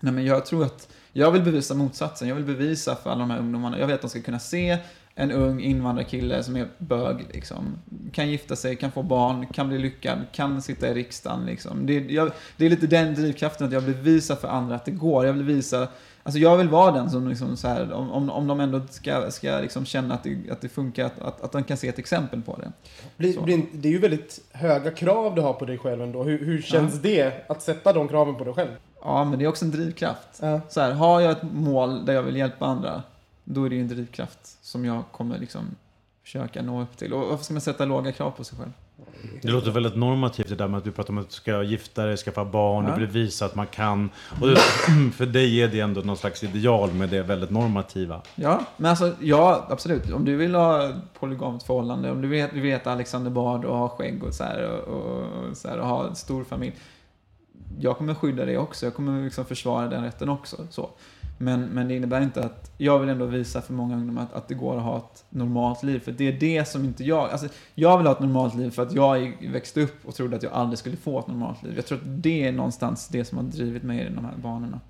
Nej, 0.00 0.12
men 0.12 0.24
jag 0.24 0.46
tror 0.46 0.64
att 0.64 0.88
jag 1.12 1.30
vill 1.30 1.42
bevisa 1.42 1.74
motsatsen. 1.74 2.28
Jag 2.28 2.34
vill 2.34 2.44
bevisa 2.44 2.96
för 2.96 3.10
alla 3.10 3.20
de 3.20 3.30
här 3.30 3.38
ungdomarna. 3.38 3.78
Jag 3.78 3.86
vill 3.86 3.94
att 3.94 4.00
de 4.00 4.10
ska 4.10 4.22
kunna 4.22 4.38
se 4.38 4.78
en 5.20 5.32
ung 5.32 5.60
invandrarkille 5.60 6.42
som 6.42 6.56
är 6.56 6.68
bög, 6.78 7.26
liksom, 7.32 7.78
kan 8.12 8.28
gifta 8.28 8.56
sig, 8.56 8.76
kan 8.76 8.90
få 8.92 9.02
barn, 9.02 9.46
kan 9.46 9.68
bli 9.68 9.78
lyckad, 9.78 10.18
kan 10.32 10.62
sitta 10.62 10.88
i 10.88 10.94
riksdagen. 10.94 11.46
Liksom. 11.46 11.86
Det, 11.86 11.96
är- 11.96 12.10
jag, 12.10 12.30
det 12.56 12.66
är 12.66 12.70
lite 12.70 12.86
den 12.86 13.14
drivkraften 13.14 13.66
att 13.66 13.72
jag 13.72 13.80
vill 13.80 13.94
visa 13.94 14.36
för 14.36 14.48
andra 14.48 14.74
att 14.74 14.84
det 14.84 14.90
går. 14.90 15.26
Jag 15.26 15.32
vill 15.32 15.42
visa 15.42 15.88
Alltså 16.22 16.38
jag 16.38 16.56
vill 16.56 16.68
vara 16.68 16.92
den 16.92 17.10
som 17.10 17.28
liksom 17.28 17.56
så 17.56 17.68
här, 17.68 17.92
om, 17.92 18.30
om, 18.30 18.46
de 18.46 18.60
ändå 18.60 18.80
ska, 18.90 19.30
ska 19.30 19.58
liksom 19.58 19.84
känna 19.84 20.14
att 20.14 20.24
det, 20.24 20.38
att 20.50 20.60
det 20.60 20.68
funkar, 20.68 21.04
att, 21.04 21.18
att, 21.18 21.42
att 21.42 21.52
de 21.52 21.64
kan 21.64 21.76
se 21.76 21.88
ett 21.88 21.98
exempel 21.98 22.42
på 22.42 22.56
det. 22.56 22.72
Blir, 23.16 23.62
det 23.72 23.88
är 23.88 23.92
ju 23.92 23.98
väldigt 23.98 24.40
höga 24.52 24.90
krav 24.90 25.34
du 25.34 25.40
har 25.40 25.52
på 25.52 25.64
dig 25.64 25.78
själv 25.78 26.02
ändå. 26.02 26.22
Hur, 26.22 26.38
hur 26.44 26.62
känns 26.62 27.02
det 27.02 27.50
att 27.50 27.62
sätta 27.62 27.92
de 27.92 28.08
kraven 28.08 28.34
på 28.34 28.44
dig 28.44 28.54
själv? 28.54 28.70
Ja, 29.02 29.24
men 29.24 29.38
det 29.38 29.44
är 29.44 29.48
också 29.48 29.64
en 29.64 29.70
drivkraft. 29.70 30.38
Ja. 30.40 30.60
Så 30.68 30.80
här, 30.80 30.92
har 30.92 31.20
jag 31.20 31.30
ett 31.30 31.42
mål 31.52 32.06
där 32.06 32.14
jag 32.14 32.22
vill 32.22 32.36
hjälpa 32.36 32.66
andra, 32.66 33.02
då 33.44 33.64
är 33.64 33.68
det 33.68 33.74
ju 33.74 33.80
en 33.82 33.88
drivkraft 33.88 34.57
som 34.68 34.84
jag 34.84 35.02
kommer 35.12 35.38
liksom 35.38 35.76
försöka 36.22 36.62
nå 36.62 36.82
upp 36.82 36.96
till. 36.96 37.12
Och 37.12 37.28
varför 37.28 37.44
ska 37.44 37.54
man 37.54 37.60
sätta 37.60 37.84
låga 37.84 38.12
krav 38.12 38.30
på 38.30 38.44
sig 38.44 38.58
själv? 38.58 38.72
Det 39.42 39.48
låter 39.48 39.70
väldigt 39.70 39.96
normativt 39.96 40.48
det 40.48 40.54
där 40.54 40.68
med 40.68 40.78
att 40.78 40.84
du 40.84 40.92
pratar 40.92 41.10
om 41.12 41.18
att 41.18 41.28
du 41.28 41.34
ska 41.34 41.62
gifta 41.62 42.06
dig, 42.06 42.16
skaffa 42.16 42.44
barn, 42.44 42.84
Ja. 42.86 42.94
du 42.94 43.00
vill 43.00 43.10
visa 43.10 43.44
att 43.46 43.54
man 43.54 43.66
kan. 43.66 44.10
Och 44.40 44.48
för 45.14 45.26
dig 45.26 45.62
är 45.62 45.68
det 45.68 45.80
ändå 45.80 46.00
någon 46.00 46.16
slags 46.16 46.44
ideal 46.44 46.92
med 46.92 47.08
det 47.08 47.22
väldigt 47.22 47.50
normativa. 47.50 48.22
Ja, 48.34 48.60
men 48.76 48.90
alltså, 48.90 49.12
ja, 49.20 49.66
absolut. 49.70 50.10
Om 50.12 50.24
du 50.24 50.36
vill 50.36 50.54
ha 50.54 50.92
polygamt 51.18 51.62
förhållande, 51.62 52.10
om 52.10 52.22
du 52.22 52.28
vet, 52.28 52.54
du 52.54 52.60
vet 52.60 52.86
Alexander 52.86 53.30
Bard 53.30 53.64
och 53.64 53.76
ha 53.78 53.88
skägg 53.88 54.24
och 54.24 54.34
så 54.34 54.44
här 54.44 54.70
och, 54.70 54.94
och, 54.94 55.22
och, 55.22 55.56
så 55.56 55.68
här, 55.68 55.78
och 55.78 55.86
ha 55.86 56.06
en 56.08 56.16
stor 56.16 56.44
familj. 56.44 56.76
Jag 57.80 57.96
kommer 57.96 58.14
skydda 58.14 58.44
det 58.44 58.58
också. 58.58 58.86
Jag 58.86 58.94
kommer 58.94 59.24
liksom 59.24 59.44
försvara 59.44 59.86
den 59.88 60.04
rätten 60.04 60.28
också. 60.28 60.56
Så. 60.70 60.90
Men, 61.38 61.60
men 61.60 61.88
det 61.88 61.94
innebär 61.94 62.20
inte 62.20 62.44
att 62.44 62.70
jag 62.78 62.98
vill 62.98 63.08
ändå 63.08 63.26
visa 63.26 63.60
för 63.62 63.72
många 63.72 63.96
ungdomar 63.96 64.22
att, 64.22 64.32
att 64.32 64.48
det 64.48 64.54
går 64.54 64.76
att 64.76 64.82
ha 64.82 64.96
ett 64.96 65.24
normalt 65.30 65.82
liv. 65.82 66.00
För 66.00 66.12
det 66.12 66.28
är 66.28 66.32
det 66.32 66.68
som 66.68 66.84
inte 66.84 67.04
jag... 67.04 67.30
Alltså, 67.30 67.48
jag 67.74 67.98
vill 67.98 68.06
ha 68.06 68.14
ett 68.14 68.20
normalt 68.20 68.54
liv 68.54 68.70
för 68.70 68.82
att 68.82 68.92
jag 68.92 69.48
växte 69.52 69.80
upp 69.80 70.06
och 70.06 70.14
trodde 70.14 70.36
att 70.36 70.42
jag 70.42 70.52
aldrig 70.52 70.78
skulle 70.78 70.96
få 70.96 71.18
ett 71.18 71.26
normalt 71.26 71.62
liv. 71.62 71.72
Jag 71.76 71.86
tror 71.86 71.98
att 71.98 72.22
det 72.22 72.44
är 72.44 72.52
någonstans 72.52 73.08
det 73.08 73.24
som 73.24 73.38
har 73.38 73.44
drivit 73.44 73.82
mig 73.82 74.00
i 74.00 74.14
de 74.14 74.24
här 74.24 74.34
banorna. 74.36 74.80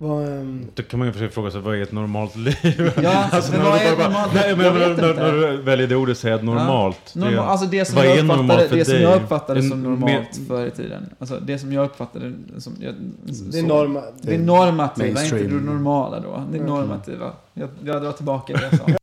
Vad, 0.00 0.26
ehm, 0.28 0.66
Då 0.74 0.82
kan 0.82 0.98
man 0.98 1.06
ju 1.08 1.12
försöka 1.12 1.32
fråga 1.34 1.50
sig, 1.50 1.60
vad 1.60 1.74
är 1.76 1.82
ett 1.82 1.92
normalt 1.92 2.36
liv? 2.36 2.92
Ja, 3.02 3.24
Alltså, 3.32 3.52
men 3.52 3.64
vad 3.64 3.80
är 3.80 3.84
bara- 3.84 3.92
ett 3.92 3.98
normalt 3.98 4.34
Nej, 4.34 4.48
liv? 4.48 4.56
men 4.56 4.66
Jag 4.66 4.74
när, 4.74 4.88
vet 4.88 4.96
när, 4.98 5.10
inte. 5.10 5.22
när 5.22 5.32
du 5.32 5.56
väljer 5.62 5.86
det 5.86 5.96
ordet, 5.96 6.18
säga 6.18 6.34
att 6.34 6.44
normalt. 6.44 7.10
det- 7.14 7.20
Normal, 7.20 7.38
alltså 7.48 7.66
det 7.66 7.84
som, 7.84 7.96
vad 7.96 8.06
jag 8.06 8.18
är 8.18 8.22
normalt 8.22 8.42
uppfattade, 8.62 8.68
för 8.68 8.76
det 8.76 8.84
som 8.84 8.94
dig? 8.94 9.02
jag 9.02 9.22
uppfattade 9.22 9.60
En 9.60 9.68
som 9.68 9.82
normalt 9.82 10.40
förr 10.48 10.66
i 10.66 10.70
tiden. 10.70 11.06
Alltså 11.18 11.40
det 11.40 11.58
som 11.58 11.72
jag 11.72 11.84
uppfattade 11.84 12.32
som... 12.58 12.72
Jag, 12.80 12.94
det 13.24 13.58
är 13.58 13.62
så- 13.62 13.66
norma. 13.66 14.02
Det 14.22 14.34
är 14.34 14.38
normativa, 14.38 15.22
inte 15.24 15.38
det 15.38 15.48
normala 15.54 16.20
då. 16.20 16.44
Det 16.52 16.58
är 16.58 16.62
normativa. 16.62 17.32
Jag, 17.54 17.68
jag 17.84 18.02
drar 18.02 18.12
tillbaka 18.12 18.52
det 18.52 18.62
jag 18.70 18.78
sa. 18.80 18.97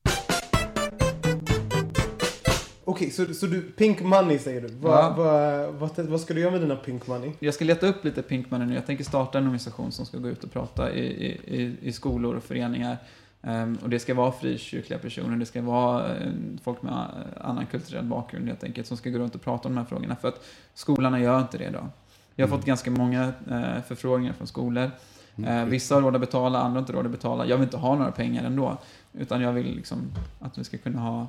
Okej, 2.86 3.10
så, 3.12 3.34
så 3.34 3.46
du, 3.46 3.62
pink 3.62 4.02
money 4.02 4.40
säger 4.40 4.62
du. 4.62 4.68
Vad, 4.68 4.94
Ja. 4.94 5.14
vad, 5.18 5.74
vad, 5.74 6.06
vad 6.08 6.22
ska 6.22 6.34
du 6.34 6.42
göra 6.42 6.52
med 6.52 6.62
dina 6.62 6.76
pink 6.76 7.08
money? 7.08 7.32
Jag 7.40 7.54
ska 7.54 7.66
leta 7.66 7.88
upp 7.88 8.06
lite 8.06 8.22
Pinkmannen 8.22 8.68
nu. 8.68 8.76
Jag 8.76 8.86
tänker 8.86 9.04
starta 9.04 9.38
en 9.38 9.44
organisation 9.44 9.92
som 9.92 10.06
ska 10.06 10.18
gå 10.18 10.30
ut 10.30 10.44
och 10.44 10.52
prata 10.52 10.94
i, 10.94 11.06
i, 11.46 11.78
i, 11.82 11.92
skolor 11.92 12.36
och 12.36 12.44
föreningar. 12.44 12.98
Ehm, 13.42 13.78
och 13.84 13.90
det 13.90 14.00
ska 14.00 14.14
vara 14.14 14.32
frikyrkliga 14.32 15.00
personer, 15.00 15.38
det 15.38 15.46
ska 15.46 15.62
vara 15.62 16.16
eh, 16.16 16.32
folk 16.64 16.82
med 16.82 16.94
eh, 16.94 17.50
annan 17.50 17.66
kulturell 17.66 18.06
bakgrund 18.06 18.48
helt 18.48 18.64
enkelt, 18.64 18.88
som 18.88 18.98
ska 18.98 19.10
gå 19.10 19.18
runt 19.20 19.36
och 19.36 19.42
prata 19.42 19.68
om 19.68 19.76
de 19.76 19.82
här 19.82 19.88
frågorna. 19.88 20.16
För 20.16 20.28
att 20.28 20.46
skolorna 20.74 21.20
gör 21.20 21.40
inte 21.42 21.58
det 21.58 21.66
idag. 21.66 21.88
Jag 22.36 22.48
har 22.48 22.58
fått 22.58 22.66
ganska 22.66 22.92
många 22.92 23.34
eh, 23.52 23.82
förfrågningar 23.88 24.34
från 24.34 24.48
skolor. 24.48 24.92
Eh, 25.48 25.66
vissa 25.66 25.96
har 25.96 26.02
råd 26.02 26.16
att 26.16 26.22
betala, 26.22 26.60
andra 26.60 26.74
har 26.74 26.80
inte 26.80 26.94
råd 26.94 27.06
att 27.06 27.12
betala. 27.12 27.46
Jag 27.46 27.58
vill 27.58 27.64
inte 27.64 27.78
ha 27.78 27.96
några 27.96 28.12
pengar 28.12 28.44
ändå. 28.44 28.78
Utan 29.14 29.42
jag 29.42 29.54
vill 29.54 29.76
liksom 29.76 29.98
att 30.40 30.58
vi 30.58 30.64
ska 30.64 30.78
kunna 30.78 31.00
ha 31.00 31.28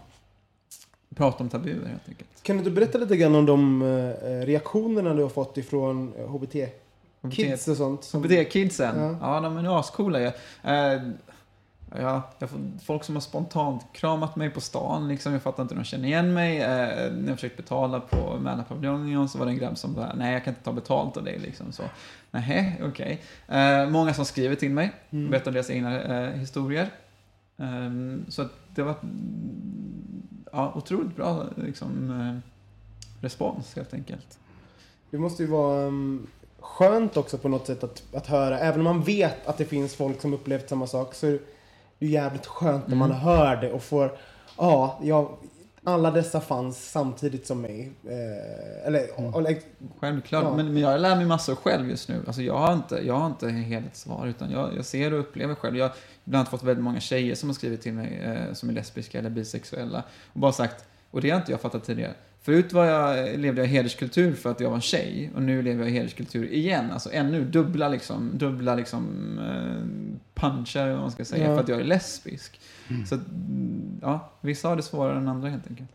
prata 1.14 1.42
om 1.44 1.48
tabuer 1.48 1.86
helt 1.88 2.08
enkelt. 2.08 2.28
Kan 2.42 2.56
du 2.64 2.70
berätta 2.70 2.98
lite 2.98 3.16
grann 3.16 3.34
om 3.34 3.46
de 3.46 3.82
eh, 3.82 4.46
reaktionerna 4.46 5.14
du 5.14 5.22
har 5.22 5.28
fått 5.30 5.58
ifrån 5.58 6.12
eh, 6.18 6.26
HBT 6.28 6.54
kids 7.32 7.68
och 7.68 7.76
sånt? 7.76 8.04
som- 8.04 8.22
HBT-kidsen, 8.22 8.98
Ja. 9.00 9.18
ja, 9.34 9.40
de 9.40 9.56
är 9.56 9.80
ascoola 9.80 10.20
ju. 10.20 10.26
Eh, 10.64 11.02
ja, 12.00 12.22
jag 12.38 12.50
får 12.50 12.58
folk 12.84 13.04
som 13.04 13.16
har 13.16 13.20
spontant 13.20 13.82
kramat 13.92 14.36
mig 14.36 14.50
på 14.50 14.60
stan, 14.60 15.08
liksom. 15.08 15.32
jag 15.32 15.42
fattar 15.42 15.62
inte 15.62 15.74
hur 15.74 15.80
de 15.82 15.84
känner 15.84 16.08
igen 16.08 16.34
mig. 16.34 16.58
Eh, 16.60 17.12
när 17.12 17.26
jag 17.28 17.34
försökte 17.36 17.62
betala 17.62 18.00
på 18.00 18.36
Mälarpaviljongen 18.40 19.28
så 19.28 19.38
var 19.38 19.46
det 19.46 19.52
en 19.52 19.58
grabb 19.58 19.78
som 19.78 19.94
bara, 19.94 20.14
nej 20.14 20.32
jag 20.32 20.44
kan 20.44 20.50
inte 20.52 20.64
ta 20.64 20.72
betalt 20.72 21.16
av 21.16 21.24
dig. 21.24 21.38
Liksom, 21.38 21.72
så. 21.72 21.82
Nej, 22.30 22.80
okej. 22.84 23.20
Eh, 23.48 23.88
många 23.88 24.14
som 24.14 24.24
skriver 24.24 24.54
till 24.56 24.70
mig, 24.70 24.92
Mm. 25.10 25.30
berättar 25.30 25.50
deras 25.52 25.70
egna 25.70 26.02
eh, 26.02 26.30
historier. 26.30 26.88
Ehm, 27.58 28.24
så 28.28 28.42
att 28.42 28.52
det 28.74 28.82
var 28.82 28.94
ja, 30.56 30.72
otroligt 30.74 31.16
bra 31.16 31.44
liksom, 31.56 32.10
eh, 32.20 32.38
respons 33.22 33.76
helt 33.76 33.94
enkelt. 33.94 34.38
Det 35.10 35.18
måste 35.18 35.42
ju 35.42 35.48
vara 35.48 35.86
um, 35.86 36.26
skönt 36.60 37.16
också 37.16 37.38
på 37.38 37.48
något 37.48 37.66
sätt 37.66 37.84
att, 37.84 38.02
att 38.14 38.26
höra. 38.26 38.58
Även 38.58 38.80
om 38.80 38.84
man 38.84 39.02
vet 39.02 39.46
att 39.46 39.58
det 39.58 39.64
finns 39.64 39.94
folk 39.94 40.20
som 40.20 40.34
upplevt 40.34 40.68
samma 40.68 40.86
sak 40.86 41.14
så 41.14 41.26
är 41.26 41.30
det 41.30 41.38
ju 41.98 42.08
jävligt 42.08 42.46
skönt 42.46 42.88
när 42.88 42.96
man 42.96 43.10
Mm. 43.10 43.22
hör 43.22 43.56
det 43.56 43.72
och 43.72 43.82
får, 43.82 44.18
ja, 44.58 44.98
jag, 45.02 45.28
alla 45.86 46.10
dessa 46.10 46.40
fanns 46.40 46.90
samtidigt 46.90 47.46
som 47.46 47.60
mig. 47.60 47.92
Eh, 48.04 48.86
eller, 48.86 49.06
och, 49.16 49.36
och, 49.36 49.46
Självklart, 50.00 50.44
Ja. 50.44 50.56
men, 50.56 50.72
men 50.72 50.82
jag 50.82 51.00
lär 51.00 51.16
mig 51.16 51.26
massor 51.26 51.54
själv 51.54 51.90
just 51.90 52.08
nu. 52.08 52.22
Alltså 52.26 52.42
jag 52.42 52.58
har 52.58 52.72
inte, 52.74 52.94
jag 53.06 53.14
har 53.14 53.26
inte 53.26 53.48
helhetssvar, 53.48 54.26
utan 54.26 54.50
jag, 54.50 54.76
jag 54.76 54.84
ser 54.84 55.12
och 55.12 55.20
upplever 55.20 55.54
själv. 55.54 55.76
Jag 55.76 55.84
har 55.84 55.94
bland 56.24 56.40
annat 56.40 56.48
fått 56.48 56.62
väldigt 56.62 56.84
många 56.84 57.00
tjejer 57.00 57.34
som 57.34 57.48
har 57.48 57.54
skrivit 57.54 57.82
till 57.82 57.92
mig 57.92 58.20
eh, 58.24 58.52
som 58.54 58.68
är 58.68 58.72
lesbiska 58.72 59.18
eller 59.18 59.30
bisexuella 59.30 60.02
och 60.32 60.40
bara 60.40 60.52
sagt, 60.52 60.84
och 61.16 61.22
det 61.22 61.30
har 61.30 61.38
inte 61.40 61.52
jag 61.52 61.60
fattat 61.60 61.84
tidigare. 61.84 62.14
Förut 62.42 62.72
var 62.72 62.84
jag, 62.84 63.38
levde 63.38 63.60
jag 63.60 63.68
i 63.68 63.72
hederskultur 63.72 64.34
för 64.34 64.50
att 64.50 64.60
jag 64.60 64.70
var 64.70 64.80
tjej 64.80 65.30
och 65.34 65.42
nu 65.42 65.62
lever 65.62 65.80
jag 65.84 65.90
i 65.90 65.92
hederskultur 65.94 66.52
igen. 66.52 66.90
Alltså 66.92 67.10
ännu 67.12 67.44
dubbla 67.44 67.88
liksom, 67.88 68.30
dubbla 68.34 68.74
liksom 68.74 69.04
eh, 69.38 69.86
punchar, 70.40 70.90
vad 70.90 71.00
man 71.00 71.10
ska 71.10 71.24
säga, 71.24 71.44
Ja. 71.48 71.54
för 71.54 71.62
att 71.62 71.68
jag 71.68 71.80
är 71.80 71.84
lesbisk. 71.84 72.60
Så 73.08 73.14
att, 73.14 73.28
mm, 73.28 73.98
ja, 74.02 74.32
vissa 74.40 74.68
har 74.68 74.76
det 74.76 74.82
svårare 74.82 75.16
än 75.18 75.28
andra 75.28 75.48
helt 75.48 75.66
enkelt. 75.70 75.88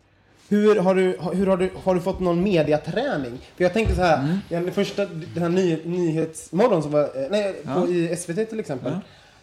Hur 0.50 0.76
har 0.80 0.96
du, 0.96 1.18
hur 1.34 1.48
har 1.48 1.58
du, 1.58 1.70
har 1.84 1.96
du 1.96 2.02
fått 2.02 2.20
någon 2.20 2.44
mediaträning? 2.44 3.38
För 3.56 3.64
jag 3.64 3.74
tänker 3.74 3.94
så 3.96 4.02
här, 4.02 4.18
Mm. 4.24 4.38
den 4.66 4.72
första, 4.72 5.06
den 5.06 5.44
här 5.44 5.50
ny, 5.50 5.78
nyhetsmorgon 5.86 6.84
som 6.84 6.92
var, 6.92 7.02
eh, 7.04 7.28
nej, 7.32 7.56
Ja. 7.66 7.74
på, 7.82 7.88
i 7.88 8.16
SVT 8.16 8.46
till 8.50 8.60
exempel. 8.60 8.92
Ja. 8.92 9.00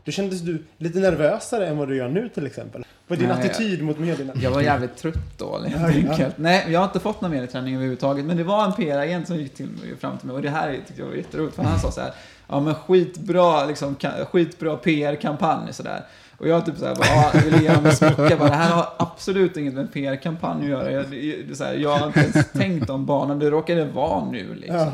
Då 0.09 0.12
kändes 0.12 0.40
du 0.40 0.62
lite 0.78 0.98
nervösare 0.98 1.66
än 1.66 1.78
vad 1.78 1.88
du 1.88 1.96
gör 1.96 2.09
nu 2.09 2.28
till 2.28 2.46
exempel. 2.46 2.84
Vad 3.06 3.18
är 3.18 3.20
din 3.20 3.36
Nej, 3.36 3.46
attityd 3.48 3.82
mot 3.82 3.98
medierna? 3.98 4.32
Jag 4.42 4.50
var 4.50 4.62
jävligt 4.62 4.96
trött 4.96 5.38
då, 5.38 5.59
helt 5.66 5.80
Ja, 5.80 5.90
ja. 5.90 6.11
enkelt. 6.11 6.38
Nej, 6.38 6.66
jag 6.68 6.80
har 6.80 6.84
inte 6.86 7.00
fått 7.00 7.20
någon 7.20 7.30
medieträning 7.30 7.74
överhuvudtaget, 7.74 8.24
men 8.24 8.36
det 8.36 8.44
var 8.44 8.64
en 8.64 8.72
PR-agent 8.72 9.26
som 9.26 9.36
gick 9.36 9.54
till, 9.54 9.68
fram 10.00 10.18
till 10.18 10.26
mig 10.26 10.36
och 10.36 10.42
det 10.42 10.50
här 10.50 10.72
tyckte 10.72 11.02
jag 11.02 11.06
var 11.06 11.14
jätteroligt, 11.14 11.56
för 11.56 11.62
han 11.62 11.78
sa 11.78 11.90
så 11.90 12.00
här, 12.00 12.12
ja 12.48 12.61
men 12.61 12.74
skitbra, 12.74 13.64
liksom, 13.66 13.96
skitbra 14.30 14.76
PR-kampanj 14.76 15.72
sådär. 15.72 16.02
Och 16.38 16.48
jag 16.48 16.66
typ 16.66 16.78
såhär, 16.78 16.94
bara, 16.94 17.06
ja, 17.06 17.30
jag 17.34 17.42
ville 17.42 17.62
ge 17.62 17.72
dem 17.72 17.86
en 17.86 17.96
smocka. 17.96 18.36
Bara, 18.36 18.48
det 18.48 18.54
här 18.54 18.70
har 18.70 18.88
absolut 18.98 19.56
inget 19.56 19.74
med 19.74 19.82
en 19.82 19.88
PR-kampanj 19.88 20.62
att 20.64 20.70
göra. 20.70 20.90
Jag, 20.92 21.11
det, 21.48 21.56
så 21.56 21.64
här, 21.64 21.74
jag 21.74 21.96
har 21.96 22.06
inte 22.06 22.20
ens 22.20 22.52
tänkt 22.52 22.90
om 22.90 23.06
banan, 23.06 23.38
det 23.38 23.50
råkade 23.50 23.84
vara 23.84 24.24
nu 24.30 24.54
liksom. 24.54 24.92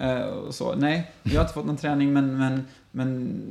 Eh, 0.00 0.20
och 0.20 0.54
så. 0.54 0.74
Nej, 0.74 1.10
jag 1.22 1.34
har 1.34 1.40
inte 1.40 1.54
fått 1.54 1.66
någon 1.66 1.76
träning 1.76 2.12
men, 2.12 2.38
men, 2.38 2.66
men 2.90 3.42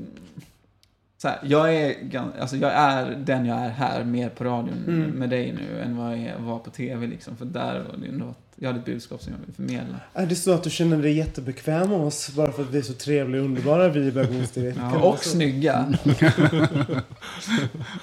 så 1.25 1.29
här, 1.29 1.39
jag, 1.43 1.75
är, 1.75 1.95
alltså, 2.39 2.55
jag 2.57 2.71
är 2.73 3.15
den 3.15 3.45
jag 3.45 3.57
är 3.59 3.69
här 3.69 4.03
mer 4.03 4.29
på 4.29 4.43
radion 4.43 4.83
Mm. 4.87 5.09
med 5.09 5.29
dig 5.29 5.51
nu 5.53 5.81
än 5.81 5.97
vad 5.97 6.17
jag 6.17 6.39
var 6.39 6.59
på 6.59 6.69
tv. 6.69 7.07
Liksom. 7.07 7.37
För 7.37 7.45
där 7.45 7.79
var 7.79 7.97
det 7.97 8.07
ändå, 8.07 8.33
jag 8.59 8.67
hade 8.67 8.79
ett 8.79 8.85
budskap 8.85 9.21
som 9.21 9.33
jag 9.33 9.39
ville 9.39 9.53
förmedla. 9.53 9.95
Är 10.13 10.25
det 10.25 10.35
så 10.35 10.51
att 10.51 10.63
du 10.63 10.69
känner 10.69 10.97
dig 10.97 11.13
jättebekväm 11.17 11.89
med 11.89 11.99
oss 11.99 12.29
bara 12.29 12.51
för 12.51 12.63
att 12.63 12.69
vi 12.71 12.77
är 12.77 12.81
så 12.81 12.93
trevliga 12.93 13.41
och 13.41 13.45
underbara 13.47 13.87
vi 13.89 13.99
i 13.99 14.11
bögministeriet? 14.11 14.75
Ja, 14.79 14.97
och 14.99 15.23
snygga. 15.23 15.93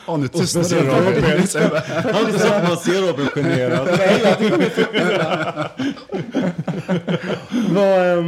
Ja, 0.06 0.16
nu 0.16 0.28
tystnade 0.28 0.80
Robin. 0.80 1.24
Alltid 2.14 2.40
så 2.40 2.52
att 2.52 2.68
man 2.68 2.76
ser 2.76 3.06
Robin 3.08 3.26
generad. 3.26 3.88
Vad, 7.74 8.24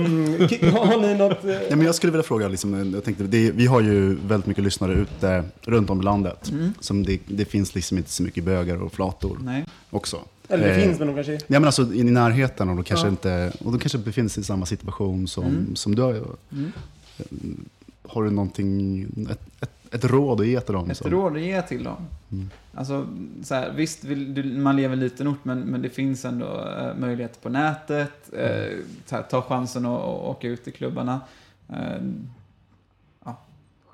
ki- 0.49 0.71
har, 0.71 0.87
har 0.87 1.01
ni 1.01 1.15
något... 1.15 1.45
eh, 1.45 1.51
Ja, 1.71 1.77
men 1.77 1.87
jag 1.87 1.95
skulle 1.95 2.11
vilja 2.13 2.23
fråga, 2.23 2.49
liksom, 2.49 2.93
jag 2.95 3.05
tänkte, 3.05 3.25
det, 3.25 3.51
vi 3.51 3.67
har 3.67 3.81
ju 3.81 4.15
väldigt 4.15 4.47
mycket 4.47 4.65
lyssnare 4.65 4.93
ute 4.93 5.45
runt 5.61 5.91
om 5.91 6.01
i 6.01 6.05
landet. 6.05 6.51
Mm. 6.53 6.75
Som 6.81 7.03
det, 7.07 7.19
det 7.27 7.45
finns 7.45 7.75
liksom 7.75 7.99
inte 7.99 8.11
så 8.11 8.23
mycket 8.23 8.45
bögar 8.45 8.83
och 8.83 8.93
flator 8.93 9.39
Nej. 9.43 9.65
också. 9.91 10.19
Eller 10.49 10.67
det 10.69 10.75
Eh, 10.75 10.83
finns, 10.85 10.99
men 10.99 11.09
de 11.09 11.15
kanske... 11.15 11.33
Ja, 11.33 11.39
men 11.49 11.65
alltså 11.65 11.95
i 11.95 12.03
närheten 12.05 12.69
och 12.69 12.77
de 12.77 12.85
kanske, 12.85 13.07
Ja. 13.07 13.11
inte, 13.11 13.53
och 13.65 13.73
de 13.73 13.79
kanske 13.79 13.99
befinner 13.99 14.29
sig 14.29 14.41
i 14.41 14.45
samma 14.45 14.67
situation 14.67 15.29
som, 15.29 15.45
Mm. 15.45 15.77
som 15.77 15.95
du 15.95 16.03
har. 16.03 16.13
Mm. 16.53 16.73
Har 18.09 18.25
du 18.25 18.31
någonting, 18.31 19.03
ett, 19.31 19.41
ett, 19.63 19.95
ett 19.95 20.05
råd 20.05 20.41
att 20.41 20.47
ge 20.47 20.61
till 20.61 20.75
dem? 20.75 20.91
Ett 20.91 20.97
som- 20.97 21.11
råd 21.11 21.33
att 21.37 21.41
ge 21.43 21.63
till 21.63 21.85
dem. 21.85 21.97
Mm. 22.33 22.51
Alltså, 22.75 23.07
så 23.43 23.55
här, 23.55 23.73
visst, 23.73 24.05
man 24.57 24.77
lever 24.77 24.95
i 24.97 24.99
en 24.99 25.01
liten 25.05 25.29
ort, 25.29 25.39
men, 25.45 25.61
men 25.61 25.83
det 25.83 25.89
finns 25.89 26.25
ändå 26.25 26.47
äh, 26.81 26.97
möjligheter 27.01 27.41
på 27.41 27.49
nätet. 27.49 28.13
Mm. 28.33 28.45
eh, 28.45 28.79
så 29.07 29.17
här, 29.17 29.23
ta 29.23 29.43
chansen 29.43 29.87
att 29.87 30.01
åka 30.05 30.49
ut 30.49 30.69
i 30.69 30.71
klubbarna. 30.71 31.21
Eh, 31.69 32.03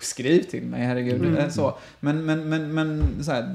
skriv 0.05 0.43
till 0.43 0.63
mig, 0.63 0.83
herregud. 0.83 1.15
Mm. 1.25 1.37
eh, 1.37 1.49
Så. 1.49 1.79
Men, 2.01 2.25
men, 2.25 2.49
men, 2.49 2.75
men 2.75 3.03
så 3.25 3.33
här, 3.33 3.55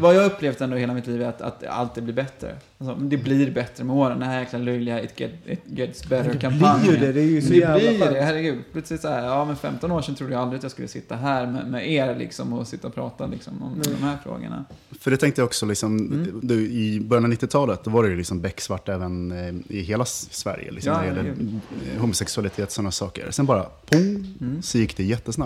vad 0.00 0.14
jag 0.14 0.26
upplevt 0.26 0.60
ändå 0.60 0.76
hela 0.76 0.94
mitt 0.94 1.06
liv 1.06 1.22
är 1.22 1.26
att, 1.28 1.40
att 1.40 1.64
allt 1.66 1.94
blir 1.94 2.14
bättre. 2.14 2.54
Alltså, 2.78 2.94
det 2.94 3.16
blir 3.16 3.50
bättre 3.50 3.84
med 3.84 3.96
åren. 3.96 4.18
Den 4.20 4.28
här 4.28 4.40
jäkla 4.40 4.58
löjliga 4.58 5.02
It, 5.02 5.20
get, 5.20 5.30
it 5.46 5.60
gets 5.66 6.00
Det 6.00 6.08
blir 6.08 6.18
better-kampanjen. 6.18 6.94
ju 6.94 6.96
det, 7.00 7.12
det 7.12 7.20
är 7.20 7.24
ju 7.24 7.42
så 7.42 7.48
Det 7.52 7.56
jävla 7.58 7.78
blir 7.78 7.92
ju 7.92 7.98
skönt. 7.98 8.12
det, 8.12 8.20
herregud. 8.20 8.58
Plötsligt 8.72 9.00
så 9.00 9.08
här, 9.08 9.24
ja 9.26 9.44
men 9.44 9.56
15 9.56 9.90
år 9.92 10.02
sedan 10.02 10.14
trodde 10.14 10.32
jag 10.32 10.42
aldrig 10.42 10.58
att 10.58 10.62
jag 10.62 10.72
skulle 10.72 10.88
sitta 10.88 11.16
här 11.16 11.46
med, 11.46 11.66
med 11.70 11.90
er 11.92 12.16
liksom 12.18 12.52
och 12.52 12.66
sitta 12.68 12.88
och 12.88 12.94
prata 12.94 13.26
liksom 13.26 13.62
om 13.62 13.72
Nej. 13.84 13.94
de 14.00 14.04
här 14.06 14.16
frågorna. 14.22 14.64
För 15.00 15.10
det 15.10 15.16
tänkte 15.16 15.40
jag 15.40 15.46
också, 15.46 15.66
liksom, 15.66 15.96
Mm. 15.98 16.40
du, 16.42 16.54
i 16.70 17.00
början 17.00 17.24
av 17.24 17.30
90-talet 17.30 17.84
då 17.84 17.90
var 17.90 18.02
det 18.02 18.08
ju 18.10 18.16
liksom 18.16 18.40
becksvart 18.40 18.88
även 18.88 19.32
eh, 19.32 19.76
i 19.76 19.80
hela 19.80 20.04
Sverige. 20.04 20.70
Liksom, 20.72 20.92
Ja, 20.92 20.98
när 21.02 21.22
det 21.22 21.28
gäller 21.28 21.34
homosexualitet 21.98 22.66
och 22.66 22.72
sådana 22.72 22.90
saker. 22.90 23.30
Sen 23.30 23.46
bara 23.46 23.62
pong, 23.62 24.26
Mm. 24.40 24.62
så 24.62 24.78
gick 24.78 24.96
det 24.96 25.04
jättesnabbt. 25.04 25.45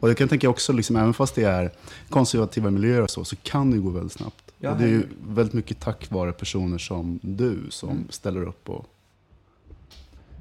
Och 0.00 0.10
jag 0.10 0.16
kan 0.16 0.28
tänka 0.28 0.48
också, 0.48 0.72
liksom, 0.72 0.96
även 0.96 1.14
fast 1.14 1.34
det 1.34 1.42
är 1.44 1.70
konservativa 2.10 2.70
miljöer 2.70 3.02
och 3.02 3.10
så, 3.10 3.24
så 3.24 3.36
kan 3.36 3.70
det 3.70 3.78
gå 3.78 3.90
väldigt 3.90 4.12
snabbt. 4.12 4.52
Ja, 4.58 4.70
och 4.70 4.76
det 4.78 4.84
är 4.84 4.88
ju 4.88 5.06
väldigt 5.28 5.54
mycket 5.54 5.80
tack 5.80 6.10
vare 6.10 6.32
personer 6.32 6.78
som 6.78 7.18
du 7.22 7.58
som 7.70 7.88
Mm. 7.90 8.06
ställer 8.10 8.42
upp 8.42 8.68
och 8.68 8.86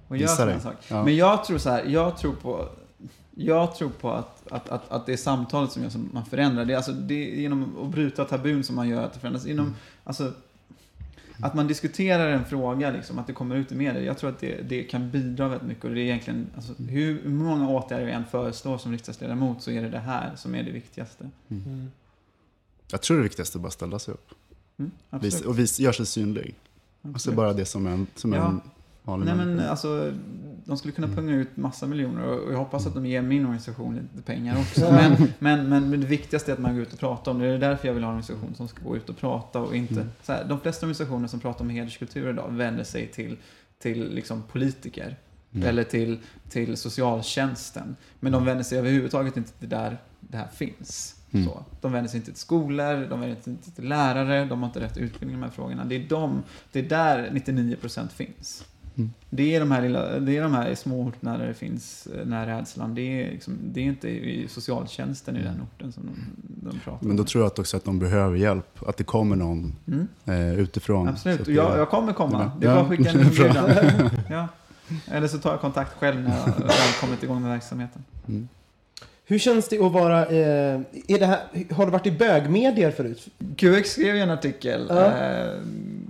Och 0.07 0.17
gör 0.17 0.21
Visa 0.21 0.35
sådana 0.35 0.51
dig. 0.51 0.61
Ja. 0.87 1.03
Men 1.03 1.15
jag 1.15 1.43
tror 1.45 1.57
så 1.57 1.69
här, 1.69 1.83
jag 1.85 2.17
tror 2.17 2.33
på 2.33 2.69
jag 3.37 3.75
tror 3.75 3.89
på 3.89 4.11
att, 4.11 4.51
att, 4.51 4.69
att, 4.69 4.91
att 4.91 5.05
det 5.05 5.13
är 5.13 5.17
samtalet 5.17 5.71
som 5.71 5.83
gör 5.83 5.89
som 5.89 6.09
man 6.13 6.25
förändrar. 6.25 6.65
Det 6.65 6.73
är, 6.73 6.77
alltså, 6.77 6.91
det 6.91 7.13
är 7.13 7.35
genom 7.41 7.75
att 7.83 7.89
bryta 7.89 8.25
tabun 8.25 8.63
som 8.63 8.75
man 8.75 8.87
gör 8.89 9.03
att 9.03 9.13
det 9.13 9.19
förändras. 9.19 9.45
Inom, 9.45 9.65
Mm. 9.65 9.77
alltså, 10.03 10.31
att 11.41 11.53
man 11.53 11.67
diskuterar 11.67 12.29
en 12.29 12.45
fråga, 12.45 12.91
liksom, 12.91 13.19
att 13.19 13.27
det 13.27 13.33
kommer 13.33 13.55
ut 13.55 13.71
i 13.71 13.75
media. 13.75 14.01
Jag 14.01 14.17
tror 14.17 14.29
att 14.29 14.39
det, 14.39 14.61
det 14.61 14.83
kan 14.83 15.11
bidra 15.11 15.47
väldigt 15.47 15.67
mycket. 15.67 15.83
Och 15.85 15.89
det 15.91 15.99
är 15.99 16.03
egentligen, 16.03 16.47
alltså, 16.55 16.73
hur 16.83 17.29
många 17.29 17.69
åtgärder 17.69 18.05
vi 18.05 18.11
än 18.11 18.25
föreslår 18.25 18.77
som 18.77 18.91
riksdagsledamot 18.91 19.61
så 19.61 19.71
är 19.71 19.81
det 19.81 19.89
det 19.89 19.99
här 19.99 20.35
som 20.35 20.55
är 20.55 20.63
det 20.63 20.71
viktigaste. 20.71 21.29
Mm. 21.49 21.91
jag 22.91 23.01
tror 23.01 23.17
det 23.17 23.23
viktigaste 23.23 23.57
är 23.57 23.59
bara 23.59 23.67
att 23.67 23.73
ställa 23.73 23.99
sig 23.99 24.13
upp. 24.13 24.29
Mm, 24.77 24.91
Vis, 25.09 25.41
och 25.41 25.59
vis, 25.59 25.79
gör 25.79 25.91
sig 25.91 26.05
synlig. 26.05 26.55
Alltså 27.01 27.31
bara 27.31 27.53
det 27.53 27.65
som 27.65 27.87
en, 27.87 28.07
som 28.15 28.33
Ja. 28.33 28.47
en 28.47 28.61
Nej 29.05 29.35
men 29.35 29.59
alltså, 29.59 30.13
de 30.65 30.77
skulle 30.77 30.93
kunna 30.93 31.07
punga 31.07 31.33
ut 31.35 31.57
massa 31.57 31.87
miljoner 31.87 32.27
och 32.27 32.53
jag 32.53 32.57
hoppas 32.57 32.87
att 32.87 32.93
de 32.93 33.05
ger 33.05 33.21
min 33.21 33.45
organisation 33.45 33.95
lite 33.95 34.25
pengar 34.25 34.59
också. 34.59 34.91
Men, 34.91 35.27
men, 35.69 35.89
men, 35.89 36.01
det 36.01 36.07
viktigaste 36.07 36.51
är 36.51 36.53
att 36.53 36.59
man 36.59 36.73
går 36.73 36.81
ut 36.81 36.93
och 36.93 36.99
pratar 36.99 37.31
om 37.31 37.39
det. 37.39 37.47
Det 37.47 37.53
är 37.53 37.59
därför 37.59 37.87
jag 37.87 37.93
vill 37.93 38.03
ha 38.03 38.11
en 38.11 38.17
organisation 38.17 38.55
som 38.55 38.67
ska 38.67 38.83
gå 38.83 38.95
ut 38.95 39.09
och 39.09 39.17
prata 39.17 39.59
och 39.59 39.75
inte... 39.75 39.93
Mm. 39.93 40.07
Så 40.23 40.31
här, 40.33 40.45
de 40.45 40.59
flesta 40.59 40.85
organisationer 40.85 41.27
som 41.27 41.39
pratar 41.39 41.61
om 41.61 41.69
hederskultur 41.69 42.29
idag 42.29 42.51
vänder 42.51 42.83
sig 42.83 43.07
till, 43.07 43.37
till 43.79 44.13
liksom 44.13 44.43
politiker. 44.43 45.17
Mm. 45.53 45.67
Eller 45.67 45.83
till, 45.83 46.19
till 46.49 46.77
socialtjänsten. 46.77 47.95
Men 48.19 48.31
de 48.31 48.45
vänder 48.45 48.63
sig 48.63 48.77
överhuvudtaget 48.77 49.37
inte 49.37 49.51
till 49.51 49.69
där 49.69 49.97
det 50.19 50.37
här 50.37 50.47
finns. 50.47 51.15
Mm. 51.31 51.45
Så. 51.45 51.65
De 51.81 51.91
vänder 51.91 52.09
sig 52.09 52.17
inte 52.17 52.31
till 52.31 52.39
skolor, 52.39 53.07
de 53.09 53.19
vänder 53.19 53.41
sig 53.41 53.53
inte 53.53 53.71
till 53.71 53.87
lärare, 53.87 54.45
de 54.45 54.59
har 54.59 54.67
inte 54.67 54.79
rätt 54.79 54.97
utbildning 54.97 55.29
i 55.29 55.41
de 55.41 55.43
här 55.43 55.51
frågorna. 55.51 55.85
Det 55.85 55.95
är, 55.95 56.09
de, 56.09 56.43
det 56.71 56.79
är 56.79 56.89
där 56.89 57.29
99% 57.29 58.09
finns. 58.09 58.65
Mm. 58.97 59.11
Det 59.29 59.55
är 59.55 59.59
de 59.59 59.71
här, 59.71 59.81
lilla, 59.81 60.19
det 60.19 60.37
är 60.37 60.41
de 60.41 60.53
här 60.53 60.75
små 60.75 61.01
orterna 61.01 61.37
där 61.37 61.47
det 61.47 61.53
finns 61.53 62.07
eh, 62.07 62.17
den 62.19 62.33
här 62.33 62.45
rädslan. 62.47 62.95
Det 62.95 63.01
är, 63.01 63.31
liksom, 63.31 63.57
det 63.63 63.79
är 63.79 63.83
inte 63.85 64.09
i 64.09 64.47
socialtjänsten 64.49 65.37
i 65.37 65.43
den 65.43 65.61
orten 65.61 65.91
som 65.91 66.03
de, 66.05 66.69
de 66.71 66.79
pratar 66.79 67.07
Men 67.07 67.15
då 67.15 67.23
om. 67.23 67.27
tror 67.27 67.43
jag 67.43 67.47
att 67.51 67.59
också 67.59 67.77
att 67.77 67.85
de 67.85 67.99
behöver 67.99 68.37
hjälp. 68.37 68.79
Att 68.87 68.97
det 68.97 69.03
kommer 69.03 69.35
någon 69.35 69.75
Mm, 69.87 70.07
eh, 70.25 70.59
utifrån. 70.59 71.07
Absolut, 71.07 71.45
det- 71.45 71.51
jag, 71.53 71.77
jag 71.79 71.89
kommer 71.89 72.13
komma. 72.13 72.51
Det 72.59 72.67
är 72.67 72.71
bara 72.75 72.81
att 72.83 72.89
skicka 72.89 73.09
en 73.09 73.19
inbjudan. 73.25 73.69
ja. 74.29 74.47
Eller 75.11 75.27
så 75.27 75.37
tar 75.37 75.51
jag 75.51 75.61
kontakt 75.61 75.93
själv 75.99 76.19
när 76.21 76.37
jag 76.37 76.45
väl 76.57 76.69
kommit 77.01 77.23
igång 77.23 77.41
med 77.41 77.51
verksamheten. 77.51 78.03
Mm. 78.27 78.47
Hur 79.27 79.39
känns 79.39 79.67
det 79.69 79.79
att 79.85 79.91
vara... 79.91 80.25
Eh, 80.25 80.79
är 81.07 81.19
det 81.19 81.25
här, 81.25 81.39
har 81.73 81.85
du 81.85 81.91
varit 81.91 82.05
i 82.07 82.11
bögmedier 82.11 82.91
förut? 82.91 83.27
QX 83.57 83.89
skrev 83.91 84.15
ju 84.15 84.21
en 84.21 84.29
artikel, 84.29 84.85
Ja. 84.89 85.05
eh, 85.17 85.47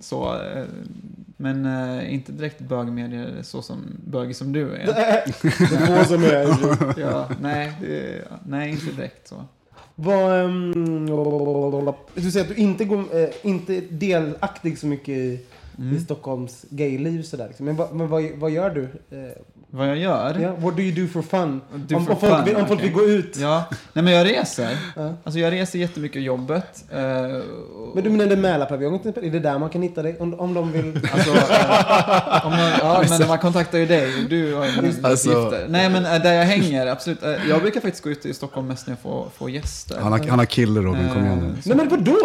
så, 0.01 0.33
eh, 0.41 0.63
men 1.37 1.65
eh, 1.65 2.13
inte 2.13 2.31
direkt 2.31 2.59
bögmedier 2.59 3.39
så 3.43 3.61
som 3.61 3.97
bögig 4.05 4.35
som 4.35 4.53
du 4.53 4.75
är. 4.75 4.85
Det 4.85 4.93
är 4.93 6.03
som 6.03 6.23
är... 6.23 6.99
Ja, 7.01 7.29
nej, 7.41 7.73
det, 7.81 8.27
nej, 8.45 8.69
inte 8.69 8.91
direkt 8.91 9.27
så. 9.27 9.45
Vad... 9.95 10.45
ehm, 10.45 11.05
du 12.15 12.31
säger 12.31 12.41
att 12.41 12.55
du 12.55 12.61
inte, 12.61 12.85
går, 12.85 12.99
eh, 12.99 13.29
inte 13.41 13.75
är 13.75 13.81
delaktig 13.89 14.77
så 14.77 14.87
mycket 14.87 15.09
i, 15.09 15.39
i 15.77 15.81
Mm. 15.81 15.99
Stockholms 16.03 16.65
gayliv 16.69 17.23
sådär. 17.23 17.47
Liksom. 17.47 17.65
Men, 17.65 17.75
vad, 17.75 17.95
men 17.95 18.07
vad, 18.07 18.23
vad 18.35 18.51
gör 18.51 18.69
du? 18.69 18.83
Eh, 18.83 19.31
Vad 19.69 19.89
jag 19.89 19.97
gör? 19.97 20.39
ja, 20.41 20.53
what 20.59 20.75
do 20.75 20.81
you 20.81 21.05
do 21.05 21.11
for 21.13 21.21
fun? 21.21 21.61
Do 21.73 21.95
om, 21.95 22.05
for 22.05 22.13
om, 22.13 22.19
folk, 22.19 22.33
fun, 22.35 22.45
vill, 22.45 22.55
om 22.55 22.67
folk 22.67 22.79
okej. 22.79 22.85
vill 22.93 22.97
gå 22.97 23.05
ut. 23.05 23.37
Ja, 23.37 23.63
nej 23.93 24.03
men 24.03 24.13
jag 24.13 24.27
reser. 24.27 24.77
Alltså 25.23 25.39
jag 25.39 25.53
reser 25.53 25.79
jättemycket 25.79 26.17
i 26.17 26.19
jobbet. 26.21 26.83
eh, 26.91 26.99
och- 26.99 27.95
Men 27.95 28.03
du 28.03 28.09
menar 28.09 28.35
Mälarpaviljongen 28.35 28.99
till 28.99 29.09
exempel? 29.09 29.29
Är 29.29 29.33
det 29.39 29.49
där 29.49 29.59
man 29.59 29.69
kan 29.69 29.81
hitta 29.81 30.03
dig? 30.03 30.15
Om, 30.19 30.39
om 30.39 30.53
de 30.53 30.71
vill... 30.71 30.99
Alltså, 31.13 31.31
eh, 31.31 32.45
om 32.45 32.51
man, 32.51 32.69
ja, 32.79 33.03
men 33.19 33.27
man 33.27 33.37
kontaktar 33.39 33.77
ju 33.77 33.85
dig. 33.85 34.11
Du 34.29 34.53
har 34.55 34.65
ju 34.65 34.71
Alltså- 35.03 35.29
uppgifter. 35.31 35.65
Nej, 35.69 35.89
men 35.89 36.05
eh, 36.05 36.21
där 36.23 36.33
jag 36.33 36.45
hänger, 36.45 36.87
absolut. 36.87 37.23
Eh, 37.23 37.35
Jag 37.49 37.61
brukar 37.61 37.81
faktiskt 37.81 38.03
gå 38.03 38.09
ut 38.09 38.25
i 38.25 38.33
Stockholm 38.33 38.67
mest 38.67 38.87
när 38.87 38.91
jag 38.91 38.99
får, 38.99 39.27
får 39.37 39.49
gäster. 39.49 39.97
Han 40.01 40.11
har, 40.11 40.19
han 40.29 40.39
har 40.39 40.45
kille 40.45 40.79
Robin, 40.81 41.09
kom 41.13 41.25
igen 41.25 41.39
nu. 41.39 41.45
Eh, 41.45 41.53
Nej 41.65 41.77
men 41.77 41.89
vadå? 41.89 42.17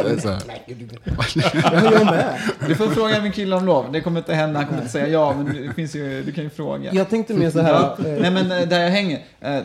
Nej, 0.46 0.64
jag 1.92 2.04
med. 2.06 2.34
Du 2.66 2.74
får 2.74 2.86
fråga 2.86 3.22
min 3.22 3.32
kille 3.32 3.39
om 3.52 3.66
lov. 3.66 3.92
Det 3.92 4.00
kommer 4.00 4.20
inte 4.20 4.34
hända. 4.34 4.58
Han 4.58 4.66
kommer 4.66 4.80
inte 4.80 4.92
säga 4.92 5.08
ja, 5.08 5.34
men 5.36 5.66
det 5.66 5.74
finns 5.74 5.96
ju, 5.96 6.22
du 6.22 6.32
kan 6.32 6.44
ju 6.44 6.50
fråga. 6.50 6.92
Jag 6.92 7.10
tänkte 7.10 7.34
mer 7.34 7.50
så 7.50 7.60
här... 7.60 7.82
Eh, 7.82 8.20
Nej, 8.20 8.30
men 8.30 8.52
eh, 8.52 8.68
där 8.68 8.80
jag 8.80 8.90
hänger. 8.90 9.24
Eh, 9.40 9.60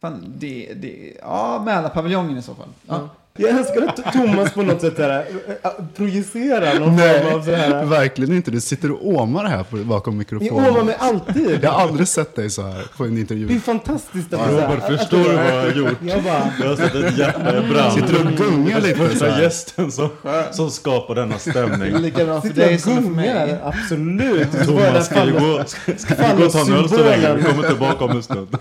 fan, 0.00 0.34
det, 0.36 0.72
det, 0.76 1.12
ja, 1.20 1.62
Mälarpaviljongen 1.64 2.38
i 2.38 2.42
så 2.42 2.54
fall. 2.54 2.68
Ja. 2.86 3.08
Jag 3.38 3.50
älskar 3.58 3.82
att 3.86 4.12
Thomas 4.12 4.52
på 4.52 4.62
något 4.62 4.80
sätt 4.80 4.98
här, 4.98 5.24
äh, 5.62 5.70
projicerar 5.96 6.78
någon 6.80 6.98
form 6.98 7.34
av 7.40 7.44
så 7.44 7.50
här... 7.54 7.84
verkligen 7.84 8.36
inte. 8.36 8.50
Du 8.50 8.60
sitter 8.60 8.90
och 8.90 9.08
åmar 9.08 9.44
här 9.44 9.62
på, 9.62 9.76
bakom 9.76 10.18
mikrofonen. 10.18 10.66
åmar 10.70 10.82
mig 10.84 10.96
alltid. 10.98 11.58
Jag 11.62 11.70
har 11.70 11.80
aldrig 11.82 12.08
sett 12.08 12.36
dig 12.36 12.50
så 12.50 12.62
här 12.62 12.82
på 12.96 13.04
en 13.04 13.14
Det 13.14 13.18
är 13.18 13.20
intervju. 13.20 13.60
fantastiskt 13.60 14.34
att 14.34 14.50
Robert, 14.50 14.68
att- 14.78 14.90
att- 14.90 14.98
förstår 15.00 15.18
du 15.18 15.24
vad 15.24 15.46
jag 15.46 15.60
har 15.62 15.70
gjort? 15.70 15.98
Jag 16.02 16.22
bara... 16.22 16.50
Jag 16.60 16.68
har 16.68 16.76
sett 16.76 16.94
ett 16.94 17.18
hjärta 17.18 17.58
i 17.64 17.68
brand. 17.68 17.92
Sitter 17.92 18.26
och 18.26 18.32
gungar 18.32 18.80
lite 18.80 18.98
så 18.98 19.04
Första 19.04 19.42
gästen 19.42 19.92
som, 19.92 20.08
som 20.52 20.70
skapar 20.70 21.14
denna 21.14 21.38
stämning. 21.38 21.96
Lika 21.96 22.24
bra 22.24 22.40
för 22.40 22.48
jag 22.48 22.56
dig 22.56 22.78
som 22.78 22.92
för 23.02 23.10
mig. 23.10 23.58
Absolut. 23.64 24.48
Så 24.52 24.58
jag 24.58 24.66
Thomas, 24.66 25.06
ska 25.06 25.24
vi 25.24 25.30
gå, 25.32 25.64
ska, 25.96 26.14
vi 26.14 26.40
gå 26.40 26.44
och 26.46 26.52
ta 26.52 26.60
en 26.60 26.72
öl 26.72 26.88
så 26.88 26.96
länge? 27.04 27.34
Vi 27.34 27.42
kommer 27.42 27.68
tillbaka 27.68 28.04
om 28.04 28.10
en 28.10 28.22
stund. 28.22 28.56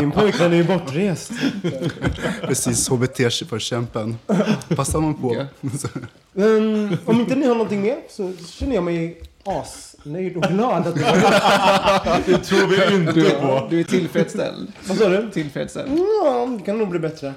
Min 0.00 0.10
pojkvän 0.10 0.52
är 0.52 0.56
ju 0.56 0.64
bortrest. 0.64 1.32
Precis, 2.46 2.84
HBT-förkämpen. 3.60 4.16
Passar 4.76 5.00
man 5.00 5.14
på. 5.14 5.46
Men, 6.32 6.96
om 7.04 7.20
inte 7.20 7.34
ni 7.34 7.46
har 7.46 7.54
någonting 7.54 7.82
mer 7.82 7.98
så 8.08 8.32
känner 8.46 8.74
jag 8.74 8.84
mig 8.84 9.20
asnöjd 9.44 10.36
och 10.36 10.42
glad 10.42 10.86
att 10.86 10.94
du 10.94 11.00
var 11.00 12.26
Det 12.26 12.38
tror 12.38 12.66
vi 12.66 12.94
inte 12.94 13.12
Du, 13.12 13.30
du 13.70 13.80
är 13.80 13.84
tillfredsställd. 13.84 14.72
Vad 14.88 14.96
sa 14.96 15.08
du? 15.08 15.30
Tillfredsställd. 15.30 15.90
Ja, 16.24 16.48
det 16.58 16.64
kan 16.64 16.78
nog 16.78 16.88
bli 16.88 16.98
bättre. 16.98 17.34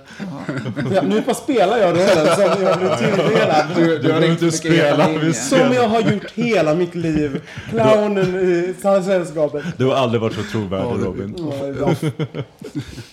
Ja, 0.93 1.01
nu 1.01 1.21
bara 1.21 1.35
spelar 1.35 1.77
jag 1.77 1.89
rollen 1.89 2.35
som 2.35 2.63
jag 2.63 2.79
blev 2.79 2.97
tilldelad. 2.97 3.65
Du, 3.75 3.85
du 3.85 3.91
har 3.93 3.99
behöver 3.99 4.27
inte 4.27 4.51
spela, 4.51 5.09
vi 5.09 5.33
Som 5.33 5.73
jag 5.73 5.87
har 5.87 6.01
gjort 6.01 6.31
hela 6.31 6.75
mitt 6.75 6.95
liv. 6.95 7.41
Clownen 7.69 8.35
i 8.35 8.75
sällskapet. 8.81 9.63
Du 9.77 9.85
har 9.85 9.95
aldrig 9.95 10.21
varit 10.21 10.35
så 10.35 10.43
trovärdig 10.43 11.05
Robin. 11.05 11.35
Ja. 11.79 11.95